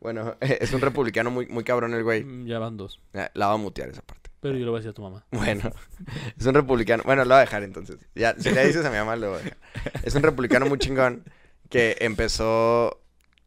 Bueno, 0.01 0.37
es 0.41 0.73
un 0.73 0.81
republicano 0.81 1.31
muy, 1.31 1.47
muy 1.47 1.65
cabrón 1.65 1.95
el 1.95 2.05
güey. 2.05 2.25
Mm, 2.25 2.47
Ya 2.47 2.59
van 2.59 2.77
dos. 2.77 3.01
Eh, 3.15 3.29
La 3.35 3.49
va 3.49 3.55
a 3.55 3.57
mutear 3.59 3.89
esa 3.89 4.03
parte. 4.03 4.31
Pero 4.41 4.55
yo 4.57 4.65
le 4.65 4.71
voy 4.71 4.77
a 4.77 4.81
decir 4.81 4.91
a 4.91 4.95
tu 4.95 5.03
mamá. 5.03 5.27
Bueno, 5.33 5.73
es 6.39 6.47
un 6.47 6.55
republicano. 6.55 7.03
Bueno, 7.05 7.25
lo 7.25 7.31
voy 7.31 7.39
a 7.39 7.41
dejar 7.41 7.65
entonces. 7.65 7.99
Ya, 8.15 8.37
si 8.39 8.51
le 8.51 8.65
dices 8.67 8.85
a 8.85 8.91
mi 8.91 8.97
mamá, 8.97 9.17
lo 9.17 9.31
voy 9.31 9.41
a 9.41 9.43
dejar. 9.43 9.59
Es 10.05 10.15
un 10.15 10.23
republicano 10.23 10.67
muy 10.67 10.79
chingón 10.79 11.25
que 11.69 11.97
empezó 12.01 13.01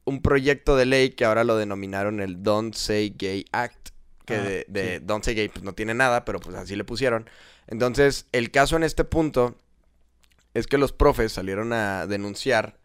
un 0.03 0.21
proyecto 0.21 0.75
de 0.75 0.85
ley 0.85 1.11
que 1.11 1.23
ahora 1.23 1.43
lo 1.45 1.55
denominaron 1.55 2.19
el 2.19 2.43
Don't 2.43 2.73
Say 2.75 3.15
Gay 3.17 3.45
Act. 3.53 3.90
Que 4.31 4.39
Ah, 4.39 4.43
de, 4.43 4.65
de 4.67 4.97
sí. 4.97 5.03
Don't 5.05 5.23
Say 5.23 5.35
Gay 5.35 5.49
pues 5.49 5.63
no 5.63 5.73
tiene 5.73 5.93
nada, 5.93 6.25
pero 6.25 6.39
pues 6.39 6.55
así 6.55 6.75
le 6.75 6.83
pusieron. 6.83 7.29
Entonces, 7.67 8.27
el 8.31 8.51
caso 8.51 8.75
en 8.75 8.83
este 8.83 9.03
punto 9.03 9.55
es 10.53 10.67
que 10.67 10.77
los 10.77 10.91
profes 10.91 11.31
salieron 11.31 11.73
a 11.73 12.07
denunciar 12.07 12.79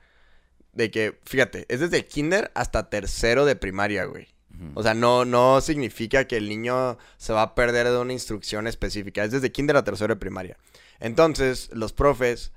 de 0.72 0.90
que, 0.90 1.18
fíjate, 1.24 1.66
es 1.68 1.80
desde 1.80 2.04
kinder 2.04 2.52
hasta 2.54 2.90
tercero 2.90 3.44
de 3.44 3.56
primaria, 3.56 4.04
güey. 4.04 4.28
O 4.74 4.82
sea, 4.82 4.94
no, 4.94 5.26
no 5.26 5.60
significa 5.60 6.26
que 6.26 6.38
el 6.38 6.48
niño 6.48 6.96
se 7.18 7.34
va 7.34 7.42
a 7.42 7.54
perder 7.54 7.88
de 7.88 7.98
una 7.98 8.14
instrucción 8.14 8.66
específica. 8.66 9.22
Es 9.22 9.30
desde 9.30 9.52
kinder 9.52 9.76
a 9.76 9.84
tercero 9.84 10.14
de 10.14 10.20
primaria. 10.20 10.56
Entonces, 10.98 11.68
los 11.74 11.92
profes 11.92 12.52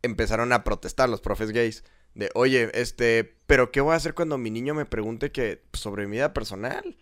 empezaron 0.00 0.54
a 0.54 0.64
protestar, 0.64 1.10
los 1.10 1.20
profes 1.20 1.50
gays, 1.50 1.84
de, 2.14 2.30
oye, 2.34 2.70
este, 2.72 3.36
pero 3.46 3.72
¿qué 3.72 3.82
voy 3.82 3.92
a 3.92 3.96
hacer 3.96 4.14
cuando 4.14 4.38
mi 4.38 4.50
niño 4.50 4.72
me 4.72 4.86
pregunte 4.86 5.32
que 5.32 5.62
pues, 5.70 5.82
sobre 5.82 6.06
mi 6.06 6.12
vida 6.12 6.32
personal? 6.32 6.96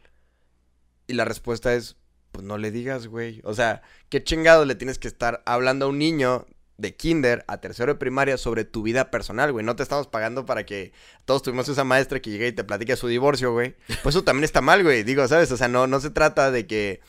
Y 1.07 1.15
la 1.15 1.25
respuesta 1.25 1.75
es, 1.75 1.97
pues 2.33 2.45
no 2.45 2.59
le 2.59 2.71
digas, 2.71 3.07
güey. 3.07 3.41
O 3.45 3.55
sea, 3.55 3.83
¿qué 4.09 4.23
chingado 4.23 4.65
le 4.65 4.75
tienes 4.75 4.99
que 4.99 5.09
estar 5.09 5.43
hablando 5.47 5.87
a 5.87 5.89
un 5.89 5.99
niño 5.99 6.47
de 6.79 6.97
kinder 6.97 7.45
a 7.49 7.61
tercero 7.61 7.93
de 7.93 7.99
primaria 7.99 8.37
sobre 8.39 8.65
tu 8.65 8.83
vida 8.83 9.11
personal, 9.11 9.53
güey? 9.53 9.65
No 9.65 9.77
te 9.77 9.83
estamos 9.83 10.07
pagando 10.07 10.47
para 10.47 10.65
que 10.65 10.93
todos 11.25 11.43
tuvimos 11.43 11.69
esa 11.69 11.85
maestra 11.85 12.21
que 12.21 12.31
llegue 12.31 12.49
y 12.49 12.53
te 12.53 12.65
platique 12.65 12.97
su 12.97 13.09
divorcio, 13.09 13.53
güey. 13.53 13.77
Pues 14.03 14.15
eso 14.15 14.25
también 14.25 14.45
está 14.45 14.61
mal, 14.61 14.83
güey. 14.83 15.03
Digo, 15.03 15.27
¿sabes? 15.29 15.51
O 15.53 15.57
sea, 15.57 15.69
no, 15.69 15.87
no 15.87 16.01
se 16.01 16.11
trata 16.11 16.51
de 16.51 16.67
que 16.67 17.01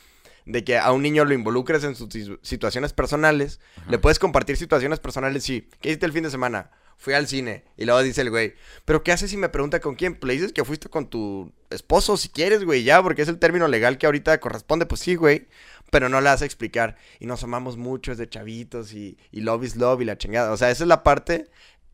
de 0.45 0.65
que 0.65 0.77
a 0.77 0.91
un 0.91 1.01
niño 1.01 1.23
lo 1.23 1.33
involucres 1.33 1.85
en 1.85 1.95
sus 1.95 2.09
situ- 2.09 2.37
situaciones 2.41 2.91
personales. 2.91 3.61
Le 3.87 3.97
puedes 3.97 4.19
compartir 4.19 4.57
situaciones 4.57 4.99
personales, 4.99 5.43
sí. 5.45 5.69
¿Qué 5.79 5.87
hiciste 5.89 6.05
el 6.05 6.11
fin 6.11 6.23
de 6.23 6.31
semana? 6.31 6.69
Fui 7.03 7.13
al 7.13 7.27
cine. 7.27 7.65
Y 7.75 7.83
luego 7.83 8.01
dice 8.01 8.21
el 8.21 8.29
güey, 8.29 8.53
¿pero 8.85 9.03
qué 9.03 9.11
haces 9.11 9.29
si 9.29 9.35
me 9.35 9.49
pregunta 9.49 9.81
con 9.81 9.95
quién? 9.95 10.15
Pues 10.15 10.25
le 10.25 10.33
dices 10.35 10.53
que 10.53 10.63
fuiste 10.63 10.87
con 10.87 11.09
tu 11.09 11.51
esposo, 11.69 12.15
si 12.15 12.29
quieres, 12.29 12.63
güey, 12.63 12.85
ya, 12.85 13.03
porque 13.03 13.23
es 13.23 13.27
el 13.27 13.39
término 13.39 13.67
legal 13.67 13.97
que 13.97 14.05
ahorita 14.05 14.39
corresponde. 14.39 14.85
Pues 14.85 15.01
sí, 15.01 15.15
güey. 15.15 15.49
Pero 15.91 16.07
no 16.07 16.21
le 16.21 16.29
vas 16.29 16.41
a 16.41 16.45
explicar. 16.45 16.95
Y 17.19 17.25
nos 17.25 17.43
amamos 17.43 17.75
mucho 17.75 18.11
desde 18.11 18.29
chavitos 18.29 18.93
y, 18.93 19.17
y 19.33 19.41
love 19.41 19.65
is 19.65 19.75
love 19.75 19.99
y 19.99 20.05
la 20.05 20.17
chingada. 20.17 20.53
O 20.53 20.55
sea, 20.55 20.71
esa 20.71 20.85
es 20.85 20.87
la 20.87 21.03
parte 21.03 21.49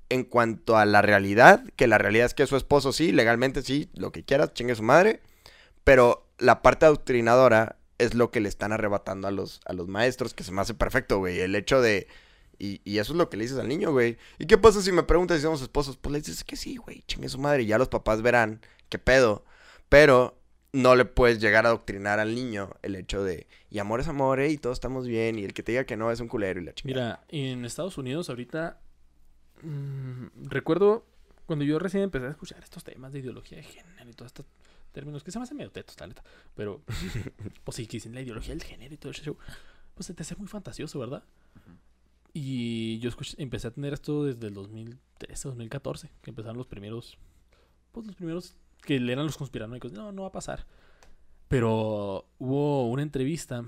en 0.09 0.25
cuanto 0.25 0.77
a 0.77 0.85
la 0.85 1.01
realidad, 1.01 1.63
que 1.75 1.87
la 1.87 1.97
realidad 1.97 2.27
es 2.27 2.35
que 2.35 2.45
su 2.45 2.55
esposo 2.55 2.93
sí, 2.93 3.11
legalmente 3.11 3.63
sí, 3.63 3.89
lo 3.95 4.11
que 4.11 4.23
quieras, 4.23 4.53
chingue 4.53 4.75
su 4.75 4.83
madre. 4.83 5.21
Pero 5.83 6.29
la 6.37 6.61
parte 6.61 6.85
adoctrinadora 6.85 7.77
es 7.97 8.13
lo 8.13 8.29
que 8.29 8.41
le 8.41 8.49
están 8.49 8.73
arrebatando 8.73 9.27
a 9.27 9.31
los, 9.31 9.59
a 9.65 9.73
los 9.73 9.87
maestros, 9.87 10.35
que 10.35 10.43
se 10.43 10.51
me 10.51 10.61
hace 10.61 10.75
perfecto, 10.75 11.17
güey. 11.17 11.39
El 11.39 11.55
hecho 11.55 11.81
de... 11.81 12.05
Y, 12.59 12.81
y 12.83 12.99
eso 12.99 13.13
es 13.13 13.17
lo 13.17 13.29
que 13.29 13.37
le 13.37 13.43
dices 13.43 13.57
al 13.57 13.67
niño, 13.67 13.91
güey. 13.91 14.17
¿Y 14.37 14.45
qué 14.45 14.57
pasa 14.57 14.81
si 14.81 14.91
me 14.91 15.03
preguntas 15.03 15.37
si 15.37 15.43
somos 15.43 15.61
esposos? 15.61 15.97
Pues 15.97 16.11
le 16.11 16.19
dices 16.19 16.43
que 16.43 16.55
sí, 16.55 16.75
güey, 16.75 17.03
chingue 17.07 17.29
su 17.29 17.39
madre. 17.39 17.63
Y 17.63 17.67
ya 17.67 17.77
los 17.77 17.87
papás 17.87 18.21
verán 18.21 18.61
qué 18.89 18.99
pedo. 18.99 19.45
Pero 19.87 20.37
no 20.71 20.95
le 20.95 21.05
puedes 21.05 21.39
llegar 21.39 21.65
a 21.65 21.69
adoctrinar 21.69 22.19
al 22.19 22.35
niño 22.35 22.71
el 22.81 22.95
hecho 22.95 23.23
de... 23.23 23.47
Y 23.69 23.79
amor 23.79 24.01
es 24.01 24.07
amor, 24.07 24.39
¿eh? 24.39 24.49
Y 24.49 24.57
todos 24.57 24.75
estamos 24.75 25.07
bien. 25.07 25.39
Y 25.39 25.45
el 25.45 25.53
que 25.53 25.63
te 25.63 25.71
diga 25.71 25.85
que 25.85 25.97
no 25.97 26.11
es 26.11 26.19
un 26.19 26.27
culero 26.27 26.59
y 26.59 26.65
la 26.65 26.73
chingada. 26.73 27.23
Mira, 27.31 27.47
en 27.47 27.65
Estados 27.65 27.97
Unidos 27.97 28.29
ahorita 28.29 28.79
mm, 29.63 30.47
recuerdo 30.49 31.05
cuando 31.45 31.65
yo 31.65 31.79
recién 31.79 32.03
empecé 32.03 32.27
a 32.27 32.29
escuchar 32.29 32.61
estos 32.61 32.83
temas 32.83 33.11
de 33.11 33.19
ideología 33.19 33.57
de 33.57 33.63
género 33.63 34.07
y 34.07 34.13
todos 34.13 34.29
estos 34.29 34.45
términos 34.91 35.23
que 35.23 35.31
se 35.31 35.39
me 35.39 35.43
hacen 35.43 35.57
medio 35.57 35.71
tetos, 35.71 35.99
la 35.99 36.07
neta. 36.07 36.23
Pero, 36.55 36.83
pues 37.63 37.75
sí, 37.75 37.87
que 37.87 37.97
dicen 37.97 38.13
la 38.13 38.21
ideología 38.21 38.53
del 38.53 38.63
género 38.63 38.93
y 38.93 38.97
todo 38.97 39.11
ese 39.11 39.23
show. 39.23 39.37
Pues 39.95 40.05
se 40.05 40.13
te 40.13 40.21
hace 40.21 40.35
muy 40.35 40.47
fantasioso, 40.47 40.99
¿verdad? 40.99 41.23
Y 42.33 42.99
yo 42.99 43.09
escuché- 43.09 43.35
empecé 43.39 43.67
a 43.67 43.71
tener 43.71 43.93
esto 43.93 44.23
desde 44.25 44.47
el 44.47 44.53
2013, 44.53 45.47
2014, 45.49 46.09
que 46.21 46.29
empezaron 46.29 46.57
los 46.57 46.67
primeros, 46.67 47.17
pues 47.91 48.05
los 48.05 48.15
primeros 48.15 48.55
que 48.83 48.95
eran 48.97 49.25
los 49.25 49.37
conspiranoicos. 49.37 49.91
No, 49.91 50.11
no 50.11 50.21
va 50.23 50.27
a 50.29 50.31
pasar. 50.31 50.65
Pero 51.47 52.25
hubo 52.37 52.87
una 52.89 53.01
entrevista 53.01 53.63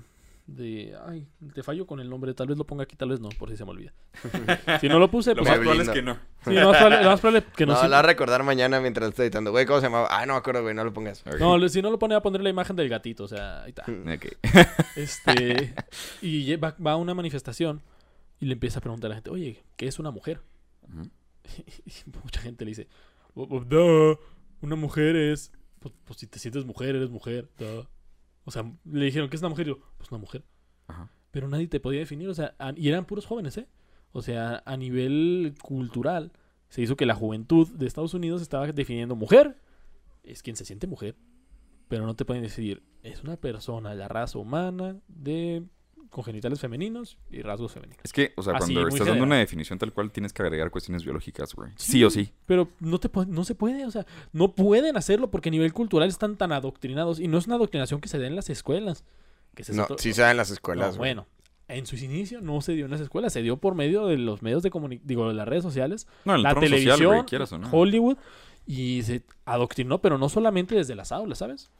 de, 0.46 0.96
ay, 1.06 1.26
te 1.54 1.62
fallo 1.62 1.86
con 1.86 1.98
el 2.00 2.08
nombre, 2.10 2.34
tal 2.34 2.46
vez 2.46 2.56
lo 2.58 2.64
ponga 2.64 2.84
aquí, 2.84 2.94
tal 2.96 3.08
vez 3.10 3.20
no, 3.20 3.28
por 3.30 3.48
si 3.50 3.56
se 3.56 3.64
me 3.64 3.70
olvida. 3.72 3.92
si 4.80 4.88
no 4.88 4.98
lo 4.98 5.10
puse, 5.10 5.30
Lo 5.34 5.42
pues 5.42 5.50
más 5.50 5.58
probable 5.58 5.82
es 5.82 5.88
que 5.90 6.02
no. 6.02 6.14
Sí, 6.44 6.50
lo 6.52 6.68
más 6.68 6.76
probable, 6.78 7.02
lo 7.04 7.10
más 7.10 7.20
probable 7.20 7.44
que 7.56 7.66
no. 7.66 7.72
No, 7.72 7.78
sí- 7.80 7.84
lo 7.86 7.90
vas 7.90 7.98
a 8.00 8.06
recordar 8.06 8.42
mañana 8.44 8.80
mientras 8.80 9.08
estoy 9.08 9.24
editando. 9.24 9.50
Güey, 9.50 9.66
¿cómo 9.66 9.80
se 9.80 9.86
llamaba? 9.86 10.08
Ah, 10.10 10.24
no 10.26 10.34
me 10.34 10.38
acuerdo, 10.38 10.62
güey, 10.62 10.74
no 10.74 10.84
lo 10.84 10.92
pongas. 10.92 11.24
No, 11.40 11.68
si 11.68 11.82
no 11.82 11.90
lo 11.90 11.98
pone 11.98 12.14
a 12.14 12.22
poner 12.22 12.42
la 12.42 12.50
imagen 12.50 12.76
del 12.76 12.88
gatito, 12.88 13.24
o 13.24 13.28
sea, 13.28 13.62
ahí 13.64 13.70
está. 13.70 13.82
Ok. 13.82 14.26
Este, 14.96 15.74
y 16.22 16.54
va, 16.56 16.76
va 16.84 16.92
a 16.92 16.96
una 16.96 17.14
manifestación 17.14 17.82
y 18.42 18.46
le 18.46 18.54
empieza 18.54 18.80
a 18.80 18.82
preguntar 18.82 19.06
a 19.06 19.10
la 19.10 19.14
gente, 19.14 19.30
oye, 19.30 19.62
¿qué 19.76 19.86
es 19.86 20.00
una 20.00 20.10
mujer? 20.10 20.42
Y 21.86 21.92
mucha 22.24 22.40
gente 22.40 22.64
le 22.64 22.72
dice, 22.72 22.88
"Oh, 23.34 23.46
oh, 23.48 23.60
duh, 23.60 24.18
una 24.60 24.74
mujer 24.74 25.14
es, 25.14 25.52
pues, 25.78 25.94
pues, 26.04 26.18
si 26.18 26.26
te 26.26 26.40
sientes 26.40 26.64
mujer, 26.64 26.96
eres 26.96 27.08
mujer, 27.08 27.48
duh". 27.56 27.86
O 28.44 28.50
sea, 28.50 28.68
le 28.84 29.04
dijeron, 29.04 29.30
¿qué 29.30 29.36
es 29.36 29.42
una 29.42 29.50
mujer? 29.50 29.68
Y 29.68 29.70
yo, 29.70 29.78
pues 29.96 30.10
una 30.10 30.18
mujer. 30.18 30.44
Ajá. 30.88 31.08
Pero 31.30 31.46
nadie 31.46 31.68
te 31.68 31.78
podía 31.78 32.00
definir, 32.00 32.28
o 32.28 32.34
sea, 32.34 32.56
y 32.74 32.88
eran 32.88 33.04
puros 33.04 33.26
jóvenes, 33.26 33.56
¿eh? 33.58 33.68
O 34.10 34.22
sea, 34.22 34.60
a 34.66 34.76
nivel 34.76 35.54
cultural, 35.62 36.32
se 36.68 36.82
hizo 36.82 36.96
que 36.96 37.06
la 37.06 37.14
juventud 37.14 37.68
de 37.68 37.86
Estados 37.86 38.12
Unidos 38.12 38.42
estaba 38.42 38.66
definiendo 38.66 39.14
mujer, 39.14 39.56
es 40.24 40.42
quien 40.42 40.56
se 40.56 40.64
siente 40.64 40.88
mujer, 40.88 41.14
pero 41.86 42.06
no 42.06 42.16
te 42.16 42.24
pueden 42.24 42.42
decir, 42.42 42.82
es 43.04 43.22
una 43.22 43.36
persona, 43.36 43.94
la 43.94 44.08
raza 44.08 44.40
humana, 44.40 45.00
de 45.06 45.62
con 46.12 46.22
genitales 46.24 46.60
femeninos 46.60 47.16
y 47.30 47.40
rasgos 47.42 47.72
femeninos. 47.72 48.00
Es 48.04 48.12
que, 48.12 48.32
o 48.36 48.42
sea, 48.42 48.52
Así, 48.54 48.74
cuando 48.74 48.88
estás 48.88 49.06
dando 49.08 49.24
una 49.24 49.38
definición 49.38 49.78
tal 49.78 49.92
cual, 49.92 50.12
tienes 50.12 50.32
que 50.34 50.42
agregar 50.42 50.70
cuestiones 50.70 51.02
biológicas, 51.04 51.54
güey. 51.54 51.72
Sí 51.76 52.04
o 52.04 52.10
sí. 52.10 52.32
Pero 52.46 52.68
no, 52.80 53.00
te 53.00 53.10
no 53.28 53.44
se 53.44 53.54
puede, 53.54 53.86
o 53.86 53.90
sea, 53.90 54.06
no 54.32 54.54
pueden 54.54 54.96
hacerlo 54.98 55.30
porque 55.30 55.48
a 55.48 55.52
nivel 55.52 55.72
cultural 55.72 56.08
están 56.10 56.36
tan 56.36 56.52
adoctrinados 56.52 57.18
y 57.18 57.28
no 57.28 57.38
es 57.38 57.46
una 57.46 57.56
adoctrinación 57.56 58.00
que 58.02 58.08
se 58.08 58.18
dé 58.18 58.26
en 58.26 58.36
las 58.36 58.50
escuelas. 58.50 59.04
Que 59.54 59.64
No, 59.72 59.86
sí 59.98 60.12
se 60.12 60.20
da 60.22 60.30
en 60.30 60.36
las 60.36 60.50
escuelas, 60.50 60.98
bueno, 60.98 61.26
en 61.68 61.86
sus 61.86 62.02
inicios 62.02 62.42
no 62.42 62.60
se 62.60 62.72
dio 62.74 62.84
en 62.84 62.90
las 62.90 63.00
escuelas, 63.00 63.32
se 63.32 63.40
dio 63.40 63.56
por 63.56 63.74
medio 63.74 64.06
de 64.06 64.18
los 64.18 64.42
medios 64.42 64.62
de 64.62 64.70
comunicación, 64.70 65.08
digo, 65.08 65.28
de 65.28 65.34
las 65.34 65.48
redes 65.48 65.62
sociales, 65.62 66.06
No, 66.26 66.34
el 66.34 66.42
la 66.42 66.54
televisión, 66.54 66.92
social, 66.98 67.08
güey, 67.08 67.24
quieras 67.24 67.52
o 67.52 67.58
no. 67.58 67.70
Hollywood, 67.70 68.18
y 68.66 69.02
se 69.02 69.22
adoctrinó, 69.46 70.00
pero 70.02 70.18
no 70.18 70.28
solamente 70.28 70.74
desde 70.74 70.94
las 70.94 71.10
aulas, 71.10 71.38
¿sabes? 71.38 71.70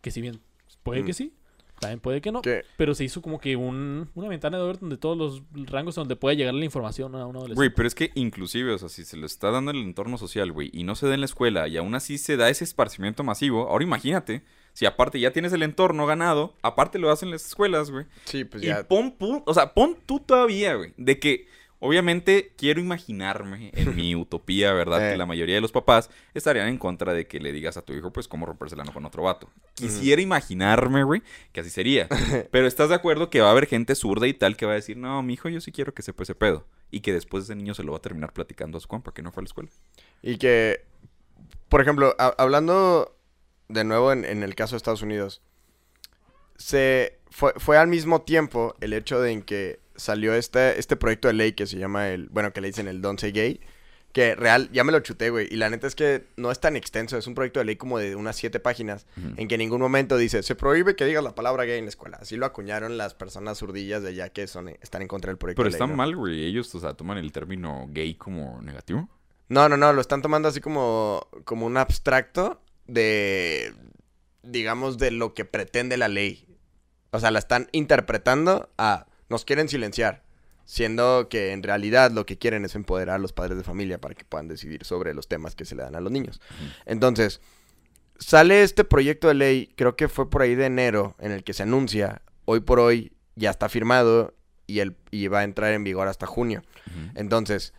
Que 0.00 0.10
si 0.10 0.20
bien 0.22 0.40
puede 0.82 1.02
Mm. 1.02 1.06
que 1.06 1.12
sí, 1.12 1.34
también 1.82 2.00
puede 2.00 2.20
que 2.22 2.32
no, 2.32 2.40
Que- 2.42 2.62
pero 2.78 2.94
se 2.94 3.04
hizo 3.04 3.20
como 3.20 3.38
que 3.40 3.56
un, 3.56 4.08
una 4.14 4.28
ventana 4.28 4.56
de 4.58 4.64
ver 4.64 4.78
donde 4.78 4.96
todos 4.96 5.16
los 5.18 5.42
rangos 5.70 5.94
donde 5.96 6.16
puede 6.16 6.36
llegar 6.36 6.54
la 6.54 6.64
información 6.64 7.14
a 7.16 7.26
un 7.26 7.36
adolescente. 7.36 7.56
Güey, 7.56 7.70
pero 7.74 7.86
es 7.88 7.94
que 7.94 8.10
inclusive, 8.14 8.72
o 8.72 8.78
sea, 8.78 8.88
si 8.88 9.04
se 9.04 9.16
lo 9.16 9.26
está 9.26 9.50
dando 9.50 9.72
en 9.72 9.78
el 9.78 9.82
entorno 9.82 10.16
social, 10.16 10.52
güey, 10.52 10.70
y 10.72 10.84
no 10.84 10.94
se 10.94 11.06
da 11.08 11.14
en 11.14 11.20
la 11.20 11.26
escuela, 11.26 11.66
y 11.68 11.76
aún 11.76 11.94
así 11.94 12.16
se 12.18 12.36
da 12.36 12.48
ese 12.48 12.64
esparcimiento 12.64 13.24
masivo, 13.24 13.68
ahora 13.68 13.84
imagínate, 13.84 14.42
si 14.72 14.86
aparte 14.86 15.20
ya 15.20 15.32
tienes 15.32 15.52
el 15.52 15.62
entorno 15.64 16.06
ganado, 16.06 16.54
aparte 16.62 16.98
lo 16.98 17.10
hacen 17.10 17.30
las 17.30 17.44
escuelas, 17.46 17.90
güey. 17.90 18.06
Sí, 18.24 18.44
pues 18.44 18.62
y 18.62 18.66
ya. 18.68 18.86
pon, 18.88 19.18
pu- 19.18 19.42
o 19.44 19.52
sea, 19.52 19.74
pon 19.74 19.98
tú 20.06 20.20
todavía, 20.20 20.76
güey, 20.76 20.94
de 20.96 21.18
que 21.18 21.46
obviamente 21.82 22.52
quiero 22.56 22.80
imaginarme 22.80 23.72
en 23.74 23.96
mi 23.96 24.14
utopía, 24.16 24.72
¿verdad? 24.72 25.04
Eh. 25.04 25.12
Que 25.12 25.18
la 25.18 25.26
mayoría 25.26 25.56
de 25.56 25.60
los 25.60 25.72
papás 25.72 26.10
estarían 26.32 26.68
en 26.68 26.78
contra 26.78 27.12
de 27.12 27.26
que 27.26 27.40
le 27.40 27.52
digas 27.52 27.76
a 27.76 27.82
tu 27.82 27.92
hijo, 27.92 28.12
pues, 28.12 28.28
cómo 28.28 28.46
romperse 28.46 28.76
la 28.76 28.84
con 28.84 29.04
otro 29.04 29.24
vato. 29.24 29.50
Quisiera 29.74 30.22
imaginarme, 30.22 31.02
güey, 31.02 31.22
que 31.52 31.60
así 31.60 31.70
sería. 31.70 32.08
Pero 32.52 32.66
estás 32.66 32.88
de 32.88 32.94
acuerdo 32.94 33.30
que 33.30 33.40
va 33.40 33.48
a 33.48 33.50
haber 33.50 33.66
gente 33.66 33.96
zurda 33.96 34.28
y 34.28 34.34
tal 34.34 34.56
que 34.56 34.64
va 34.64 34.72
a 34.72 34.76
decir, 34.76 34.96
no, 34.96 35.22
mi 35.22 35.34
hijo, 35.34 35.48
yo 35.48 35.60
sí 35.60 35.72
quiero 35.72 35.92
que 35.92 36.02
sepa 36.02 36.22
ese 36.22 36.36
pedo. 36.36 36.66
Y 36.92 37.00
que 37.00 37.12
después 37.12 37.44
ese 37.44 37.56
niño 37.56 37.74
se 37.74 37.82
lo 37.82 37.92
va 37.92 37.98
a 37.98 38.02
terminar 38.02 38.32
platicando 38.32 38.78
a 38.78 38.80
su 38.80 38.86
compa 38.86 39.12
que 39.12 39.22
no 39.22 39.32
fue 39.32 39.40
a 39.40 39.44
la 39.44 39.46
escuela. 39.46 39.70
Y 40.22 40.38
que, 40.38 40.84
por 41.68 41.80
ejemplo, 41.80 42.14
hablando 42.18 43.16
de 43.68 43.82
nuevo 43.82 44.12
en, 44.12 44.24
en 44.24 44.44
el 44.44 44.54
caso 44.54 44.74
de 44.74 44.76
Estados 44.76 45.02
Unidos, 45.02 45.42
se 46.56 47.18
fue, 47.30 47.54
fue 47.56 47.76
al 47.76 47.88
mismo 47.88 48.22
tiempo 48.22 48.76
el 48.80 48.92
hecho 48.92 49.20
de 49.20 49.32
en 49.32 49.42
que 49.42 49.81
salió 49.96 50.34
este, 50.34 50.78
este 50.78 50.96
proyecto 50.96 51.28
de 51.28 51.34
ley 51.34 51.52
que 51.52 51.66
se 51.66 51.78
llama 51.78 52.08
el, 52.08 52.28
bueno, 52.28 52.52
que 52.52 52.60
le 52.60 52.68
dicen 52.68 52.88
el 52.88 53.00
Don't 53.00 53.20
Say 53.20 53.32
Gay, 53.32 53.60
que 54.12 54.34
real, 54.34 54.68
ya 54.72 54.84
me 54.84 54.92
lo 54.92 55.00
chuté, 55.00 55.30
güey, 55.30 55.48
y 55.50 55.56
la 55.56 55.70
neta 55.70 55.86
es 55.86 55.94
que 55.94 56.26
no 56.36 56.50
es 56.50 56.60
tan 56.60 56.76
extenso, 56.76 57.16
es 57.16 57.26
un 57.26 57.34
proyecto 57.34 57.60
de 57.60 57.64
ley 57.64 57.76
como 57.76 57.98
de 57.98 58.14
unas 58.14 58.36
siete 58.36 58.60
páginas, 58.60 59.06
en 59.36 59.48
que 59.48 59.54
en 59.54 59.60
ningún 59.60 59.80
momento 59.80 60.18
dice, 60.18 60.42
se 60.42 60.54
prohíbe 60.54 60.94
que 60.96 61.06
digas 61.06 61.24
la 61.24 61.34
palabra 61.34 61.64
gay 61.64 61.78
en 61.78 61.86
la 61.86 61.88
escuela. 61.88 62.18
Así 62.20 62.36
lo 62.36 62.44
acuñaron 62.44 62.98
las 62.98 63.14
personas 63.14 63.58
zurdillas 63.58 64.02
de 64.02 64.10
allá 64.10 64.28
que 64.28 64.46
son, 64.46 64.68
están 64.68 65.00
en 65.00 65.08
contra 65.08 65.30
del 65.30 65.38
proyecto 65.38 65.62
Pero 65.62 65.68
de 65.68 65.72
ley. 65.72 65.76
está 65.76 65.86
¿no? 65.86 65.96
mal, 65.96 66.14
güey. 66.14 66.44
Ellos, 66.44 66.74
o 66.74 66.80
sea, 66.80 66.92
toman 66.92 67.16
el 67.16 67.32
término 67.32 67.86
gay 67.88 68.14
como 68.14 68.60
negativo. 68.60 69.08
No, 69.48 69.68
no, 69.68 69.78
no, 69.78 69.92
lo 69.94 70.00
están 70.00 70.20
tomando 70.20 70.48
así 70.48 70.60
como, 70.60 71.26
como 71.44 71.64
un 71.64 71.78
abstracto 71.78 72.60
de, 72.86 73.72
digamos, 74.42 74.98
de 74.98 75.10
lo 75.10 75.32
que 75.32 75.46
pretende 75.46 75.96
la 75.96 76.08
ley. 76.08 76.46
O 77.12 77.20
sea, 77.20 77.30
la 77.30 77.38
están 77.38 77.68
interpretando 77.72 78.70
a, 78.76 79.06
nos 79.32 79.44
quieren 79.44 79.68
silenciar, 79.68 80.22
siendo 80.64 81.28
que 81.28 81.50
en 81.50 81.64
realidad 81.64 82.12
lo 82.12 82.24
que 82.24 82.38
quieren 82.38 82.64
es 82.64 82.76
empoderar 82.76 83.16
a 83.16 83.18
los 83.18 83.32
padres 83.32 83.58
de 83.58 83.64
familia 83.64 84.00
para 84.00 84.14
que 84.14 84.24
puedan 84.24 84.46
decidir 84.46 84.84
sobre 84.84 85.14
los 85.14 85.26
temas 85.26 85.56
que 85.56 85.64
se 85.64 85.74
le 85.74 85.82
dan 85.82 85.96
a 85.96 86.00
los 86.00 86.12
niños. 86.12 86.40
Entonces, 86.86 87.40
sale 88.18 88.62
este 88.62 88.84
proyecto 88.84 89.26
de 89.26 89.34
ley, 89.34 89.72
creo 89.76 89.96
que 89.96 90.08
fue 90.08 90.30
por 90.30 90.42
ahí 90.42 90.54
de 90.54 90.66
enero, 90.66 91.16
en 91.18 91.32
el 91.32 91.42
que 91.42 91.52
se 91.52 91.64
anuncia, 91.64 92.22
hoy 92.44 92.60
por 92.60 92.78
hoy 92.78 93.12
ya 93.34 93.50
está 93.50 93.68
firmado 93.68 94.34
y, 94.66 94.78
el, 94.78 94.96
y 95.10 95.26
va 95.26 95.40
a 95.40 95.44
entrar 95.44 95.72
en 95.72 95.82
vigor 95.82 96.06
hasta 96.06 96.26
junio. 96.26 96.62
Entonces, 97.14 97.74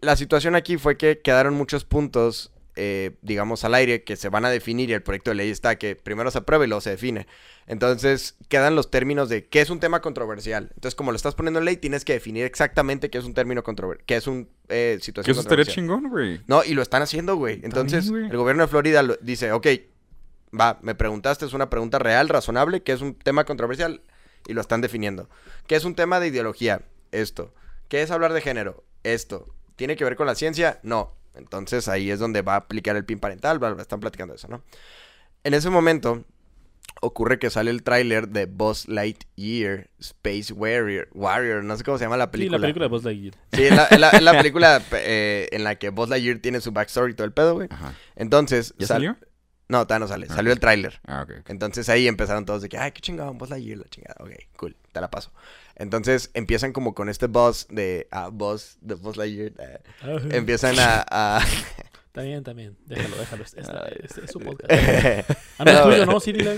la 0.00 0.16
situación 0.16 0.56
aquí 0.56 0.76
fue 0.76 0.96
que 0.98 1.20
quedaron 1.20 1.54
muchos 1.54 1.84
puntos, 1.84 2.52
eh, 2.76 3.16
digamos, 3.22 3.64
al 3.64 3.74
aire 3.74 4.02
que 4.04 4.16
se 4.16 4.28
van 4.28 4.44
a 4.44 4.50
definir 4.50 4.90
y 4.90 4.94
el 4.94 5.02
proyecto 5.02 5.30
de 5.30 5.34
ley 5.36 5.50
está 5.50 5.76
que 5.76 5.94
primero 5.96 6.30
se 6.30 6.38
aprueba 6.38 6.64
y 6.64 6.68
luego 6.68 6.80
se 6.80 6.90
define. 6.90 7.26
Entonces, 7.66 8.36
quedan 8.48 8.74
los 8.74 8.90
términos 8.90 9.28
de 9.28 9.46
qué 9.46 9.60
es 9.60 9.70
un 9.70 9.78
tema 9.80 10.00
controversial. 10.00 10.70
Entonces, 10.74 10.94
como 10.94 11.12
lo 11.12 11.16
estás 11.16 11.34
poniendo 11.34 11.58
en 11.60 11.64
ley, 11.66 11.76
tienes 11.76 12.04
que 12.04 12.12
definir 12.14 12.44
exactamente 12.44 13.08
qué 13.10 13.18
es 13.18 13.24
un 13.24 13.34
término 13.34 13.62
controversial, 13.62 14.04
qué 14.06 14.16
es 14.16 14.26
una 14.26 14.46
Que 14.68 14.98
situación 15.00 15.32
eso 15.32 15.40
estaría 15.42 15.64
chingón, 15.64 16.08
güey. 16.10 16.40
No, 16.46 16.64
y 16.64 16.74
lo 16.74 16.82
están 16.82 17.02
haciendo, 17.02 17.36
güey. 17.36 17.60
Entonces, 17.62 18.08
el 18.30 18.36
gobierno 18.36 18.62
de 18.64 18.68
Florida 18.68 19.02
lo- 19.02 19.16
dice, 19.20 19.52
ok, 19.52 19.66
va, 20.58 20.78
me 20.82 20.94
preguntaste, 20.94 21.44
es 21.46 21.52
una 21.52 21.70
pregunta 21.70 21.98
real, 21.98 22.28
razonable, 22.28 22.82
que 22.82 22.92
es 22.92 23.00
un 23.00 23.14
tema 23.14 23.44
controversial, 23.44 24.02
y 24.46 24.54
lo 24.54 24.60
están 24.60 24.80
definiendo. 24.80 25.28
¿Qué 25.66 25.76
es 25.76 25.84
un 25.84 25.94
tema 25.94 26.20
de 26.20 26.28
ideología? 26.28 26.82
Esto. 27.12 27.54
¿Qué 27.88 28.02
es 28.02 28.10
hablar 28.10 28.32
de 28.32 28.40
género? 28.40 28.82
Esto. 29.04 29.54
¿Tiene 29.76 29.96
que 29.96 30.04
ver 30.04 30.16
con 30.16 30.26
la 30.26 30.34
ciencia? 30.34 30.80
No. 30.82 31.14
Entonces 31.34 31.88
ahí 31.88 32.10
es 32.10 32.18
donde 32.18 32.42
va 32.42 32.54
a 32.54 32.56
aplicar 32.58 32.96
el 32.96 33.04
PIN 33.04 33.18
parental, 33.20 33.58
bla, 33.58 33.70
bla, 33.72 33.82
están 33.82 34.00
platicando 34.00 34.34
eso, 34.34 34.48
¿no? 34.48 34.62
En 35.44 35.54
ese 35.54 35.70
momento 35.70 36.24
ocurre 37.00 37.38
que 37.38 37.50
sale 37.50 37.70
el 37.70 37.82
tráiler 37.82 38.28
de 38.28 38.46
Buzz 38.46 38.86
Lightyear, 38.88 39.88
Space 39.98 40.52
Warrior, 40.52 41.08
Warrior, 41.12 41.64
no 41.64 41.76
sé 41.76 41.82
cómo 41.84 41.98
se 41.98 42.04
llama 42.04 42.16
la 42.16 42.26
Sí, 42.26 42.30
película. 42.32 42.58
la 42.58 42.62
película 42.62 42.84
de 42.84 42.88
Buzz 42.90 43.04
Lightyear. 43.04 43.34
Sí, 43.52 43.64
es 43.64 43.74
la, 43.74 43.84
es 43.86 43.98
la- 44.00 44.10
es 44.10 44.22
la 44.22 44.32
película 44.38 44.82
eh, 44.92 45.48
en 45.52 45.64
la 45.64 45.76
que 45.76 45.88
Buzz 45.90 46.08
Lightyear 46.10 46.38
tiene 46.38 46.60
su 46.60 46.70
backstory 46.72 47.12
y 47.12 47.14
todo 47.14 47.24
el 47.24 47.32
pedo, 47.32 47.54
güey. 47.54 47.68
Ajá. 47.70 47.94
Entonces... 48.14 48.74
¿Ya 48.78 48.86
sal- 48.86 48.96
salió? 48.96 49.16
No, 49.68 49.86
todavía 49.86 50.04
no 50.04 50.08
sale. 50.08 50.26
Ah, 50.28 50.34
Salió 50.34 50.52
el 50.52 50.60
tráiler. 50.60 51.00
Ah, 51.06 51.22
ok. 51.22 51.30
ok. 51.40 51.50
Entonces 51.50 51.88
ahí 51.88 52.06
empezaron 52.06 52.44
todos 52.44 52.60
de 52.60 52.68
que, 52.68 52.76
ay, 52.76 52.92
qué 52.92 53.00
chingón, 53.00 53.38
Buzz 53.38 53.48
Lightyear, 53.48 53.78
la 53.78 53.84
chingada. 53.88 54.16
Ok, 54.20 54.30
cool, 54.58 54.76
te 54.92 55.00
la 55.00 55.10
paso. 55.10 55.32
Entonces 55.76 56.30
empiezan 56.34 56.72
como 56.72 56.94
con 56.94 57.08
este 57.08 57.26
Buzz 57.26 57.66
de, 57.68 58.08
ah, 58.10 58.28
Buzz, 58.32 58.76
de 58.80 58.94
Buzz 58.94 59.16
Lightyear. 59.16 59.52
eh, 59.58 59.80
empiezan 60.32 60.78
a... 60.78 61.04
a- 61.10 61.44
bien, 62.14 62.44
también. 62.44 62.76
Déjalo, 62.86 63.16
déjalo. 63.16 63.44
Es, 63.44 63.54
es- 63.54 64.18
es 64.24 64.30
su 64.30 64.38
podcast. 64.40 64.70
no, 64.70 64.78
Ah, 65.58 65.64
no, 65.64 65.70
es 65.70 65.82
tuyo, 65.82 65.96
güey. 65.96 66.06
¿no? 66.06 66.20
Sí, 66.20 66.32
dile. 66.32 66.56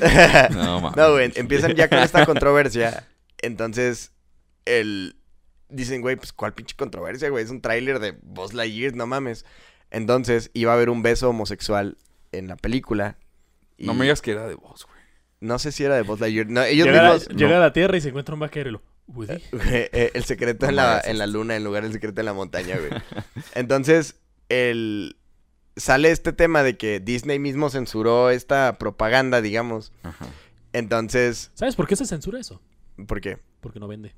No, 0.51 0.81
mames. 0.81 0.97
No, 0.97 1.13
güey, 1.13 1.33
empiezan 1.37 1.75
ya 1.75 1.89
con 1.89 1.99
esta 2.01 2.27
controversia. 2.27 3.07
Entonces, 3.43 4.13
el... 4.65 5.17
Dicen, 5.69 6.03
güey, 6.03 6.17
pues, 6.17 6.33
¿cuál 6.33 6.55
pinche 6.55 6.77
controversia, 6.77 7.31
güey? 7.31 7.43
Es 7.45 7.51
un 7.51 7.61
tráiler 7.61 7.99
de 7.99 8.13
Buzz 8.23 8.53
Lightyear, 8.53 8.95
no 8.95 9.07
mames. 9.07 9.45
Entonces, 9.91 10.51
iba 10.55 10.73
a 10.73 10.75
haber 10.75 10.91
un 10.91 11.03
beso 11.03 11.31
homosexual 11.31 11.97
en 12.33 12.49
la 12.49 12.57
película. 12.57 13.17
y- 13.77 13.87
No 13.87 13.95
me 13.95 14.05
digas 14.05 14.23
que 14.23 14.33
era 14.33 14.47
de 14.47 14.55
vos, 14.55 14.85
güey. 14.87 14.99
No 15.41 15.59
sé 15.59 15.73
si 15.73 15.85
era 15.85 15.95
de 15.97 16.03
Buzz 16.03 16.21
Lightyear. 16.21 16.47
No, 16.49 16.63
ellos 16.63 16.87
Llega, 16.87 17.13
mismos... 17.15 17.29
llega 17.37 17.57
a 17.57 17.61
la 17.61 17.73
Tierra 17.73 17.97
y 17.97 18.01
se 18.01 18.09
encuentra 18.09 18.35
un 18.35 18.41
vaquero 18.41 18.71
y 18.71 18.73
lo... 18.75 18.83
Woody. 19.07 19.43
Güey, 19.53 19.65
eh, 19.93 20.11
el 20.15 20.25
secreto 20.25 20.67
en, 20.67 20.77
la, 20.77 21.01
en 21.05 21.19
la 21.19 21.27
luna 21.27 21.57
en 21.57 21.65
lugar 21.65 21.83
del 21.83 21.93
secreto 21.93 22.21
en 22.21 22.27
la 22.27 22.35
montaña, 22.35 22.77
güey. 22.79 22.91
Entonces, 23.55 24.17
el... 24.49 25.17
Sale 25.77 26.13
este 26.13 26.33
tema 26.33 26.63
de 26.63 26.77
que 26.77 27.01
Disney 27.01 27.41
mismo 27.41 27.69
censuró 27.69 28.31
esta 28.31 28.79
propaganda, 28.79 29.41
digamos. 29.41 29.93
Ajá. 30.05 30.27
Entonces, 30.73 31.51
¿Sabes 31.55 31.77
por 31.77 31.89
qué 31.89 31.97
se 31.97 32.07
censura 32.07 32.39
eso? 32.39 32.61
¿por 33.07 33.21
qué? 33.21 33.39
Porque 33.61 33.81
no 33.81 33.89
vende. 33.89 34.15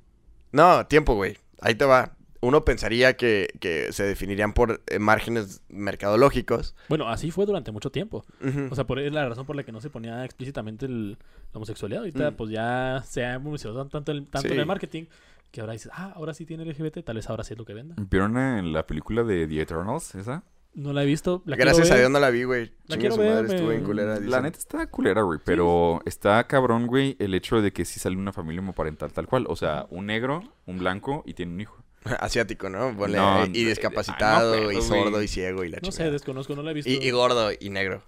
No, 0.51 0.85
tiempo, 0.85 1.15
güey. 1.15 1.37
Ahí 1.61 1.75
te 1.75 1.85
va. 1.85 2.16
Uno 2.41 2.63
pensaría 2.65 3.17
que, 3.17 3.47
que 3.59 3.91
se 3.91 4.03
definirían 4.03 4.53
por 4.53 4.81
eh, 4.87 4.99
márgenes 4.99 5.61
mercadológicos. 5.69 6.75
Bueno, 6.89 7.07
así 7.09 7.31
fue 7.31 7.45
durante 7.45 7.71
mucho 7.71 7.91
tiempo. 7.91 8.23
O 8.71 8.75
sea, 8.75 8.85
por, 8.85 8.99
es 8.99 9.11
la 9.11 9.27
razón 9.27 9.45
por 9.45 9.55
la 9.55 9.63
que 9.63 9.71
no 9.71 9.81
se 9.81 9.89
ponía 9.89 10.23
explícitamente 10.23 10.85
el, 10.85 11.11
la 11.11 11.17
homosexualidad. 11.57 12.01
Ahorita, 12.01 12.31
Mm. 12.31 12.35
pues 12.35 12.51
ya 12.51 13.03
se 13.05 13.25
ha 13.25 13.33
evolucionado 13.35 13.85
tanto, 13.87 14.11
el, 14.11 14.25
tanto 14.27 14.53
en 14.53 14.59
el 14.59 14.65
marketing 14.65 15.05
que 15.51 15.61
ahora 15.61 15.73
dices, 15.73 15.91
ah, 15.95 16.11
ahora 16.15 16.33
sí 16.33 16.45
tiene 16.45 16.65
LGBT, 16.65 17.03
tal 17.03 17.15
vez 17.15 17.29
ahora 17.29 17.43
sí 17.43 17.53
es 17.53 17.57
lo 17.57 17.65
que 17.65 17.73
venda. 17.73 17.95
¿Vieron 18.09 18.37
en 18.37 18.73
la 18.73 18.85
película 18.85 19.23
de 19.23 19.47
The 19.47 19.61
Eternals, 19.61 20.13
esa? 20.15 20.43
No 20.75 20.93
la 20.93 21.01
he 21.01 21.05
visto. 21.07 21.41
La 21.45 21.55
Gracias 21.55 21.89
a. 21.89 21.95
Dios 21.95 22.11
no 22.11 22.19
la 22.19 22.29
vi, 22.29 22.43
güey. 22.43 22.71
La 22.85 22.97
quiero 22.97 23.15
su 23.15 23.21
ver, 23.21 23.33
madre, 23.33 23.47
estuvo 23.55 23.69
me- 23.69 23.75
bien 23.75 23.85
culera. 23.85 24.19
La 24.19 24.41
neta 24.41 24.59
está 24.59 24.85
culera, 24.87 25.23
güey, 25.23 25.39
pero 25.43 26.01
está 26.05 26.43
cabrón, 26.45 26.85
güey, 26.85 27.15
el 27.17 27.33
hecho 27.33 27.61
de 27.61 27.73
que 27.73 27.83
sí 27.83 27.99
sale 27.99 28.15
una 28.15 28.31
familia 28.31 28.61
homoparental 28.61 29.11
tal 29.11 29.25
cual. 29.25 29.45
O 29.49 29.55
sea, 29.55 29.87
un 29.89 30.05
negro, 30.05 30.43
un 30.67 30.77
blanco 30.77 31.23
y 31.25 31.33
tiene 31.33 31.53
un 31.53 31.61
hijo. 31.61 31.83
Asiático, 32.19 32.69
¿no? 32.69 32.95
Ponle, 32.97 33.17
No, 33.17 33.45
y 33.45 33.63
discapacitado, 33.65 34.53
ah, 34.53 34.57
no, 34.61 34.71
y 34.71 34.81
sordo, 34.81 35.21
y 35.21 35.27
ciego, 35.27 35.63
y 35.63 35.69
la 35.69 35.79
No 35.81 35.91
sé, 35.91 36.09
desconozco, 36.11 36.55
no 36.55 36.63
la 36.63 36.71
he 36.71 36.73
visto. 36.73 36.89
Y, 36.89 36.95
y 36.95 37.11
gordo 37.11 37.49
y 37.59 37.69
negro. 37.69 38.03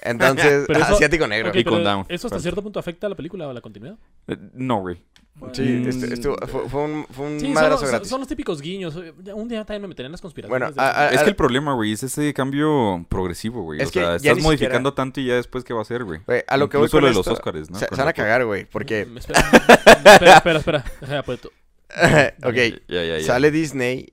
Entonces, 0.00 0.64
Pero 0.68 0.80
eso- 0.80 0.94
asiático 0.94 1.26
negro. 1.26 1.50
Y 1.54 1.64
con 1.64 1.82
Down. 1.82 2.06
¿Eso 2.08 2.28
hasta 2.28 2.38
cierto 2.38 2.62
punto 2.62 2.78
afecta 2.78 3.06
a 3.08 3.10
la 3.10 3.16
película 3.16 3.46
o 3.48 3.50
a 3.50 3.54
la 3.54 3.60
continuidad? 3.60 3.96
Eh, 4.28 4.36
No, 4.54 4.80
güey. 4.80 5.02
Sí, 5.52 5.62
Mm, 5.62 5.88
este- 5.88 6.14
estuvo- 6.14 6.36
fue, 6.48 6.68
fue 6.68 6.82
un, 6.82 7.06
fue 7.10 7.26
un 7.26 7.38
Sí, 7.38 7.46
son, 7.46 7.54
madrazo 7.54 7.82
los- 7.82 7.90
gratis. 7.90 8.08
son 8.08 8.18
los 8.20 8.28
típicos 8.28 8.60
guiños. 8.60 8.96
Un 8.96 9.48
día 9.48 9.64
también 9.64 9.82
me 9.82 9.88
meteré 9.88 10.06
en 10.06 10.12
las 10.12 10.20
conspiraciones. 10.20 10.60
Bueno, 10.60 10.72
de- 10.74 10.80
a- 10.80 11.08
a- 11.08 11.10
Es 11.10 11.22
que 11.22 11.30
el 11.30 11.36
problema, 11.36 11.74
güey, 11.74 11.92
es 11.92 12.02
ese 12.02 12.32
cambio 12.34 13.04
progresivo, 13.08 13.62
güey. 13.62 13.80
Es 13.80 13.88
o 13.88 13.92
que 13.92 14.00
sea, 14.00 14.16
estás 14.16 14.38
modificando 14.40 14.94
tanto 14.94 15.20
y 15.20 15.26
ya 15.26 15.34
después, 15.34 15.62
¿qué 15.64 15.72
va 15.74 15.80
a 15.80 15.82
hacer, 15.82 16.02
güey? 16.04 16.20
Güey, 16.26 16.42
a 16.46 16.56
lo 16.56 16.68
que 16.68 16.76
voy 16.76 16.86
Incluso 16.86 16.96
con 16.96 17.02
lo 17.02 17.08
de 17.08 17.14
los 17.14 17.26
Óscares, 17.28 17.70
¿no? 17.70 17.78
Se, 17.78 17.86
van 17.94 18.08
a 18.08 18.12
cagar, 18.12 18.44
güey, 18.46 18.64
porque... 18.66 19.04
Mm, 19.06 19.18
Espera, 19.18 19.40
espera, 20.36 20.58
espera, 20.58 20.58
espera. 20.58 20.84
Ok, 22.44 22.56
ya. 22.88 23.20
sale 23.22 23.50
Disney 23.50 24.12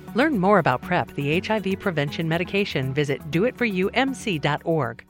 Learn 0.13 0.37
more 0.37 0.59
about 0.59 0.81
PrEP, 0.81 1.15
the 1.15 1.39
HIV 1.39 1.79
prevention 1.79 2.27
medication. 2.27 2.93
Visit 2.93 3.21
doitforumc.org. 3.31 5.05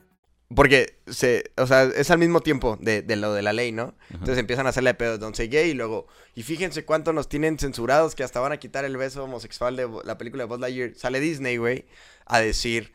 Porque 0.54 0.98
se, 1.06 1.44
o 1.56 1.66
sea, 1.66 1.84
es 1.84 2.10
al 2.10 2.18
mismo 2.18 2.40
tiempo 2.40 2.76
de, 2.78 3.00
de 3.02 3.16
lo 3.16 3.32
de 3.32 3.40
la 3.42 3.52
ley, 3.54 3.72
¿no? 3.72 3.94
Entonces 4.10 4.36
empiezan 4.38 4.66
a 4.66 4.68
hacerle 4.68 4.92
pedo, 4.94 5.16
don't 5.16 5.34
say 5.34 5.48
gay, 5.48 5.70
y 5.70 5.74
luego, 5.74 6.06
y 6.34 6.42
fíjense 6.42 6.84
cuánto 6.84 7.14
nos 7.14 7.28
tienen 7.28 7.58
censurados 7.58 8.14
que 8.14 8.22
hasta 8.22 8.38
van 8.38 8.52
a 8.52 8.58
quitar 8.58 8.84
el 8.84 8.96
beso 8.98 9.24
homosexual 9.24 9.76
de 9.76 9.88
la 10.04 10.18
película 10.18 10.42
de 10.42 10.48
Buzz 10.48 10.60
Lightyear. 10.60 10.94
Sale 10.94 11.20
Disney, 11.20 11.56
güey, 11.56 11.86
a 12.26 12.40
decir, 12.40 12.92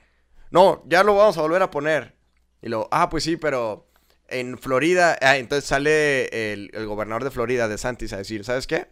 no, 0.51 0.83
ya 0.87 1.03
lo 1.03 1.15
vamos 1.15 1.37
a 1.39 1.41
volver 1.41 1.63
a 1.63 1.71
poner. 1.71 2.15
Y 2.61 2.69
luego, 2.69 2.87
ah, 2.91 3.09
pues 3.09 3.23
sí, 3.23 3.37
pero 3.37 3.89
En 4.27 4.57
Florida, 4.59 5.17
ah, 5.21 5.37
entonces 5.37 5.67
sale 5.67 6.53
el, 6.53 6.69
el 6.73 6.85
gobernador 6.85 7.23
de 7.23 7.31
Florida, 7.31 7.67
de 7.67 7.77
Santis, 7.77 8.13
a 8.13 8.17
decir, 8.17 8.43
¿sabes 8.43 8.67
qué? 8.67 8.87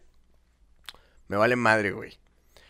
Me 1.28 1.38
vale 1.38 1.56
madre, 1.56 1.92
güey. 1.92 2.18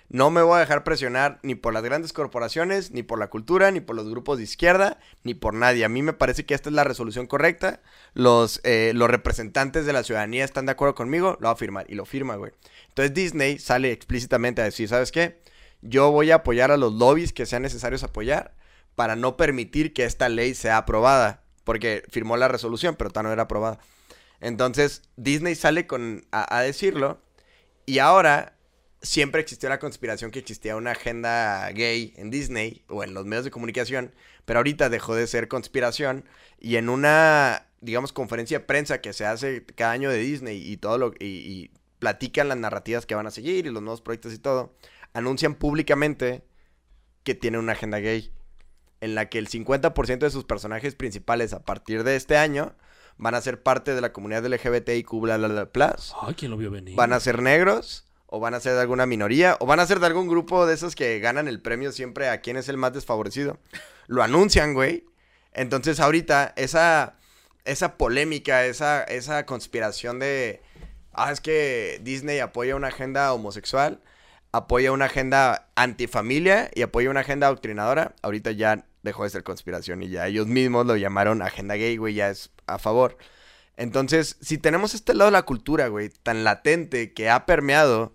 No 0.09 0.29
me 0.29 0.43
voy 0.43 0.57
a 0.57 0.59
dejar 0.59 0.83
presionar 0.83 1.39
ni 1.41 1.55
por 1.55 1.73
las 1.73 1.83
grandes 1.83 2.13
corporaciones, 2.13 2.91
ni 2.91 3.01
por 3.01 3.17
la 3.17 3.27
cultura, 3.27 3.71
ni 3.71 3.81
por 3.81 3.95
los 3.95 4.07
grupos 4.07 4.37
de 4.37 4.43
izquierda, 4.43 4.99
ni 5.23 5.33
por 5.33 5.55
nadie. 5.55 5.83
A 5.83 5.89
mí 5.89 6.03
me 6.03 6.13
parece 6.13 6.45
que 6.45 6.53
esta 6.53 6.69
es 6.69 6.75
la 6.75 6.83
resolución 6.83 7.25
correcta. 7.25 7.81
Los, 8.13 8.61
eh, 8.63 8.91
los 8.93 9.09
representantes 9.09 9.85
de 9.85 9.93
la 9.93 10.03
ciudadanía 10.03 10.45
están 10.45 10.67
de 10.67 10.73
acuerdo 10.73 10.93
conmigo, 10.93 11.37
lo 11.39 11.47
va 11.47 11.53
a 11.53 11.55
firmar. 11.55 11.85
Y 11.89 11.95
lo 11.95 12.05
firma, 12.05 12.35
güey. 12.35 12.51
Entonces 12.89 13.13
Disney 13.15 13.57
sale 13.57 13.91
explícitamente 13.91 14.61
a 14.61 14.65
decir, 14.65 14.87
¿sabes 14.87 15.11
qué? 15.11 15.41
Yo 15.81 16.11
voy 16.11 16.29
a 16.31 16.35
apoyar 16.35 16.71
a 16.71 16.77
los 16.77 16.93
lobbies 16.93 17.33
que 17.33 17.47
sean 17.47 17.63
necesarios 17.63 18.03
apoyar 18.03 18.53
para 18.95 19.15
no 19.15 19.37
permitir 19.37 19.93
que 19.93 20.05
esta 20.05 20.29
ley 20.29 20.53
sea 20.53 20.77
aprobada. 20.77 21.41
Porque 21.63 22.03
firmó 22.11 22.37
la 22.37 22.47
resolución, 22.47 22.95
pero 22.95 23.09
todavía 23.09 23.29
no 23.29 23.33
era 23.33 23.43
aprobada. 23.43 23.79
Entonces 24.39 25.01
Disney 25.15 25.55
sale 25.55 25.87
con, 25.87 26.27
a, 26.31 26.57
a 26.57 26.61
decirlo. 26.61 27.21
Y 27.87 27.97
ahora 27.99 28.54
siempre 29.05 29.41
existió 29.41 29.69
la 29.69 29.79
conspiración 29.79 30.31
que 30.31 30.39
existía 30.39 30.75
una 30.75 30.91
agenda 30.91 31.69
gay 31.71 32.13
en 32.17 32.29
Disney 32.29 32.83
o 32.87 33.03
en 33.03 33.13
los 33.13 33.25
medios 33.25 33.45
de 33.45 33.51
comunicación, 33.51 34.13
pero 34.45 34.59
ahorita 34.59 34.89
dejó 34.89 35.15
de 35.15 35.27
ser 35.27 35.47
conspiración 35.47 36.25
y 36.59 36.77
en 36.77 36.89
una, 36.89 37.67
digamos, 37.81 38.11
conferencia 38.11 38.59
de 38.59 38.65
prensa 38.65 39.01
que 39.01 39.13
se 39.13 39.25
hace 39.25 39.65
cada 39.65 39.91
año 39.91 40.09
de 40.09 40.17
Disney 40.17 40.61
y 40.61 40.77
todo 40.77 40.97
lo 40.97 41.13
y, 41.19 41.25
y 41.25 41.71
platican 41.99 42.49
las 42.49 42.57
narrativas 42.57 43.05
que 43.05 43.15
van 43.15 43.27
a 43.27 43.31
seguir 43.31 43.65
y 43.65 43.69
los 43.69 43.81
nuevos 43.81 44.01
proyectos 44.01 44.33
y 44.33 44.39
todo, 44.39 44.75
anuncian 45.13 45.55
públicamente 45.55 46.43
que 47.23 47.35
tienen 47.35 47.61
una 47.61 47.73
agenda 47.73 47.99
gay 47.99 48.31
en 49.01 49.15
la 49.15 49.29
que 49.29 49.37
el 49.37 49.47
50% 49.47 50.19
de 50.19 50.29
sus 50.29 50.45
personajes 50.45 50.95
principales 50.95 51.53
a 51.53 51.63
partir 51.63 52.03
de 52.03 52.15
este 52.15 52.37
año 52.37 52.75
van 53.17 53.35
a 53.35 53.41
ser 53.41 53.61
parte 53.61 53.93
de 53.93 54.01
la 54.01 54.11
comunidad 54.11 54.45
LGBTIQ 54.45 55.09
bla 55.21 55.37
bla 55.37 55.47
bla 55.47 55.65
plus. 55.67 56.13
Ay, 56.21 56.33
¿quién 56.33 56.51
lo 56.51 56.57
vio 56.57 56.71
venir? 56.71 56.95
Van 56.95 57.13
a 57.13 57.19
ser 57.19 57.41
negros 57.41 58.05
o 58.35 58.39
van 58.41 58.53
a 58.53 58.59
ser 58.59 58.73
de 58.73 58.81
alguna 58.81 59.05
minoría, 59.05 59.55
o 59.61 59.65
van 59.65 59.79
a 59.79 59.87
ser 59.87 60.01
de 60.01 60.07
algún 60.07 60.27
grupo 60.27 60.65
de 60.65 60.73
esos 60.73 60.93
que 60.93 61.19
ganan 61.19 61.47
el 61.47 61.61
premio 61.61 61.93
siempre 61.93 62.27
a 62.27 62.41
quién 62.41 62.57
es 62.57 62.67
el 62.67 62.75
más 62.75 62.91
desfavorecido. 62.91 63.59
Lo 64.07 64.23
anuncian, 64.23 64.73
güey. 64.73 65.05
Entonces 65.53 66.01
ahorita 66.01 66.51
esa, 66.57 67.15
esa 67.63 67.95
polémica, 67.95 68.65
esa, 68.65 69.05
esa 69.05 69.45
conspiración 69.45 70.19
de, 70.19 70.61
ah, 71.13 71.31
es 71.31 71.39
que 71.39 72.01
Disney 72.03 72.39
apoya 72.39 72.75
una 72.75 72.89
agenda 72.89 73.31
homosexual, 73.31 74.01
apoya 74.51 74.91
una 74.91 75.05
agenda 75.05 75.69
antifamilia 75.75 76.69
y 76.75 76.81
apoya 76.81 77.09
una 77.11 77.21
agenda 77.21 77.47
adoctrinadora, 77.47 78.15
ahorita 78.21 78.51
ya 78.51 78.85
dejó 79.01 79.23
de 79.23 79.29
ser 79.29 79.43
conspiración 79.43 80.03
y 80.03 80.09
ya 80.09 80.27
ellos 80.27 80.47
mismos 80.47 80.85
lo 80.85 80.97
llamaron 80.97 81.41
agenda 81.41 81.75
gay, 81.75 81.95
güey, 81.95 82.15
ya 82.15 82.31
es 82.31 82.51
a 82.67 82.79
favor. 82.79 83.17
Entonces, 83.77 84.35
si 84.41 84.57
tenemos 84.57 84.93
este 84.93 85.13
lado 85.13 85.29
de 85.29 85.37
la 85.37 85.43
cultura, 85.43 85.87
güey, 85.87 86.09
tan 86.09 86.43
latente 86.43 87.13
que 87.13 87.29
ha 87.29 87.45
permeado 87.45 88.14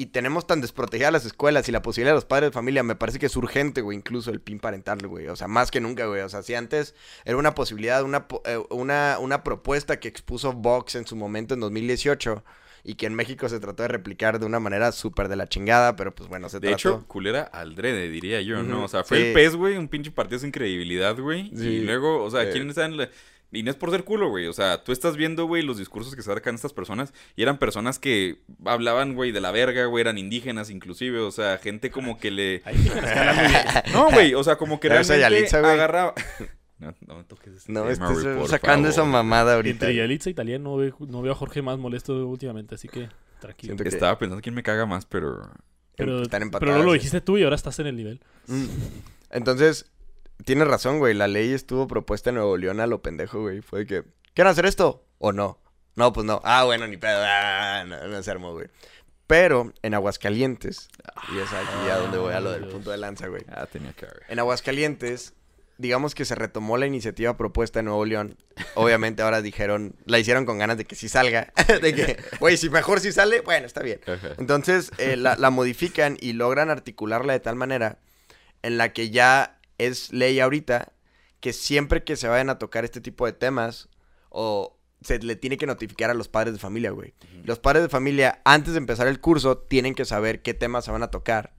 y 0.00 0.06
tenemos 0.06 0.46
tan 0.46 0.60
desprotegidas 0.60 1.12
las 1.12 1.26
escuelas 1.26 1.68
y 1.68 1.72
la 1.72 1.82
posibilidad 1.82 2.12
de 2.12 2.18
los 2.18 2.24
padres 2.24 2.50
de 2.50 2.52
familia, 2.54 2.84
me 2.84 2.94
parece 2.94 3.18
que 3.18 3.26
es 3.26 3.36
urgente, 3.36 3.80
güey, 3.80 3.98
incluso 3.98 4.30
el 4.30 4.40
PIN 4.40 4.60
parental, 4.60 5.04
güey. 5.08 5.26
O 5.26 5.34
sea, 5.34 5.48
más 5.48 5.72
que 5.72 5.80
nunca, 5.80 6.06
güey. 6.06 6.22
O 6.22 6.28
sea, 6.28 6.44
si 6.44 6.54
antes 6.54 6.94
era 7.24 7.36
una 7.36 7.56
posibilidad, 7.56 8.04
una, 8.04 8.28
eh, 8.44 8.62
una, 8.70 9.18
una 9.20 9.42
propuesta 9.42 9.98
que 9.98 10.06
expuso 10.06 10.52
Vox 10.52 10.94
en 10.94 11.04
su 11.04 11.16
momento 11.16 11.54
en 11.54 11.60
2018 11.60 12.44
y 12.84 12.94
que 12.94 13.06
en 13.06 13.14
México 13.14 13.48
se 13.48 13.58
trató 13.58 13.82
de 13.82 13.88
replicar 13.88 14.38
de 14.38 14.46
una 14.46 14.60
manera 14.60 14.92
súper 14.92 15.26
de 15.26 15.34
la 15.34 15.48
chingada, 15.48 15.96
pero 15.96 16.14
pues 16.14 16.28
bueno, 16.28 16.48
se 16.48 16.60
De 16.60 16.68
trató. 16.68 16.76
hecho, 16.76 17.04
culera 17.08 17.42
al 17.42 17.74
drede, 17.74 18.08
diría 18.08 18.40
yo, 18.40 18.62
¿no? 18.62 18.84
O 18.84 18.88
sea, 18.88 19.02
fue 19.02 19.18
sí. 19.18 19.24
el 19.24 19.32
PES, 19.34 19.56
güey, 19.56 19.76
un 19.76 19.88
pinche 19.88 20.12
partido 20.12 20.38
sin 20.38 20.52
credibilidad, 20.52 21.18
güey. 21.18 21.50
Sí. 21.56 21.66
Y 21.66 21.80
luego, 21.80 22.22
o 22.22 22.30
sea. 22.30 22.48
¿quién 22.52 22.68
está 22.68 22.84
en 22.84 22.98
la...? 22.98 23.10
Y 23.50 23.62
no 23.62 23.70
es 23.70 23.76
por 23.76 23.90
ser 23.90 24.04
culo, 24.04 24.28
güey. 24.28 24.46
O 24.46 24.52
sea, 24.52 24.84
tú 24.84 24.92
estás 24.92 25.16
viendo, 25.16 25.46
güey, 25.46 25.62
los 25.62 25.78
discursos 25.78 26.14
que 26.14 26.22
sacan 26.22 26.54
estas 26.54 26.74
personas. 26.74 27.14
Y 27.34 27.42
eran 27.42 27.58
personas 27.58 27.98
que 27.98 28.40
hablaban, 28.64 29.14
güey, 29.14 29.32
de 29.32 29.40
la 29.40 29.50
verga, 29.52 29.86
güey. 29.86 30.02
Eran 30.02 30.18
indígenas, 30.18 30.68
inclusive. 30.70 31.18
O 31.20 31.30
sea, 31.30 31.56
gente 31.58 31.90
como 31.90 32.18
que 32.18 32.30
le... 32.30 32.62
No, 33.92 34.10
güey. 34.10 34.34
O 34.34 34.44
sea, 34.44 34.56
como 34.56 34.80
que 34.80 34.88
realmente 34.88 35.18
Yalitza, 35.20 35.60
güey. 35.60 35.72
agarraba... 35.72 36.14
No, 36.78 36.94
no 37.08 37.16
me 37.16 37.24
toques 37.24 37.54
ese 37.54 37.72
No, 37.72 37.82
tema, 37.82 38.46
sacando 38.46 38.88
esa 38.88 39.02
mamada 39.02 39.56
ahorita. 39.56 39.86
Entre 39.86 39.96
Yalitza 39.96 40.30
y 40.30 40.34
Talía 40.34 40.60
no, 40.60 40.76
ve- 40.76 40.94
no 41.08 41.22
veo 41.22 41.32
a 41.32 41.34
Jorge 41.34 41.60
más 41.60 41.76
molesto 41.76 42.24
últimamente, 42.28 42.76
así 42.76 42.86
que 42.86 43.08
tranquilo. 43.40 43.70
Siento 43.72 43.82
que- 43.82 43.88
Estaba 43.88 44.16
pensando 44.16 44.40
quién 44.40 44.54
me 44.54 44.62
caga 44.62 44.86
más, 44.86 45.04
pero... 45.04 45.50
Pero, 45.96 46.22
están 46.22 46.48
pero 46.52 46.78
no 46.78 46.84
lo 46.84 46.92
dijiste 46.92 47.20
tú 47.20 47.36
y 47.36 47.42
ahora 47.42 47.56
estás 47.56 47.80
en 47.80 47.88
el 47.88 47.96
nivel. 47.96 48.20
Mm. 48.46 48.66
Entonces, 49.30 49.90
tienes 50.44 50.68
razón, 50.68 50.98
güey. 50.98 51.14
La 51.14 51.28
ley 51.28 51.52
estuvo 51.52 51.86
propuesta 51.86 52.30
en 52.30 52.36
Nuevo 52.36 52.56
León 52.56 52.80
a 52.80 52.86
lo 52.86 53.02
pendejo, 53.02 53.40
güey. 53.40 53.60
Fue 53.60 53.80
de 53.80 53.86
que, 53.86 54.04
¿quieren 54.34 54.50
hacer 54.50 54.66
esto 54.66 55.04
o 55.18 55.32
no? 55.32 55.58
No, 55.96 56.12
pues 56.12 56.24
no. 56.26 56.40
Ah, 56.44 56.64
bueno, 56.64 56.86
ni 56.86 56.96
pedo. 56.96 57.20
Ah, 57.22 57.84
no, 57.86 58.06
no 58.06 58.22
se 58.22 58.30
armó, 58.30 58.52
güey. 58.52 58.68
Pero 59.26 59.72
en 59.82 59.92
Aguascalientes, 59.92 60.88
y 61.34 61.38
es 61.38 61.52
aquí 61.52 61.86
ya 61.86 61.98
donde 61.98 62.16
voy 62.16 62.32
a 62.32 62.40
lo 62.40 62.50
del 62.50 62.66
punto 62.66 62.90
de 62.90 62.96
lanza, 62.96 63.26
güey. 63.26 63.42
Ah, 63.48 63.66
tenía 63.66 63.92
que 63.92 64.06
haber. 64.06 64.22
En 64.28 64.38
Aguascalientes, 64.38 65.34
digamos 65.76 66.14
que 66.14 66.24
se 66.24 66.34
retomó 66.34 66.78
la 66.78 66.86
iniciativa 66.86 67.36
propuesta 67.36 67.80
en 67.80 67.86
Nuevo 67.86 68.06
León. 68.06 68.38
Obviamente 68.74 69.22
ahora 69.22 69.42
dijeron, 69.42 69.96
la 70.06 70.18
hicieron 70.18 70.46
con 70.46 70.56
ganas 70.58 70.78
de 70.78 70.86
que 70.86 70.94
sí 70.94 71.10
salga. 71.10 71.52
de 71.82 71.94
que, 71.94 72.16
güey, 72.40 72.56
si 72.56 72.70
mejor 72.70 73.00
si 73.00 73.12
sale, 73.12 73.42
bueno, 73.42 73.66
está 73.66 73.82
bien. 73.82 74.00
Entonces 74.38 74.92
eh, 74.96 75.16
la, 75.16 75.36
la 75.36 75.50
modifican 75.50 76.16
y 76.20 76.32
logran 76.32 76.70
articularla 76.70 77.34
de 77.34 77.40
tal 77.40 77.56
manera 77.56 77.98
en 78.62 78.78
la 78.78 78.92
que 78.92 79.10
ya 79.10 79.57
es 79.78 80.12
ley 80.12 80.40
ahorita 80.40 80.92
que 81.40 81.52
siempre 81.52 82.04
que 82.04 82.16
se 82.16 82.28
vayan 82.28 82.50
a 82.50 82.58
tocar 82.58 82.84
este 82.84 83.00
tipo 83.00 83.26
de 83.26 83.32
temas 83.32 83.88
o 84.28 84.76
se 85.00 85.18
le 85.20 85.36
tiene 85.36 85.56
que 85.56 85.66
notificar 85.66 86.10
a 86.10 86.14
los 86.14 86.28
padres 86.28 86.52
de 86.52 86.58
familia, 86.58 86.90
güey. 86.90 87.14
Los 87.44 87.60
padres 87.60 87.82
de 87.82 87.88
familia 87.88 88.42
antes 88.44 88.74
de 88.74 88.78
empezar 88.78 89.06
el 89.06 89.20
curso 89.20 89.58
tienen 89.58 89.94
que 89.94 90.04
saber 90.04 90.42
qué 90.42 90.54
temas 90.54 90.84
se 90.84 90.90
van 90.90 91.02
a 91.02 91.10
tocar 91.10 91.54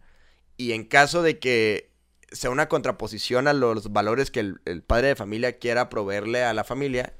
y 0.57 0.73
en 0.73 0.83
caso 0.83 1.21
de 1.21 1.39
que 1.39 1.89
sea 2.31 2.49
una 2.49 2.67
contraposición 2.67 3.47
a 3.47 3.53
los 3.53 3.91
valores 3.91 4.29
que 4.29 4.41
el, 4.41 4.61
el 4.65 4.83
padre 4.83 5.07
de 5.07 5.15
familia 5.15 5.57
quiera 5.57 5.89
proveerle 5.89 6.43
a 6.43 6.53
la 6.53 6.63
familia 6.63 7.13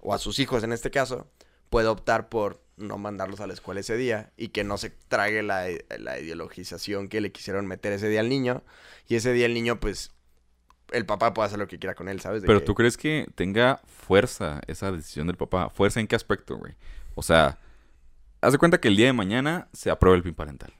o 0.00 0.14
a 0.14 0.18
sus 0.18 0.38
hijos 0.38 0.64
en 0.64 0.72
este 0.72 0.90
caso, 0.90 1.30
puede 1.68 1.88
optar 1.88 2.28
por 2.28 2.62
no 2.76 2.98
mandarlos 2.98 3.40
a 3.40 3.46
la 3.46 3.54
escuela 3.54 3.80
ese 3.80 3.96
día 3.96 4.32
y 4.36 4.48
que 4.48 4.64
no 4.64 4.78
se 4.78 4.90
trague 4.90 5.42
la, 5.42 5.66
la 5.98 6.18
ideologización 6.18 7.08
que 7.08 7.20
le 7.20 7.32
quisieron 7.32 7.66
meter 7.66 7.92
ese 7.92 8.08
día 8.08 8.20
al 8.20 8.28
niño. 8.28 8.62
Y 9.08 9.16
ese 9.16 9.32
día 9.32 9.46
el 9.46 9.54
niño, 9.54 9.80
pues, 9.80 10.12
el 10.92 11.06
papá 11.06 11.34
puede 11.34 11.46
hacer 11.46 11.58
lo 11.58 11.66
que 11.68 11.78
quiera 11.78 11.94
con 11.94 12.08
él, 12.08 12.20
¿sabes? 12.20 12.42
De 12.42 12.46
Pero 12.46 12.60
que- 12.60 12.66
tú 12.66 12.74
crees 12.74 12.96
que 12.96 13.26
tenga 13.34 13.80
fuerza 13.86 14.60
esa 14.66 14.92
decisión 14.92 15.26
del 15.26 15.36
papá. 15.36 15.68
¿Fuerza 15.70 16.00
en 16.00 16.06
qué 16.06 16.16
aspecto, 16.16 16.56
güey? 16.56 16.74
O 17.14 17.22
sea, 17.22 17.58
haz 18.40 18.52
de 18.52 18.58
cuenta 18.58 18.78
que 18.80 18.88
el 18.88 18.96
día 18.96 19.06
de 19.06 19.12
mañana 19.12 19.68
se 19.72 19.90
aprueba 19.90 20.16
el 20.16 20.22
PIN 20.22 20.34
parental. 20.34 20.72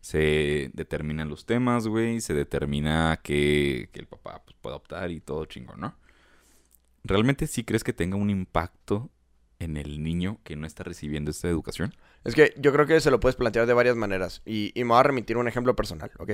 Se 0.00 0.70
determinan 0.74 1.28
los 1.28 1.46
temas, 1.46 1.86
güey. 1.86 2.20
Se 2.20 2.34
determina 2.34 3.20
que, 3.22 3.88
que 3.92 4.00
el 4.00 4.06
papá 4.06 4.42
pues, 4.44 4.56
pueda 4.60 4.76
optar 4.76 5.10
y 5.10 5.20
todo 5.20 5.44
chingón, 5.44 5.80
¿no? 5.80 5.94
¿Realmente 7.04 7.46
sí 7.46 7.64
crees 7.64 7.84
que 7.84 7.92
tenga 7.92 8.16
un 8.16 8.30
impacto 8.30 9.10
en 9.58 9.76
el 9.76 10.02
niño 10.02 10.38
que 10.44 10.56
no 10.56 10.66
está 10.66 10.82
recibiendo 10.84 11.30
esta 11.30 11.48
educación? 11.48 11.94
Es 12.24 12.34
que 12.34 12.54
yo 12.56 12.72
creo 12.72 12.86
que 12.86 13.00
se 13.00 13.10
lo 13.10 13.20
puedes 13.20 13.36
plantear 13.36 13.66
de 13.66 13.74
varias 13.74 13.96
maneras. 13.96 14.42
Y, 14.44 14.72
y 14.74 14.84
me 14.84 14.90
voy 14.90 15.00
a 15.00 15.02
remitir 15.04 15.36
un 15.36 15.48
ejemplo 15.48 15.74
personal, 15.76 16.10
¿ok? 16.18 16.32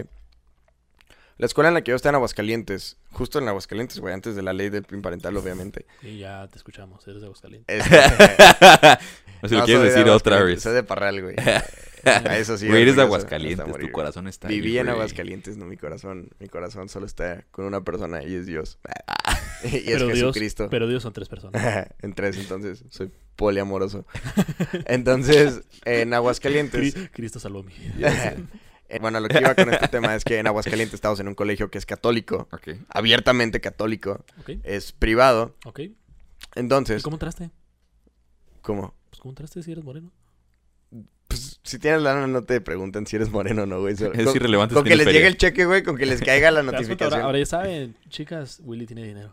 La 1.38 1.46
escuela 1.46 1.68
en 1.68 1.74
la 1.74 1.82
que 1.82 1.90
yo 1.90 1.96
estaba 1.96 2.10
en 2.10 2.16
Aguascalientes, 2.16 2.96
justo 3.12 3.38
en 3.38 3.46
Aguascalientes, 3.48 4.00
güey, 4.00 4.12
antes 4.12 4.34
de 4.34 4.42
la 4.42 4.52
ley 4.52 4.70
del 4.70 4.82
PIN 4.82 5.02
parental, 5.02 5.36
obviamente. 5.36 5.86
Y 6.02 6.18
ya 6.18 6.48
te 6.48 6.56
escuchamos, 6.58 7.06
eres 7.06 7.20
de 7.20 7.26
Aguascalientes. 7.26 7.80
Este, 7.80 7.96
No 9.40 9.48
sé 9.48 9.50
si 9.50 9.54
lo 9.54 9.60
no, 9.60 9.64
quieres 9.66 9.82
soy 9.82 9.88
de 9.90 9.94
decir 9.94 10.10
otra 10.10 10.42
vez. 10.42 10.62
Soy 10.62 10.74
de 10.74 10.82
Parral, 10.82 11.22
güey. 11.22 11.36
A 12.04 12.38
eso 12.38 12.56
sí. 12.58 12.66
Güey, 12.66 12.82
eres 12.82 12.96
de 12.96 13.02
Aguascalientes, 13.02 13.78
tu 13.78 13.90
corazón 13.92 14.26
está 14.26 14.48
ahí, 14.48 14.60
Viví 14.60 14.78
en. 14.78 14.88
Aguascalientes, 14.88 15.56
no 15.56 15.64
mi 15.66 15.76
corazón. 15.76 16.30
Mi 16.40 16.48
corazón 16.48 16.88
solo 16.88 17.06
está 17.06 17.44
con 17.52 17.64
una 17.66 17.82
persona 17.82 18.24
y 18.24 18.34
es 18.34 18.46
Dios. 18.46 18.78
y 19.64 19.76
es 19.76 19.82
pero 19.84 20.06
Dios, 20.06 20.18
Jesucristo. 20.18 20.68
pero 20.70 20.88
Dios 20.88 21.02
son 21.04 21.12
tres 21.12 21.28
personas. 21.28 21.88
en 22.02 22.14
tres, 22.14 22.36
entonces 22.36 22.84
soy 22.88 23.12
poliamoroso. 23.36 24.06
Entonces, 24.86 25.62
en 25.84 26.14
Aguascalientes. 26.14 26.96
Cri- 26.96 27.10
Cristo 27.12 27.38
salvó 27.40 27.62
mi 27.62 27.74
vida. 27.74 28.34
Eh, 28.88 28.98
bueno, 29.00 29.20
lo 29.20 29.28
que 29.28 29.38
iba 29.38 29.54
con 29.54 29.72
este 29.72 29.88
tema 29.88 30.14
es 30.14 30.24
que 30.24 30.38
en 30.38 30.46
Aguascalientes 30.46 30.94
estamos 30.94 31.20
en 31.20 31.28
un 31.28 31.34
colegio 31.34 31.70
que 31.70 31.78
es 31.78 31.84
católico, 31.84 32.48
abiertamente 32.88 33.60
católico, 33.60 34.24
es 34.62 34.92
privado. 34.92 35.56
ok. 35.64 35.80
¿Y 35.80 35.96
Entonces, 36.54 37.02
cómo 37.02 37.16
entraste? 37.16 37.50
¿cómo? 38.62 38.94
Pues 39.10 39.20
¿cómo 39.20 39.32
entraste 39.32 39.62
si 39.62 39.72
eres 39.72 39.84
moreno? 39.84 40.10
Si 41.68 41.78
tienes 41.78 42.00
lana 42.00 42.26
no 42.26 42.44
te 42.44 42.60
preguntan 42.62 43.06
si 43.06 43.16
eres 43.16 43.28
moreno 43.30 43.64
o 43.64 43.66
no, 43.66 43.80
güey. 43.80 43.94
Solo- 43.96 44.14
Es 44.14 44.24
con, 44.24 44.36
irrelevante 44.36 44.74
Con 44.74 44.84
que 44.84 44.96
les 44.96 45.06
llegue 45.06 45.26
el 45.26 45.36
cheque, 45.36 45.66
güey, 45.66 45.82
con 45.82 45.96
que 45.98 46.06
les 46.06 46.20
caiga 46.22 46.50
la 46.50 46.62
notificación. 46.64 47.12
Ahora, 47.12 47.24
ahora 47.26 47.38
ya 47.38 47.46
saben, 47.46 47.94
chicas, 48.08 48.60
Willy 48.64 48.86
tiene 48.86 49.04
dinero. 49.04 49.30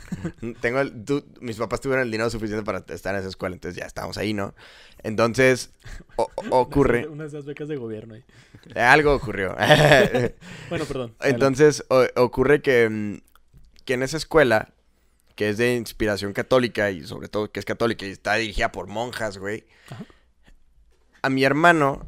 Tengo 0.60 0.80
el- 0.80 1.04
tú- 1.04 1.24
mis 1.40 1.56
papás 1.56 1.80
tuvieron 1.80 2.04
el 2.04 2.10
dinero 2.10 2.28
suficiente 2.28 2.64
para 2.64 2.84
estar 2.88 3.14
en 3.14 3.20
esa 3.20 3.28
escuela, 3.28 3.54
entonces 3.54 3.78
ya 3.80 3.86
estábamos 3.86 4.18
ahí, 4.18 4.34
¿no? 4.34 4.54
Entonces, 5.02 5.70
o- 6.16 6.28
ocurre, 6.50 7.06
Una 7.06 7.22
de 7.24 7.28
esas 7.28 7.44
becas 7.44 7.68
de 7.68 7.76
gobierno 7.76 8.14
ahí. 8.14 8.24
algo 8.74 9.14
ocurrió. 9.14 9.54
Bueno, 10.68 10.84
perdón. 10.86 11.14
Entonces, 11.20 11.84
o- 11.88 12.06
ocurre 12.16 12.62
que, 12.62 12.88
mm, 12.88 13.18
que 13.84 13.94
en 13.94 14.02
esa 14.02 14.16
escuela, 14.16 14.72
que 15.36 15.50
es 15.50 15.58
de 15.58 15.76
inspiración 15.76 16.32
católica 16.32 16.90
y 16.90 17.06
sobre 17.06 17.28
todo 17.28 17.52
que 17.52 17.60
es 17.60 17.66
católica 17.66 18.06
y 18.06 18.10
está 18.10 18.34
dirigida 18.34 18.72
por 18.72 18.86
monjas, 18.88 19.38
güey. 19.38 19.64
A 21.26 21.28
mi 21.28 21.42
hermano 21.42 22.06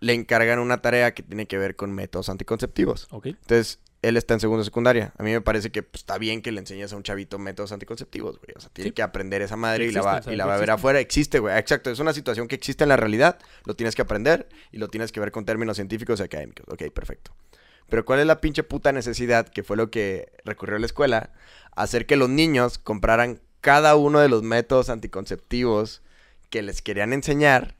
le 0.00 0.12
encargan 0.14 0.58
una 0.58 0.82
tarea 0.82 1.14
que 1.14 1.22
tiene 1.22 1.46
que 1.46 1.56
ver 1.56 1.76
con 1.76 1.92
métodos 1.92 2.28
anticonceptivos. 2.28 3.06
Ok. 3.10 3.26
Entonces, 3.26 3.78
él 4.02 4.16
está 4.16 4.34
en 4.34 4.40
segundo 4.40 4.64
secundaria. 4.64 5.12
A 5.18 5.22
mí 5.22 5.30
me 5.30 5.40
parece 5.40 5.70
que 5.70 5.84
pues, 5.84 6.00
está 6.00 6.18
bien 6.18 6.42
que 6.42 6.50
le 6.50 6.58
enseñes 6.58 6.92
a 6.92 6.96
un 6.96 7.04
chavito 7.04 7.38
métodos 7.38 7.70
anticonceptivos, 7.70 8.40
güey. 8.40 8.54
O 8.56 8.60
sea, 8.60 8.70
tiene 8.72 8.88
Sí. 8.90 8.94
que 8.94 9.02
aprender 9.02 9.40
esa 9.40 9.54
madre 9.54 9.84
y 9.84 9.92
la 9.92 10.02
va, 10.02 10.16
Existen, 10.16 10.20
o 10.20 10.24
sea, 10.24 10.32
y 10.32 10.36
la 10.36 10.46
va 10.46 10.54
a 10.56 10.58
ver 10.58 10.70
afuera. 10.72 10.98
Existe, 10.98 11.38
güey. 11.38 11.56
Exacto. 11.56 11.90
Es 11.90 12.00
una 12.00 12.12
situación 12.12 12.48
que 12.48 12.56
existe 12.56 12.82
en 12.82 12.88
la 12.88 12.96
realidad. 12.96 13.38
Lo 13.66 13.76
tienes 13.76 13.94
que 13.94 14.02
aprender 14.02 14.48
y 14.72 14.78
lo 14.78 14.88
tienes 14.88 15.12
que 15.12 15.20
ver 15.20 15.30
con 15.30 15.44
términos 15.44 15.76
científicos 15.76 16.18
y 16.18 16.24
académicos. 16.24 16.66
Ok, 16.68 16.90
perfecto. 16.92 17.30
Pero 17.88 18.04
¿cuál 18.04 18.18
es 18.20 18.26
la 18.26 18.40
pinche 18.40 18.64
puta 18.64 18.90
necesidad, 18.90 19.48
que 19.48 19.62
fue 19.62 19.76
lo 19.76 19.90
que 19.92 20.32
recurrió 20.44 20.76
la 20.78 20.86
escuela? 20.86 21.30
Hacer 21.76 22.06
que 22.06 22.16
los 22.16 22.28
niños 22.28 22.78
compraran 22.78 23.40
cada 23.60 23.94
uno 23.94 24.18
de 24.18 24.28
los 24.28 24.42
métodos 24.42 24.88
anticonceptivos 24.90 26.02
que 26.48 26.62
les 26.62 26.82
querían 26.82 27.12
enseñar, 27.12 27.76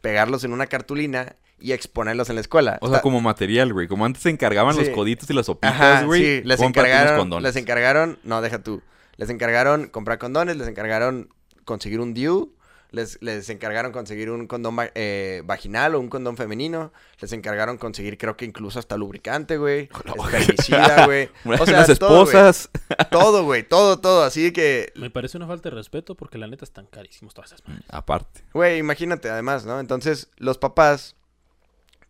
pegarlos 0.00 0.44
en 0.44 0.52
una 0.52 0.66
cartulina 0.66 1.36
y 1.58 1.72
exponerlos 1.72 2.28
en 2.30 2.36
la 2.36 2.40
escuela. 2.40 2.78
O 2.80 2.86
sea, 2.88 2.96
Está- 2.96 3.02
como 3.02 3.20
material, 3.20 3.72
güey. 3.72 3.86
Como 3.86 4.04
antes 4.04 4.22
se 4.22 4.30
encargaban 4.30 4.76
los 4.76 4.88
coditos 4.90 5.28
y 5.30 5.34
las 5.34 5.46
sopitas, 5.46 6.04
güey. 6.04 6.22
sí, 6.22 6.42
les 6.44 6.60
encargaron, 6.60 7.18
condones. 7.18 7.42
les 7.54 7.62
encargaron, 7.62 8.18
no, 8.24 8.40
deja 8.40 8.62
tú, 8.62 8.82
les 9.16 9.28
encargaron 9.30 9.88
comprar 9.88 10.18
condones, 10.18 10.56
les 10.56 10.68
encargaron 10.68 11.28
conseguir 11.64 12.00
un 12.00 12.14
DIU, 12.14 12.54
les, 12.92 13.18
les 13.22 13.48
encargaron 13.50 13.92
conseguir 13.92 14.30
un 14.30 14.46
condón 14.46 14.78
va- 14.78 14.90
eh, 14.94 15.42
vaginal 15.44 15.94
o 15.94 16.00
un 16.00 16.08
condón 16.08 16.36
femenino, 16.36 16.92
les 17.20 17.32
encargaron 17.32 17.78
conseguir 17.78 18.18
creo 18.18 18.36
que 18.36 18.44
incluso 18.44 18.78
hasta 18.78 18.96
lubricante, 18.96 19.56
güey, 19.58 19.88
espermicida, 20.24 21.06
güey, 21.06 21.28
o 21.44 21.66
sea, 21.66 21.84
Unas 21.84 21.98
todo, 21.98 22.24
güey. 22.24 22.36
esposas. 22.36 22.70
todo, 23.10 23.44
güey, 23.44 23.62
todo, 23.62 24.00
todo, 24.00 24.22
así 24.24 24.52
que, 24.52 24.92
Me 24.96 25.10
parece 25.10 25.36
una 25.36 25.46
falta 25.46 25.70
de 25.70 25.76
respeto 25.76 26.14
porque 26.16 26.38
la 26.38 26.46
neta 26.46 26.64
están 26.64 26.86
carísimos 26.86 27.34
todas 27.34 27.52
esas 27.52 27.66
madres. 27.68 27.84
Aparte. 27.88 28.42
güey, 28.52 28.78
imagínate 28.78 29.30
además, 29.30 29.64
¿no? 29.66 29.78
Entonces, 29.80 30.28
los 30.36 30.58
papás, 30.58 31.16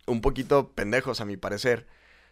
un 0.07 0.21
poquito 0.21 0.71
pendejos 0.71 1.21
a 1.21 1.25
mi 1.25 1.37
parecer, 1.37 1.85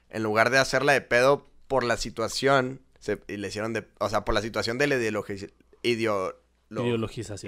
en 0.09 0.23
lugar 0.23 0.49
de 0.49 0.57
hacerla 0.57 0.93
de 0.93 1.01
pedo 1.01 1.47
por 1.67 1.83
la 1.83 1.97
situación, 1.97 2.81
se, 2.99 3.21
y 3.27 3.37
le 3.37 3.47
hicieron 3.49 3.73
de, 3.73 3.87
o 3.99 4.09
sea, 4.09 4.25
por 4.25 4.33
la 4.33 4.41
situación 4.41 4.77
de 4.79 4.87
la 4.87 4.95
Ideologización. 4.95 5.51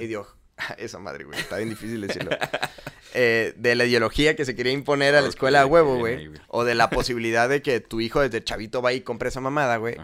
idio- 0.04 0.28
esa 0.78 1.00
madre, 1.00 1.24
güey, 1.24 1.40
está 1.40 1.58
bien 1.58 1.70
difícil 1.70 2.02
decirlo. 2.02 2.32
Eh, 3.14 3.54
de 3.58 3.76
la 3.76 3.86
ideología 3.86 4.36
que 4.36 4.46
se 4.46 4.56
quería 4.56 4.72
imponer 4.72 5.16
a 5.16 5.22
la 5.22 5.28
escuela 5.28 5.62
a 5.62 5.66
huevo, 5.66 5.98
güey. 5.98 6.32
O 6.48 6.64
de 6.64 6.76
la 6.76 6.90
posibilidad 6.90 7.50
de 7.50 7.62
que 7.62 7.80
tu 7.82 8.00
hijo 8.00 8.22
desde 8.22 8.44
chavito 8.44 8.82
vaya 8.82 8.98
y 8.98 9.02
compre 9.02 9.30
esa 9.30 9.42
mamada, 9.42 9.78
güey. 9.78 9.98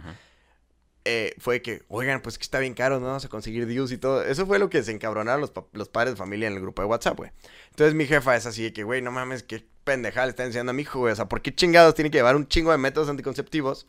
Eh, 1.05 1.34
fue 1.39 1.62
que, 1.62 1.84
oigan, 1.88 2.22
pues 2.22 2.38
que 2.38 2.43
está 2.43 2.60
bien 2.60 2.74
caro, 2.74 2.99
¿no? 2.99 3.05
Vamos 3.05 3.24
a 3.24 3.30
conseguir 3.30 3.66
views 3.66 3.93
y 3.93 3.97
todo. 3.97 4.24
Eso 4.24 4.45
fue 4.45 4.60
lo 4.60 4.70
que 4.70 4.84
se 4.84 4.91
encabronaron 4.91 5.39
los, 5.39 5.53
los 5.72 5.88
padres 5.88 6.14
de 6.14 6.18
familia 6.18 6.49
en 6.49 6.55
el 6.55 6.60
grupo 6.60 6.82
de 6.82 6.89
WhatsApp, 6.89 7.16
güey. 7.16 7.32
Entonces 7.70 7.95
mi 7.95 8.05
jefa 8.05 8.36
es 8.36 8.45
así 8.45 8.64
de 8.64 8.74
que, 8.74 8.84
güey, 8.84 9.01
no 9.01 9.12
mames, 9.12 9.43
qué 9.43 9.66
pendejada 9.86 10.26
le 10.26 10.32
está 10.32 10.43
enseñando 10.43 10.72
a 10.72 10.74
mi 10.74 10.82
hijo, 10.82 10.99
güey. 10.99 11.14
O 11.14 11.16
sea, 11.16 11.30
¿por 11.30 11.41
qué 11.41 11.55
chingados 11.55 11.95
tiene 11.95 12.12
que 12.12 12.18
llevar 12.18 12.36
un 12.36 12.49
chingo 12.49 12.72
de 12.74 12.78
métodos 12.78 13.08
anticonceptivos 13.08 13.88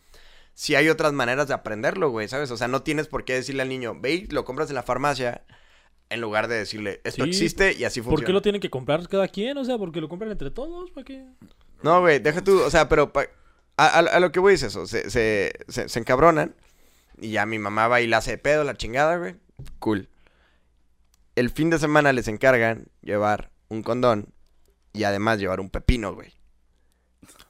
si 0.55 0.77
hay 0.77 0.89
otras 0.89 1.13
maneras 1.13 1.49
de 1.49 1.55
aprenderlo, 1.55 2.11
güey? 2.11 2.29
¿Sabes? 2.29 2.53
O 2.53 2.57
sea, 2.57 2.69
no 2.69 2.83
tienes 2.83 3.09
por 3.09 3.25
qué 3.25 3.35
decirle 3.35 3.63
al 3.63 3.69
niño, 3.69 3.97
ve 4.01 4.13
y 4.13 4.27
lo 4.29 4.45
compras 4.45 4.69
en 4.69 4.77
la 4.77 4.85
farmacia 4.85 5.43
en 6.11 6.21
lugar 6.21 6.49
de 6.49 6.57
decirle, 6.57 7.01
esto 7.05 7.25
Sí, 7.25 7.31
existe 7.31 7.73
y 7.75 7.85
así 7.85 8.01
funciona. 8.01 8.17
¿Por 8.21 8.25
qué 8.27 8.33
lo 8.33 8.43
tienen 8.43 8.61
que 8.61 8.71
comprar 8.71 9.07
cada 9.09 9.29
quien? 9.29 9.59
O 9.59 9.65
sea, 9.65 9.77
porque 9.79 10.01
lo 10.01 10.09
compran 10.09 10.31
entre 10.31 10.51
todos, 10.51 10.91
¿para 10.91 11.05
qué? 11.05 11.25
No, 11.83 12.01
güey, 12.01 12.19
deja 12.19 12.43
tú, 12.43 12.61
o 12.61 12.71
sea, 12.71 12.89
pero 12.89 13.13
pa- 13.13 13.29
a, 13.77 13.87
a- 13.87 13.99
a 13.99 14.21
lo 14.21 14.33
que 14.33 14.41
voy 14.41 14.55
es 14.55 14.63
eso, 14.63 14.87
se, 14.87 15.11
se, 15.11 15.53
se, 15.69 15.89
se 15.89 15.99
encabronan 15.99 16.55
y 17.21 17.31
ya 17.33 17.47
mi 17.47 17.59
mamá 17.59 17.89
va 17.89 18.01
y 18.01 18.07
la 18.07 18.19
hace 18.19 18.33
de 18.33 18.39
pedo, 18.39 18.65
la 18.65 18.77
chingada, 18.77 19.17
güey. 19.17 19.37
Cool. 19.79 20.09
El 21.37 21.51
fin 21.51 21.71
de 21.71 21.79
semana 21.79 22.13
les 22.13 22.27
encargan 22.29 22.87
llevar 23.03 23.51
un 23.69 23.83
condón 23.83 24.33
y 24.93 25.05
además 25.05 25.39
llevar 25.39 25.61
un 25.61 25.71
pepino, 25.71 26.15
güey. 26.15 26.33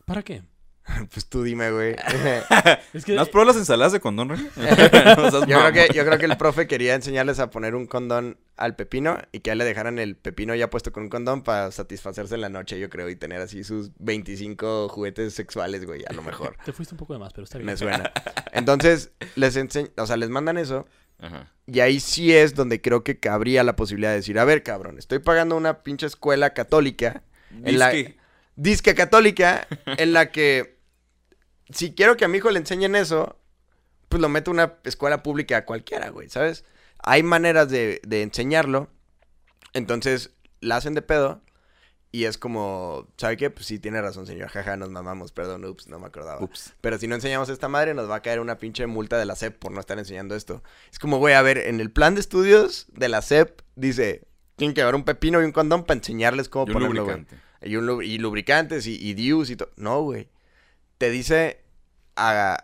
¿Para 0.04 0.22
qué? 0.22 0.42
Pues 1.12 1.26
tú 1.26 1.42
dime, 1.42 1.70
güey. 1.70 1.96
Es 2.92 3.04
que 3.04 3.14
¿No 3.14 3.22
has 3.22 3.28
probado 3.28 3.52
las 3.52 3.56
ensaladas 3.56 3.92
de 3.92 4.00
condón, 4.00 4.28
güey? 4.28 4.40
No 4.56 5.46
yo, 5.46 5.58
creo 5.58 5.72
que, 5.72 5.94
yo 5.94 6.04
creo 6.04 6.18
que 6.18 6.26
el 6.26 6.36
profe 6.36 6.66
quería 6.66 6.94
enseñarles 6.94 7.38
a 7.40 7.50
poner 7.50 7.74
un 7.74 7.86
condón 7.86 8.38
al 8.56 8.76
pepino 8.76 9.18
y 9.32 9.40
que 9.40 9.50
a 9.50 9.52
él 9.52 9.58
le 9.58 9.64
dejaran 9.64 9.98
el 9.98 10.16
pepino 10.16 10.54
ya 10.54 10.70
puesto 10.70 10.92
con 10.92 11.04
un 11.04 11.08
condón 11.08 11.42
para 11.42 11.70
satisfacerse 11.70 12.34
en 12.34 12.40
la 12.40 12.48
noche, 12.48 12.78
yo 12.78 12.90
creo, 12.90 13.08
y 13.08 13.16
tener 13.16 13.40
así 13.40 13.64
sus 13.64 13.90
25 13.98 14.88
juguetes 14.88 15.34
sexuales, 15.34 15.84
güey, 15.84 16.04
a 16.08 16.12
lo 16.12 16.22
mejor. 16.22 16.56
te 16.64 16.72
fuiste 16.72 16.94
un 16.94 16.98
poco 16.98 17.12
de 17.12 17.20
más, 17.20 17.32
pero 17.32 17.44
está 17.44 17.58
bien. 17.58 17.66
Me 17.66 17.76
suena. 17.76 18.12
Entonces, 18.52 19.12
les 19.36 19.56
enseñan, 19.56 19.92
o 19.96 20.06
sea, 20.06 20.16
les 20.16 20.30
mandan 20.30 20.58
eso. 20.58 20.86
Ajá. 21.20 21.52
Y 21.66 21.80
ahí 21.80 22.00
sí 22.00 22.34
es 22.34 22.54
donde 22.54 22.80
creo 22.80 23.04
que 23.04 23.18
cabría 23.18 23.62
la 23.62 23.76
posibilidad 23.76 24.10
de 24.10 24.16
decir, 24.16 24.38
a 24.38 24.44
ver, 24.44 24.62
cabrón, 24.62 24.98
estoy 24.98 25.18
pagando 25.18 25.56
una 25.56 25.82
pinche 25.82 26.06
escuela 26.06 26.54
católica. 26.54 27.22
En 27.64 27.78
la, 27.78 27.90
Disque. 27.90 28.16
disque 28.56 28.94
católica, 28.94 29.66
en 29.86 30.12
la 30.12 30.30
que 30.30 30.77
si 31.72 31.94
quiero 31.94 32.16
que 32.16 32.24
a 32.24 32.28
mi 32.28 32.38
hijo 32.38 32.50
le 32.50 32.58
enseñen 32.58 32.94
eso, 32.96 33.38
pues 34.08 34.20
lo 34.20 34.28
meto 34.28 34.50
a 34.50 34.54
una 34.54 34.74
escuela 34.84 35.22
pública 35.22 35.64
cualquiera, 35.64 36.10
güey, 36.10 36.28
¿sabes? 36.28 36.64
Hay 37.02 37.22
maneras 37.22 37.68
de, 37.68 38.00
de 38.06 38.22
enseñarlo. 38.22 38.88
Entonces, 39.72 40.30
la 40.60 40.76
hacen 40.76 40.94
de 40.94 41.02
pedo. 41.02 41.42
Y 42.10 42.24
es 42.24 42.38
como, 42.38 43.06
¿sabe 43.18 43.36
qué? 43.36 43.50
Pues 43.50 43.66
sí, 43.66 43.78
tiene 43.78 44.00
razón, 44.00 44.26
señor. 44.26 44.48
Jaja, 44.48 44.78
nos 44.78 44.88
mamamos, 44.88 45.30
perdón, 45.30 45.66
ups, 45.66 45.88
no 45.88 45.98
me 45.98 46.06
acordaba. 46.06 46.42
Ups. 46.42 46.72
Pero 46.80 46.96
si 46.98 47.06
no 47.06 47.14
enseñamos 47.14 47.50
esta 47.50 47.68
madre, 47.68 47.92
nos 47.92 48.08
va 48.08 48.16
a 48.16 48.22
caer 48.22 48.40
una 48.40 48.56
pinche 48.58 48.86
multa 48.86 49.18
de 49.18 49.26
la 49.26 49.36
SEP 49.36 49.58
por 49.58 49.72
no 49.72 49.80
estar 49.80 49.98
enseñando 49.98 50.34
esto. 50.34 50.62
Es 50.90 50.98
como, 50.98 51.18
güey, 51.18 51.34
a 51.34 51.42
ver, 51.42 51.58
en 51.58 51.80
el 51.80 51.90
plan 51.90 52.14
de 52.14 52.22
estudios 52.22 52.86
de 52.94 53.10
la 53.10 53.20
SEP 53.20 53.60
dice, 53.76 54.22
tienen 54.56 54.74
que 54.74 54.80
llevar 54.80 54.94
un 54.94 55.04
pepino 55.04 55.42
y 55.42 55.44
un 55.44 55.52
condón 55.52 55.84
para 55.84 55.98
enseñarles 55.98 56.48
cómo 56.48 56.64
Y 56.66 56.70
un 56.70 56.72
ponerlo, 56.74 57.04
güey. 57.04 57.16
lubricante. 57.18 57.44
Y, 57.60 57.76
un 57.76 57.86
lu- 57.86 58.00
y 58.02 58.16
lubricantes 58.16 58.86
y, 58.86 58.96
y 58.96 59.12
DIUs 59.12 59.50
y 59.50 59.56
todo. 59.56 59.70
No, 59.76 60.00
güey. 60.00 60.30
Te 60.98 61.10
dice 61.10 61.62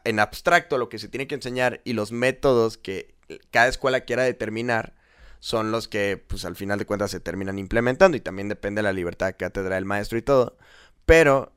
en 0.05 0.19
abstracto 0.19 0.79
lo 0.79 0.89
que 0.89 0.99
se 0.99 1.09
tiene 1.09 1.27
que 1.27 1.37
enseñar 1.37 1.81
y 1.85 1.93
los 1.93 2.13
métodos 2.13 2.77
que 2.77 3.15
cada 3.51 3.69
escuela 3.69 4.01
quiera 4.01 4.25
determinar 4.25 4.95
son 5.39 5.71
los 5.71 5.89
que, 5.89 6.17
pues 6.27 6.45
al 6.45 6.57
final 6.57 6.79
de 6.79 6.87
cuentas, 6.87 7.11
se 7.11 7.21
terminan 7.21 7.59
implementando. 7.59 8.17
Y 8.17 8.21
también 8.21 8.49
depende 8.49 8.79
de 8.81 8.85
la 8.85 8.93
libertad 8.93 9.27
de 9.27 9.37
cátedra 9.37 9.75
del 9.75 9.85
maestro 9.85 10.17
y 10.17 10.23
todo. 10.23 10.57
Pero 11.05 11.53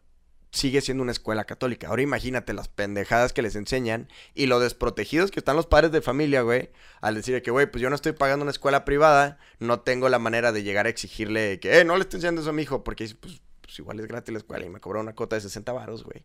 sigue 0.52 0.82
siendo 0.82 1.04
una 1.04 1.12
escuela 1.12 1.46
católica. 1.46 1.88
Ahora 1.88 2.02
imagínate 2.02 2.54
las 2.54 2.68
pendejadas 2.68 3.34
que 3.34 3.42
les 3.42 3.56
enseñan 3.56 4.10
y 4.34 4.48
lo 4.48 4.60
desprotegidos 4.60 5.32
que 5.32 5.40
están 5.40 5.56
los 5.56 5.68
padres 5.68 5.92
de 5.92 6.02
familia, 6.02 6.42
güey, 6.42 6.70
al 7.02 7.16
decir 7.16 7.42
que, 7.42 7.52
güey, 7.52 7.70
pues 7.70 7.82
yo 7.82 7.90
no 7.90 7.96
estoy 7.96 8.14
pagando 8.14 8.44
una 8.44 8.52
escuela 8.52 8.84
privada, 8.86 9.38
no 9.60 9.82
tengo 9.82 10.10
la 10.10 10.20
manera 10.20 10.52
de 10.52 10.64
llegar 10.64 10.86
a 10.86 10.90
exigirle 10.90 11.60
que, 11.60 11.80
eh, 11.80 11.86
no 11.86 11.96
le 11.96 12.02
estoy 12.02 12.18
enseñando 12.18 12.42
eso 12.42 12.50
a 12.50 12.54
mi 12.54 12.64
hijo, 12.64 12.84
porque 12.84 13.08
pues, 13.20 13.42
pues 13.68 13.80
igual 13.80 14.00
es 14.00 14.08
gratis 14.08 14.32
la 14.32 14.40
escuela 14.40 14.66
y 14.66 14.70
me 14.70 14.80
cobró 14.80 15.02
una 15.02 15.14
cuota 15.14 15.36
de 15.36 15.42
60 15.42 15.74
varos, 15.74 16.06
güey. 16.06 16.24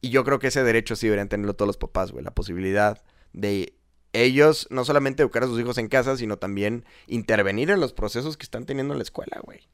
Y 0.00 0.08
yo 0.08 0.24
creo 0.24 0.38
que 0.38 0.46
ese 0.46 0.64
derecho 0.64 0.96
sí 0.96 1.06
deberían 1.06 1.28
tenerlo 1.28 1.54
todos 1.54 1.66
los 1.66 1.76
papás, 1.76 2.10
güey, 2.10 2.24
la 2.24 2.34
posibilidad 2.34 3.04
de 3.34 3.74
ellos 4.14 4.66
no 4.70 4.86
solamente 4.86 5.22
educar 5.22 5.44
a 5.44 5.46
sus 5.46 5.60
hijos 5.60 5.76
en 5.76 5.88
casa, 5.88 6.16
sino 6.16 6.38
también 6.38 6.86
intervenir 7.06 7.70
en 7.70 7.80
los 7.80 7.92
procesos 7.92 8.38
que 8.38 8.44
están 8.44 8.64
teniendo 8.64 8.94
en 8.94 8.98
la 8.98 9.02
escuela, 9.02 9.38
güey. 9.44 9.68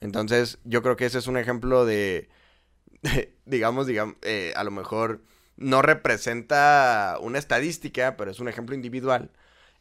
Entonces, 0.00 0.58
yo 0.64 0.82
creo 0.82 0.96
que 0.96 1.06
ese 1.06 1.18
es 1.18 1.26
un 1.26 1.38
ejemplo 1.38 1.86
de, 1.86 2.28
de, 3.00 3.34
digamos, 3.46 3.86
digamos, 3.86 4.16
eh, 4.20 4.52
a 4.56 4.64
lo 4.64 4.70
mejor 4.70 5.22
no 5.56 5.80
representa 5.80 7.16
una 7.22 7.38
estadística, 7.38 8.18
pero 8.18 8.30
es 8.30 8.40
un 8.40 8.48
ejemplo 8.48 8.74
individual 8.74 9.30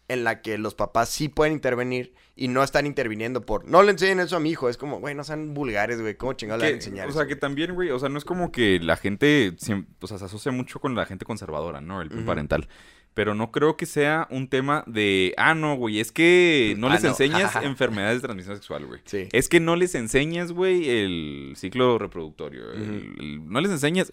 en 0.09 0.23
la 0.23 0.41
que 0.41 0.57
los 0.57 0.75
papás 0.75 1.09
sí 1.09 1.29
pueden 1.29 1.53
intervenir 1.53 2.13
y 2.35 2.47
no 2.49 2.61
están 2.63 2.85
interviniendo 2.85 3.45
por, 3.45 3.65
no 3.67 3.83
le 3.83 3.91
enseñen 3.91 4.19
eso 4.19 4.35
a 4.35 4.39
mi 4.39 4.49
hijo, 4.51 4.67
es 4.69 4.77
como, 4.77 4.99
güey, 4.99 5.15
no 5.15 5.23
sean 5.23 5.53
vulgares, 5.53 6.01
güey, 6.01 6.15
¿cómo 6.17 6.33
chingados 6.33 6.61
le 6.61 6.67
van 6.67 6.73
a 6.73 6.75
enseñar 6.77 7.05
o 7.07 7.09
eso, 7.09 7.19
sea, 7.19 7.27
que 7.27 7.35
güey? 7.35 7.39
también, 7.39 7.73
güey, 7.73 7.89
o 7.89 7.99
sea, 7.99 8.09
no 8.09 8.17
es 8.17 8.25
como 8.25 8.51
que 8.51 8.79
la 8.79 8.97
gente, 8.97 9.55
o 10.01 10.07
sea, 10.07 10.17
se 10.17 10.25
asocia 10.25 10.51
mucho 10.51 10.79
con 10.79 10.93
la 10.95 11.05
gente 11.05 11.25
conservadora, 11.25 11.79
¿no? 11.81 12.01
El 12.01 12.11
Ujú. 12.11 12.25
parental. 12.25 12.67
Pero 13.13 13.35
no 13.35 13.51
creo 13.51 13.77
que 13.77 13.85
sea 13.85 14.27
un 14.31 14.47
tema 14.49 14.83
de, 14.87 15.35
ah, 15.37 15.53
no, 15.53 15.75
güey, 15.75 15.99
es 15.99 16.11
que 16.11 16.73
no 16.79 16.87
Ah, 16.87 16.93
les 16.93 17.03
no. 17.03 17.09
enseñas 17.09 17.55
enfermedades 17.63 18.17
de 18.21 18.27
transmisión 18.27 18.55
sexual, 18.55 18.87
güey. 18.87 19.01
Sí. 19.05 19.29
Es 19.31 19.47
que 19.49 19.59
no 19.59 19.75
les 19.75 19.93
enseñas, 19.93 20.51
güey, 20.51 20.89
el 20.89 21.53
ciclo 21.55 21.99
reproductorio. 21.99 22.71
el- 22.73 22.81
Ujú. 22.81 23.21
el- 23.21 23.49
no 23.49 23.61
les 23.61 23.71
enseñas... 23.71 24.11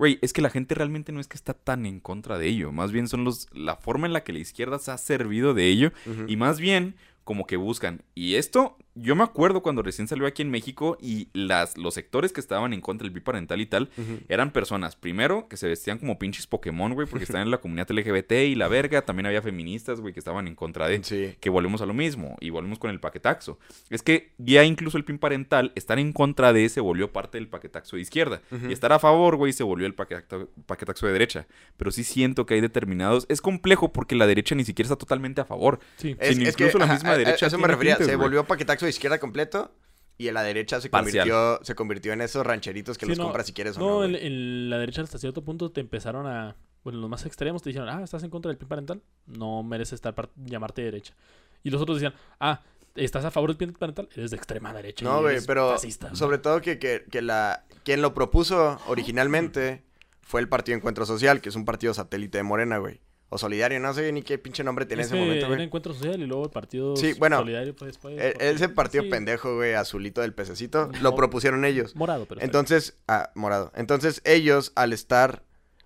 Güey, 0.00 0.18
es 0.22 0.32
que 0.32 0.40
la 0.40 0.48
gente 0.48 0.74
realmente 0.74 1.12
no 1.12 1.20
es 1.20 1.28
que 1.28 1.36
está 1.36 1.52
tan 1.52 1.84
en 1.84 2.00
contra 2.00 2.38
de 2.38 2.46
ello. 2.46 2.72
Más 2.72 2.90
bien 2.90 3.06
son 3.06 3.22
los 3.22 3.48
la 3.52 3.76
forma 3.76 4.06
en 4.06 4.14
la 4.14 4.24
que 4.24 4.32
la 4.32 4.38
izquierda 4.38 4.78
se 4.78 4.90
ha 4.90 4.96
servido 4.96 5.52
de 5.52 5.66
ello. 5.66 5.92
Y 6.26 6.36
más 6.36 6.58
bien 6.58 6.94
como 7.22 7.46
que 7.46 7.58
buscan. 7.58 8.00
Y 8.14 8.36
esto 8.36 8.78
yo 8.94 9.14
me 9.16 9.22
acuerdo 9.24 9.62
cuando 9.62 9.82
recién 9.82 10.08
salió 10.08 10.26
aquí 10.26 10.42
en 10.42 10.50
México 10.50 10.98
y 11.00 11.28
las, 11.32 11.78
los 11.78 11.94
sectores 11.94 12.32
que 12.32 12.40
estaban 12.40 12.72
en 12.72 12.80
contra 12.80 13.04
del 13.04 13.12
biparental 13.14 13.60
y 13.60 13.66
tal 13.66 13.88
eran 14.28 14.50
personas, 14.52 14.96
primero, 14.96 15.46
que 15.48 15.56
se 15.56 15.68
vestían 15.68 15.98
como 15.98 16.18
pinches 16.18 16.46
Pokémon, 16.46 16.92
güey, 16.94 17.06
porque 17.06 17.24
estaban 17.24 17.46
en 17.46 17.50
la 17.50 17.58
comunidad 17.60 17.90
LGBT 17.90 18.32
y 18.32 18.54
la 18.54 18.68
verga. 18.68 19.02
También 19.02 19.26
había 19.26 19.42
feministas, 19.42 20.00
güey, 20.00 20.12
que 20.12 20.18
estaban 20.20 20.48
en 20.48 20.54
contra 20.54 20.88
de. 20.88 21.02
Sí. 21.04 21.36
Que 21.40 21.50
volvemos 21.50 21.80
a 21.82 21.86
lo 21.86 21.94
mismo 21.94 22.36
y 22.40 22.50
volvemos 22.50 22.78
con 22.78 22.90
el 22.90 23.00
paquetaxo. 23.00 23.58
Es 23.90 24.02
que 24.02 24.32
ya 24.38 24.64
incluso 24.64 24.98
el 24.98 25.04
PIN 25.04 25.18
parental, 25.18 25.72
estar 25.76 25.98
en 25.98 26.12
contra 26.12 26.52
de 26.52 26.68
se 26.68 26.80
volvió 26.80 27.12
parte 27.12 27.38
del 27.38 27.48
paquetaxo 27.48 27.96
de 27.96 28.02
izquierda. 28.02 28.42
Y 28.68 28.72
estar 28.72 28.92
a 28.92 28.98
favor, 28.98 29.36
güey, 29.36 29.52
se 29.52 29.62
volvió 29.62 29.86
el 29.86 29.94
paquetaxo, 29.94 30.48
paquetaxo 30.66 31.06
de 31.06 31.12
derecha. 31.12 31.46
Pero 31.76 31.90
sí 31.90 32.02
siento 32.04 32.44
que 32.46 32.54
hay 32.54 32.60
determinados. 32.60 33.26
Es 33.28 33.40
complejo 33.40 33.92
porque 33.92 34.14
la 34.16 34.26
derecha 34.26 34.54
ni 34.54 34.64
siquiera 34.64 34.86
está 34.86 34.96
totalmente 34.96 35.40
a 35.40 35.44
favor. 35.44 35.78
Sí. 35.96 36.16
Es, 36.18 36.36
que, 36.38 36.44
incluso 36.48 36.78
la 36.78 36.84
ajá, 36.86 36.94
misma 36.94 37.10
a- 37.10 37.14
a 37.14 37.18
derecha 37.18 37.46
Eso 37.46 37.58
me 37.58 37.66
refería. 37.68 37.96
tintes, 37.96 38.08
se 38.10 38.16
volvió 38.16 38.44
paquetaxo 38.44 38.86
de 38.86 38.89
izquierda 38.90 39.18
completo 39.18 39.74
y 40.18 40.28
a 40.28 40.32
la 40.32 40.42
derecha 40.42 40.80
se 40.80 40.90
Parcial. 40.90 41.28
convirtió, 41.28 41.64
se 41.64 41.74
convirtió 41.74 42.12
en 42.12 42.20
esos 42.20 42.44
rancheritos 42.46 42.98
que 42.98 43.06
Sí, 43.06 43.10
los 43.10 43.18
no, 43.18 43.24
compras 43.24 43.46
si 43.46 43.52
quieres 43.54 43.76
o 43.76 43.80
no. 43.80 43.86
no. 44.00 44.04
en, 44.04 44.14
en 44.16 44.68
la 44.70 44.78
derecha 44.78 45.00
hasta 45.02 45.18
cierto 45.18 45.42
punto 45.42 45.70
te 45.72 45.80
empezaron 45.80 46.26
a... 46.26 46.56
Bueno, 46.84 46.98
los 46.98 47.10
más 47.10 47.26
extremos 47.26 47.62
te 47.62 47.70
dijeron, 47.70 47.88
ah, 47.90 48.02
¿estás 48.02 48.22
en 48.22 48.30
contra 48.30 48.48
del 48.50 48.56
PIN 48.58 48.68
parental? 48.68 49.02
No 49.26 49.62
mereces 49.62 49.94
estar 49.94 50.14
par- 50.14 50.30
llamarte 50.36 50.82
derecha. 50.82 51.14
Y 51.62 51.68
los 51.70 51.80
otros 51.82 52.00
decían, 52.00 52.14
ah, 52.38 52.62
¿estás 52.94 53.24
a 53.26 53.30
favor 53.30 53.50
del 53.50 53.56
PIN 53.58 53.72
parental? 53.74 54.08
Eres 54.14 54.30
de 54.30 54.36
extrema 54.38 54.72
derecha. 54.72 55.04
No, 55.04 55.20
güey, 55.20 55.38
pero 55.46 55.72
fascista". 55.72 56.14
sobre 56.14 56.38
todo 56.38 56.60
que, 56.62 56.78
que, 56.78 57.04
que 57.10 57.20
la 57.22 57.64
quien 57.84 58.00
lo 58.02 58.14
propuso 58.14 58.78
originalmente 58.86 59.82
fue 60.22 60.40
el 60.40 60.48
Partido 60.48 60.76
Encuentro 60.76 61.04
Social, 61.06 61.40
que 61.40 61.48
es 61.50 61.54
un 61.56 61.64
partido 61.64 61.92
satélite 61.92 62.38
de 62.38 62.44
Morena, 62.44 62.78
güey. 62.78 63.00
O 63.32 63.38
Solidario, 63.38 63.78
no 63.78 63.94
sé 63.94 64.10
ni 64.10 64.22
qué 64.22 64.38
pinche 64.38 64.64
nombre 64.64 64.86
Es 64.90 64.98
ese 64.98 65.14
que 65.14 65.20
momento, 65.20 65.46
era. 65.46 65.62
Encuentro 65.62 65.94
Social 65.94 66.20
y 66.20 66.26
luego 66.26 66.44
el 66.44 66.50
Partido 66.50 66.96
Sí, 66.96 67.12
bueno, 67.12 67.38
Solidario 67.38 67.76
pues, 67.76 67.92
después. 67.92 68.18
E- 68.18 68.34
ese 68.40 68.68
partido 68.68 69.04
sí, 69.04 69.10
pendejo, 69.10 69.54
güey, 69.54 69.74
azulito 69.74 70.20
del 70.20 70.34
pececito, 70.34 70.90
lo 71.00 71.14
propusieron 71.14 71.64
ellos. 71.64 71.94
Morado, 71.94 72.26
pero... 72.26 72.40
Entonces, 72.40 72.96
ah, 73.06 73.30
morado. 73.36 73.70
Entonces, 73.76 74.20
ellos, 74.24 74.72
al 74.74 74.92
estar 74.92 75.44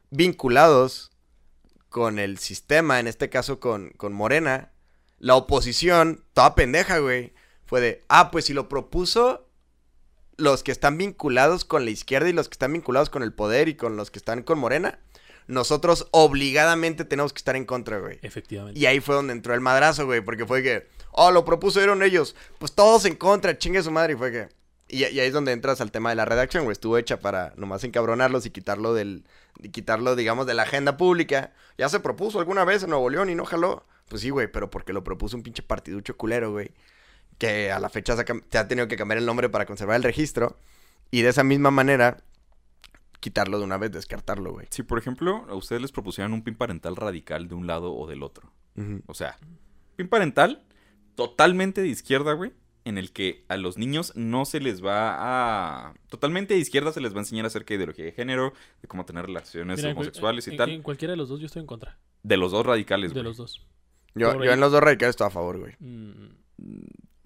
vinculados 0.09 1.11
con 1.91 2.19
el 2.19 2.39
sistema, 2.39 2.99
en 2.99 3.07
este 3.07 3.29
caso 3.29 3.61
con, 3.61 3.91
con 3.91 4.15
Morena, 4.15 4.73
la 5.19 5.37
oposición, 5.37 6.25
toda 6.33 6.55
pendeja, 6.55 6.99
güey, 6.99 7.35
fue 7.67 7.83
de, 7.83 8.03
ah, 8.09 8.31
pues 8.31 8.47
si 8.47 8.55
lo 8.55 8.71
propuso 8.71 9.47
los 10.37 10.63
que 10.63 10.73
están 10.73 10.97
vinculados 10.99 11.65
con 11.65 11.85
la 11.85 11.91
izquierda 11.91 12.29
y 12.29 12.33
los 12.33 12.49
que 12.49 12.55
están 12.55 12.73
vinculados 12.73 13.11
con 13.11 13.23
el 13.23 13.33
poder 13.33 13.69
y 13.69 13.75
con 13.75 13.97
los 13.97 14.11
que 14.11 14.19
están 14.19 14.43
con 14.43 14.59
Morena, 14.59 14.99
nosotros 15.47 16.09
obligadamente 16.11 17.05
tenemos 17.05 17.33
que 17.33 17.39
estar 17.39 17.57
en 17.57 17.65
contra, 17.65 17.99
güey. 17.99 18.19
Efectivamente. 18.23 18.79
Y 18.79 18.87
ahí 18.87 19.01
fue 19.01 19.15
donde 19.15 19.33
entró 19.33 19.55
el 19.55 19.61
madrazo, 19.61 20.07
güey, 20.07 20.21
porque 20.21 20.47
fue 20.47 20.63
que, 20.63 20.87
oh, 21.13 21.31
lo 21.31 21.45
propusieron 21.45 22.03
ellos, 22.03 22.35
pues 22.59 22.73
todos 22.73 23.05
en 23.05 23.17
contra, 23.17 23.59
chingue 23.59 23.83
su 23.83 23.91
madre, 23.91 24.15
y 24.15 24.17
fue 24.17 24.33
que... 24.33 24.49
Y, 24.87 24.99
y 24.99 25.21
ahí 25.21 25.27
es 25.27 25.33
donde 25.33 25.53
entras 25.53 25.81
al 25.81 25.91
tema 25.91 26.11
de 26.11 26.17
la 26.17 26.25
redacción, 26.27 26.65
güey, 26.65 26.73
estuvo 26.73 26.99
hecha 26.99 27.19
para 27.19 27.55
nomás 27.57 27.85
encabronarlos 27.85 28.45
y 28.45 28.51
quitarlo 28.51 28.93
del, 28.93 29.25
y 29.63 29.71
quitarlo, 29.71 30.15
digamos, 30.15 30.47
de 30.47 30.55
la 30.55 30.65
agenda 30.65 30.97
pública. 30.99 31.53
Ya 31.79 31.89
se 31.89 32.01
propuso 32.01 32.39
alguna 32.39 32.65
vez 32.65 32.83
en 32.83 32.91
Nuevo 32.91 33.09
León 33.09 33.31
y 33.31 33.35
no 33.35 33.47
jaló. 33.47 33.87
Pues 34.09 34.21
sí, 34.21 34.29
güey, 34.29 34.47
pero 34.53 34.69
porque 34.69 34.93
lo 34.93 35.03
propuso 35.03 35.37
un 35.37 35.43
pinche 35.43 35.63
partiducho 35.63 36.19
culero, 36.19 36.53
güey, 36.53 36.73
que 37.39 37.73
a 37.73 37.81
la 37.81 37.89
fecha 37.89 38.15
se 38.15 38.21
ha, 38.23 38.25
cam- 38.27 38.45
se 38.51 38.59
ha 38.59 38.69
tenido 38.69 38.87
que 38.87 38.97
cambiar 38.97 39.17
el 39.19 39.27
nombre 39.27 39.49
para 39.49 39.65
conservar 39.65 39.97
el 39.97 40.03
registro. 40.03 40.59
Y 41.11 41.23
de 41.23 41.31
esa 41.31 41.45
misma 41.45 41.71
manera, 41.71 42.19
quitarlo 43.25 43.59
de 43.59 43.65
una 43.65 43.79
vez, 43.79 43.91
descartarlo, 43.91 44.53
güey. 44.53 44.67
Si, 44.69 44.83
por 44.83 44.99
ejemplo, 44.99 45.47
a 45.49 45.55
ustedes 45.55 45.81
les 45.81 45.93
propusieran 45.93 46.35
un 46.35 46.43
PIN 46.45 46.57
parental 46.57 46.95
radical 46.95 47.49
de 47.49 47.55
un 47.55 47.67
lado 47.67 47.95
o 47.95 48.07
del 48.07 48.23
otro. 48.23 48.53
O 49.07 49.15
sea, 49.15 49.39
PIN 49.97 50.09
parental 50.09 50.63
totalmente 51.15 51.81
de 51.81 51.89
izquierda, 51.89 52.35
güey. 52.35 52.53
En 52.85 52.99
el 52.99 53.13
que 53.13 53.47
a 53.49 53.57
los 53.57 53.79
niños 53.79 54.13
no 54.15 54.45
se 54.45 54.61
les 54.61 54.85
va 54.85 55.17
a... 55.89 55.95
Totalmente 56.11 56.53
de 56.53 56.61
izquierda 56.61 56.93
se 56.93 57.01
les 57.01 57.15
va 57.15 57.17
a 57.17 57.21
enseñar 57.21 57.47
acerca 57.47 57.69
de 57.69 57.77
ideología 57.77 58.05
de 58.05 58.13
género, 58.13 58.53
de 58.83 58.89
cómo 58.89 59.07
tener 59.07 59.25
relaciones 59.25 59.79
Mira, 59.79 59.89
en 59.89 59.95
cual- 59.95 60.09
homosexuales 60.09 60.47
y 60.47 60.51
en- 60.51 60.57
tal. 60.59 60.71
En 60.71 60.83
cualquiera 60.83 61.13
de 61.13 61.17
los 61.17 61.31
dos 61.31 61.41
yo 61.41 61.47
estoy 61.47 61.61
en 61.61 61.67
contra. 61.67 61.99
De 62.23 62.37
los 62.37 62.53
dos 62.53 62.67
radicales, 62.67 63.11
De 63.13 63.15
güey. 63.15 63.25
los 63.25 63.39
dos. 63.39 63.67
Yo, 64.15 64.33
en 64.43 64.61
los 64.61 64.71
dos 64.71 64.83
radicales 64.83 65.15
estoy 65.15 65.29
a 65.29 65.31
favor, 65.31 65.59
güey. 65.61 65.75
Mm, 65.79 66.29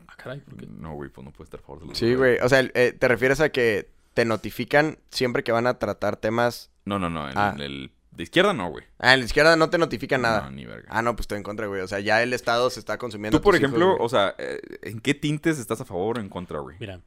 Ah, 0.06 0.14
caray, 0.16 0.40
¿por 0.40 0.56
qué? 0.56 0.66
No, 0.68 0.94
güey, 0.94 1.10
pues 1.10 1.24
no 1.24 1.32
puede 1.32 1.46
estar 1.46 1.58
a 1.60 1.62
favor 1.64 1.80
de 1.80 1.86
los 1.88 1.98
Sí, 1.98 2.08
dos 2.10 2.18
güey. 2.18 2.38
O 2.40 2.48
sea, 2.48 2.60
eh, 2.60 2.92
te 2.98 3.08
refieres 3.08 3.40
a 3.40 3.48
que 3.50 3.90
te 4.18 4.24
notifican 4.24 4.98
siempre 5.12 5.44
que 5.44 5.52
van 5.52 5.68
a 5.68 5.78
tratar 5.78 6.16
temas. 6.16 6.72
No, 6.84 6.98
no, 6.98 7.08
no. 7.08 7.30
En 7.30 7.38
Ah. 7.38 7.54
el 7.60 7.92
de 8.10 8.24
izquierda 8.24 8.52
no, 8.52 8.68
güey. 8.68 8.84
Ah, 8.98 9.14
en 9.14 9.20
la 9.20 9.26
izquierda 9.26 9.54
no 9.54 9.70
te 9.70 9.78
notifican 9.78 10.22
nada. 10.22 10.40
No, 10.40 10.50
ni 10.50 10.64
verga. 10.66 10.88
Ah, 10.90 11.02
no, 11.02 11.14
pues 11.14 11.22
estoy 11.26 11.36
en 11.38 11.44
contra, 11.44 11.68
güey. 11.68 11.82
O 11.82 11.86
sea, 11.86 12.00
ya 12.00 12.20
el 12.20 12.32
Estado 12.32 12.68
se 12.68 12.80
está 12.80 12.98
consumiendo. 12.98 13.38
Tú, 13.38 13.44
por 13.44 13.54
ejemplo, 13.54 13.94
hijos, 13.94 13.98
o 14.00 14.08
sea, 14.08 14.34
eh, 14.38 14.58
¿en 14.82 14.98
qué 14.98 15.14
tintes 15.14 15.60
estás 15.60 15.80
a 15.80 15.84
favor 15.84 16.18
o 16.18 16.20
en 16.20 16.28
contra, 16.28 16.58
güey? 16.58 16.76
Mira. 16.80 17.00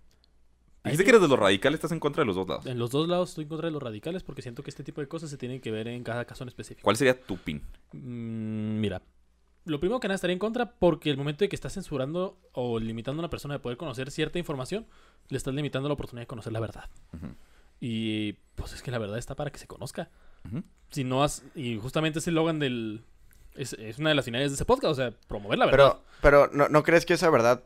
Dijiste 0.86 1.04
que 1.04 1.10
eres 1.10 1.22
de 1.22 1.28
los 1.28 1.38
radicales, 1.38 1.80
estás 1.80 1.92
en 1.92 2.00
contra 2.00 2.22
de 2.22 2.28
los 2.28 2.38
dos 2.38 2.48
lados. 2.48 2.66
En 2.66 2.80
los 2.80 2.92
dos 2.92 3.10
lados 3.10 3.28
estoy 3.32 3.44
en 3.44 3.50
contra 3.50 3.68
de 3.68 3.74
los 3.74 3.84
radicales 3.84 4.24
porque 4.24 4.42
siento 4.42 4.64
que 4.64 4.70
este 4.70 4.86
tipo 4.86 5.02
de 5.02 5.10
cosas 5.10 5.30
se 5.30 5.38
tienen 5.38 5.60
que 5.60 5.70
ver 5.70 5.90
en 5.90 6.02
cada 6.06 6.24
caso 6.24 6.46
en 6.46 6.48
específico. 6.48 6.86
¿Cuál 6.86 6.96
sería 6.96 7.22
tu 7.22 7.36
pin? 7.36 7.62
Mm, 7.92 8.80
mira, 8.80 9.02
lo 9.66 9.80
primero 9.80 10.00
que 10.00 10.08
nada 10.08 10.16
estaría 10.16 10.34
en 10.34 10.40
contra 10.40 10.72
porque 10.72 11.10
el 11.10 11.18
momento 11.18 11.44
de 11.44 11.50
que 11.50 11.56
estás 11.56 11.74
censurando 11.74 12.38
o 12.54 12.80
limitando 12.80 13.20
a 13.20 13.24
una 13.24 13.30
persona 13.30 13.56
de 13.56 13.60
poder 13.60 13.78
conocer 13.78 14.12
cierta 14.12 14.40
información, 14.40 14.88
le 15.30 15.38
estás 15.38 15.54
limitando 15.54 15.88
la 15.88 15.94
oportunidad 15.94 16.24
de 16.24 16.28
conocer 16.28 16.54
la 16.54 16.60
verdad. 16.60 16.90
Y 17.80 18.34
pues 18.56 18.74
es 18.74 18.82
que 18.82 18.92
la 18.92 19.00
verdad 19.00 19.18
está 19.18 19.36
para 19.36 19.52
que 19.52 19.60
se 19.60 19.68
conozca. 19.68 20.10
Si 20.90 21.04
no 21.04 21.24
has... 21.24 21.44
Y 21.56 21.78
justamente 21.78 22.20
ese 22.20 22.32
logan 22.32 22.60
del... 22.60 23.04
Es, 23.56 23.74
es 23.74 24.00
una 24.00 24.10
de 24.10 24.16
las 24.16 24.26
finales 24.26 24.52
de 24.52 24.56
ese 24.56 24.66
podcast, 24.66 24.92
o 24.92 24.96
sea, 24.96 25.12
promover 25.28 25.60
la 25.60 25.66
verdad. 25.66 25.98
Pero, 26.22 26.48
pero 26.48 26.58
¿no, 26.58 26.70
¿no 26.70 26.84
crees 26.84 27.06
que 27.06 27.14
esa 27.14 27.30
verdad 27.30 27.64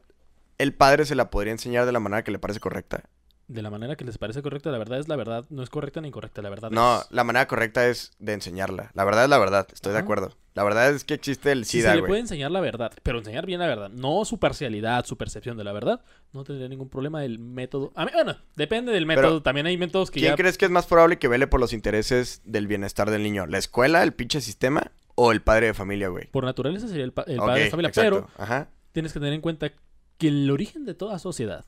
el 0.58 0.74
padre 0.74 1.06
se 1.06 1.16
la 1.16 1.30
podría 1.30 1.52
enseñar 1.52 1.86
de 1.86 1.91
la 1.91 2.00
manera 2.00 2.24
que 2.24 2.32
le 2.32 2.39
parece 2.39 2.60
correcta? 2.60 3.04
De 3.48 3.62
la 3.62 3.70
manera 3.70 3.96
que 3.96 4.04
les 4.06 4.18
parece 4.18 4.41
correcta, 4.41 4.72
la 4.72 4.80
verdad 4.80 4.98
es 4.98 5.08
la 5.08 5.16
verdad, 5.16 5.46
no 5.52 5.62
es 5.62 5.70
correcta 5.70 6.02
ni 6.02 6.08
incorrecta, 6.08 6.41
la 6.41 6.50
verdad 6.50 6.72
No, 6.72 7.02
es... 7.02 7.08
la 7.12 7.24
manera 7.24 7.48
correcta 7.48 7.88
es 7.88 8.12
de 8.18 8.34
enseñarla. 8.34 8.89
La 8.96 9.04
verdad 9.04 9.26
es 9.26 9.30
la 9.30 9.38
verdad, 9.38 9.68
estoy 9.72 9.93
de 9.93 10.00
acuerdo. 10.00 10.32
La 10.56 10.64
verdad 10.64 10.89
es 10.89 11.04
que 11.04 11.14
existe 11.14 11.52
el 11.52 11.64
Si 11.66 11.78
SIDA, 11.80 11.91
se 11.91 11.98
le 11.98 12.04
puede 12.08 12.22
enseñar 12.22 12.50
la 12.50 12.60
verdad, 12.60 12.91
pero 13.04 13.20
enseñar 13.20 13.46
bien 13.46 13.60
la 13.60 13.68
verdad, 13.68 13.89
no 13.89 14.26
su 14.26 14.39
parcialidad, 14.39 15.06
su 15.06 15.16
percepción 15.18 15.58
de 15.58 15.64
la 15.64 15.74
verdad, 15.74 16.02
no 16.34 16.43
tendría 16.43 16.68
ningún 16.70 16.89
problema 16.89 17.24
el 17.24 17.38
método. 17.38 17.91
A 17.93 18.06
mí, 18.06 18.12
bueno, 18.14 18.36
depende 18.56 18.91
del 18.91 19.06
método. 19.06 19.24
Pero, 19.24 19.41
También 19.43 19.68
hay 19.68 19.78
métodos 19.78 20.10
que 20.10 20.22
¿Quién 20.22 20.32
ya. 20.32 20.38
crees 20.38 20.58
que 20.58 20.66
es 20.66 20.72
más 20.72 20.88
probable 20.88 21.20
que 21.20 21.28
vele 21.28 21.46
por 21.46 21.60
los 21.60 21.72
intereses 21.72 22.41
del 22.46 22.66
bienestar 22.66 23.12
del 23.12 23.22
niño? 23.22 23.46
¿La 23.46 23.60
escuela, 23.60 24.02
el 24.02 24.14
pinche 24.14 24.41
sistema 24.41 24.91
o 25.14 25.32
el 25.32 25.41
padre 25.43 25.68
de 25.68 25.74
familia, 25.76 26.08
güey? 26.08 26.26
Por 26.32 26.46
naturaleza 26.46 26.88
sería 26.88 27.04
el, 27.04 27.14
pa- 27.14 27.26
el 27.28 27.38
padre 27.38 27.66
de 27.66 27.70
familia, 27.70 27.89
exacto. 27.89 28.28
pero 28.34 28.43
Ajá. 28.43 28.70
tienes 28.91 29.14
que 29.14 29.20
tener 29.20 29.34
en 29.34 29.41
cuenta 29.41 29.72
que 30.18 30.30
el 30.30 30.50
origen 30.50 30.86
de 30.86 30.96
toda 30.96 31.20
sociedad 31.20 31.64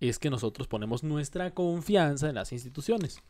es 0.00 0.18
que 0.18 0.30
nosotros 0.30 0.68
ponemos 0.68 1.02
nuestra 1.02 1.52
confianza 1.52 2.28
en 2.28 2.34
las 2.34 2.52
instituciones. 2.52 3.22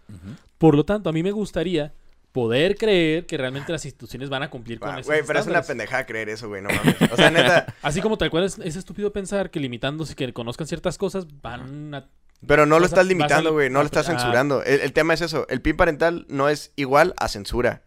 Por 0.59 0.75
lo 0.75 0.85
tanto, 0.85 1.11
a 1.11 1.13
mí 1.13 1.23
me 1.23 1.33
gustaría 1.33 1.95
poder 2.33 2.77
creer 2.77 3.25
que 3.25 3.39
realmente 3.39 3.73
las 3.73 3.85
instituciones 3.87 4.29
van 4.29 4.43
a 4.43 4.51
cumplir 4.51 4.79
con 4.79 4.91
Ah, 4.91 4.95
esos 4.99 5.07
Güey, 5.07 5.23
pero 5.27 5.39
es 5.39 5.47
una 5.47 5.63
pendejada 5.63 6.05
creer 6.05 6.29
eso, 6.29 6.49
güey, 6.49 6.61
no 6.61 6.69
mames. 6.69 6.97
O 7.11 7.17
sea, 7.17 7.31
neta. 7.31 7.75
Así 7.83 8.03
como 8.03 8.19
tal 8.19 8.31
cual 8.31 8.45
es, 8.45 8.59
es 8.59 8.77
estúpido 8.77 9.13
pensar 9.13 9.51
que 9.51 9.59
limitándose 9.59 10.15
que 10.15 10.31
conozcan 10.35 10.67
ciertas 10.67 10.99
cosas 10.99 11.27
van 11.41 11.95
a 11.95 12.09
Pero 12.47 12.67
no 12.67 12.79
lo 12.79 12.85
estás 12.85 13.01
a- 13.07 13.09
limitando, 13.09 13.53
güey. 13.53 13.71
No 13.71 13.79
lo 13.79 13.87
estás 13.87 14.09
ah. 14.09 14.13
censurando. 14.13 14.63
El, 14.65 14.81
el 14.81 14.93
tema 14.93 15.15
es 15.15 15.23
eso. 15.23 15.47
El 15.49 15.63
PIN 15.63 15.77
parental 15.79 16.27
no 16.29 16.51
es 16.51 16.73
igual 16.77 17.15
a 17.17 17.29
censura. 17.29 17.85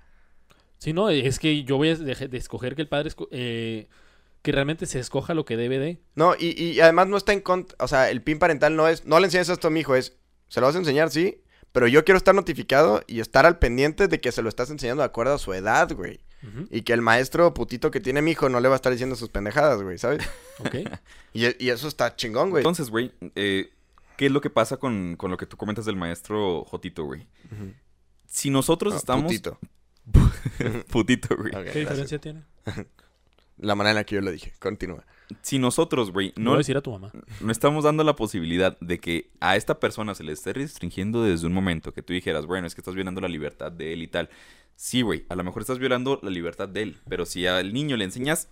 Sí, 0.79 0.93
no, 0.93 1.09
es 1.09 1.37
que 1.37 1.63
yo 1.63 1.77
voy 1.77 1.89
a 1.89 1.95
de 1.95 2.37
escoger 2.37 2.75
que 2.75 2.81
el 2.81 2.87
padre 2.87 3.11
eh, 3.31 3.87
que 4.41 4.51
realmente 4.51 4.85
se 4.85 4.99
escoja 4.99 5.33
lo 5.33 5.45
que 5.45 5.57
debe 5.57 5.79
de. 5.79 6.01
No, 6.15 6.33
y, 6.37 6.61
y 6.61 6.79
además 6.79 7.07
no 7.07 7.17
está 7.17 7.33
en 7.33 7.41
contra. 7.41 7.75
O 7.79 7.87
sea, 7.87 8.09
el 8.09 8.21
PIN 8.21 8.39
parental 8.39 8.75
no 8.75 8.87
es. 8.87 9.05
No 9.05 9.19
le 9.19 9.25
enseñas 9.25 9.49
esto 9.49 9.67
a 9.67 9.71
mi 9.71 9.81
hijo, 9.81 9.95
es. 9.95 10.17
Se 10.47 10.59
lo 10.61 10.67
vas 10.67 10.75
a 10.75 10.79
enseñar, 10.79 11.09
sí. 11.11 11.43
Pero 11.71 11.87
yo 11.87 12.03
quiero 12.03 12.17
estar 12.17 12.33
notificado 12.33 13.03
y 13.05 13.19
estar 13.19 13.45
al 13.45 13.59
pendiente 13.59 14.07
de 14.07 14.19
que 14.19 14.31
se 14.31 14.41
lo 14.41 14.49
estás 14.49 14.71
enseñando 14.71 15.03
de 15.03 15.05
acuerdo 15.07 15.35
a 15.35 15.37
su 15.37 15.53
edad, 15.53 15.91
güey. 15.93 16.19
Y 16.71 16.83
que 16.83 16.93
el 16.93 17.01
maestro 17.01 17.53
putito 17.53 17.91
que 17.91 17.99
tiene 17.99 18.21
mi 18.21 18.31
hijo 18.31 18.47
no 18.47 18.61
le 18.61 18.69
va 18.69 18.75
a 18.75 18.77
estar 18.77 18.91
diciendo 18.93 19.17
sus 19.17 19.27
pendejadas, 19.29 19.81
güey, 19.83 19.97
¿sabes? 19.97 20.25
ok. 20.59 20.75
Y, 21.33 21.63
y 21.63 21.69
eso 21.69 21.87
está 21.89 22.15
chingón, 22.15 22.49
güey. 22.49 22.61
Entonces, 22.61 22.89
güey, 22.89 23.11
eh, 23.35 23.69
¿qué 24.17 24.27
es 24.27 24.31
lo 24.31 24.39
que 24.39 24.49
pasa 24.49 24.77
con, 24.77 25.15
con 25.17 25.29
lo 25.31 25.37
que 25.37 25.45
tú 25.45 25.57
comentas 25.57 25.83
del 25.85 25.97
maestro 25.97 26.63
Jotito, 26.63 27.03
güey? 27.03 27.27
Si 28.25 28.49
nosotros 28.49 28.93
No, 28.93 28.99
estamos... 28.99 29.25
putito. 29.25 29.59
Putito, 30.91 31.35
güey. 31.35 31.51
¿Qué 31.51 31.57
gracias. 31.61 31.75
diferencia 31.75 32.19
tiene? 32.19 32.43
La 33.59 33.75
manera 33.75 33.91
en 33.91 33.95
la 33.97 34.03
que 34.03 34.15
yo 34.15 34.21
lo 34.21 34.31
dije. 34.31 34.53
Continúa. 34.59 35.05
Si 35.41 35.59
nosotros, 35.59 36.11
güey, 36.11 36.33
No 36.37 36.51
no, 36.51 36.57
decir 36.57 36.75
a 36.77 36.81
tu 36.81 36.91
mamá. 36.91 37.11
no 37.41 37.51
estamos 37.51 37.83
dando 37.83 38.03
la 38.03 38.15
posibilidad 38.15 38.77
de 38.79 38.99
que 38.99 39.29
a 39.39 39.55
esta 39.55 39.79
persona 39.79 40.15
se 40.15 40.23
le 40.23 40.31
esté 40.31 40.53
restringiendo 40.53 41.23
desde 41.23 41.45
un 41.45 41.53
momento 41.53 41.93
que 41.93 42.01
tú 42.01 42.13
dijeras, 42.13 42.45
bueno, 42.45 42.65
es 42.67 42.73
que 42.73 42.81
estás 42.81 42.95
violando 42.95 43.21
la 43.21 43.27
libertad 43.27 43.71
de 43.71 43.93
él 43.93 44.01
y 44.01 44.07
tal. 44.07 44.29
Sí, 44.75 45.01
güey, 45.01 45.25
a 45.29 45.35
lo 45.35 45.43
mejor 45.43 45.61
estás 45.61 45.77
violando 45.77 46.19
la 46.23 46.29
libertad 46.29 46.67
de 46.69 46.81
él, 46.83 46.97
pero 47.07 47.25
si 47.25 47.45
al 47.45 47.73
niño 47.73 47.97
le 47.97 48.05
enseñas... 48.05 48.49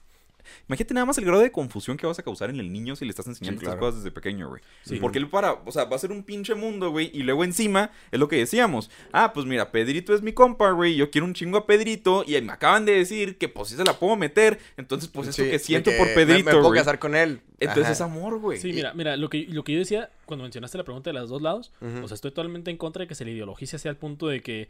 Imagínate 0.67 0.93
nada 0.93 1.05
más 1.05 1.17
el 1.17 1.25
grado 1.25 1.41
de 1.41 1.51
confusión 1.51 1.97
que 1.97 2.05
vas 2.07 2.19
a 2.19 2.23
causar 2.23 2.49
en 2.49 2.59
el 2.59 2.71
niño 2.71 2.95
si 2.95 3.05
le 3.05 3.09
estás 3.11 3.27
enseñando 3.27 3.59
Sí, 3.59 3.65
estas 3.65 3.75
claro. 3.75 3.87
cosas 3.87 4.03
desde 4.03 4.13
pequeño, 4.13 4.49
güey. 4.49 4.61
Sí. 4.83 4.97
Porque 4.99 5.19
él 5.19 5.27
para, 5.29 5.53
o 5.53 5.71
sea, 5.71 5.85
va 5.85 5.95
a 5.95 5.99
ser 5.99 6.11
un 6.11 6.23
pinche 6.23 6.55
mundo, 6.55 6.89
güey. 6.91 7.09
Y 7.13 7.23
luego 7.23 7.43
encima, 7.43 7.91
es 8.11 8.19
lo 8.19 8.27
que 8.27 8.37
decíamos. 8.37 8.89
Ah, 9.11 9.33
pues 9.33 9.45
mira, 9.45 9.71
Pedrito 9.71 10.13
es 10.13 10.21
mi 10.21 10.33
compa, 10.33 10.71
güey. 10.71 10.95
Yo 10.95 11.09
quiero 11.11 11.25
un 11.25 11.33
chingo 11.33 11.57
a 11.57 11.65
Pedrito. 11.65 12.23
Y 12.27 12.39
me 12.41 12.53
acaban 12.53 12.85
de 12.85 12.93
decir 12.93 13.37
que 13.37 13.49
pues 13.49 13.69
sí 13.69 13.75
se 13.75 13.83
la 13.83 13.93
puedo 13.93 14.15
meter. 14.15 14.59
Entonces, 14.77 15.09
pues 15.09 15.27
esto 15.27 15.41
Sí, 15.43 15.47
que 15.47 15.53
de 15.53 15.59
siento 15.59 15.91
que 15.91 15.97
por 15.97 16.13
Pedrito, 16.13 16.45
Me, 16.45 16.51
puedo 16.51 16.71
casar 16.71 16.99
con 16.99 17.15
él. 17.15 17.41
Entonces 17.59 17.85
Ajá. 17.85 17.91
es 17.93 18.01
amor, 18.01 18.39
güey. 18.39 18.59
Sí, 18.59 18.71
mira, 18.73 18.93
mira, 18.93 19.17
lo 19.17 19.29
que, 19.29 19.47
lo 19.49 19.63
que 19.63 19.73
yo 19.73 19.79
decía 19.79 20.11
cuando 20.25 20.43
mencionaste 20.43 20.77
la 20.77 20.83
pregunta 20.83 21.09
de 21.09 21.13
los 21.19 21.29
dos 21.29 21.41
lados, 21.41 21.71
o 21.81 22.07
sea, 22.07 22.15
estoy 22.15 22.31
totalmente 22.31 22.69
en 22.69 22.77
contra 22.77 23.01
de 23.01 23.07
que 23.07 23.15
se 23.15 23.25
le 23.25 23.31
ideologice 23.31 23.77
hacia 23.77 23.89
el 23.89 23.97
punto 23.97 24.27
de 24.27 24.41
que 24.41 24.67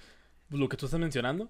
lo 0.49 0.69
que 0.69 0.77
tú 0.77 0.85
estás 0.85 0.99
mencionando, 0.99 1.49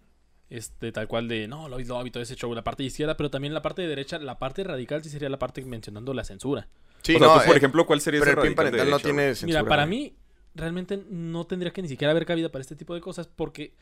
este, 0.50 0.92
tal 0.92 1.08
cual 1.08 1.28
de, 1.28 1.48
no, 1.48 1.68
lo 1.68 1.78
lo 1.78 2.12
todo 2.12 2.24
ese 2.24 2.36
show, 2.36 2.54
la 2.54 2.64
parte 2.64 2.84
de 2.84 2.88
izquierda, 2.88 3.18
pero 3.18 3.30
también 3.30 3.54
la 3.54 3.62
parte 3.62 3.82
de 3.82 3.88
derecha, 3.88 4.20
la 4.20 4.40
parte 4.40 4.64
radical 4.64 5.04
sí 5.04 5.10
sería 5.10 5.30
la 5.30 5.40
parte 5.40 5.64
mencionando 5.64 6.14
la 6.14 6.24
censura. 6.24 6.68
Sí, 7.02 7.16
o 7.16 7.20
sea, 7.20 7.28
no, 7.28 7.34
tú, 7.40 7.46
por 7.46 7.56
eh, 7.56 7.58
ejemplo, 7.58 7.86
¿cuál 7.86 8.02
sería 8.02 8.20
Pero 8.22 8.32
ese 8.32 8.40
el 8.42 8.48
PIN 8.48 8.58
radical 8.58 8.66
de 8.66 8.78
parental 8.78 8.90
no 8.90 9.00
tiene 9.00 9.36
censura. 9.36 9.62
Mira, 9.62 9.70
para 9.70 9.86
mí, 9.86 10.16
realmente 10.56 11.04
no 11.10 11.46
tendría 11.46 11.72
que 11.72 11.82
ni 11.82 11.88
siquiera 11.88 12.12
haber 12.12 12.26
cabida 12.26 12.50
para 12.50 12.62
este 12.62 12.76
tipo 12.76 12.94
de 12.94 13.02
cosas 13.02 13.28
porque 13.28 13.74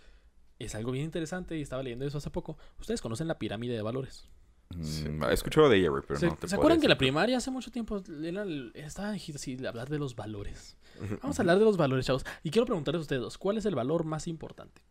es 0.60 0.76
algo 0.76 0.92
bien 0.92 1.06
interesante 1.06 1.58
y 1.58 1.62
estaba 1.62 1.84
leyendo 1.84 2.06
eso 2.06 2.18
hace 2.18 2.30
poco. 2.30 2.58
Ustedes 2.80 3.02
conocen 3.02 3.28
la 3.28 3.38
pirámide 3.38 3.74
de 3.74 3.82
valores. 3.82 4.30
Mm, 4.70 5.24
he 5.26 5.34
escuchado 5.34 5.70
de 5.70 5.78
ella, 5.78 5.90
pero 6.08 6.20
¿Se, 6.20 6.26
no 6.26 6.36
te 6.36 6.48
¿se 6.48 6.56
acuerdan 6.56 6.82
que 6.82 6.88
la 6.88 6.98
primaria 6.98 7.38
hace 7.38 7.52
mucho 7.52 7.72
tiempo 7.72 8.02
era 8.24 8.46
estaba 8.74 9.12
así 9.12 9.56
de 9.56 9.68
hablar 9.68 9.90
de 9.90 10.00
los 10.00 10.16
valores? 10.16 10.76
Vamos 11.22 11.38
a 11.38 11.42
hablar 11.42 11.60
de 11.60 11.66
los 11.66 11.78
valores, 11.78 12.06
chavos. 12.06 12.26
Y 12.42 12.50
quiero 12.50 12.66
preguntarles 12.66 13.00
a 13.00 13.02
ustedes 13.02 13.22
dos, 13.22 13.38
¿cuál 13.38 13.58
es 13.58 13.66
el 13.66 13.76
valor 13.76 14.06
más 14.06 14.28
importante? 14.28 14.82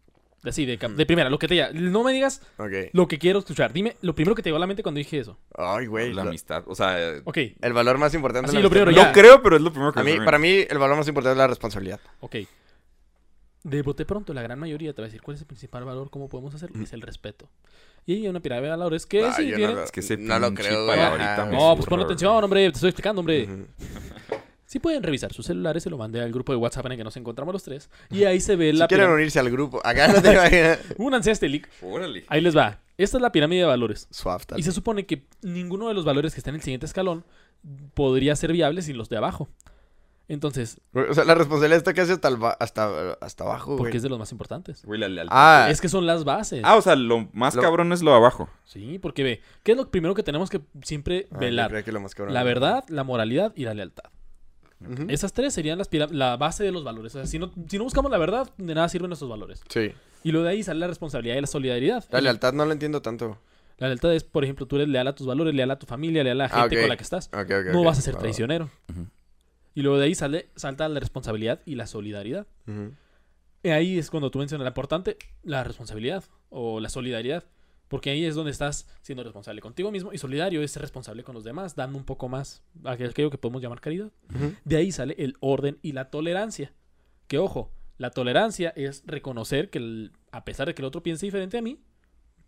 Así, 0.44 0.66
de, 0.66 0.76
cap- 0.78 0.92
de 0.92 1.06
primera, 1.06 1.30
lo 1.30 1.38
que 1.38 1.48
te 1.48 1.54
diga. 1.54 1.70
No 1.72 2.04
me 2.04 2.12
digas 2.12 2.42
lo 2.92 3.08
que 3.08 3.18
quiero 3.18 3.38
escuchar. 3.38 3.72
Dime 3.72 3.96
lo 4.02 4.14
primero 4.14 4.34
que 4.34 4.42
te 4.42 4.48
llegó 4.50 4.56
a 4.56 4.60
la 4.60 4.66
mente 4.66 4.82
cuando 4.82 4.98
dije 4.98 5.18
eso. 5.18 5.38
Ay, 5.56 5.86
güey. 5.86 6.12
La 6.12 6.22
lo- 6.24 6.28
amistad, 6.28 6.62
o 6.66 6.74
sea... 6.74 7.00
eh, 7.00 7.22
Ok, 7.24 7.38
El 7.60 7.72
valor 7.72 7.96
más 7.98 8.12
importante. 8.14 8.48
Así, 8.48 8.56
en 8.56 8.62
la 8.62 8.66
lo 8.66 8.70
primero, 8.70 8.90
ya. 8.90 9.06
No 9.06 9.12
creo, 9.12 9.42
pero 9.42 9.56
es 9.56 9.62
lo 9.62 9.70
primero 9.72 9.92
que 9.92 10.00
A 10.00 10.04
me 10.04 10.18
mí, 10.18 10.24
para 10.24 10.38
mí, 10.38 10.64
el 10.68 10.78
valor 10.78 10.96
más 10.96 11.08
importante 11.08 11.32
es 11.32 11.38
la 11.38 11.46
responsabilidad. 11.46 12.00
ok. 12.20 12.36
De 13.62 13.80
bote 13.80 14.04
pronto, 14.04 14.34
la 14.34 14.42
gran 14.42 14.58
mayoría 14.58 14.92
te 14.92 15.00
va 15.00 15.06
a 15.06 15.08
decir 15.08 15.22
cuál 15.22 15.36
es 15.36 15.40
el 15.40 15.46
principal 15.46 15.84
valor, 15.86 16.10
cómo 16.10 16.28
podemos 16.28 16.54
hacerlo. 16.54 16.82
Es 16.82 16.92
el 16.92 17.00
respeto. 17.00 17.48
Y 18.04 18.12
hay 18.16 18.28
una 18.28 18.40
pirámide 18.40 18.64
de 18.66 18.70
valores 18.76 19.06
que 19.06 19.24
Ah, 19.24 19.34
no 19.38 19.56
lo- 19.72 19.82
Es 19.84 19.90
que 19.90 20.00
ese 20.00 20.18
no 20.18 20.38
lo 20.38 20.52
creo, 20.52 20.84
güey. 20.84 20.98
No, 20.98 21.06
pues 21.06 21.16
zurra, 21.16 21.74
pon 21.76 21.86
güey. 21.88 22.04
atención, 22.04 22.44
hombre, 22.44 22.60
te 22.70 22.74
estoy 22.74 22.90
explicando, 22.90 23.20
hombre. 23.20 23.44
Ujú. 23.44 23.66
Sí 24.74 24.80
pueden 24.80 25.04
revisar 25.04 25.32
sus 25.32 25.46
celulares, 25.46 25.84
se 25.84 25.88
lo 25.90 25.96
mandé 25.96 26.20
al 26.20 26.32
grupo 26.32 26.50
de 26.50 26.56
WhatsApp 26.58 26.86
en 26.86 26.92
el 26.92 26.98
que 26.98 27.04
nos 27.04 27.16
encontramos 27.16 27.52
los 27.52 27.62
tres. 27.62 27.88
Y 28.10 28.24
ahí 28.24 28.40
se 28.40 28.56
ve 28.56 28.72
Si 28.72 28.76
la 28.76 28.88
quieren 28.88 29.04
pirámide. 29.04 29.22
unirse 29.22 29.38
al 29.38 29.48
grupo, 29.48 29.80
acá 29.86 30.08
no 30.08 30.20
te 30.20 30.32
imaginas. 30.32 30.80
Únanse 30.98 31.30
a 31.30 31.32
este 31.32 31.48
link. 31.48 31.68
Órale. 31.80 32.24
Ahí 32.26 32.40
les 32.40 32.56
va. 32.56 32.80
Esta 32.98 33.18
es 33.18 33.22
la 33.22 33.30
pirámide 33.30 33.60
de 33.60 33.66
valores. 33.66 34.08
Suave, 34.10 34.42
tal. 34.48 34.58
Y 34.58 34.64
se 34.64 34.72
supone 34.72 35.06
que 35.06 35.22
ninguno 35.42 35.86
de 35.86 35.94
los 35.94 36.04
valores 36.04 36.34
que 36.34 36.40
está 36.40 36.50
en 36.50 36.56
el 36.56 36.62
siguiente 36.62 36.86
escalón 36.86 37.24
podría 37.94 38.34
ser 38.34 38.50
viable 38.50 38.82
sin 38.82 38.98
los 38.98 39.08
de 39.08 39.16
abajo. 39.16 39.48
Entonces, 40.26 40.80
O 40.92 41.14
sea, 41.14 41.22
la 41.24 41.36
responsabilidad 41.36 41.78
está 41.78 41.94
casi 41.94 42.10
hasta, 42.10 42.28
hasta, 42.58 43.12
hasta 43.20 43.44
abajo, 43.44 43.66
güey. 43.74 43.78
porque 43.78 43.98
es 43.98 44.02
de 44.02 44.08
los 44.08 44.18
más 44.18 44.32
importantes. 44.32 44.84
Güey, 44.84 44.98
la 44.98 45.06
lealtad. 45.08 45.36
Ah, 45.38 45.68
Es 45.70 45.80
que 45.80 45.88
son 45.88 46.04
las 46.04 46.24
bases. 46.24 46.62
Ah, 46.64 46.74
o 46.74 46.82
sea, 46.82 46.96
lo 46.96 47.28
más 47.32 47.54
Lo- 47.54 47.62
cabrón 47.62 47.92
es 47.92 48.02
lo 48.02 48.10
de 48.10 48.16
abajo. 48.16 48.48
Sí, 48.64 48.98
porque 48.98 49.22
ve, 49.22 49.40
¿qué 49.62 49.70
es 49.72 49.78
lo 49.78 49.88
primero 49.88 50.14
que 50.14 50.24
tenemos 50.24 50.50
que 50.50 50.62
siempre 50.82 51.28
ah, 51.30 51.38
velar? 51.38 51.84
que 51.84 51.92
lo 51.92 52.00
más 52.00 52.12
cabrón 52.16 52.34
La 52.34 52.42
verdad, 52.42 52.82
la 52.88 53.04
moralidad 53.04 53.52
y 53.54 53.66
la 53.66 53.74
lealtad. 53.74 54.10
Esas 55.08 55.32
tres 55.32 55.54
serían 55.54 55.78
las 55.78 55.88
la 56.10 56.36
base 56.36 56.64
de 56.64 56.72
los 56.72 56.84
valores. 56.84 57.14
O 57.14 57.18
sea, 57.18 57.26
si 57.26 57.38
no, 57.38 57.50
si 57.68 57.78
no 57.78 57.84
buscamos 57.84 58.10
la 58.10 58.18
verdad, 58.18 58.50
de 58.56 58.74
nada 58.74 58.88
sirven 58.88 59.08
nuestros 59.10 59.30
valores. 59.30 59.62
Sí. 59.68 59.92
Y 60.22 60.32
lo 60.32 60.42
de 60.42 60.50
ahí 60.50 60.62
sale 60.62 60.80
la 60.80 60.86
responsabilidad 60.86 61.36
y 61.36 61.40
la 61.40 61.46
solidaridad. 61.46 62.04
La 62.10 62.20
lealtad 62.20 62.52
no 62.52 62.64
la 62.66 62.72
entiendo 62.72 63.02
tanto. 63.02 63.38
La 63.78 63.88
lealtad 63.88 64.14
es, 64.14 64.24
por 64.24 64.44
ejemplo, 64.44 64.66
tú 64.66 64.76
eres 64.76 64.88
leal 64.88 65.06
a 65.08 65.14
tus 65.14 65.26
valores, 65.26 65.54
leal 65.54 65.70
a 65.70 65.78
tu 65.78 65.86
familia, 65.86 66.22
leal 66.24 66.40
a 66.40 66.44
la 66.44 66.48
gente 66.48 66.76
Ah, 66.76 66.78
ok. 66.78 66.82
con 66.82 66.88
la 66.88 66.96
que 66.96 67.02
estás. 67.02 67.26
Ok, 67.32 67.50
ok, 67.50 67.72
no 67.72 67.82
vas 67.84 67.98
a 67.98 68.02
ser 68.02 68.16
traicionero. 68.16 68.70
Y 69.74 69.82
luego 69.82 69.98
de 69.98 70.04
ahí 70.06 70.14
sale, 70.14 70.48
salta 70.54 70.88
la 70.88 71.00
responsabilidad 71.00 71.60
y 71.66 71.74
la 71.74 71.86
solidaridad. 71.86 72.46
Y 73.62 73.68
ahí 73.70 73.98
es 73.98 74.10
cuando 74.10 74.30
tú 74.30 74.38
mencionas 74.38 74.64
la 74.64 74.70
importante, 74.70 75.16
la 75.42 75.64
responsabilidad 75.64 76.24
o 76.50 76.80
la 76.80 76.88
solidaridad. 76.88 77.44
Porque 77.88 78.10
ahí 78.10 78.24
es 78.24 78.34
donde 78.34 78.50
estás 78.50 78.88
siendo 79.02 79.22
responsable 79.22 79.60
contigo 79.60 79.90
mismo 79.90 80.12
y 80.12 80.18
solidario 80.18 80.62
es 80.62 80.70
ser 80.72 80.82
responsable 80.82 81.22
con 81.22 81.34
los 81.34 81.44
demás, 81.44 81.76
dando 81.76 81.98
un 81.98 82.04
poco 82.04 82.28
más 82.28 82.62
a 82.84 82.92
aquello 82.92 83.30
que 83.30 83.38
podemos 83.38 83.62
llamar 83.62 83.80
caridad. 83.80 84.10
De 84.64 84.76
ahí 84.76 84.90
sale 84.90 85.14
el 85.18 85.36
orden 85.40 85.78
y 85.82 85.92
la 85.92 86.10
tolerancia. 86.10 86.72
Que 87.28 87.38
ojo, 87.38 87.70
la 87.98 88.10
tolerancia 88.10 88.72
es 88.74 89.02
reconocer 89.06 89.70
que 89.70 89.78
el- 89.78 90.12
a 90.32 90.44
pesar 90.44 90.66
de 90.66 90.74
que 90.74 90.82
el 90.82 90.86
otro 90.86 91.02
piense 91.02 91.26
diferente 91.26 91.58
a 91.58 91.62
mí, 91.62 91.78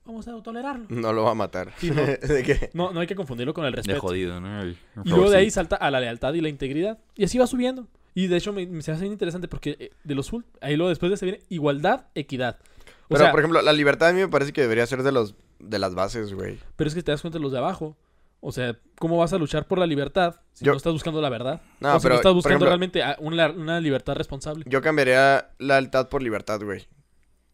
vamos 0.05 0.27
a 0.27 0.43
tolerarlo. 0.43 0.87
No 0.89 1.13
lo 1.13 1.25
va 1.25 1.33
a 1.33 1.35
matar. 1.35 1.73
Sí, 1.79 1.91
no. 1.91 2.03
¿De 2.35 2.43
qué? 2.43 2.71
No, 2.73 2.93
no 2.93 3.01
hay 3.01 3.07
que 3.07 3.15
confundirlo 3.15 3.53
con 3.55 3.65
el 3.67 3.73
De 3.73 3.77
respeto. 3.77 4.01
jodido, 4.01 4.41
¿no? 4.41 4.67
Y 4.67 4.77
luego 5.05 5.31
de 5.31 5.37
ahí 5.37 5.51
salta 5.51 5.77
a 5.77 5.91
la 5.91 6.01
lealtad 6.01 6.33
y 6.35 6.41
la 6.41 6.49
integridad. 6.49 6.99
Y 7.15 7.25
así 7.25 7.39
va 7.39 7.47
subiendo. 7.47 7.87
Y 8.15 8.29
de 8.29 8.39
hecho 8.39 8.53
me, 8.53 8.67
me 8.67 8.81
se 8.83 8.93
hace 8.93 9.03
bien 9.03 9.13
interesante 9.13 9.47
porque 9.49 9.77
eh, 9.79 9.91
de 10.03 10.15
los 10.15 10.31
ahí 10.63 10.77
luego 10.77 10.89
después 10.89 11.11
de 11.11 11.17
ese 11.17 11.27
viene 11.27 11.41
igualdad, 11.51 12.07
equidad. 12.15 12.59
O 13.07 13.09
Pero, 13.11 13.21
sea, 13.21 13.31
por 13.31 13.41
ejemplo, 13.41 13.63
la 13.63 13.73
libertad 13.73 14.09
a 14.09 14.13
mí 14.13 14.21
me 14.21 14.29
parece 14.29 14.53
que 14.53 14.61
debería 14.63 14.87
ser 14.87 15.03
de 15.03 15.13
los 15.13 15.35
de 15.59 15.79
las 15.79 15.95
bases, 15.95 16.33
güey. 16.35 16.59
pero 16.77 16.89
es 16.89 16.95
que 16.95 17.03
te 17.03 17.13
das 17.13 17.21
cuenta 17.23 17.39
de 17.39 17.43
los 17.43 17.53
de 17.53 17.59
abajo. 17.59 17.97
O 18.41 18.53
sea, 18.53 18.77
¿cómo 18.99 19.17
vas 19.17 19.33
a 19.33 19.39
luchar 19.39 19.67
por 19.67 19.79
la 19.79 19.87
libertad 19.87 20.37
si 20.53 20.65
Yo- 20.65 20.73
no 20.73 20.77
estás 20.77 20.93
buscando 20.93 21.21
la 21.23 21.31
verdad? 21.31 21.61
No, 21.81 21.97
o 21.97 21.99
si 21.99 22.03
pero, 22.05 22.15
no 22.15 22.21
estás 22.21 22.35
buscando 22.35 22.65
ejemplo- 22.67 22.67
realmente 22.69 23.03
una, 23.21 23.51
una 23.51 23.81
libertad 23.81 24.15
responsable. 24.15 24.65
Yo 24.69 24.83
cambiaría 24.83 25.51
lealtad 25.59 26.09
por 26.09 26.23
libertad, 26.23 26.61
güey. 26.63 26.87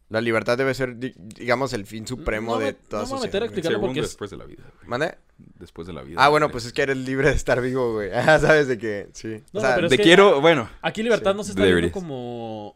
La 0.09 0.21
libertad 0.21 0.57
debe 0.57 0.73
ser, 0.75 0.97
di- 0.99 1.13
digamos, 1.17 1.73
el 1.73 1.85
fin 1.87 2.05
supremo 2.05 2.55
No 2.55 2.59
de 2.59 2.73
toda 2.73 3.03
no 3.03 3.07
me 3.07 3.09
voy 3.11 3.17
a 3.17 3.21
sociedad, 3.21 3.23
meter 3.23 3.41
a 3.41 3.45
explicarlo 3.45 3.81
porque 3.81 3.99
es- 4.01 4.05
después 4.07 4.29
de 4.29 4.37
la 4.37 4.45
vida, 4.45 4.63
güey. 4.75 4.87
¿Mande? 4.89 5.17
Después 5.37 5.87
de 5.87 5.93
la 5.93 6.03
vida. 6.03 6.17
Ah, 6.23 6.29
bueno, 6.29 6.49
pues 6.49 6.65
es 6.65 6.73
que 6.73 6.81
eres 6.83 6.97
libre 6.97 7.29
de 7.29 7.35
estar 7.35 7.61
vivo, 7.61 7.93
güey. 7.93 8.09
Ah, 8.13 8.37
sabes 8.39 8.67
de 8.67 8.77
que, 8.77 9.07
sí. 9.13 9.41
No, 9.53 9.59
o 9.59 9.63
sea, 9.63 9.75
pero 9.75 9.87
es 9.87 9.91
Te 9.91 9.97
que- 9.97 10.03
quiero, 10.03 10.41
bueno. 10.41 10.69
Aquí 10.81 11.01
libertad 11.01 11.31
Sí. 11.31 11.37
no 11.37 11.43
se 11.43 11.51
está 11.51 11.63
viendo 11.63 11.91
como... 11.91 12.75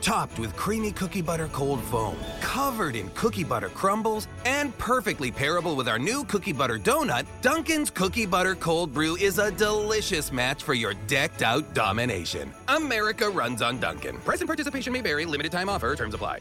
Topped 0.00 0.38
with 0.38 0.56
creamy 0.56 0.92
cookie 0.92 1.20
butter 1.20 1.48
cold 1.52 1.82
foam, 1.90 2.16
covered 2.40 2.96
in 2.96 3.10
cookie 3.10 3.44
butter 3.44 3.68
crumbles, 3.68 4.28
and 4.46 4.76
perfectly 4.78 5.30
pairable 5.30 5.76
with 5.76 5.88
our 5.88 5.98
new 5.98 6.24
cookie 6.24 6.54
butter 6.54 6.78
donut, 6.78 7.26
Dunkin's 7.42 7.90
Cookie 7.90 8.24
Butter 8.24 8.54
Cold 8.54 8.94
Brew 8.94 9.16
is 9.16 9.38
a 9.38 9.50
delicious 9.50 10.32
match 10.32 10.62
for 10.62 10.72
your 10.72 10.94
decked 11.06 11.42
out 11.42 11.74
domination. 11.74 12.50
America 12.68 13.28
runs 13.28 13.60
on 13.60 13.78
Dunkin'. 13.78 14.16
Present 14.24 14.46
participation 14.48 14.90
may 14.92 15.02
vary, 15.02 15.26
limited 15.26 15.52
time 15.52 15.68
offer, 15.68 15.94
terms 15.94 16.14
apply. 16.14 16.38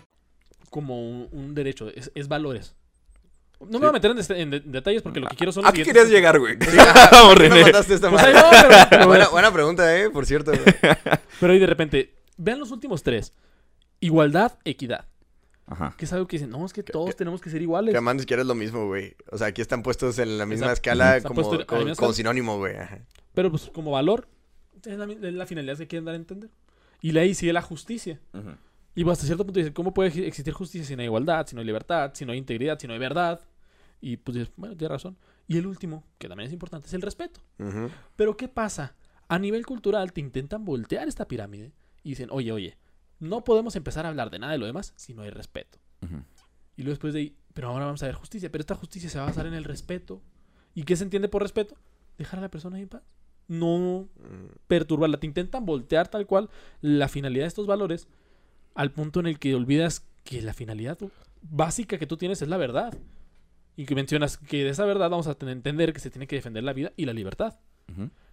como 0.72 0.96
un, 1.02 1.28
un 1.34 1.54
derecho, 1.56 1.90
es, 1.96 2.10
es 2.16 2.28
valores. 2.30 2.76
No 3.60 3.80
me 3.80 3.80
voy 3.80 3.90
a 3.90 3.92
meter 3.92 4.12
en, 4.12 4.20
este- 4.20 4.40
en 4.40 4.52
de- 4.52 4.60
detalles 4.62 5.02
porque 5.02 5.20
lo 5.20 5.28
que 5.28 5.36
quiero 5.36 5.52
son 5.52 5.66
¿A 5.66 5.72
qué 5.74 5.84
siguientes- 5.84 6.04
quería 6.06 6.18
llegar, 6.18 6.40
güey? 6.40 6.58
¿por 6.58 6.68
Vamos, 6.76 7.34
qué 7.36 7.40
me 7.44 7.50
René. 7.50 7.62
mandaste 7.64 7.94
esta 7.96 8.10
Pues 8.12 8.22
madre? 8.22 8.38
ahí 8.38 8.44
no, 8.44 8.50
pero- 8.70 8.88
pero- 8.90 9.08
buena, 9.08 9.28
buena 9.28 9.52
pregunta, 9.52 9.98
eh, 10.00 10.10
por 10.10 10.26
cierto. 10.26 10.52
güey. 10.52 10.64
Pero 11.42 11.54
ahí 11.54 11.60
de 11.60 11.66
repente, 11.68 12.14
vean 12.38 12.60
los 12.60 12.72
últimos 12.72 13.04
tres. 13.04 13.34
Igualdad, 14.00 14.58
equidad. 14.66 15.06
Ajá. 15.66 15.94
Que 15.98 16.06
es 16.06 16.14
algo 16.14 16.28
que 16.28 16.38
dicen, 16.38 16.50
no, 16.50 16.66
es 16.66 16.74
que 16.74 16.82
todos 16.82 17.16
tenemos 17.16 17.42
que 17.42 17.50
ser 17.50 17.62
iguales. 17.62 17.92
Que 17.92 17.98
además 17.98 18.16
ni 18.16 18.22
siquiera 18.22 18.42
es 18.42 18.48
lo 18.48 18.56
mismo, 18.56 18.88
güey. 18.88 19.16
O 19.32 19.38
sea, 19.38 19.48
aquí 19.48 19.62
están 19.62 19.84
puestos 19.84 20.18
en 20.18 20.38
la 20.38 20.46
misma 20.46 20.68
Exacto. 20.68 20.90
escala 20.90 21.18
Están 21.18 21.96
como, 21.96 22.14
sinónimo, 22.14 22.58
güey. 22.58 22.76
Pero 23.34 23.52
pues 23.52 23.70
como 23.74 23.92
valor, 23.92 24.28
es 24.84 24.98
la, 24.98 25.06
es 25.06 25.34
la 25.34 25.46
finalidad 25.46 25.78
que 25.78 25.88
quieren 25.88 26.06
dar 26.06 26.14
a 26.14 26.18
entender. 26.18 26.50
Y 27.02 27.16
ahí 27.18 27.36
sigue 27.36 27.54
la 27.54 27.62
justicia. 27.62 28.20
Ujú. 28.34 28.52
Y 28.96 29.10
hasta 29.10 29.26
cierto 29.26 29.46
punto 29.46 29.60
dicen, 29.60 29.74
¿cómo 29.74 29.94
puede 29.94 30.28
existir 30.28 30.54
justicia 30.54 30.86
si 30.86 30.96
no 30.96 31.02
hay 31.02 31.06
igualdad, 31.06 31.46
si 31.48 31.56
no 31.56 31.62
hay 31.62 31.68
libertad, 31.68 32.12
si 32.14 32.26
no 32.26 32.32
hay 32.32 32.38
integridad, 32.38 32.80
si 32.80 32.88
no 32.88 32.94
hay 32.94 33.00
verdad? 33.00 33.40
Y 34.02 34.18
pues 34.18 34.38
dices, 34.38 34.52
bueno, 34.58 34.76
tienes 34.76 34.92
razón. 34.92 35.18
Y 35.48 35.58
el 35.58 35.68
último, 35.68 36.04
que 36.18 36.28
también 36.28 36.48
es 36.48 36.54
importante, 36.54 36.88
es 36.88 36.94
el 36.94 37.02
respeto. 37.02 37.40
Pero 38.16 38.36
¿qué 38.36 38.48
pasa? 38.48 38.96
A 39.28 39.40
nivel 39.40 39.66
cultural 39.66 40.12
te 40.12 40.22
intentan 40.22 40.66
voltear 40.66 41.08
esta 41.08 41.28
pirámide 41.28 41.72
y 42.04 42.10
dicen, 42.10 42.30
oye, 42.32 42.52
oye, 42.52 42.78
no 43.20 43.44
podemos 43.44 43.76
empezar 43.76 44.06
a 44.06 44.10
hablar 44.10 44.30
de 44.30 44.40
nada 44.40 44.54
de 44.54 44.60
lo 44.60 44.66
demás 44.66 44.94
si 44.96 45.14
no 45.14 45.22
hay 45.22 45.30
respeto. 45.30 45.78
Y 46.76 46.84
luego 46.84 46.94
después 46.94 47.14
de 47.14 47.20
ahí, 47.20 47.36
pero 47.54 47.68
ahora 47.68 47.86
vamos 47.86 48.02
a 48.04 48.06
ver 48.06 48.16
justicia. 48.16 48.52
Pero 48.52 48.62
esta 48.62 48.76
justicia 48.76 49.10
se 49.10 49.18
va 49.18 49.26
a 49.26 49.28
basar 49.28 49.46
en 49.46 49.54
el 49.54 49.66
respeto. 49.66 50.22
¿Y 50.74 50.84
qué 50.84 50.96
se 50.96 51.04
entiende 51.04 51.28
por 51.28 51.42
respeto? 51.42 51.76
Dejar 52.18 52.40
a 52.40 52.44
la 52.44 52.50
persona 52.50 52.80
en 52.80 52.88
paz. 52.88 53.04
No 53.48 54.08
perturbarla. 54.68 55.20
Te 55.20 55.28
intentan 55.28 55.66
voltear 55.66 56.08
tal 56.08 56.26
cual 56.26 56.50
la 56.82 57.10
finalidad 57.10 57.44
de 57.44 57.50
estos 57.50 57.68
valores 57.68 58.08
al 58.76 58.92
punto 58.92 59.20
en 59.20 59.28
el 59.28 59.40
que 59.40 59.56
olvidas 59.56 60.06
que 60.24 60.42
la 60.42 60.54
finalidad 60.54 60.98
básica 61.42 61.98
que 61.98 62.08
tú 62.08 62.16
tienes 62.16 62.42
es 62.42 62.48
la 62.48 62.58
verdad. 62.58 62.98
Y 63.76 63.86
que 63.86 63.96
mencionas 63.96 64.38
que 64.38 64.64
de 64.64 64.70
esa 64.70 64.86
verdad 64.86 65.10
vamos 65.10 65.28
a 65.28 65.36
entender 65.42 65.92
que 65.92 66.00
se 66.00 66.10
tiene 66.10 66.28
que 66.28 66.36
defender 66.36 66.64
la 66.64 66.74
vida 66.74 66.94
y 66.96 67.06
la 67.06 67.14
libertad. 67.14 67.60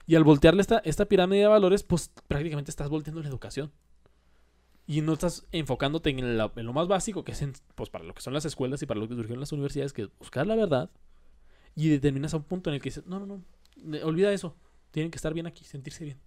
Y 0.06 0.14
al 0.14 0.22
voltearle 0.22 0.60
esta, 0.60 0.78
esta 0.84 1.06
pirámide 1.06 1.40
de 1.40 1.48
valores, 1.48 1.82
pues 1.82 2.12
prácticamente 2.28 2.70
estás 2.70 2.88
volteando 2.88 3.22
la 3.22 3.28
educación. 3.28 3.72
Y 4.86 5.00
no 5.00 5.14
estás 5.14 5.46
enfocándote 5.52 6.10
en, 6.10 6.38
la- 6.38 6.52
en 6.54 6.64
lo 6.66 6.72
más 6.72 6.86
básico, 6.86 7.24
que 7.24 7.32
es 7.32 7.42
en- 7.42 7.54
pues, 7.74 7.90
para 7.90 8.04
lo 8.04 8.14
que 8.14 8.22
son 8.22 8.32
las 8.32 8.44
escuelas 8.44 8.80
y 8.82 8.86
para 8.86 9.00
lo 9.00 9.08
que 9.08 9.14
surgieron 9.14 9.40
las 9.40 9.52
universidades, 9.52 9.92
que 9.92 10.02
es 10.02 10.08
buscar 10.18 10.46
la 10.46 10.54
verdad. 10.54 10.90
Y 11.74 11.88
determinas 11.88 12.34
a 12.34 12.38
un 12.38 12.44
punto 12.44 12.70
en 12.70 12.74
el 12.74 12.80
que 12.80 12.88
dices, 12.90 13.04
no, 13.06 13.18
no, 13.20 13.26
no, 13.26 13.98
olvida 14.06 14.32
eso. 14.32 14.56
Tienen 14.92 15.10
que 15.10 15.16
estar 15.16 15.34
bien 15.34 15.46
aquí, 15.46 15.64
sentirse 15.64 16.04
bien. 16.04 16.18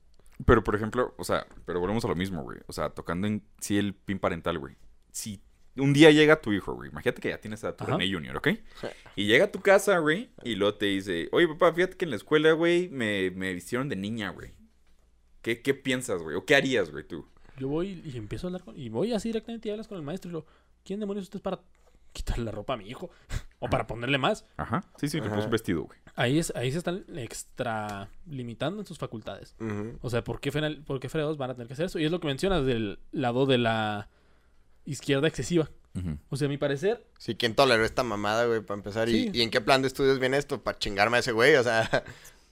Pero, 0.45 0.63
por 0.63 0.75
ejemplo, 0.75 1.15
o 1.17 1.23
sea, 1.23 1.47
pero 1.65 1.79
volvemos 1.79 2.03
a 2.05 2.07
lo 2.09 2.15
mismo, 2.15 2.43
güey. 2.43 2.59
O 2.67 2.73
sea, 2.73 2.89
tocando 2.91 3.27
en 3.27 3.41
sí 3.59 3.77
el 3.77 3.93
pin 3.93 4.19
parental, 4.19 4.59
güey. 4.59 4.75
Si 5.11 5.41
un 5.75 5.91
día 5.93 6.11
llega 6.11 6.39
tu 6.41 6.51
hijo, 6.53 6.73
güey. 6.75 6.89
Imagínate 6.91 7.21
que 7.21 7.29
ya 7.29 7.39
tienes 7.39 7.63
a 7.63 7.75
tu. 7.75 7.85
René 7.85 8.11
Junior, 8.13 8.37
¿ok? 8.37 8.49
Y 9.15 9.25
llega 9.25 9.45
a 9.45 9.51
tu 9.51 9.59
casa, 9.61 9.97
güey, 9.99 10.29
y 10.43 10.55
luego 10.55 10.75
te 10.75 10.85
dice, 10.87 11.29
oye, 11.31 11.47
papá, 11.47 11.73
fíjate 11.73 11.97
que 11.97 12.05
en 12.05 12.11
la 12.11 12.17
escuela, 12.17 12.51
güey, 12.53 12.89
me, 12.89 13.31
me 13.31 13.53
vistieron 13.53 13.89
de 13.89 13.95
niña, 13.95 14.29
güey. 14.29 14.51
¿Qué, 15.41 15.61
¿Qué 15.61 15.73
piensas, 15.73 16.21
güey? 16.21 16.35
¿O 16.35 16.45
qué 16.45 16.55
harías, 16.55 16.91
güey, 16.91 17.05
tú? 17.07 17.25
Yo 17.59 17.67
voy 17.67 18.01
y 18.05 18.17
empiezo 18.17 18.47
a 18.47 18.49
hablar 18.49 18.63
con... 18.63 18.77
Y 18.79 18.89
voy 18.89 19.13
así 19.13 19.29
directamente 19.29 19.67
y 19.67 19.71
hablas 19.71 19.87
con 19.87 19.97
el 19.97 20.03
maestro 20.03 20.29
y 20.29 20.33
lo... 20.33 20.45
¿Quién 20.83 20.99
demonios 20.99 21.23
usted 21.25 21.37
es 21.37 21.41
para 21.43 21.59
quitarle 22.13 22.45
la 22.45 22.51
ropa 22.51 22.73
a 22.73 22.77
mi 22.77 22.87
hijo? 22.89 23.09
o 23.59 23.69
para 23.69 23.85
ponerle 23.85 24.17
más. 24.17 24.45
Ajá. 24.57 24.83
Sí, 24.97 25.07
sí, 25.09 25.19
le 25.21 25.29
puso 25.29 25.45
un 25.45 25.51
vestido, 25.51 25.83
güey. 25.83 25.99
Ahí, 26.15 26.39
es, 26.39 26.51
ahí 26.55 26.71
se 26.71 26.77
están 26.79 27.03
extra 27.15 28.09
limitando 28.25 28.79
en 28.81 28.85
sus 28.85 28.97
facultades. 28.97 29.55
Ujú. 29.59 29.97
O 30.01 30.09
sea, 30.09 30.23
¿por 30.23 30.39
qué, 30.39 30.51
frenal- 30.51 30.83
¿por 30.83 30.99
qué 30.99 31.09
fregados 31.09 31.37
van 31.37 31.51
a 31.51 31.53
tener 31.53 31.67
que 31.67 31.73
hacer 31.73 31.85
eso? 31.87 31.99
Y 31.99 32.05
es 32.05 32.11
lo 32.11 32.19
que 32.19 32.27
mencionas 32.27 32.65
del 32.65 32.99
lado 33.11 33.45
de 33.45 33.57
la 33.57 34.09
izquierda 34.85 35.27
excesiva. 35.27 35.69
Ujú. 35.95 36.17
O 36.29 36.37
sea, 36.37 36.45
a 36.45 36.49
mi 36.49 36.57
parecer, 36.57 37.05
Sí, 37.17 37.35
¿quién 37.35 37.55
toleró 37.55 37.83
esta 37.83 38.03
mamada, 38.03 38.45
güey, 38.45 38.61
para 38.61 38.77
empezar? 38.77 39.07
Sí. 39.09 39.29
¿Y, 39.33 39.39
¿Y 39.39 39.41
en 39.41 39.49
qué 39.49 39.59
plan 39.61 39.81
de 39.81 39.87
estudios 39.87 40.19
viene 40.19 40.37
esto? 40.37 40.61
Para 40.63 40.77
chingarme 40.79 41.17
a 41.17 41.19
ese 41.19 41.31
güey, 41.31 41.55
o 41.55 41.63
sea... 41.63 42.03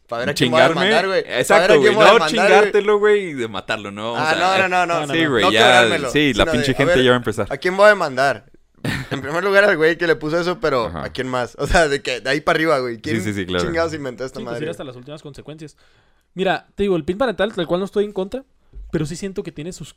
Para 0.07 0.21
ver 0.21 0.29
a 0.29 0.33
quién 0.33 0.51
voy 0.51 0.61
a 0.61 0.67
Chingarme. 0.67 0.85
mandar, 0.91 1.07
güey. 1.07 1.19
Exacto, 1.27 1.79
güey. 1.79 1.93
No 1.95 2.27
chingártelo, 2.27 2.99
güey, 2.99 3.29
y 3.29 3.33
de 3.33 3.47
matarlo, 3.47 3.91
¿no? 3.91 4.13
O 4.13 4.17
Ah, 4.17 4.33
sea, 4.33 4.39
no, 4.39 4.69
no, 4.69 4.85
no, 4.85 4.99
no. 5.01 5.07
no, 5.07 5.13
Sí, 5.13 5.25
güey, 5.25 5.43
no 5.43 5.51
ya. 5.51 6.09
Sí, 6.11 6.33
la 6.33 6.45
pinche 6.45 6.67
de, 6.71 6.73
gente 6.75 6.95
ver, 6.95 7.03
ya 7.03 7.09
va 7.11 7.15
a 7.15 7.17
empezar. 7.17 7.47
¿A 7.49 7.57
quién 7.57 7.75
voy 7.75 7.89
a 7.89 7.95
mandar? 7.95 8.45
En 9.11 9.21
primer 9.21 9.43
lugar 9.43 9.63
al 9.65 9.75
güey 9.75 9.97
que 9.97 10.07
le 10.07 10.15
puso 10.15 10.39
eso, 10.39 10.59
pero 10.59 10.85
Ajá. 10.85 11.05
¿a 11.05 11.09
quién 11.09 11.27
más? 11.27 11.55
O 11.59 11.67
sea, 11.67 11.87
de 11.87 12.01
que 12.01 12.21
de 12.21 12.29
ahí 12.29 12.41
para 12.41 12.57
arriba, 12.57 12.79
güey. 12.79 12.99
¿Quién 12.99 13.17
Sí, 13.17 13.21
sí, 13.21 13.33
sí, 13.33 13.45
claro. 13.45 13.65
chingados 13.65 13.93
inventó 13.93 14.23
esta 14.23 14.39
sí, 14.39 14.43
pues, 14.45 14.53
madre? 14.53 14.65
ir 14.65 14.69
hasta 14.69 14.83
las 14.83 14.95
últimas 14.95 15.21
consecuencias. 15.21 15.75
Mira, 16.33 16.67
te 16.75 16.83
digo, 16.83 16.95
el 16.95 17.03
pin 17.03 17.17
parental, 17.17 17.53
tal 17.53 17.67
cual 17.67 17.79
no 17.81 17.85
estoy 17.85 18.05
en 18.05 18.13
contra, 18.13 18.45
pero 18.91 19.05
sí 19.05 19.15
siento 19.15 19.43
que 19.43 19.51
tiene 19.51 19.73
sus, 19.73 19.95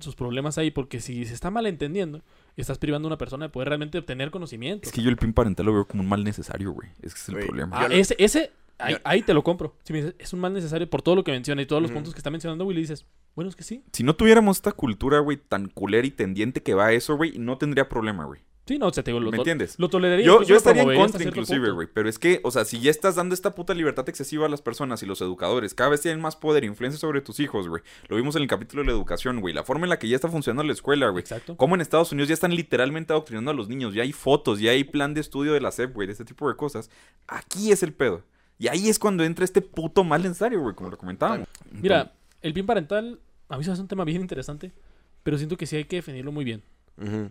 sus 0.00 0.16
problemas 0.16 0.56
ahí, 0.58 0.70
porque 0.70 1.00
si 1.00 1.24
se 1.26 1.34
está 1.34 1.50
malentendiendo, 1.50 2.22
estás 2.56 2.78
privando 2.78 3.06
a 3.06 3.10
una 3.10 3.18
persona 3.18 3.44
de 3.46 3.50
poder 3.50 3.68
realmente 3.68 3.98
obtener 3.98 4.30
conocimiento. 4.30 4.88
Es 4.88 4.92
que 4.94 5.02
yo 5.02 5.10
el 5.10 5.16
pin 5.18 5.32
parental 5.34 5.66
lo 5.66 5.74
veo 5.74 5.86
como 5.86 6.02
un 6.02 6.08
mal 6.08 6.24
necesario, 6.24 6.72
güey. 6.72 6.88
Es 7.02 7.12
que 7.14 7.20
es 7.20 7.28
el 7.28 7.34
Güey, 7.34 7.46
problema. 7.46 7.78
Ah, 7.78 7.88
ese, 7.90 8.16
ese 8.18 8.50
ahí, 8.78 8.94
yo- 8.94 9.00
ahí 9.04 9.22
te 9.22 9.34
lo 9.34 9.42
compro. 9.42 9.76
Si 9.84 9.92
me 9.92 10.00
dices, 10.00 10.14
es 10.18 10.32
un 10.32 10.40
mal 10.40 10.52
necesario 10.52 10.88
por 10.88 11.02
todo 11.02 11.14
lo 11.16 11.24
que 11.24 11.32
menciona 11.32 11.62
y 11.62 11.66
todos 11.66 11.82
los 11.82 11.90
puntos 11.90 12.12
que 12.14 12.18
está 12.18 12.30
mencionando 12.30 12.64
Willy, 12.64 12.80
dices, 12.80 13.06
bueno, 13.34 13.48
es 13.48 13.56
que 13.56 13.64
sí. 13.64 13.82
Si 13.92 14.02
no 14.02 14.14
tuviéramos 14.16 14.58
esta 14.58 14.72
cultura, 14.72 15.18
güey, 15.20 15.36
tan 15.36 15.68
culera 15.68 16.06
y 16.06 16.10
tendiente 16.10 16.62
que 16.62 16.74
va 16.74 16.86
a 16.86 16.92
eso, 16.92 17.16
güey, 17.16 17.38
no 17.38 17.58
tendría 17.58 17.88
problema, 17.88 18.24
güey. 18.24 18.40
Sí, 18.68 18.80
no, 18.80 18.88
o 18.88 18.92
sea, 18.92 19.04
te 19.04 19.12
digo, 19.12 19.20
lo, 19.20 19.30
¿Me 19.30 19.36
entiendes? 19.36 19.76
lo 19.78 19.88
toleraría. 19.88 20.26
Yo, 20.26 20.42
yo 20.42 20.56
estaría 20.56 20.82
en 20.82 20.96
contra 20.96 21.22
inclusive, 21.22 21.70
güey. 21.70 21.86
Pero 21.94 22.08
es 22.08 22.18
que, 22.18 22.40
o 22.42 22.50
sea, 22.50 22.64
si 22.64 22.80
ya 22.80 22.90
estás 22.90 23.14
dando 23.14 23.32
esta 23.32 23.54
puta 23.54 23.74
libertad 23.74 24.08
excesiva 24.08 24.46
a 24.46 24.48
las 24.48 24.60
personas 24.60 25.04
y 25.04 25.06
los 25.06 25.20
educadores, 25.20 25.72
cada 25.72 25.90
vez 25.90 26.00
tienen 26.00 26.20
más 26.20 26.34
poder 26.34 26.64
e 26.64 26.66
influencia 26.66 26.98
sobre 26.98 27.20
tus 27.20 27.38
hijos, 27.38 27.68
güey. 27.68 27.84
Lo 28.08 28.16
vimos 28.16 28.34
en 28.34 28.42
el 28.42 28.48
capítulo 28.48 28.82
de 28.82 28.86
la 28.88 28.92
educación, 28.92 29.40
güey. 29.40 29.54
La 29.54 29.62
forma 29.62 29.86
en 29.86 29.90
la 29.90 30.00
que 30.00 30.08
ya 30.08 30.16
está 30.16 30.26
funcionando 30.28 30.64
la 30.64 30.72
escuela, 30.72 31.08
güey. 31.10 31.20
Exacto. 31.20 31.56
Como 31.56 31.76
en 31.76 31.80
Estados 31.80 32.10
Unidos 32.10 32.26
ya 32.26 32.34
están 32.34 32.56
literalmente 32.56 33.12
adoctrinando 33.12 33.52
a 33.52 33.54
los 33.54 33.68
niños. 33.68 33.94
Ya 33.94 34.02
hay 34.02 34.10
fotos, 34.12 34.58
ya 34.58 34.72
hay 34.72 34.82
plan 34.82 35.14
de 35.14 35.20
estudio 35.20 35.52
de 35.52 35.60
la 35.60 35.70
SEP, 35.70 35.94
güey, 35.94 36.08
de 36.08 36.12
este 36.14 36.24
tipo 36.24 36.48
de 36.48 36.56
cosas. 36.56 36.90
Aquí 37.28 37.70
es 37.70 37.84
el 37.84 37.92
pedo. 37.92 38.24
Y 38.58 38.68
ahí 38.68 38.88
es 38.88 38.98
cuando 38.98 39.22
entra 39.24 39.44
este 39.44 39.60
puto 39.60 40.02
mal 40.04 40.22
necesario, 40.22 40.60
güey, 40.60 40.74
como 40.74 40.90
lo 40.90 40.96
comentábamos. 40.98 41.46
Mira, 41.70 42.12
el 42.42 42.52
bien 42.52 42.66
parental, 42.66 43.20
a 43.48 43.58
mí 43.58 43.64
se 43.64 43.70
me 43.70 43.72
hace 43.74 43.82
un 43.82 43.88
tema 43.88 44.04
bien 44.04 44.20
interesante, 44.22 44.72
pero 45.22 45.36
siento 45.36 45.56
que 45.56 45.66
sí 45.66 45.76
hay 45.76 45.84
que 45.84 45.96
definirlo 45.96 46.32
muy 46.32 46.44
bien. 46.44 46.62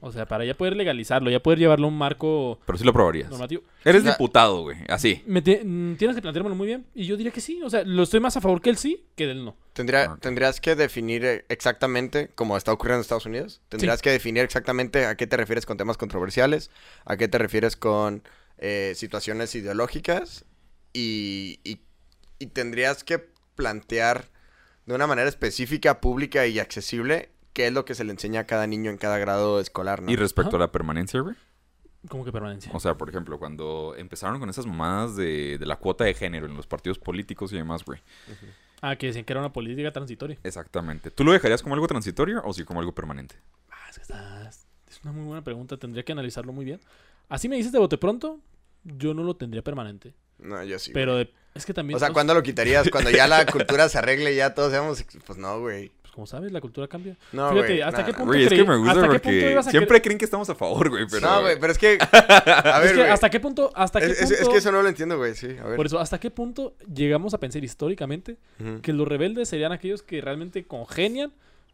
O 0.02 0.12
sea, 0.12 0.28
para 0.28 0.46
ya 0.46 0.54
poder 0.54 0.76
legalizarlo, 0.76 1.32
ya 1.32 1.42
poder 1.42 1.58
llevarlo 1.58 1.88
a 1.88 1.90
un 1.90 1.98
marco 1.98 2.60
Pero 2.68 2.78
sí 2.78 2.84
lo 2.84 2.94
probarías. 2.94 3.32
normativo. 3.32 3.64
Eres 3.84 4.04
Ya. 4.04 4.12
diputado, 4.12 4.62
güey. 4.62 4.78
Así. 4.88 5.24
Me 5.26 5.42
te- 5.42 5.64
mm, 5.66 5.96
tienes 5.98 6.16
que 6.16 6.22
planteármelo 6.22 6.54
muy 6.56 6.68
bien. 6.68 6.86
Y 6.94 7.06
yo 7.08 7.18
diría 7.18 7.32
que 7.32 7.42
sí. 7.42 7.60
O 7.64 7.70
sea, 7.72 7.84
lo 7.84 8.04
estoy 8.04 8.20
más 8.20 8.38
a 8.38 8.42
favor 8.42 8.62
que 8.62 8.70
el 8.70 8.78
sí 8.78 9.08
que 9.16 9.26
del 9.26 9.44
no. 9.44 9.56
Tendría. 9.74 10.18
Tendrías 10.22 10.62
que 10.62 10.76
definir 10.76 11.26
eh, 11.26 11.46
exactamente, 11.50 12.30
como 12.36 12.58
está 12.58 12.72
ocurriendo 12.74 12.98
en 12.98 13.02
Estados 13.02 13.26
Unidos, 13.26 13.60
tendrías 13.68 14.04
que 14.04 14.12
definir 14.12 14.44
exactamente 14.44 15.08
a 15.08 15.16
qué 15.18 15.26
te 15.26 15.36
refieres 15.36 15.66
con 15.66 15.78
temas 15.78 15.98
controversiales, 15.98 16.70
a 17.04 17.18
qué 17.18 17.28
te 17.28 17.40
refieres 17.40 17.76
con 17.76 18.22
eh, 18.60 18.94
situaciones 18.96 19.56
ideológicas 19.56 20.46
y, 20.96 21.60
y- 21.64 21.82
y 22.40 22.48
tendrías 22.48 23.04
que 23.04 23.20
plantear 23.56 24.26
de 24.86 24.94
una 24.96 25.08
manera 25.08 25.28
específica, 25.30 26.00
pública 26.02 26.48
y 26.48 26.60
accesible 26.60 27.30
qué 27.54 27.68
es 27.68 27.74
lo 27.74 27.86
que 27.86 27.96
se 27.96 28.04
le 28.04 28.12
enseña 28.12 28.42
a 28.42 28.44
cada 28.46 28.68
niño 28.68 28.92
en 28.92 28.98
cada 28.98 29.18
grado 29.18 29.60
escolar, 29.60 30.02
¿no? 30.02 30.12
Y 30.12 30.16
respecto 30.16 30.50
Ajá. 30.50 30.58
a 30.58 30.60
la 30.60 30.72
permanencia, 30.72 31.22
güey. 31.22 31.36
Como 32.10 32.24
que 32.24 32.32
permanencia. 32.32 32.72
O 32.74 32.80
sea, 32.80 32.96
por 32.98 33.10
ejemplo, 33.10 33.40
cuando 33.40 33.96
empezaron 33.98 34.40
con 34.40 34.50
esas 34.50 34.66
mamadas 34.68 35.16
de, 35.16 35.58
de 35.58 35.66
la 35.66 35.78
cuota 35.78 36.04
de 36.04 36.14
género 36.14 36.46
en 36.46 36.56
los 36.56 36.68
partidos 36.68 37.00
políticos 37.00 37.52
y 37.52 37.56
demás, 37.56 37.84
güey. 37.84 38.00
Ah, 38.82 38.96
que 38.96 39.08
decían 39.08 39.26
que 39.26 39.34
era 39.34 39.40
una 39.40 39.52
política 39.54 39.92
transitoria. 39.92 40.38
Exactamente. 40.44 41.10
¿Tú 41.10 41.24
lo 41.24 41.32
dejarías 41.32 41.64
como 41.64 41.74
algo 41.74 41.88
transitorio 41.88 42.42
o 42.46 42.54
sí 42.54 42.64
como 42.64 42.80
algo 42.80 42.94
permanente? 42.94 43.36
Ah, 43.72 43.90
es 43.90 43.98
que 44.00 44.14
Es 44.92 45.00
una 45.04 45.14
muy 45.14 45.24
buena 45.26 45.44
pregunta. 45.44 45.78
Tendría 45.78 46.04
que 46.04 46.12
analizarlo 46.12 46.54
muy 46.54 46.66
bien. 46.66 46.80
Así 47.30 47.50
me 47.50 47.56
dices 47.56 47.72
de 47.72 47.80
bote 47.80 47.98
pronto, 47.98 48.40
yo 48.84 49.14
no 49.16 49.24
lo 49.24 49.36
tendría 49.36 49.64
permanente. 49.64 50.14
No, 50.40 50.64
yo 50.64 50.78
sí. 50.80 50.92
Pero 50.94 51.18
de- 51.18 51.32
es 51.54 51.66
que 51.66 51.74
también. 51.74 51.96
O 51.96 52.00
sea, 52.00 52.12
¿cuándo 52.12 52.34
lo 52.34 52.44
quitarías? 52.44 52.90
Cuando 52.90 53.10
ya 53.10 53.28
la 53.28 53.46
cultura 53.46 53.88
se 53.90 53.98
arregle 53.98 54.34
y 54.34 54.38
ya 54.38 54.54
todos 54.54 54.72
seamos... 54.72 55.04
Pues 55.26 55.38
no, 55.40 55.62
güey. 55.62 55.90
pues, 56.02 56.12
como 56.14 56.28
sabes, 56.28 56.52
la 56.52 56.60
cultura 56.60 56.88
cambia. 56.88 57.16
No, 57.32 57.50
Fíjate, 57.52 57.68
güey, 57.68 57.82
¿hasta 57.82 58.00
nah, 58.00 58.06
qué 58.06 58.12
nah. 58.12 58.18
punto 58.18 58.32
Güey, 58.34 58.44
es 58.44 58.50
que 58.50 58.64
me 58.66 58.76
gusta 58.78 58.92
hasta 58.92 59.02
qué 59.04 59.08
punto 59.08 59.24
porque 59.24 59.52
ibas 59.52 59.68
a 59.68 59.72
siempre 59.72 59.98
cre- 60.00 60.04
creen 60.04 60.18
que 60.18 60.26
estamos 60.26 60.50
a 60.50 60.56
favor, 60.56 60.90
güey, 60.90 61.06
pero... 61.10 61.26
No, 61.26 61.42
güey, 61.42 61.58
pero 61.60 61.72
es 61.72 61.78
que... 61.80 61.98
A 62.12 62.80
ver, 62.80 62.88
es 62.88 62.92
que 62.92 62.98
güey. 63.00 63.10
hasta 63.10 63.30
qué 63.30 63.40
punto, 63.40 63.72
hasta 63.74 64.00
qué 64.02 64.08
Es, 64.08 64.20
punto, 64.20 64.34
es 64.36 64.50
que 64.50 64.58
eso 64.58 64.72
no 64.74 64.82
lo 64.82 64.90
entiendo, 64.90 65.18
güey, 65.18 65.34
sí. 65.36 65.48
A 65.62 65.68
ver. 65.68 65.76
por 65.78 65.86
eso, 65.86 65.98
hasta 66.00 66.20
qué 66.20 66.30
punto 66.30 66.76
llegamos 66.94 67.34
a 67.34 67.40
pensar 67.40 67.64
históricamente 67.64 68.38
que 68.82 68.92
los 68.92 69.08
rebeldes 69.08 69.48
serían 69.48 69.72
aquellos 69.72 70.04
que 70.04 70.20
realmente 70.20 70.66
congenian 70.68 71.32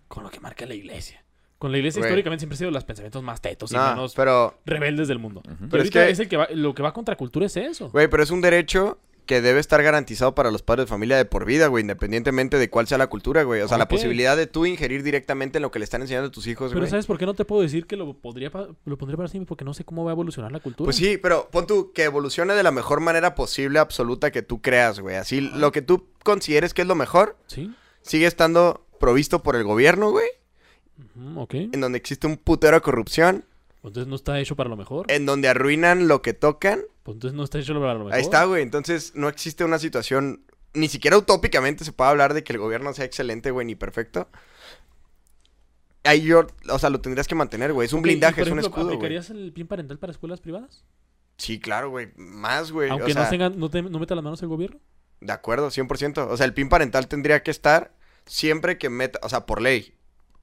con 0.07 0.23
lo 0.23 0.29
que 0.29 0.39
marca 0.39 0.65
la 0.67 0.75
iglesia. 0.75 1.23
Con 1.61 1.71
la 1.71 1.77
iglesia 1.77 1.99
Güey. 1.99 2.09
históricamente 2.09 2.41
siempre 2.41 2.55
han 2.55 2.57
sido 2.57 2.71
los 2.71 2.83
pensamientos 2.85 3.21
más 3.21 3.39
tetos 3.39 3.71
y 3.71 3.75
No, 3.75 3.89
menos 3.91 4.15
pero... 4.15 4.57
rebeldes 4.65 5.07
del 5.07 5.19
mundo. 5.19 5.41
Pero 5.45 5.57
Pero 5.59 5.67
es 5.67 5.73
ahorita 5.89 6.05
que- 6.07 6.11
es 6.11 6.19
el 6.19 6.27
que 6.27 6.37
va, 6.37 6.47
lo 6.51 6.73
que 6.73 6.81
va 6.81 6.91
contra 6.91 7.15
cultura 7.15 7.45
es 7.45 7.55
eso. 7.55 7.91
Güey, 7.91 8.07
pero 8.07 8.23
es 8.23 8.31
un 8.31 8.41
derecho 8.41 8.97
que 9.27 9.41
debe 9.41 9.59
estar 9.59 9.81
garantizado 9.83 10.33
para 10.33 10.49
los 10.49 10.63
padres 10.63 10.87
de 10.87 10.89
familia 10.89 11.15
de 11.17 11.25
por 11.25 11.45
vida, 11.45 11.67
güey, 11.67 11.83
independientemente 11.83 12.57
de 12.57 12.69
cuál 12.71 12.87
sea 12.87 12.97
la 12.97 13.05
cultura, 13.07 13.43
güey. 13.43 13.61
O 13.61 13.67
sea, 13.67 13.77
la 13.77 13.83
Ok. 13.83 13.91
posibilidad 13.91 14.35
de 14.35 14.47
tú 14.47 14.65
ingerir 14.65 15.03
directamente 15.03 15.59
en 15.59 15.61
lo 15.61 15.69
que 15.69 15.77
le 15.77 15.85
están 15.85 16.01
enseñando 16.01 16.29
a 16.29 16.31
tus 16.31 16.47
hijos, 16.47 16.69
Pero 16.71 16.81
güey. 16.81 16.89
¿sabes 16.89 17.05
por 17.05 17.19
qué 17.19 17.27
no 17.27 17.35
te 17.35 17.45
puedo 17.45 17.61
decir 17.61 17.85
que 17.85 17.95
lo 17.95 18.11
podría 18.15 18.49
pa- 18.49 18.67
lo 18.83 18.97
pondría 18.97 19.15
para 19.17 19.29
siempre? 19.29 19.47
Porque 19.47 19.63
no 19.63 19.75
sé 19.75 19.85
cómo 19.85 20.03
va 20.03 20.09
a 20.11 20.13
evolucionar 20.13 20.51
la 20.51 20.59
cultura. 20.59 20.85
Pues 20.87 20.95
sí, 20.95 21.17
pero 21.21 21.47
pon 21.51 21.67
tú 21.67 21.91
que 21.93 22.05
evolucione 22.05 22.55
de 22.55 22.63
la 22.63 22.71
mejor 22.71 22.99
manera 23.01 23.35
posible, 23.35 23.77
absoluta 23.77 24.31
que 24.31 24.41
tú 24.41 24.61
creas, 24.63 24.99
güey. 24.99 25.15
Así, 25.15 25.39
lo 25.41 25.71
que 25.71 25.83
tú 25.83 26.07
consideres 26.23 26.73
que 26.73 26.81
es 26.81 26.87
lo 26.87 26.95
mejor, 26.95 27.37
Sí. 27.45 27.71
sigue 28.01 28.25
estando 28.25 28.87
provisto 28.99 29.43
por 29.43 29.55
el 29.55 29.63
gobierno, 29.63 30.09
güey. 30.09 30.25
En 31.73 31.81
donde 31.81 31.97
existe 31.97 32.27
un 32.27 32.37
putero 32.37 32.75
de 32.77 32.81
corrupción, 32.81 33.45
Entonces 33.83 34.07
no 34.07 34.15
está 34.15 34.39
hecho 34.39 34.55
para 34.55 34.69
lo 34.69 34.77
mejor. 34.77 35.11
en 35.11 35.25
donde 35.25 35.47
arruinan 35.47 36.07
lo 36.07 36.21
que 36.21 36.33
tocan. 36.33 36.81
Pues 37.03 37.15
entonces 37.15 37.35
no 37.35 37.43
está 37.43 37.59
hecho 37.59 37.73
para 37.73 37.93
lo 37.93 37.99
mejor. 37.99 38.13
Ahí 38.13 38.21
está, 38.21 38.43
güey. 38.45 38.61
Entonces, 38.61 39.13
no 39.15 39.27
existe 39.27 39.63
una 39.63 39.79
situación, 39.79 40.43
ni 40.73 40.87
siquiera 40.87 41.17
utópicamente 41.17 41.83
se 41.83 41.91
puede 41.91 42.11
hablar 42.11 42.33
de 42.35 42.43
que 42.43 42.53
el 42.53 42.59
gobierno 42.59 42.93
sea 42.93 43.05
excelente, 43.05 43.49
güey, 43.51 43.65
ni 43.65 43.75
perfecto. 43.75 44.27
Ahí 46.03 46.21
yo, 46.21 46.47
o 46.69 46.79
sea, 46.79 46.89
lo 46.89 46.99
tendrías 47.01 47.27
que 47.27 47.35
mantener, 47.35 47.73
güey. 47.73 47.85
Es 47.85 47.93
un 47.93 48.01
blindaje, 48.01 48.41
es 48.41 48.49
un 48.49 48.59
escudo, 48.59 48.85
güey. 48.85 48.95
¿Aplicarías 48.97 49.29
el 49.29 49.51
bien 49.51 49.67
parental 49.67 49.99
para 49.99 50.11
escuelas 50.11 50.39
privadas? 50.41 50.83
Sí, 51.37 51.59
claro, 51.59 51.89
güey. 51.91 52.09
Más, 52.15 52.71
güey. 52.71 52.89
Aunque 52.89 53.11
o 53.11 53.13
sea, 53.13 53.23
no, 53.23 53.29
tengan, 53.29 53.59
no, 53.59 53.69
te- 53.69 53.81
no 53.83 53.99
meta 53.99 54.15
las 54.15 54.23
manos 54.23 54.41
el 54.41 54.47
gobierno. 54.49 54.79
De 55.21 55.31
acuerdo, 55.31 55.69
100%. 55.69 56.27
O 56.29 56.37
sea, 56.37 56.45
el 56.47 56.53
PIN 56.55 56.69
parental 56.69 57.07
tendría 57.07 57.43
que 57.43 57.51
estar 57.51 57.93
siempre 58.25 58.77
que 58.79 58.89
meta, 58.89 59.19
o 59.21 59.29
sea, 59.29 59.45
por 59.45 59.61
ley. 59.61 59.93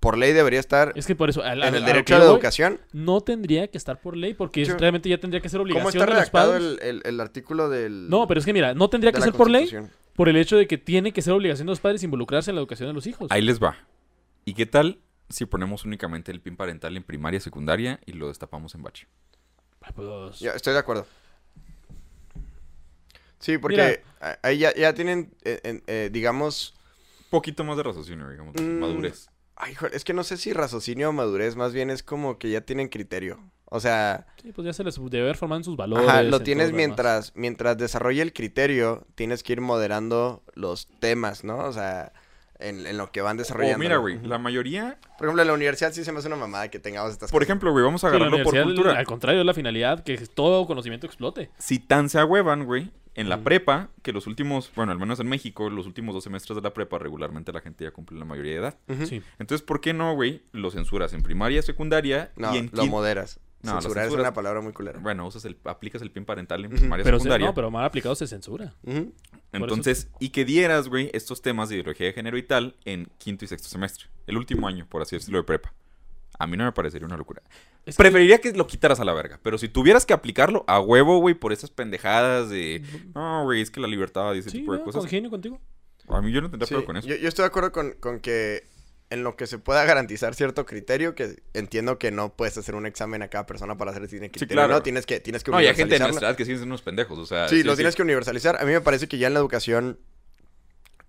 Por 0.00 0.16
ley 0.16 0.32
debería 0.32 0.60
estar 0.60 0.92
Es 0.94 1.06
que 1.06 1.16
por 1.16 1.28
eso. 1.28 1.42
al- 1.42 1.62
en 1.62 1.74
el 1.74 1.84
derecho 1.84 2.14
a 2.14 2.18
la 2.20 2.26
voy, 2.26 2.34
educación. 2.34 2.80
No 2.92 3.20
tendría 3.20 3.66
que 3.68 3.76
estar 3.78 4.00
por 4.00 4.16
ley 4.16 4.32
porque 4.34 4.64
Yo- 4.64 4.76
realmente 4.78 5.08
ya 5.08 5.18
tendría 5.18 5.40
que 5.40 5.48
ser 5.48 5.58
¿Cómo 5.58 5.64
obligación 5.64 5.88
está 5.88 5.98
de 5.98 6.06
los 6.06 6.14
redactado 6.18 6.52
padres. 6.52 6.78
el, 6.82 6.88
el- 6.88 7.02
el 7.04 7.20
artículo 7.20 7.68
del... 7.68 8.08
No, 8.08 8.26
pero 8.28 8.38
es 8.38 8.46
que 8.46 8.52
mira, 8.52 8.74
no 8.74 8.88
tendría 8.88 9.10
que 9.12 9.20
ser 9.20 9.32
por 9.32 9.50
ley 9.50 9.68
por 10.14 10.28
el 10.28 10.36
hecho 10.36 10.56
de 10.56 10.66
que 10.68 10.78
tiene 10.78 11.12
que 11.12 11.20
ser 11.22 11.32
obligación 11.32 11.66
de 11.66 11.72
los 11.72 11.80
padres 11.80 12.02
involucrarse 12.04 12.50
en 12.50 12.54
la 12.56 12.60
educación 12.60 12.88
de 12.88 12.92
los 12.94 13.06
hijos. 13.08 13.26
Ahí 13.30 13.42
les 13.42 13.60
va. 13.60 13.76
¿Y 14.44 14.54
qué 14.54 14.66
tal 14.66 15.00
si 15.28 15.46
ponemos 15.46 15.84
únicamente 15.84 16.30
el 16.30 16.40
pin 16.40 16.56
parental 16.56 16.96
en 16.96 17.02
primaria, 17.02 17.40
secundaria 17.40 17.98
y 18.06 18.12
lo 18.12 18.28
destapamos 18.28 18.74
en 18.76 18.82
bache? 18.84 19.08
Pues, 19.94 20.38
Ya, 20.38 20.52
estoy 20.52 20.74
de 20.74 20.78
acuerdo. 20.78 21.06
Sí, 23.40 23.58
porque 23.58 24.00
Mira. 24.20 24.38
ahí 24.42 24.58
ya, 24.58 24.74
ya 24.74 24.94
tienen, 24.94 25.32
eh, 25.44 25.80
eh, 25.86 26.10
digamos... 26.12 26.74
poquito 27.30 27.62
más 27.62 27.76
de 27.76 27.82
raciocinio, 27.84 28.28
digamos, 28.30 28.54
Mm, 28.60 28.78
madurez. 28.80 29.28
Ay, 29.60 29.74
joder, 29.74 29.94
es 29.94 30.04
que 30.04 30.14
no 30.14 30.22
sé 30.24 30.36
si 30.36 30.52
raciocinio 30.52 31.08
o 31.08 31.12
madurez, 31.12 31.56
más 31.56 31.72
bien 31.72 31.90
es 31.90 32.02
como 32.02 32.38
que 32.38 32.48
ya 32.50 32.60
tienen 32.60 32.88
criterio. 32.88 33.38
O 33.70 33.80
sea, 33.80 34.26
sí, 34.42 34.52
pues 34.52 34.64
ya 34.64 34.72
se 34.72 34.82
les 34.84 34.94
debe 35.10 35.24
haber 35.24 35.36
formado 35.36 35.58
en 35.58 35.64
sus 35.64 35.76
valores. 35.76 36.08
ajá, 36.08 36.22
lo 36.22 36.40
tienes 36.40 36.72
mientras, 36.72 37.32
mientras 37.34 37.76
desarrolla 37.76 38.22
el 38.22 38.32
criterio, 38.32 39.04
tienes 39.14 39.42
que 39.42 39.52
ir 39.54 39.60
moderando 39.60 40.42
los 40.54 40.88
temas, 41.00 41.44
¿no? 41.44 41.58
O 41.58 41.72
sea, 41.72 42.12
en, 42.60 42.86
en 42.86 42.96
lo 42.96 43.10
que 43.12 43.20
van 43.20 43.36
desarrollando. 43.36 43.74
O 43.74 43.76
Oh, 43.76 43.80
mira, 43.80 43.96
güey, 43.98 44.18
la 44.26 44.38
mayoría... 44.38 44.98
Por 45.18 45.26
ejemplo, 45.26 45.42
en 45.42 45.48
la 45.48 45.54
universidad 45.54 45.92
sí 45.92 46.02
se 46.02 46.12
me 46.12 46.20
hace 46.20 46.28
una 46.28 46.36
mamada 46.36 46.68
que 46.70 46.78
tengamos 46.78 47.12
estas 47.12 47.30
Por 47.30 47.40
cosas. 47.40 47.48
ejemplo, 47.50 47.72
güey, 47.72 47.84
vamos 47.84 48.02
a 48.04 48.08
Sí, 48.08 48.12
la 48.18 48.24
agarrarlo 48.26 48.44
por 48.44 48.62
cultura. 48.62 48.98
Al 48.98 49.06
contrario, 49.06 49.40
es 49.40 49.46
la 49.46 49.54
finalidad, 49.54 50.02
que 50.02 50.16
todo 50.28 50.66
conocimiento 50.66 51.06
explote. 51.06 51.50
Si 51.58 51.78
tan 51.78 52.08
se 52.08 52.18
ahuevan, 52.20 52.64
güey, 52.64 52.90
En 53.20 53.28
la 53.28 53.42
prepa, 53.42 53.90
que 54.02 54.12
los 54.12 54.26
últimos, 54.26 54.70
bueno, 54.76 54.92
al 54.92 54.98
menos 54.98 55.18
en 55.20 55.28
México, 55.28 55.68
los 55.70 55.86
últimos 55.86 56.14
dos 56.14 56.24
semestres 56.24 56.54
de 56.56 56.62
la 56.62 56.72
prepa, 56.72 56.98
regularmente 56.98 57.52
la 57.52 57.60
gente 57.60 57.84
ya 57.84 57.90
cumple 57.90 58.18
la 58.18 58.24
mayoría 58.24 58.52
de 58.52 58.58
edad. 58.58 58.78
Sí. 59.06 59.22
Entonces, 59.38 59.64
¿por 59.66 59.80
qué 59.80 59.92
no, 59.92 60.14
güey? 60.14 60.42
Lo 60.52 60.70
censuras 60.70 61.12
en 61.12 61.22
primaria, 61.22 61.60
secundaria 61.62 62.32
No, 62.36 62.54
y 62.54 62.58
en 62.58 62.70
lo 62.72 62.86
moderas. 62.86 63.40
No, 63.60 63.74
lo 63.74 63.80
Censurar 63.82 64.04
es 64.04 64.10
censuras. 64.10 64.24
una 64.28 64.34
palabra 64.34 64.60
muy 64.60 64.72
culera. 64.72 65.00
Bueno, 65.00 65.26
usas 65.26 65.44
el, 65.44 65.58
aplicas 65.64 66.00
el 66.00 66.12
pin 66.12 66.24
parental 66.24 66.64
en 66.64 66.70
primaria, 66.70 67.02
Pero, 67.02 67.16
se- 67.18 67.22
secundaria. 67.24 67.48
no, 67.48 67.54
pero 67.54 67.72
mal 67.72 67.84
aplicado 67.84 68.14
se 68.14 68.28
censura. 68.28 68.72
Entonces, 69.52 70.08
y 70.20 70.28
que 70.30 70.44
dieras, 70.44 70.88
güey, 70.88 71.10
estos 71.12 71.42
temas 71.42 71.68
de 71.68 71.76
ideología 71.76 72.06
de 72.06 72.12
género 72.12 72.38
y 72.38 72.42
tal 72.42 72.76
en 72.84 73.08
quinto 73.18 73.44
y 73.44 73.48
sexto 73.48 73.68
semestre. 73.68 74.06
El 74.26 74.36
último 74.36 74.68
año, 74.68 74.86
por 74.88 75.02
así 75.02 75.16
decirlo, 75.16 75.38
de 75.38 75.44
prepa. 75.44 75.72
A 76.38 76.46
mí 76.46 76.56
no 76.56 76.64
me 76.64 76.72
parecería 76.72 77.06
una 77.06 77.16
locura. 77.16 77.42
Es 77.84 77.96
que- 77.96 78.02
Preferiría 78.02 78.38
que 78.40 78.52
lo 78.52 78.66
quitaras 78.66 79.00
a 79.00 79.04
la 79.04 79.12
verga. 79.12 79.40
Pero 79.42 79.58
si 79.58 79.68
tuvieras 79.68 80.06
que 80.06 80.12
aplicarlo 80.12 80.64
a 80.68 80.80
huevo, 80.80 81.18
güey, 81.18 81.34
por 81.34 81.52
esas 81.52 81.70
pendejadas 81.70 82.48
de... 82.48 82.82
No, 83.14 83.44
güey, 83.44 83.60
es 83.60 83.70
que 83.70 83.80
la 83.80 83.88
libertad 83.88 84.34
y 84.34 84.38
ese 84.38 84.50
Sí, 84.50 84.58
tipo 84.60 84.72
de 84.72 84.78
no, 84.78 84.84
cosas. 84.84 85.00
congenio 85.00 85.30
contigo. 85.30 85.60
A 86.08 86.20
mí 86.22 86.30
yo 86.32 86.40
no 86.40 86.48
tendría 86.50 86.66
Sí, 86.78 86.84
con 86.86 86.96
eso. 86.96 87.08
Yo, 87.08 87.16
yo 87.16 87.28
estoy 87.28 87.42
de 87.42 87.48
acuerdo 87.48 87.72
con, 87.72 87.92
con 87.94 88.20
que 88.20 88.64
en 89.10 89.24
lo 89.24 89.36
que 89.36 89.46
se 89.46 89.58
pueda 89.58 89.84
garantizar 89.84 90.34
cierto 90.34 90.64
criterio, 90.66 91.14
que 91.14 91.42
entiendo 91.54 91.98
que 91.98 92.10
no 92.10 92.34
puedes 92.34 92.56
hacer 92.58 92.74
un 92.74 92.86
examen 92.86 93.22
a 93.22 93.28
cada 93.28 93.46
persona 93.46 93.76
para 93.78 93.90
hacer 93.90 94.04
ese 94.04 94.18
criterio, 94.18 94.46
claro. 94.54 94.74
¿no? 94.74 94.82
Tienes 94.82 95.06
que, 95.06 95.18
tienes 95.18 95.42
que 95.42 95.50
No, 95.50 95.60
y 95.60 95.66
hay 95.66 95.74
gente 95.74 95.80
de 95.80 95.84
universalizarlo. 95.96 96.12
nuestra 96.12 96.28
edad 96.28 96.36
que 96.36 96.44
siguen 96.44 96.58
siendo 96.58 96.72
unos 96.74 96.82
pendejos, 96.82 97.18
o 97.18 97.26
sea... 97.26 97.48
Sí, 97.48 97.62
lo 97.62 97.74
tienes 97.74 97.96
que 97.96 98.02
universalizar. 98.02 98.60
A 98.60 98.64
mí 98.64 98.72
me 98.72 98.80
parece 98.82 99.08
que 99.08 99.18
ya 99.18 99.26
en 99.26 99.34
la 99.34 99.40
educación, 99.40 99.98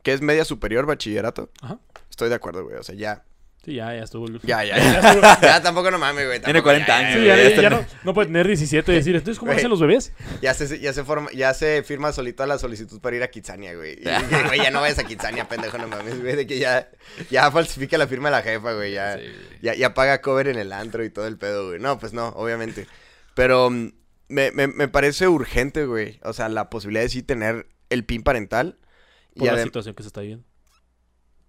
que 0.01 0.13
es 0.13 0.21
media 0.21 0.45
superior, 0.45 0.85
bachillerato, 0.85 1.51
Ajá. 1.61 1.79
estoy 2.09 2.29
de 2.29 2.35
acuerdo, 2.35 2.63
güey. 2.63 2.77
O 2.77 2.83
sea, 2.83 2.95
ya. 2.95 3.25
Sí, 3.63 3.75
ya, 3.75 3.93
ya 3.93 4.03
estuvo. 4.03 4.25
el- 4.27 4.39
Ya, 4.41 4.63
ya, 4.63 4.77
ya. 4.77 5.41
ya 5.41 5.61
tampoco 5.61 5.91
no 5.91 5.99
mames, 5.99 6.25
güey. 6.25 6.39
Tiene 6.39 6.61
tampoco, 6.61 6.63
40 6.69 6.87
ya, 6.87 6.97
años, 6.97 7.19
Sí, 7.19 7.25
ya, 7.27 7.35
ya 7.37 7.61
ya 7.61 7.69
no, 7.69 7.85
no 8.05 8.13
puede 8.13 8.27
tener 8.27 8.47
17 8.47 8.91
y 8.91 8.95
decir, 8.95 9.15
entonces, 9.15 9.37
¿cómo 9.37 9.49
Güey. 9.51 9.57
hacen 9.59 9.69
los 9.69 9.81
bebés? 9.81 10.13
Ya 10.41 10.53
se, 10.53 10.79
ya 10.79 10.93
se 10.93 11.03
forma, 11.03 11.29
ya 11.33 11.53
se 11.53 11.83
firma 11.83 12.13
solito 12.13 12.45
la 12.45 12.57
solicitud 12.57 13.01
para 13.01 13.17
ir 13.17 13.23
a 13.23 13.27
Kitsania, 13.29 13.75
güey. 13.75 13.99
Y, 13.99 14.03
güey, 14.47 14.59
ya 14.63 14.71
no 14.71 14.79
vayas 14.79 14.99
a 14.99 15.03
Kitsania, 15.03 15.49
pendejo, 15.49 15.77
no 15.77 15.89
mames, 15.89 16.21
güey. 16.21 16.37
De 16.37 16.47
que 16.47 16.57
ya, 16.57 16.89
ya 17.29 17.51
falsifica 17.51 17.97
la 17.97 18.07
firma 18.07 18.29
de 18.29 18.35
la 18.37 18.41
jefa, 18.43 18.71
güey. 18.73 18.93
Ya, 18.93 19.15
Sí, 19.17 19.23
güey. 19.23 19.59
ya, 19.61 19.73
ya 19.75 19.93
paga 19.93 20.21
cover 20.21 20.47
en 20.47 20.57
el 20.57 20.71
antro 20.71 21.03
y 21.03 21.09
todo 21.09 21.27
el 21.27 21.37
pedo, 21.37 21.67
güey. 21.67 21.79
No, 21.79 21.99
pues 21.99 22.13
no, 22.13 22.29
obviamente. 22.29 22.87
Pero 23.33 23.69
mm, 23.69 23.91
me, 24.29 24.51
me, 24.51 24.67
me 24.67 24.87
parece 24.87 25.27
urgente, 25.27 25.85
güey. 25.85 26.19
O 26.23 26.31
sea, 26.31 26.47
la 26.47 26.69
posibilidad 26.69 27.03
de 27.03 27.09
sí 27.09 27.23
tener 27.23 27.67
el 27.89 28.05
PIN 28.05 28.23
parental. 28.23 28.77
Por 29.35 29.47
y 29.47 29.51
la 29.51 29.61
situación 29.63 29.95
que 29.95 30.03
se 30.03 30.07
está 30.07 30.21
viendo. 30.21 30.45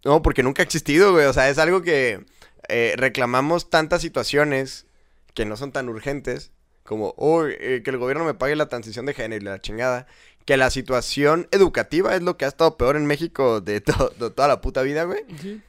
No, 0.05 0.23
porque 0.23 0.43
nunca 0.43 0.63
ha 0.63 0.65
existido, 0.65 1.13
güey. 1.13 1.27
O 1.27 1.33
sea, 1.33 1.49
es 1.51 1.59
algo 1.59 1.83
que 1.83 2.25
eh, 2.69 2.95
reclamamos 2.97 3.71
tantas 3.71 4.03
situaciones 4.03 4.87
que 5.35 5.45
no 5.45 5.57
son 5.57 5.73
tan 5.73 5.89
urgentes 5.89 6.53
como, 6.85 7.15
oh, 7.17 7.45
eh, 7.47 7.83
que 7.85 7.91
el 7.91 7.99
gobierno 7.99 8.25
me 8.25 8.35
pague 8.35 8.57
la 8.57 8.69
transición 8.69 9.07
de 9.07 9.15
género 9.15 9.43
y 9.43 9.45
la 9.45 9.61
chingada. 9.61 10.07
Que 10.47 10.57
la 10.57 10.71
situación 10.71 11.47
educativa 11.53 12.17
es 12.17 12.23
lo 12.23 12.37
que 12.37 12.47
ha 12.47 12.49
estado 12.49 12.77
peor 12.79 12.97
en 12.97 13.05
México 13.07 13.61
de, 13.61 13.81
to- 13.83 14.13
de 14.19 14.31
toda 14.31 14.49
la 14.49 14.61
puta 14.63 14.81
vida, 14.83 15.05
güey. 15.05 15.21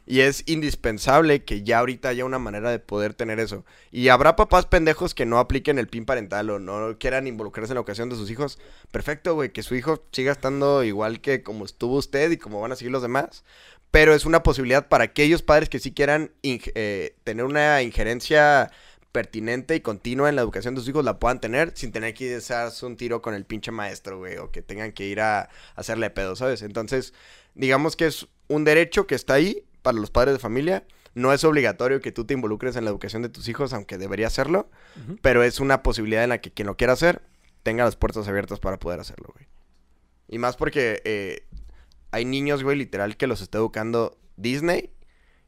Y 0.07 0.21
es 0.21 0.43
indispensable 0.47 1.43
que 1.43 1.61
ya 1.61 1.79
ahorita 1.79 2.07
haya 2.09 2.23
una 2.25 2.39
manera 2.39 2.71
de 2.71 2.79
poder 2.79 3.13
tener 3.13 3.39
eso. 3.39 3.65
Y 3.91 4.07
habrá 4.07 4.37
papás 4.37 4.65
pendejos 4.65 5.13
que 5.13 5.25
no 5.25 5.37
apliquen 5.39 5.77
el 5.77 5.87
PIN 5.89 6.05
parental 6.05 6.49
o 6.49 6.57
no 6.57 6.97
quieran 6.97 7.27
involucrarse 7.27 7.73
en 7.73 7.75
la 7.75 7.81
ocasión 7.81 8.09
de 8.09 8.15
sus 8.15 8.31
hijos. 8.31 8.57
Perfecto, 8.91 9.35
güey, 9.35 9.51
que 9.51 9.61
su 9.61 9.75
hijo 9.75 10.03
siga 10.13 10.31
estando 10.31 10.83
igual 10.83 11.19
que 11.19 11.43
como 11.43 11.65
estuvo 11.65 11.97
usted 11.97 12.31
y 12.31 12.37
como 12.37 12.61
van 12.61 12.71
a 12.71 12.75
seguir 12.77 12.93
los 12.93 13.01
demás. 13.03 13.43
Pero 13.91 14.15
es 14.15 14.25
una 14.25 14.41
posibilidad 14.43 14.87
para 14.87 15.03
aquellos 15.03 15.41
padres 15.41 15.69
que 15.69 15.79
sí 15.79 15.93
quieran 15.93 16.31
eh, 16.43 17.15
tener 17.23 17.45
una 17.45 17.81
injerencia 17.81 18.71
pertinente 19.11 19.75
y 19.75 19.81
continua 19.81 20.29
en 20.29 20.37
la 20.37 20.41
educación 20.41 20.73
de 20.73 20.79
sus 20.79 20.89
hijos 20.89 21.03
la 21.03 21.19
puedan 21.19 21.41
tener 21.41 21.73
sin 21.75 21.91
tener 21.91 22.13
que 22.13 22.39
darse 22.39 22.85
un 22.85 22.95
tiro 22.95 23.21
con 23.21 23.33
el 23.33 23.45
pinche 23.45 23.71
maestro, 23.71 24.19
güey, 24.19 24.37
o 24.37 24.51
que 24.51 24.61
tengan 24.61 24.93
que 24.93 25.05
ir 25.05 25.19
a, 25.19 25.41
a 25.41 25.49
hacerle 25.75 26.09
pedo, 26.09 26.35
¿sabes? 26.37 26.61
Entonces, 26.61 27.13
digamos 27.53 27.97
que 27.97 28.07
es 28.07 28.27
un 28.47 28.63
derecho 28.63 29.07
que 29.07 29.15
está 29.15 29.33
ahí 29.33 29.65
para 29.81 29.97
los 29.97 30.11
padres 30.11 30.33
de 30.33 30.39
familia. 30.39 30.85
No 31.13 31.33
es 31.33 31.43
obligatorio 31.43 31.99
que 31.99 32.13
tú 32.13 32.23
te 32.23 32.33
involucres 32.33 32.77
en 32.77 32.85
la 32.85 32.91
educación 32.91 33.21
de 33.21 33.29
tus 33.29 33.49
hijos, 33.49 33.73
aunque 33.73 33.97
debería 33.97 34.27
hacerlo, 34.27 34.69
pero 35.21 35.43
es 35.43 35.59
una 35.59 35.83
posibilidad 35.83 36.23
en 36.23 36.29
la 36.29 36.39
que 36.39 36.51
quien 36.51 36.67
lo 36.67 36.77
quiera 36.77 36.93
hacer 36.93 37.21
tenga 37.63 37.83
las 37.83 37.97
puertas 37.97 38.27
abiertas 38.29 38.59
para 38.59 38.79
poder 38.79 39.01
hacerlo, 39.01 39.29
güey. 39.33 39.47
Y 40.29 40.37
más 40.37 40.55
porque 40.55 41.01
eh, 41.03 41.43
hay 42.11 42.25
niños, 42.25 42.63
güey, 42.63 42.77
literal, 42.77 43.17
que 43.17 43.27
los 43.27 43.41
está 43.41 43.57
educando 43.57 44.17
Disney. 44.37 44.91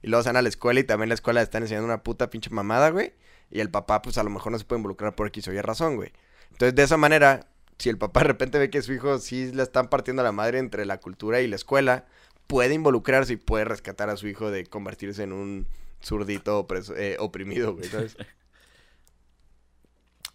Y 0.02 0.08
luego 0.08 0.24
se 0.24 0.30
van 0.30 0.38
a 0.38 0.42
la 0.42 0.50
escuela 0.50 0.80
y 0.80 0.84
también 0.84 1.10
la 1.10 1.16
escuela 1.16 1.40
le 1.40 1.44
están 1.46 1.64
enseñando 1.64 1.86
una 1.86 2.04
puta 2.04 2.30
pinche 2.30 2.50
mamada, 2.50 2.90
güey. 2.90 3.14
Y 3.50 3.60
el 3.62 3.70
papá, 3.70 4.02
pues 4.02 4.18
a 4.18 4.24
lo 4.24 4.30
mejor 4.30 4.52
no 4.52 4.60
se 4.60 4.66
puede 4.66 4.80
involucrar 4.80 5.16
por 5.16 5.28
X 5.28 5.48
o 5.48 5.54
Y 5.54 5.62
razón, 5.62 5.96
güey. 5.96 6.12
Entonces, 6.52 6.76
de 6.76 6.84
esa 6.84 6.98
manera, 6.98 7.48
si 7.78 7.90
el 7.90 7.98
papá 7.98 8.22
de 8.22 8.28
repente 8.28 8.60
ve 8.60 8.70
que 8.70 8.82
su 8.82 8.92
hijo 8.94 9.18
sí 9.20 9.52
le 9.54 9.64
están 9.64 9.90
partiendo 9.90 10.22
la 10.24 10.32
madre 10.32 10.60
entre 10.60 10.86
la 10.86 11.00
cultura 11.00 11.40
y 11.42 11.48
la 11.48 11.56
escuela, 11.56 12.06
puede 12.48 12.74
involucrarse 12.74 13.34
y 13.34 13.38
puede 13.38 13.66
rescatar 13.66 14.10
a 14.10 14.18
su 14.18 14.28
hijo 14.28 14.52
de 14.52 14.66
convertirse 14.66 15.24
en 15.24 15.32
un 15.34 15.68
zurdito 16.04 16.68
eh, 16.98 17.16
oprimido, 17.20 17.74
güey, 17.74 17.86
¿sabes? 17.90 18.18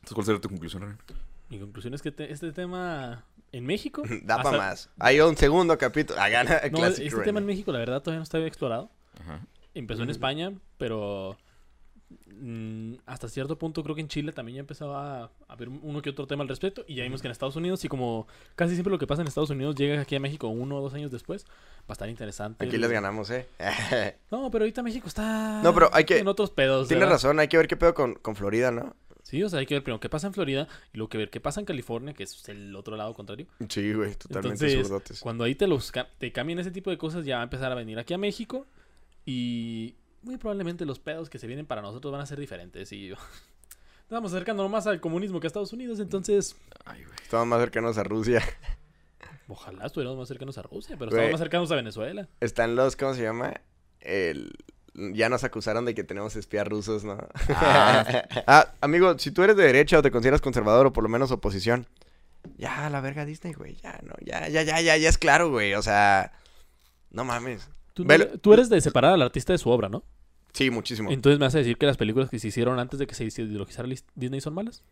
Entonces, 0.01 0.14
¿cuál 0.14 0.24
sería 0.26 0.41
tu 0.41 0.49
conclusión, 0.49 0.83
Aaron? 0.85 0.99
Mi 1.51 1.59
conclusión 1.59 1.95
es 1.95 2.03
que 2.03 2.11
te- 2.12 2.33
este 2.33 2.53
tema 2.53 3.24
en 3.53 3.65
México. 3.67 4.03
da 4.25 4.37
hasta- 4.37 4.43
para 4.51 4.59
más. 4.59 4.91
Hay 4.99 5.21
un 5.21 5.37
segundo 5.37 5.77
capítulo. 5.79 6.21
Ah, 6.21 6.29
gana 6.29 6.61
No, 6.71 6.79
Classic 6.79 7.07
este 7.07 7.23
tema 7.23 7.39
en 7.41 7.47
México, 7.47 7.73
la 7.73 7.79
verdad, 7.79 8.01
todavía 8.03 8.19
no 8.19 8.25
está 8.25 8.39
bien 8.39 8.49
explorado. 8.49 8.91
Ajá. 9.21 9.41
Empezó 9.75 10.03
en 10.03 10.11
España, 10.11 10.53
pero 10.77 11.37
mm, 12.41 12.95
hasta 13.07 13.29
cierto 13.29 13.59
punto 13.59 13.83
creo 13.83 13.95
que 13.95 14.01
en 14.01 14.09
Chile 14.09 14.33
también 14.33 14.57
ya 14.57 14.61
empezaba 14.61 15.25
a 15.25 15.31
haber 15.49 15.69
uno 15.69 16.01
que 16.03 16.11
otro 16.11 16.27
tema 16.27 16.43
al 16.43 16.49
respecto. 16.49 16.85
Y 16.87 16.95
ya 16.97 17.03
vimos 17.05 17.21
que 17.21 17.29
en 17.29 17.33
Estados 17.33 17.57
Unidos, 17.57 17.85
y 17.85 17.89
como 17.89 18.27
casi 18.57 18.75
siempre 18.75 18.91
lo 18.91 18.99
que 18.99 19.07
pasa 19.07 19.23
en 19.23 19.29
Estados 19.29 19.51
Unidos 19.51 19.75
llega 19.77 20.01
aquí 20.01 20.17
a 20.17 20.21
México 20.21 20.49
uno 20.49 20.77
o 20.77 20.81
dos 20.83 20.95
años 20.95 21.11
después, 21.11 21.45
va 21.83 21.85
a 21.91 21.93
estar 21.93 22.09
interesante. 22.09 22.65
Aquí 22.65 22.77
les 22.77 22.91
ganamos, 22.91 23.31
¿eh? 23.31 23.47
No, 24.31 24.51
pero 24.51 24.65
ahorita 24.65 24.83
México 24.83 25.07
está 25.09 25.61
No, 25.63 25.73
pero 25.75 25.91
hay 25.93 26.05
que- 26.05 26.19
en 26.19 26.29
otros 26.29 26.51
pedos. 26.51 26.89
Tienes 26.89 27.03
¿verdad? 27.03 27.15
razón, 27.17 27.39
hay 27.41 27.49
que 27.49 27.57
ver 27.57 27.69
qué 27.69 27.77
pedo 27.77 27.95
con, 27.95 28.15
con 28.15 28.35
Florida, 28.37 28.71
¿no? 28.71 28.95
Sí, 29.29 29.43
o 29.43 29.49
sea, 29.51 29.59
hay 29.59 29.66
que 29.66 29.74
ver 29.74 29.83
primero 29.83 30.01
qué 30.01 30.09
pasa 30.09 30.26
en 30.26 30.33
Florida 30.33 30.66
y 30.91 30.97
luego 30.97 31.11
que 31.11 31.18
ver 31.18 31.29
qué 31.29 31.39
pasa 31.39 31.61
en 31.61 31.66
California, 31.66 32.14
que 32.14 32.22
es 32.22 32.49
el 32.49 32.74
otro 32.74 32.97
lado 32.97 33.12
contrario. 33.12 33.47
Sí, 33.68 33.93
güey, 33.93 34.14
totalmente 34.14 34.72
Entonces, 34.72 35.20
cuando 35.20 35.45
ahí 35.45 35.55
te 35.55 35.66
los 35.66 35.93
te 36.16 36.33
cambien 36.33 36.59
ese 36.61 36.70
tipo 36.70 36.89
de 36.89 36.97
cosas, 36.97 37.26
ya 37.26 37.35
va 37.35 37.43
a 37.43 37.45
empezar 37.45 37.70
a 37.70 37.74
venir 37.74 37.99
aquí 37.99 38.14
a 38.14 38.18
México 38.18 38.66
y 39.26 39.97
muy 40.22 40.39
probablemente 40.39 40.87
los 40.87 40.99
pedos 40.99 41.29
que 41.29 41.39
se 41.39 41.47
vienen 41.47 41.66
para 41.66 41.83
nosotros 41.83 42.11
van 42.11 42.22
a 42.22 42.26
ser 42.26 42.41
diferentes 42.41 42.91
y 42.91 43.12
estamos 44.01 44.33
acercando 44.33 44.66
más 44.70 44.87
al 44.87 44.99
comunismo 44.99 45.41
que 45.41 45.47
a 45.47 45.49
Estados 45.49 45.74
Unidos, 45.74 46.01
entonces 46.01 46.57
Ay, 46.87 47.05
güey. 47.05 47.16
Estamos 47.22 47.47
más 47.49 47.61
cercanos 47.61 47.99
a 47.99 48.05
Rusia. 48.05 48.43
ojalá 49.47 49.85
estuviéramos 49.85 50.18
más 50.18 50.29
cercanos 50.29 50.57
a 50.57 50.62
Rusia, 50.62 50.97
pero 50.99 51.11
estamos 51.11 51.33
más 51.33 51.41
cercanos 51.41 51.70
a 51.70 51.76
Venezuela. 51.76 52.29
Están 52.41 52.76
los, 52.76 52.97
¿cómo 52.97 53.12
se 53.12 53.24
llama? 53.24 53.61
El... 54.01 54.53
Ya 55.15 55.29
nos 55.29 55.45
acusaron 55.45 55.85
de 55.85 55.95
que 55.95 56.03
tenemos 56.05 56.35
espías 56.37 56.67
rusos, 56.67 57.05
¿no? 57.05 57.19
Ah. 57.51 58.05
Ah, 58.47 58.73
amigo, 58.81 59.19
si 59.19 59.31
tú 59.31 59.43
eres 59.45 59.57
de 59.57 59.63
derecha 59.65 59.99
o 59.99 60.03
te 60.03 60.11
consideras 60.11 60.41
conservador 60.41 60.87
o 60.87 60.93
por 60.93 61.03
lo 61.05 61.09
menos 61.09 61.31
oposición, 61.31 61.87
ya, 62.57 62.89
la 62.91 63.01
verga 63.01 63.25
Disney, 63.25 63.53
güey, 63.53 63.77
ya, 63.77 64.01
no, 64.03 64.15
ya, 64.25 64.49
ya, 64.49 64.63
ya, 64.63 64.81
ya, 64.81 64.97
ya 64.97 65.09
es 65.09 65.19
claro, 65.19 65.51
güey, 65.51 65.75
o 65.75 65.83
sea, 65.83 66.33
no 67.11 67.25
mames. 67.25 67.69
Tú, 67.95 68.03
no- 68.05 68.09
Velo- 68.09 68.39
tú 68.41 68.53
eres 68.55 68.69
de 68.69 68.81
separar 68.81 69.13
al 69.13 69.23
artista 69.23 69.53
de 69.53 69.59
su 69.59 69.71
obra, 69.71 69.89
¿no? 69.89 70.03
Sí, 70.53 70.71
muchísimo. 70.71 71.11
Entonces 71.11 71.39
me 71.39 71.47
vas 71.47 71.55
a 71.55 71.59
decir 71.59 71.77
que 71.77 71.87
las 71.87 71.97
películas 71.97 72.31
que 72.31 72.39
se 72.39 72.49
hicieron 72.49 72.79
antes 72.81 72.99
de 72.99 73.07
que 73.07 73.15
se 73.15 73.25
ideologizara 73.25 73.89
Disney 74.15 74.41
son 74.41 74.55
malas. 74.55 74.83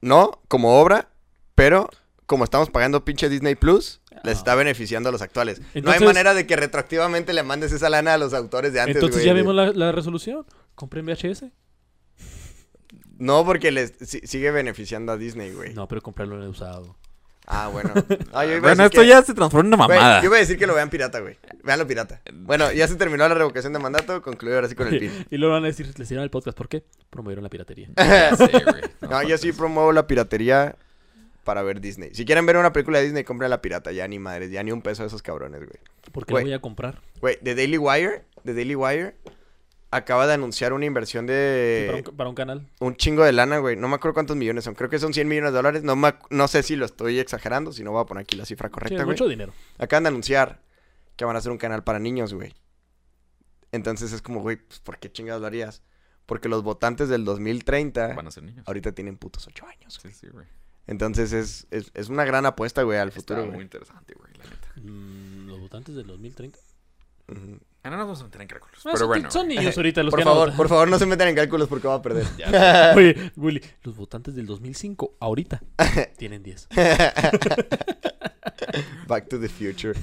No, 0.00 0.40
como 0.48 0.80
obra, 0.80 1.08
pero 1.54 1.88
como 2.28 2.44
estamos 2.44 2.68
pagando 2.70 3.04
pinche 3.04 3.28
Disney 3.28 3.54
Plus, 3.56 4.00
les 4.22 4.36
está 4.38 4.54
beneficiando 4.54 5.08
a 5.08 5.12
los 5.12 5.22
actuales. 5.22 5.60
no 5.82 5.90
hay 5.90 5.98
manera 6.00 6.34
de 6.34 6.46
que 6.46 6.54
retroactivamente 6.56 7.32
le 7.32 7.42
mandes 7.42 7.72
esa 7.72 7.88
lana 7.88 8.14
a 8.14 8.18
los 8.18 8.34
autores 8.34 8.72
de 8.72 8.80
antes, 8.80 8.96
Entonces 8.96 9.16
güey, 9.22 9.26
ya 9.26 9.32
vimos 9.32 9.54
la, 9.54 9.72
la 9.72 9.90
resolución. 9.92 10.44
Compren 10.74 11.06
VHS. 11.06 11.46
No, 13.18 13.44
porque 13.44 13.72
les 13.72 13.94
si- 14.00 14.20
sigue 14.26 14.50
beneficiando 14.50 15.10
a 15.12 15.16
Disney, 15.16 15.52
güey. 15.52 15.74
No, 15.74 15.88
pero 15.88 16.00
comprarlo 16.02 16.36
en 16.36 16.42
el 16.42 16.48
usado. 16.48 16.96
Ah, 17.46 17.68
bueno. 17.72 17.90
Ah, 18.32 18.44
yo 18.44 18.50
iba 18.56 18.58
a 18.58 18.60
Bueno, 18.60 18.68
decir 18.68 18.84
esto 18.84 19.00
que- 19.00 19.06
ya 19.08 19.22
se 19.22 19.34
transforma 19.34 19.68
en 19.68 19.74
una 19.74 19.86
Güey, 19.86 19.98
mamada. 19.98 20.20
yo 20.20 20.26
iba 20.26 20.36
a 20.36 20.40
decir 20.40 20.58
que 20.58 20.66
lo 20.66 20.74
vean 20.74 20.90
pirata, 20.90 21.18
güey. 21.20 21.36
Veanlo 21.64 21.86
pirata. 21.86 22.20
Bueno, 22.32 22.70
ya 22.72 22.86
se 22.86 22.94
terminó 22.96 23.26
la 23.26 23.34
revocación 23.34 23.72
de 23.72 23.78
mandato, 23.78 24.20
concluyo 24.22 24.54
ahora 24.54 24.68
sí 24.68 24.74
con 24.74 24.86
el 24.88 24.98
pin. 25.00 25.26
y 25.30 25.36
luego 25.38 25.54
van 25.54 25.64
a 25.64 25.68
decir, 25.68 25.90
les 25.98 26.08
dieron 26.08 26.22
el 26.24 26.30
podcast. 26.30 26.56
¿Por 26.56 26.68
qué? 26.68 26.84
Promovieron 27.10 27.42
la 27.42 27.48
piratería. 27.50 27.88
Sí, 28.36 28.44
güey. 28.52 28.82
No, 29.00 29.08
No, 29.08 29.22
yo 29.22 29.38
sí 29.38 29.52
promuevo 29.52 29.92
la 29.92 30.06
piratería 30.06 30.76
para 31.48 31.62
ver 31.62 31.80
Disney. 31.80 32.10
Si 32.12 32.26
quieren 32.26 32.44
ver 32.44 32.58
una 32.58 32.74
película 32.74 32.98
de 32.98 33.04
Disney, 33.04 33.24
compren 33.24 33.48
la 33.48 33.62
pirata. 33.62 33.90
Ya 33.90 34.06
ni 34.06 34.18
madres, 34.18 34.50
ya 34.50 34.62
ni 34.62 34.70
un 34.70 34.82
peso 34.82 35.02
de 35.02 35.06
esos 35.06 35.22
cabrones, 35.22 35.60
güey. 35.60 35.78
¿Por 36.12 36.26
qué 36.26 36.32
Güey. 36.32 36.44
voy 36.44 36.52
a 36.52 36.60
comprar? 36.60 37.00
Güey, 37.22 37.38
The 37.42 37.54
Daily 37.54 37.78
Wire, 37.78 38.26
The 38.44 38.52
Daily 38.52 38.74
Wire 38.74 39.16
acaba 39.90 40.26
de 40.26 40.34
anunciar 40.34 40.74
una 40.74 40.84
inversión 40.84 41.24
Sí, 41.24 41.28
para, 41.28 41.32
de 41.32 42.04
un, 42.06 42.16
para 42.18 42.28
un 42.28 42.34
canal. 42.34 42.68
un 42.80 42.96
chingo 42.96 43.24
de 43.24 43.32
lana, 43.32 43.56
güey. 43.60 43.76
No 43.76 43.88
me 43.88 43.94
acuerdo 43.94 44.12
cuántos 44.12 44.36
millones 44.36 44.64
son. 44.64 44.74
Creo 44.74 44.90
que 44.90 44.98
son 44.98 45.14
100 45.14 45.26
millones 45.26 45.52
de 45.52 45.56
dólares. 45.56 45.82
No, 45.84 45.96
me 45.96 46.12
no 46.28 46.48
sé 46.48 46.62
si 46.62 46.76
lo 46.76 46.84
estoy 46.84 47.18
exagerando, 47.18 47.72
si 47.72 47.82
no 47.82 47.92
voy 47.92 48.02
a 48.02 48.04
poner 48.04 48.24
aquí 48.24 48.36
la 48.36 48.44
cifra 48.44 48.68
Sí, 48.68 48.72
correcta, 48.74 49.04
güey. 49.04 49.14
mucho 49.14 49.26
dinero. 49.26 49.54
Acaban 49.78 50.02
de 50.04 50.08
anunciar 50.08 50.60
que 51.16 51.24
van 51.24 51.34
a 51.34 51.38
hacer 51.38 51.50
un 51.50 51.56
canal 51.56 51.82
para 51.82 51.98
niños, 51.98 52.34
güey. 52.34 52.52
Entonces 53.72 54.12
es 54.12 54.20
como, 54.22 54.40
güey, 54.42 54.56
pues, 54.56 54.80
¿por 54.80 54.98
qué 54.98 55.10
chingados 55.10 55.40
lo 55.40 55.46
harías? 55.46 55.82
Porque 56.26 56.50
los 56.50 56.62
votantes 56.62 57.08
del 57.08 57.24
2030 57.24 58.14
Van 58.14 58.26
a 58.26 58.30
ser 58.30 58.42
niños. 58.42 58.62
ahorita 58.66 58.92
tienen 58.92 59.16
putos 59.16 59.46
8 59.46 59.66
años. 59.66 59.98
Sí, 60.02 60.10
sí, 60.10 60.26
güey. 60.30 60.46
Entonces 60.88 61.32
es, 61.32 61.66
es, 61.70 61.90
es 61.94 62.08
una 62.08 62.24
gran 62.24 62.44
apuesta, 62.46 62.82
güey, 62.82 62.98
al 62.98 63.12
futuro, 63.12 63.40
Está 63.40 63.46
güey. 63.46 63.56
muy 63.58 63.62
interesante, 63.64 64.14
güey, 64.14 64.32
la 64.38 64.44
neta. 64.44 64.68
Mm, 64.82 65.46
los 65.46 65.60
votantes 65.60 65.94
del 65.94 66.06
2030. 66.08 66.58
Ujú. 67.28 67.58
Ah, 67.84 67.90
no 67.90 67.96
nos 67.96 68.06
vamos 68.06 68.20
a 68.20 68.24
meter 68.24 68.42
en 68.42 68.48
cálculos. 68.48 68.80
Pero 68.82 68.96
son, 68.96 69.06
bueno. 69.08 69.30
son 69.30 69.46
güey. 69.46 69.58
niños 69.58 69.76
ahorita 69.76 70.02
los 70.02 70.10
Por 70.10 70.18
que 70.20 70.24
van 70.24 70.32
a 70.32 70.36
favor, 70.40 70.56
por 70.56 70.68
favor, 70.68 70.88
no 70.88 70.98
se 70.98 71.06
metan 71.06 71.28
en 71.28 71.34
cálculos 71.36 71.68
porque 71.68 71.86
va 71.88 71.94
a 71.94 72.02
perder. 72.02 72.26
Oye, 72.96 73.32
Willy, 73.36 73.62
los 73.82 73.96
votantes 73.96 74.34
del 74.34 74.46
2005, 74.46 75.16
ahorita, 75.20 75.62
tienen 76.18 76.42
10. 76.42 76.68
Back 79.06 79.28
to 79.28 79.38
the 79.40 79.48
future. 79.48 79.98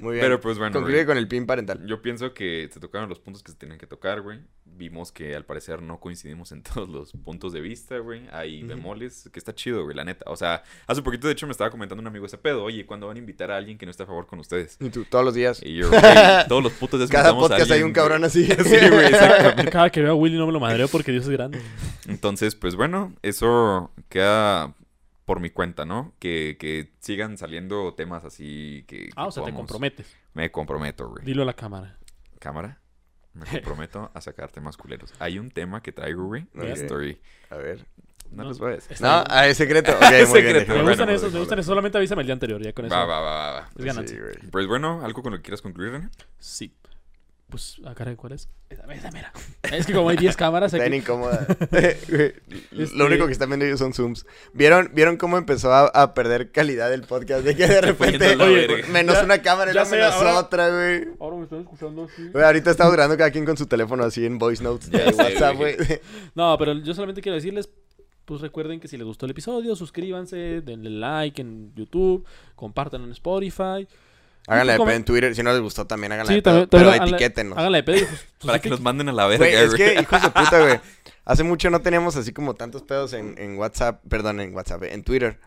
Muy 0.00 0.14
bien. 0.14 0.24
Pero, 0.24 0.40
pues, 0.40 0.58
bueno, 0.58 0.72
Concluye 0.74 0.98
güey. 0.98 1.06
con 1.06 1.16
el 1.16 1.26
pin 1.28 1.46
parental. 1.46 1.84
Yo 1.86 2.00
pienso 2.02 2.32
que 2.34 2.68
se 2.72 2.78
tocaron 2.80 3.08
los 3.08 3.18
puntos 3.18 3.42
que 3.42 3.50
se 3.52 3.58
tenían 3.58 3.78
que 3.78 3.86
tocar, 3.86 4.20
güey. 4.20 4.40
Vimos 4.64 5.10
que 5.10 5.34
al 5.34 5.44
parecer 5.44 5.82
no 5.82 5.98
coincidimos 5.98 6.52
en 6.52 6.62
todos 6.62 6.88
los 6.88 7.12
puntos 7.12 7.52
de 7.52 7.60
vista, 7.60 7.98
güey. 7.98 8.28
Hay 8.30 8.60
Ujú. 8.60 8.68
bemoles, 8.68 9.28
que 9.32 9.38
está 9.40 9.52
chido, 9.54 9.82
güey, 9.84 9.96
la 9.96 10.04
neta. 10.04 10.30
O 10.30 10.36
sea, 10.36 10.62
hace 10.86 11.02
poquito, 11.02 11.26
de 11.26 11.32
hecho, 11.32 11.46
me 11.46 11.52
estaba 11.52 11.70
comentando 11.70 12.00
un 12.00 12.06
amigo 12.06 12.26
ese 12.26 12.38
pedo. 12.38 12.62
Oye, 12.62 12.86
¿cuándo 12.86 13.08
van 13.08 13.16
a 13.16 13.18
invitar 13.18 13.50
a 13.50 13.56
alguien 13.56 13.76
que 13.76 13.86
no 13.86 13.90
esté 13.90 14.04
a 14.04 14.06
favor 14.06 14.26
con 14.26 14.38
ustedes? 14.38 14.76
Y 14.80 14.90
tú, 14.90 15.04
todos 15.04 15.24
los 15.24 15.34
días. 15.34 15.60
Y 15.64 15.74
yo, 15.76 15.88
güey, 15.88 16.00
todos 16.48 16.62
los 16.62 16.72
putos 16.74 16.97
Cada 17.06 17.30
a 17.30 17.36
podcast 17.36 17.70
hay 17.70 17.82
un 17.82 17.92
cabrón 17.92 18.24
así. 18.24 18.44
sí, 18.46 18.88
güey, 18.88 19.06
exactamente. 19.06 19.70
Cada 19.70 19.90
que 19.90 20.02
veo 20.02 20.12
a 20.12 20.14
Willy 20.14 20.36
no 20.36 20.46
me 20.46 20.52
lo 20.52 20.60
madreo 20.60 20.88
porque 20.88 21.12
Dios 21.12 21.24
es 21.24 21.30
grande. 21.30 21.60
Entonces, 22.06 22.54
pues 22.54 22.74
bueno, 22.74 23.14
eso 23.22 23.90
queda 24.08 24.74
por 25.24 25.40
mi 25.40 25.50
cuenta, 25.50 25.84
¿no? 25.84 26.14
Que, 26.18 26.56
que 26.58 26.92
sigan 27.00 27.36
saliendo 27.36 27.92
temas 27.94 28.24
así 28.24 28.84
que... 28.88 29.10
Ah, 29.14 29.24
que 29.24 29.28
o 29.28 29.30
sea, 29.30 29.44
te 29.44 29.52
comprometes. 29.52 30.16
Me 30.32 30.50
comprometo, 30.50 31.08
güey. 31.08 31.24
Dilo 31.24 31.42
a 31.42 31.46
la 31.46 31.52
cámara. 31.52 31.98
Cámara. 32.38 32.80
Me 33.34 33.44
comprometo 33.50 34.10
a 34.14 34.20
sacar 34.20 34.50
temas 34.50 34.76
culeros. 34.76 35.12
Hay 35.18 35.38
un 35.38 35.50
tema 35.50 35.82
que 35.82 35.92
traigo, 35.92 36.24
güey. 36.24 36.46
Estoy... 36.54 37.20
A 37.50 37.56
ver. 37.56 37.84
No, 38.30 38.42
No, 38.42 38.48
les 38.50 38.58
voy 38.58 38.72
a 38.72 38.74
decir. 38.76 38.96
No, 39.00 39.24
ah, 39.28 39.46
es 39.46 39.56
secreto. 39.56 39.92
Ok, 39.92 40.02
Es 40.12 40.28
muy 40.28 40.42
bien. 40.42 40.54
secreto. 40.54 40.72
Me 40.72 40.82
bueno, 40.82 40.88
gustan 40.90 41.06
pues, 41.08 41.20
esos, 41.20 41.32
me 41.32 41.38
gustan 41.40 41.58
esos. 41.58 41.68
Solamente 41.68 41.98
avísame 41.98 42.22
el 42.22 42.26
día 42.26 42.34
anterior, 42.34 42.62
ya 42.62 42.72
con 42.72 42.86
eso. 42.86 42.94
Va, 42.94 43.04
va, 43.04 43.20
va, 43.20 43.52
va. 43.52 43.70
Es 43.76 43.84
ganancia. 43.84 44.18
Sí. 44.40 44.48
Pues 44.50 44.66
bueno, 44.66 45.00
¿algo 45.04 45.22
con 45.22 45.32
lo 45.32 45.38
que 45.38 45.42
quieras 45.42 45.62
concluir, 45.62 45.92
René? 45.92 46.08
Sí. 46.38 46.74
Pues, 47.48 47.80
¿a 47.86 47.94
cara 47.94 48.10
de 48.10 48.16
cuál 48.18 48.32
es? 48.34 48.46
Esa, 48.68 48.82
esa 48.92 49.10
mera. 49.10 49.32
Es 49.72 49.86
que 49.86 49.94
como 49.94 50.10
hay 50.10 50.18
10 50.18 50.36
cámaras 50.36 50.72
Está 50.74 50.84
aquí. 50.84 50.90
bien 50.90 51.02
incómoda. 51.02 51.46
Güey, 51.70 51.84
Este- 52.78 52.96
Lo 52.96 53.06
único 53.06 53.24
que 53.26 53.32
están 53.32 53.48
viendo 53.48 53.64
ellos 53.64 53.78
son 53.78 53.94
zooms. 53.94 54.26
¿Vieron, 54.52 54.90
¿vieron 54.94 55.16
cómo 55.16 55.38
empezó 55.38 55.72
a, 55.72 55.86
a 55.86 56.12
perder 56.12 56.52
calidad 56.52 56.92
el 56.92 57.02
podcast? 57.02 57.44
De 57.44 57.56
que 57.56 57.66
de 57.66 57.80
repente 57.82 58.36
Oye, 58.36 58.82
menos 58.92 59.14
ya- 59.16 59.24
una 59.24 59.40
cámara 59.40 59.70
y 59.70 59.74
menos 59.74 59.92
ahora- 59.92 60.38
otra, 60.38 60.68
güey. 60.68 61.08
Ahora 61.18 61.36
me 61.36 61.44
están 61.44 61.60
escuchando 61.60 62.04
así. 62.04 62.28
Güey, 62.28 62.44
ahorita 62.44 62.70
estamos 62.70 62.92
grabando 62.92 63.16
cada 63.16 63.30
quien 63.30 63.46
con 63.46 63.56
su 63.56 63.66
teléfono 63.66 64.04
así 64.04 64.26
en 64.26 64.38
voice 64.38 64.62
notes 64.62 64.90
de 64.90 65.04
WhatsApp, 65.16 65.56
güey. 65.56 65.76
No, 66.34 66.56
pero 66.58 66.74
yo 66.74 66.92
solamente 66.92 67.22
quiero 67.22 67.36
decirles, 67.36 67.70
pues 68.26 68.42
recuerden 68.42 68.78
que 68.78 68.88
si 68.88 68.98
les 68.98 69.06
gustó 69.06 69.24
el 69.24 69.30
episodio, 69.32 69.74
suscríbanse, 69.74 70.60
denle 70.60 70.90
like 70.90 71.40
en 71.40 71.72
YouTube, 71.74 72.26
compartan 72.54 73.04
en 73.04 73.12
Spotify. 73.12 73.88
Háganla 74.48 74.72
de 74.72 74.78
pedo 74.78 74.90
en 74.90 75.04
Twitter. 75.04 75.34
Si 75.34 75.42
no 75.42 75.52
les 75.52 75.60
gustó, 75.60 75.86
también 75.86 76.12
háganla 76.12 76.28
Sí, 76.30 76.36
de 76.36 76.42
pedo. 76.42 76.68
Pero 76.68 76.92
etiquétenos. 76.94 77.58
Háganla 77.58 77.78
de 77.78 77.82
pedo. 77.84 78.06
Para 78.44 78.58
que 78.60 78.68
los 78.70 78.80
manden 78.80 79.08
a 79.08 79.12
la 79.12 79.26
verga, 79.26 79.44
Güey, 79.46 79.54
es 79.54 79.74
que, 79.74 80.00
hijos 80.00 80.22
de 80.22 80.30
puta, 80.30 80.60
güey. 80.64 80.80
Hace 81.24 81.44
mucho 81.44 81.68
no 81.70 81.80
teníamos 81.80 82.16
así 82.16 82.32
como 82.32 82.54
tantos 82.54 82.82
pedos 82.82 83.12
en, 83.12 83.34
en 83.38 83.58
WhatsApp, 83.58 84.02
perdón, 84.08 84.40
en 84.40 84.54
WhatsApp, 84.54 84.84
en 84.84 85.02
Twitter. 85.04 85.38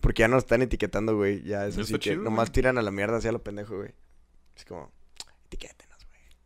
Porque 0.00 0.20
ya 0.20 0.28
nos 0.28 0.38
están 0.44 0.60
etiquetando, 0.62 1.16
güey. 1.16 1.42
Ya 1.44 1.64
es 1.66 1.74
Eso 1.74 1.82
está 1.82 1.94
que 1.94 2.00
chido, 2.10 2.22
nomás 2.22 2.48
güey. 2.48 2.52
tiran 2.54 2.76
a 2.76 2.82
la 2.82 2.90
mierda 2.90 3.16
hacia 3.18 3.32
lo 3.32 3.42
pendejo, 3.42 3.76
güey. 3.76 3.90
Es 4.56 4.64
como, 4.64 4.90
etiquétenos. 5.46 5.91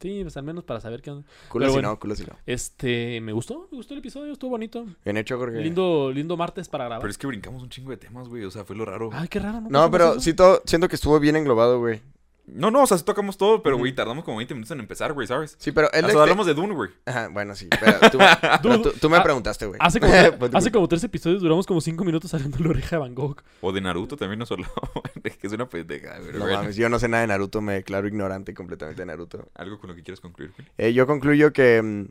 Sí, 0.01 0.20
pues 0.23 0.36
al 0.36 0.43
menos 0.43 0.64
para 0.64 0.81
saber 0.81 1.01
qué 1.01 1.10
onda. 1.10 1.27
Culo 1.48 1.66
si 1.66 1.73
bueno. 1.73 1.89
no, 1.90 1.98
culo 1.98 2.14
si 2.14 2.24
no. 2.24 2.36
Este, 2.44 3.20
me 3.23 3.32
gustó, 3.32 3.68
me 3.70 3.78
gustó 3.78 3.94
el 3.94 4.01
episodio, 4.01 4.32
estuvo 4.32 4.51
bonito. 4.51 4.86
Bien 5.05 5.16
hecho, 5.16 5.39
Jorge. 5.39 5.60
Lindo, 5.60 6.12
lindo 6.12 6.36
martes 6.36 6.68
para 6.68 6.85
grabar. 6.85 7.01
Pero 7.01 7.10
es 7.10 7.18
que 7.18 7.27
brincamos 7.27 7.62
un 7.62 7.70
chingo 7.70 7.90
de 7.90 7.97
temas, 7.97 8.28
güey. 8.28 8.44
O 8.44 8.51
sea, 8.51 8.64
fue 8.64 8.77
lo 8.77 8.85
raro. 8.85 9.10
Ay, 9.12 9.28
qué 9.28 9.39
raro, 9.39 9.60
¿no? 9.62 9.68
No, 9.70 9.90
pero 9.90 10.20
sí 10.20 10.35
todo, 10.35 10.60
siento 10.66 10.89
que 10.89 10.97
estuvo 10.97 11.18
bien 11.18 11.36
englobado, 11.36 11.78
güey. 11.78 12.02
No, 12.48 12.70
no, 12.70 12.82
o 12.85 12.86
sea, 12.86 12.97
sí 12.97 13.05
tocamos 13.05 13.36
todo, 13.36 13.60
pero, 13.62 13.77
güey, 13.77 13.93
tardamos 13.93 14.23
como 14.24 14.36
20 14.36 14.55
minutos 14.55 14.70
en 14.70 14.78
empezar, 14.78 15.12
güey, 15.12 15.27
¿sabes? 15.27 15.56
Sí, 15.59 15.73
pero 15.73 15.89
él 15.89 15.97
Hasta 16.05 16.09
este- 16.09 16.20
hablamos 16.20 16.47
de 16.47 16.55
Dune, 16.55 16.74
güey. 16.74 16.90
Ajá, 17.05 17.27
bueno, 17.28 17.56
sí. 17.56 17.68
Pero 17.81 17.98
tú, 18.10 18.18
pero 18.62 18.82
tú, 18.82 18.93
tú 19.01 19.10
me 19.10 19.16
Ah, 19.16 19.23
preguntaste, 19.24 19.66
güey. 19.66 19.78
Hace 19.82 19.98
como, 19.98 20.12
Pues, 20.39 20.55
hace 20.55 20.70
como 20.70 20.86
tres 20.86 21.02
episodios 21.02 21.43
duramos 21.43 21.66
como 21.66 21.81
cinco 21.81 22.05
minutos 22.05 22.32
hablando 22.35 22.56
de 22.59 22.64
la 22.64 22.70
oreja 22.70 22.90
de 22.97 23.01
Van 23.01 23.14
Gogh. 23.16 23.43
O 23.60 23.73
de 23.73 23.81
Naruto 23.81 24.16
también 24.16 24.39
nos 24.39 24.52
habló. 24.52 24.66
que 25.23 25.47
es 25.47 25.52
una 25.52 25.68
pendeja, 25.68 26.14
pero 26.24 26.39
No 26.39 26.44
bueno. 26.44 26.59
mames, 26.60 26.77
yo 26.77 26.89
no 26.89 26.98
sé 27.01 27.09
nada 27.09 27.23
de 27.23 27.27
Naruto, 27.27 27.60
me 27.60 27.73
declaro 27.74 28.06
ignorante 28.06 28.55
completamente 28.55 29.02
de 29.02 29.06
Naruto. 29.06 29.48
Algo 29.55 29.81
con 29.81 29.90
lo 29.90 29.97
que 29.97 30.05
quieras 30.05 30.20
concluir, 30.20 30.52
güey. 30.56 30.68
Eh, 30.78 30.93
yo 30.93 31.06
concluyo 31.09 31.52
que 31.52 31.82
mm, 31.82 32.05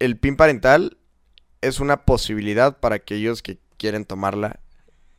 el 0.00 0.18
PIN 0.18 0.36
parental 0.36 0.96
es 1.60 1.80
una 1.80 2.04
posibilidad 2.04 2.78
para 2.80 2.96
aquellos 2.96 3.42
que 3.42 3.58
quieren 3.76 4.04
tomarla. 4.04 4.60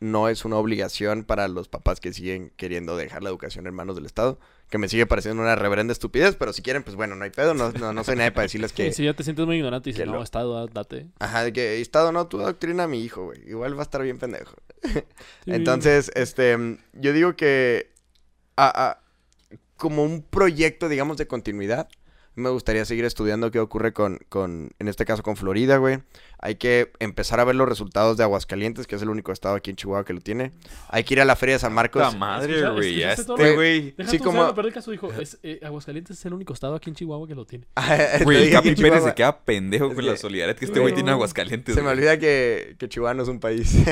No 0.01 0.29
es 0.29 0.45
una 0.45 0.55
obligación 0.55 1.25
para 1.25 1.47
los 1.49 1.67
papás 1.67 1.99
que 1.99 2.13
siguen 2.13 2.53
queriendo 2.55 2.95
dejar 2.95 3.21
la 3.21 3.29
educación 3.29 3.67
en 3.67 3.73
manos 3.73 3.95
del 3.95 4.05
Estado. 4.05 4.39
Que 4.69 4.77
me 4.77 4.87
sigue 4.87 5.05
pareciendo 5.05 5.41
una 5.41 5.55
reverenda 5.55 5.91
estupidez, 5.91 6.35
pero 6.37 6.53
si 6.53 6.61
quieren, 6.61 6.83
pues 6.83 6.95
bueno, 6.95 7.15
no 7.15 7.23
hay 7.25 7.31
pedo. 7.31 7.53
No, 7.53 7.71
no, 7.71 7.91
no 7.91 8.03
soy 8.03 8.15
nadie 8.15 8.31
para 8.31 8.43
decirles 8.43 8.71
que... 8.71 8.91
Sí, 8.91 8.93
si 8.97 9.03
ya 9.05 9.13
te 9.13 9.23
sientes 9.23 9.45
muy 9.45 9.57
ignorante 9.57 9.89
y 9.89 9.93
dices, 9.93 10.07
no, 10.07 10.21
Estado, 10.23 10.67
date. 10.67 11.07
Ajá, 11.19 11.43
de 11.43 11.51
que 11.51 11.81
Estado 11.81 12.11
no, 12.13 12.27
tú 12.27 12.39
adoctrina 12.39 12.83
a 12.83 12.87
mi 12.87 13.03
hijo, 13.03 13.25
güey. 13.25 13.41
Igual 13.49 13.75
va 13.75 13.79
a 13.79 13.83
estar 13.83 14.01
bien 14.01 14.17
pendejo. 14.19 14.55
Sí. 15.43 15.51
Entonces, 15.51 16.11
este, 16.15 16.77
yo 16.93 17.11
digo 17.13 17.35
que 17.35 17.91
a- 18.55 18.89
a- 18.89 19.01
como 19.75 20.03
un 20.03 20.21
proyecto, 20.21 20.87
digamos, 20.89 21.17
de 21.17 21.27
continuidad, 21.27 21.89
me 22.35 22.49
gustaría 22.49 22.85
seguir 22.85 23.03
estudiando 23.05 23.51
qué 23.51 23.59
ocurre 23.59 23.91
con, 23.91 24.19
con, 24.29 24.71
en 24.79 24.87
este 24.87 25.03
caso, 25.05 25.23
con 25.23 25.35
Florida, 25.35 25.77
güey. 25.77 25.99
Hay 26.41 26.55
que 26.55 26.91
empezar 26.99 27.39
a 27.39 27.43
ver 27.43 27.55
los 27.55 27.67
resultados 27.67 28.15
de 28.17 28.23
Aguascalientes, 28.23 28.87
que 28.87 28.95
es 28.95 29.01
el 29.01 29.09
único 29.09 29.31
estado 29.33 29.55
aquí 29.55 29.69
en 29.71 29.75
Chihuahua 29.75 30.05
que 30.05 30.13
lo 30.13 30.21
tiene. 30.21 30.51
Hay 30.87 31.03
que 31.03 31.13
ir 31.15 31.21
a 31.21 31.25
la 31.25 31.35
Feria 31.35 31.55
de 31.55 31.59
San 31.59 31.73
Marcos. 31.73 32.01
La 32.01 32.11
madre, 32.11 32.69
güey. 32.71 33.03
Este, 33.03 33.53
güey. 33.55 33.93
Sí, 34.07 34.19
como- 34.19 34.39
o 34.39 34.43
sea, 34.43 34.47
lo 34.49 34.53
peor 34.55 34.65
del 34.65 34.73
caso 34.73 34.91
dijo, 34.91 35.11
es, 35.19 35.37
eh, 35.43 35.59
Aguascalientes 35.63 36.17
es 36.17 36.25
el 36.25 36.33
único 36.33 36.53
estado 36.53 36.75
aquí 36.75 36.89
en 36.89 36.95
Chihuahua 36.95 37.27
que 37.27 37.35
lo 37.35 37.45
tiene. 37.45 37.65
Güey, 38.23 38.43
el 38.47 38.51
Capi 38.51 38.75
Pérez 38.75 39.03
se 39.03 39.13
queda 39.13 39.37
pendejo 39.39 39.87
Es 39.87 39.95
con 39.95 40.03
que- 40.05 40.11
la 40.11 40.17
solidaridad 40.17 40.55
que 40.57 40.65
este 40.65 40.79
Güey, 40.79 40.93
tiene. 40.93 41.11
Aguascalientes. 41.11 41.75
Se 41.75 41.81
me 41.81 41.89
olvida 41.89 42.17
que, 42.17 42.75
que 42.79 42.87
Chihuahua 42.87 43.13
no 43.13 43.23
es 43.23 43.29
un 43.29 43.39
país. 43.39 43.75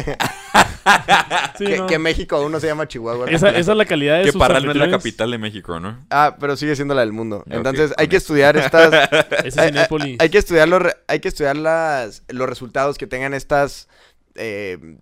Sí, 1.57 1.65
que, 1.65 1.77
no. 1.77 1.87
que 1.87 1.99
México 1.99 2.35
aún 2.37 2.51
no 2.51 2.59
se 2.59 2.67
llama 2.67 2.87
Chihuahua. 2.87 3.29
Esa, 3.29 3.49
esa 3.49 3.71
es 3.71 3.77
la 3.77 3.85
calidad 3.85 4.19
de 4.19 4.25
Que 4.25 4.31
sus 4.31 4.39
Parral 4.39 4.63
no 4.65 4.71
es 4.71 4.77
la 4.77 4.89
capital 4.89 5.31
de 5.31 5.37
México, 5.37 5.79
¿no? 5.79 6.05
Ah, 6.09 6.37
pero 6.39 6.55
sigue 6.55 6.75
siendo 6.75 6.93
la 6.93 7.01
del 7.01 7.11
mundo. 7.11 7.37
Ok, 7.39 7.47
Entonces, 7.49 7.93
hay 7.97 8.07
que 8.07 8.15
eso. 8.17 8.23
estudiar 8.25 8.55
estas... 8.57 8.93
Ese 9.43 9.47
es 9.47 9.57
hay, 9.57 10.29
que 10.29 10.37
estudiar 10.37 10.69
los, 10.69 10.83
hay 11.07 11.19
que 11.19 11.27
estudiar 11.27 11.57
las, 11.57 12.23
los 12.37 12.47
resultados 12.49 12.97
que 12.97 13.07
tengan 13.07 13.33
estas 13.33 13.87
eh, 14.35 14.97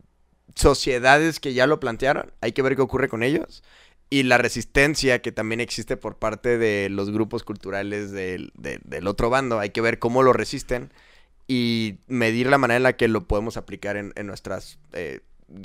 sociedades 0.56 1.40
que 1.40 1.54
ya 1.54 1.68
lo 1.68 1.80
plantearon. 1.80 2.32
Hay 2.42 2.54
que 2.54 2.62
ver 2.62 2.76
qué 2.76 2.82
ocurre 2.82 3.10
con 3.10 3.24
ellos. 3.24 3.64
Y 4.10 4.24
la 4.24 4.38
resistencia 4.38 5.22
que 5.22 5.32
también 5.32 5.60
existe 5.60 5.98
por 5.98 6.18
parte 6.18 6.58
de 6.58 6.90
los 6.90 7.12
grupos 7.12 7.44
culturales 7.44 8.12
del, 8.12 8.52
de- 8.56 8.80
del 8.84 9.08
otro 9.08 9.30
bando. 9.30 9.60
Hay 9.60 9.72
que 9.72 9.82
ver 9.82 10.00
cómo 10.00 10.24
lo 10.24 10.32
resisten 10.32 10.92
y 11.48 12.00
medir 12.08 12.48
la 12.48 12.58
manera 12.58 12.78
en 12.78 12.84
la 12.84 12.94
que 12.98 13.08
lo 13.08 13.28
podemos 13.28 13.58
aplicar 13.58 13.98
en, 13.98 14.14
nuestras 14.26 14.80
eh, 14.94 15.22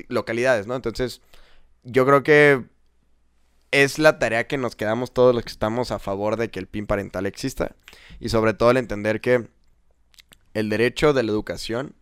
localidades, 0.08 0.66
¿no? 0.66 0.74
Entonces, 0.74 1.20
yo 1.84 2.04
creo 2.06 2.22
que 2.22 2.64
es 3.70 3.98
la 3.98 4.18
tarea 4.18 4.46
que 4.46 4.58
nos 4.58 4.74
quedamos 4.74 5.12
todos 5.14 5.34
los 5.34 5.44
que 5.44 5.50
estamos 5.52 5.90
a 5.90 5.98
favor 5.98 6.36
de 6.36 6.50
que 6.50 6.58
el 6.58 6.66
PIN 6.66 6.86
parental 6.86 7.26
exista. 7.26 7.76
Y 8.18 8.30
sobre 8.30 8.52
todo 8.54 8.70
el 8.72 8.78
entender 8.78 9.20
que 9.20 9.48
el 10.54 10.68
derecho 10.68 11.12
de 11.12 11.22
la 11.22 11.30
educación 11.32 11.94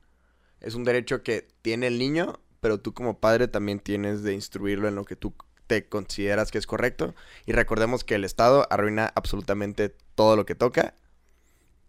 es 0.61 0.75
un 0.75 0.85
derecho 0.85 1.23
que 1.23 1.47
tiene 1.63 1.87
el 1.87 1.99
niño, 1.99 2.41
pero 2.61 2.81
tú 2.81 2.93
como 2.95 3.19
padre 3.21 3.47
también 3.49 3.79
tienes 3.81 4.23
de 4.23 4.35
instruirlo 4.35 4.89
en 4.89 4.95
lo 4.97 5.05
que 5.05 5.17
tú 5.17 5.35
te 5.67 5.87
consideras 5.89 6.51
que 6.51 6.59
es 6.59 6.67
correcto. 6.67 7.15
Y 7.47 7.53
recordemos 7.53 8.03
que 8.05 8.15
el 8.17 8.25
Estado 8.25 8.67
arruina 8.71 9.13
absolutamente 9.15 9.95
todo 10.15 10.35
lo 10.35 10.47
que 10.47 10.55
toca. 10.55 10.95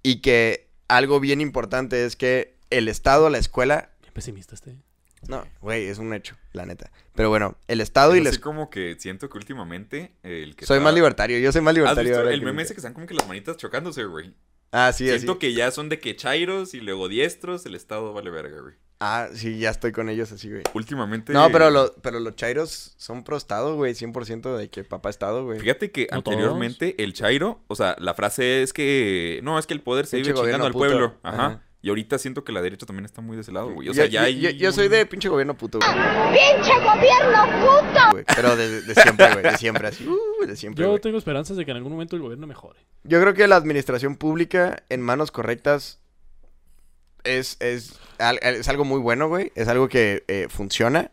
Y 0.03 0.21
que 0.21 0.69
algo 0.87 1.19
bien 1.19 1.41
importante 1.41 2.05
es 2.05 2.15
que 2.15 2.55
el 2.69 2.87
Estado, 2.87 3.29
la 3.29 3.37
escuela... 3.37 3.89
Bien 4.01 4.13
pesimista 4.13 4.53
este. 4.55 4.75
No, 5.27 5.45
güey, 5.59 5.87
es 5.87 5.97
un 5.97 6.13
hecho, 6.13 6.37
la 6.53 6.65
neta. 6.65 6.91
Pero 7.13 7.29
bueno, 7.29 7.57
el 7.67 7.81
Estado 7.81 8.15
y 8.15 8.19
Es 8.19 8.23
la 8.23 8.29
así 8.29 8.37
escuela... 8.37 8.55
como 8.57 8.69
que 8.69 8.95
siento 8.99 9.29
que 9.29 9.37
últimamente 9.37 10.13
el 10.23 10.55
que 10.55 10.65
Soy 10.65 10.77
está- 10.77 10.83
más 10.85 10.93
libertario, 10.93 11.39
yo 11.39 11.51
soy 11.51 11.61
más 11.61 11.71
¿Has 11.71 11.75
libertario. 11.75 12.03
visto 12.11 12.19
ahora 12.21 12.33
el 12.33 12.41
meme 12.41 12.61
ese 12.63 12.73
que 12.73 12.79
están 12.79 12.93
como 12.93 13.05
que 13.07 13.13
las 13.15 13.27
manitas 13.27 13.57
chocándose, 13.57 14.05
güey? 14.05 14.33
Ah, 14.71 14.91
sí, 14.93 15.07
Siento 15.07 15.33
así. 15.33 15.39
que 15.39 15.53
ya 15.53 15.71
son 15.71 15.89
de 15.89 15.99
que 15.99 16.15
chairos 16.15 16.73
y 16.73 16.79
luego 16.81 17.07
diestros, 17.07 17.65
el 17.65 17.75
estado 17.75 18.13
vale 18.13 18.29
verga, 18.29 18.61
güey. 18.61 18.75
Ah, 19.01 19.29
sí, 19.33 19.59
ya 19.59 19.69
estoy 19.69 19.93
con 19.93 20.09
ellos 20.09 20.29
así, 20.33 20.49
güey. 20.49 20.61
Últimamente... 20.73 21.31
No, 21.31 21.49
pero, 21.53 21.69
lo- 21.69 21.93
pero 22.01 22.19
los 22.19 22.35
chairos 22.35 22.93
son 22.97 23.23
pro 23.23 23.37
Estado, 23.37 23.75
güey. 23.77 23.93
100% 23.93 24.57
de 24.57 24.69
que 24.69 24.83
papá 24.83 25.09
Estado, 25.09 25.45
güey. 25.45 25.57
Fíjate 25.59 25.89
que 25.91 26.07
No 26.11 26.17
anteriormente 26.17 27.01
el 27.01 27.13
chairo, 27.13 27.63
o 27.67 27.75
sea, 27.75 27.95
la 27.99 28.13
frase 28.13 28.61
es 28.61 28.73
que... 28.73 29.39
No, 29.41 29.57
es 29.57 29.67
que 29.67 29.73
el 29.73 29.81
poder 29.81 30.05
se 30.05 30.17
vive 30.17 30.33
chingando 30.33 30.65
al 30.65 30.73
pueblo. 30.73 31.15
Ajá. 31.23 31.63
Y 31.81 31.87
ahorita 31.89 32.17
siento 32.17 32.43
que 32.43 32.51
la 32.51 32.61
derecha 32.61 32.85
también 32.85 33.05
está 33.05 33.21
muy 33.21 33.37
de 33.37 33.41
ese 33.41 33.53
lado, 33.53 33.71
güey. 33.71 33.87
O 33.87 33.91
Yo- 33.91 33.93
sea, 33.93 34.05
ya 34.05 34.21
yo, 34.21 34.25
hay... 34.25 34.39
yo- 34.41 34.49
yo 34.49 34.71
soy 34.73 34.89
de 34.89 35.05
pinche 35.05 35.29
gobierno 35.29 35.55
puto, 35.55 35.79
güey. 35.79 35.89
¡Pinche 35.91 36.73
gobierno 36.73 37.45
puto! 37.61 38.11
güey. 38.11 38.25
Pero 38.35 38.55
de, 38.57 38.81
de 38.81 38.95
siempre, 38.95 39.31
güey. 39.31 39.43
De 39.43 39.57
siempre, 39.57 39.87
así. 39.87 40.05
Uh, 40.05 40.45
de 40.45 40.55
siempre, 40.57 40.83
Yo 40.83 40.89
güey. 40.89 41.01
tengo 41.01 41.17
esperanzas 41.17 41.55
de 41.55 41.63
que 41.63 41.71
en 41.71 41.77
algún 41.77 41.93
momento 41.93 42.17
el 42.17 42.21
gobierno 42.21 42.47
mejore. 42.47 42.79
Yo 43.05 43.21
creo 43.21 43.33
que 43.33 43.47
la 43.47 43.55
administración 43.55 44.17
pública 44.17 44.83
en 44.89 44.99
manos 45.01 45.31
correctas 45.31 45.99
es, 47.23 47.57
es, 47.61 47.93
es 48.41 48.67
algo 48.67 48.83
muy 48.85 48.99
bueno, 48.99 49.27
güey. 49.29 49.51
Es 49.55 49.67
algo 49.67 49.87
que 49.89 50.23
eh, 50.27 50.47
funciona. 50.49 51.11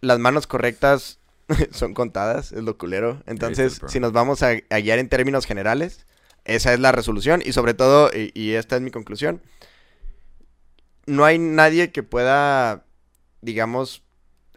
Las 0.00 0.18
manos 0.20 0.46
correctas 0.46 1.18
son 1.72 1.94
contadas, 1.94 2.52
es 2.52 2.62
lo 2.62 2.78
culero. 2.78 3.22
Entonces, 3.26 3.80
si 3.88 3.98
nos 4.00 4.12
vamos 4.12 4.42
a, 4.44 4.50
a 4.70 4.78
guiar 4.78 4.98
en 5.00 5.08
términos 5.08 5.46
generales, 5.46 6.06
esa 6.44 6.72
es 6.72 6.80
la 6.80 6.92
resolución. 6.92 7.42
Y 7.44 7.52
sobre 7.52 7.74
todo, 7.74 8.10
y, 8.12 8.52
esta 8.52 8.76
es 8.76 8.82
mi 8.82 8.90
conclusión, 8.90 9.42
no 11.06 11.24
hay 11.24 11.38
nadie 11.38 11.92
que 11.92 12.02
pueda, 12.02 12.86
digamos, 13.40 14.02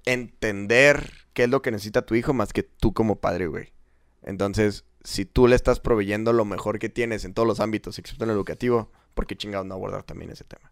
entender 0.05 1.11
qué 1.33 1.43
es 1.43 1.49
lo 1.49 1.61
que 1.61 1.71
necesita 1.71 2.05
tu 2.05 2.15
hijo 2.15 2.33
más 2.33 2.53
que 2.53 2.63
tú 2.63 2.93
como 2.93 3.19
padre, 3.19 3.47
güey. 3.47 3.73
Entonces, 4.23 4.85
si 5.03 5.25
tú 5.25 5.47
le 5.47 5.55
estás 5.55 5.79
proveyendo 5.79 6.33
lo 6.33 6.45
mejor 6.45 6.79
que 6.79 6.89
tienes 6.89 7.25
en 7.25 7.33
todos 7.33 7.47
los 7.47 7.59
ámbitos, 7.59 7.99
excepto 7.99 8.23
en 8.23 8.31
el 8.31 8.35
educativo, 8.35 8.91
¿por 9.13 9.27
qué 9.27 9.35
chingados 9.35 9.65
no 9.65 9.75
abordar 9.75 10.03
también 10.03 10.31
ese 10.31 10.43
tema? 10.43 10.71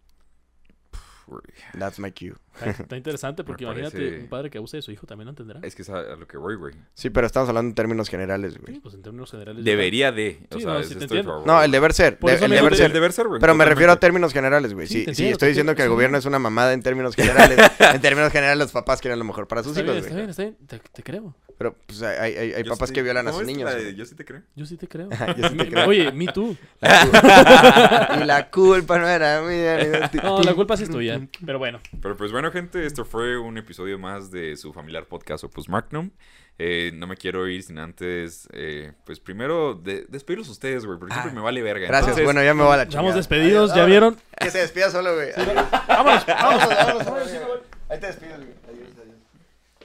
That's 1.78 2.00
my 2.00 2.12
cue. 2.12 2.34
Está, 2.56 2.84
está 2.84 2.98
interesante 2.98 3.44
porque 3.46 3.66
Me 3.66 3.72
imagínate 3.72 3.98
parece- 3.98 4.20
un 4.22 4.28
padre 4.30 4.50
que 4.50 4.58
abuse 4.58 4.78
de 4.78 4.82
su 4.82 4.92
hijo 4.92 5.06
también 5.08 5.26
lo 5.26 5.32
entenderá. 5.32 5.60
Es 5.64 5.76
que 5.76 5.82
es 5.82 5.90
a, 5.90 6.00
a 6.00 6.16
lo 6.16 6.28
que 6.28 6.38
voy, 6.38 6.56
güey. 6.56 6.74
Sí, 6.94 7.10
pero 7.10 7.28
estamos 7.28 7.50
hablando 7.50 7.70
en 7.70 7.76
términos 7.76 8.10
generales, 8.10 8.58
güey. 8.58 8.76
Sí, 8.76 8.80
pues 8.80 8.96
en 8.96 9.02
términos 9.02 9.32
generales. 9.32 9.64
Debería 9.66 10.12
de. 10.12 10.40
O 10.52 10.56
Sí, 10.56 10.62
sea, 10.62 10.74
no, 10.74 10.84
sí 10.84 10.96
te 10.96 11.24
No, 11.24 11.42
güey. 11.44 11.66
el 11.66 11.72
deber 11.72 11.94
ser. 11.94 12.18
De- 12.20 12.34
el 12.34 12.50
deber 12.52 12.76
ser. 12.76 12.86
el 12.88 12.94
deber 12.94 13.12
ser, 13.12 13.28
güey, 13.28 13.42
Pero 13.42 13.56
me 13.56 13.66
refiero 13.66 13.92
a 13.92 14.00
términos 14.00 14.32
generales, 14.34 14.74
güey. 14.74 14.88
Sí, 14.88 15.06
Sí, 15.08 15.16
sí, 15.16 15.28
estoy 15.30 15.50
diciendo 15.50 15.76
que 15.76 15.82
el 15.84 15.88
sí. 15.90 15.94
gobierno 15.94 16.18
es 16.18 16.26
una 16.26 16.40
mamada 16.40 16.74
en 16.74 16.82
términos 16.82 17.16
generales. 17.16 17.60
en 17.80 18.02
términos 18.02 18.32
generales, 18.32 18.58
los 18.60 18.72
papás 18.72 19.02
quieren 19.02 19.20
lo 19.20 19.26
mejor 19.26 19.48
para 19.48 19.64
sus 19.64 19.76
Está 19.78 19.82
hijos, 19.84 19.94
bien, 19.96 20.04
está 20.04 20.14
güey. 20.14 20.22
bien, 20.22 20.30
está 20.30 20.44
bien. 20.44 20.58
Te, 20.84 20.90
te 20.92 21.04
creo. 21.04 21.36
Pero 21.58 21.74
pues 21.88 22.02
hay, 22.02 22.36
hay, 22.54 22.64
papás 22.66 22.90
sí- 22.90 22.96
que 22.96 23.02
violan 23.02 23.28
a 23.28 23.32
¿cómo 23.32 23.40
sus 23.40 23.48
niños. 23.48 23.70
la 23.70 23.76
de 23.76 23.84
güey. 23.84 23.96
Yo 23.96 24.06
sí 24.06 24.14
te 24.16 24.26
creo. 24.26 24.42
Yo 24.56 24.66
sí 24.66 24.76
te 24.76 24.88
creo. 24.90 25.10
Yo 25.38 25.48
sí 25.50 25.56
te 25.56 25.68
creo. 25.70 25.88
Oye, 25.88 26.12
me 26.12 26.28
tú. 26.28 26.56
y 26.82 28.24
la 28.26 28.50
culpa 28.52 29.00
no 29.00 29.08
era 29.08 29.42
mía. 29.42 30.10
No, 30.24 30.42
la 30.44 30.54
culpa 30.54 30.76
sí 30.78 30.84
es 30.84 30.90
tuya. 30.90 31.28
Pero 31.46 31.58
bueno. 31.60 31.80
Pero 32.02 32.18
pues 32.18 32.32
bueno, 32.32 32.52
gente, 32.52 32.86
esto 32.86 33.06
fue 33.06 33.38
un 33.38 33.58
episodio 33.58 33.98
más 34.00 34.32
de 34.32 34.58
su 34.58 34.74
familiar 34.74 35.06
podcast 35.06 35.44
Opus 35.46 35.70
Magnum. 35.70 36.10
Eh, 36.58 36.92
no 36.94 37.06
me 37.08 37.18
quiero 37.18 37.48
ir 37.50 37.64
sin 37.64 37.78
antes, 37.80 38.48
eh, 38.54 38.94
pues 39.06 39.20
primero 39.20 39.74
de- 39.74 40.06
despedirlos 40.08 40.48
ustedes, 40.48 40.86
güey, 40.86 40.98
porque 40.98 41.14
siempre 41.14 41.34
me 41.34 41.42
vale 41.42 41.62
verga. 41.62 41.86
Ah, 41.86 41.90
Gracias, 41.90 42.18
Entonces, 42.18 42.26
bueno, 42.26 42.42
ya 42.44 42.54
me 42.54 42.64
voy 42.64 42.74
a 42.74 42.78
la 42.78 42.84
chingada. 42.88 43.10
Estamos 43.10 43.16
despedidos, 43.16 43.72
Adiós, 43.72 43.76
¿ya 43.84 43.86
vieron? 43.86 44.18
Que 44.40 44.50
se 44.52 44.60
despida 44.60 44.90
solo, 44.90 45.16
güey. 45.16 45.32
Adiós. 45.36 45.66
Vámonos, 45.88 46.26
vámonos. 46.26 46.68
vámonos, 46.70 47.06
vámonos. 47.06 47.60
Ahí 47.90 48.00
te 48.00 48.08
despides, 48.08 48.38
güey. 48.38 48.50
Adiós, 48.70 48.90
adiós. 49.02 49.18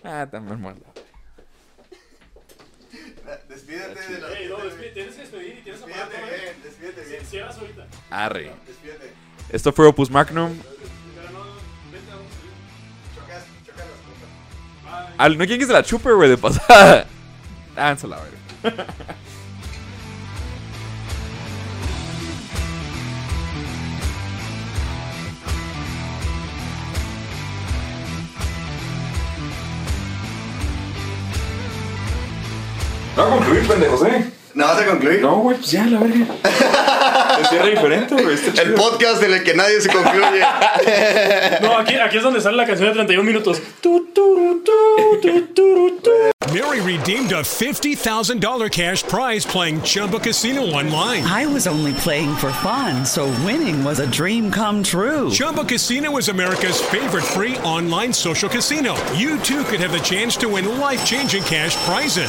Ah, 0.05 0.29
también 0.31 0.61
mal. 0.61 0.77
Despídete 3.49 4.13
de 4.13 4.21
la... 4.21 4.29
Ey, 4.33 4.49
no, 4.49 4.57
tienes 4.93 5.15
que 5.15 5.21
despedir 5.21 5.59
y 5.59 5.63
tienes 5.63 5.83
que 5.83 5.93
apagar 5.93 6.09
todo, 6.09 6.27
¿eh? 6.27 6.57
despídete 6.63 7.05
bien. 7.05 7.27
Cierras 7.27 7.59
ahorita. 7.59 7.87
Arre. 8.11 8.53
Despídete. 8.67 9.13
Esto 9.51 9.73
fue 9.73 9.87
Opus 9.87 10.11
Magnum. 10.11 10.57
Pero 10.57 11.31
no, 11.31 11.45
vete 11.93 12.11
a 12.11 12.17
un 12.17 12.27
Chocas, 13.15 13.45
chocas 13.67 13.85
las 13.87 14.95
cosas. 15.05 15.15
Al, 15.19 15.33
no 15.39 15.45
quieren 15.45 15.61
que 15.61 15.67
se 15.67 15.73
la 15.73 15.83
chupe, 15.83 16.13
güey, 16.13 16.31
de 16.31 16.39
pasada. 16.39 17.07
Dánse 17.75 18.07
la 18.07 18.21
No 33.17 33.29
concluir, 33.29 33.67
pendejos, 33.67 34.03
eh. 34.07 34.31
¿No 34.55 34.67
vas 34.67 34.81
a 34.81 34.87
concluir? 34.87 35.21
No, 35.21 35.37
güey, 35.37 35.57
pues 35.57 35.71
ya, 35.71 35.87
la 35.87 35.99
verga. 36.01 36.27
Es 37.41 37.49
cierre 37.49 37.71
diferente, 37.71 38.21
güey. 38.21 38.35
Está 38.35 38.63
El 38.63 38.75
podcast 38.75 39.23
en 39.23 39.33
el 39.33 39.45
que 39.45 39.55
nadie 39.55 39.81
se 39.81 39.89
concluye. 39.89 40.41
No, 41.63 41.79
aquí, 41.79 41.95
aquí 41.95 42.17
es 42.17 42.23
donde 42.23 42.41
sale 42.41 42.57
la 42.57 42.67
canción 42.67 42.89
de 42.89 42.95
31 42.95 43.25
minutos. 43.25 43.61
Tu, 43.81 44.07
tu, 44.13 44.63
tu, 44.65 45.21
tu, 45.23 45.41
tu, 45.55 46.01
tu. 46.03 46.11
Mary 46.53 46.81
redeemed 46.81 47.31
a 47.31 47.43
$50,000 47.43 48.71
cash 48.73 49.05
prize 49.05 49.47
playing 49.47 49.81
Chumba 49.83 50.19
Casino 50.19 50.63
online. 50.63 51.23
I 51.25 51.47
was 51.47 51.69
only 51.69 51.93
playing 51.93 52.35
for 52.35 52.51
fun, 52.55 53.07
so 53.07 53.27
winning 53.45 53.85
was 53.85 54.01
a 54.01 54.07
dream 54.09 54.51
come 54.51 54.83
true. 54.83 55.31
Chumba 55.31 55.65
Casino 55.65 56.17
is 56.19 56.29
America's 56.29 56.81
favorite 56.81 57.23
free 57.23 57.57
online 57.59 58.13
social 58.13 58.49
casino. 58.49 58.97
You 59.15 59.39
too 59.39 59.63
could 59.65 59.79
have 59.79 59.93
the 59.93 60.01
chance 60.01 60.37
to 60.39 60.49
win 60.49 60.81
life 60.81 61.05
changing 61.07 61.45
cash 61.45 61.77
prizes. 61.87 62.29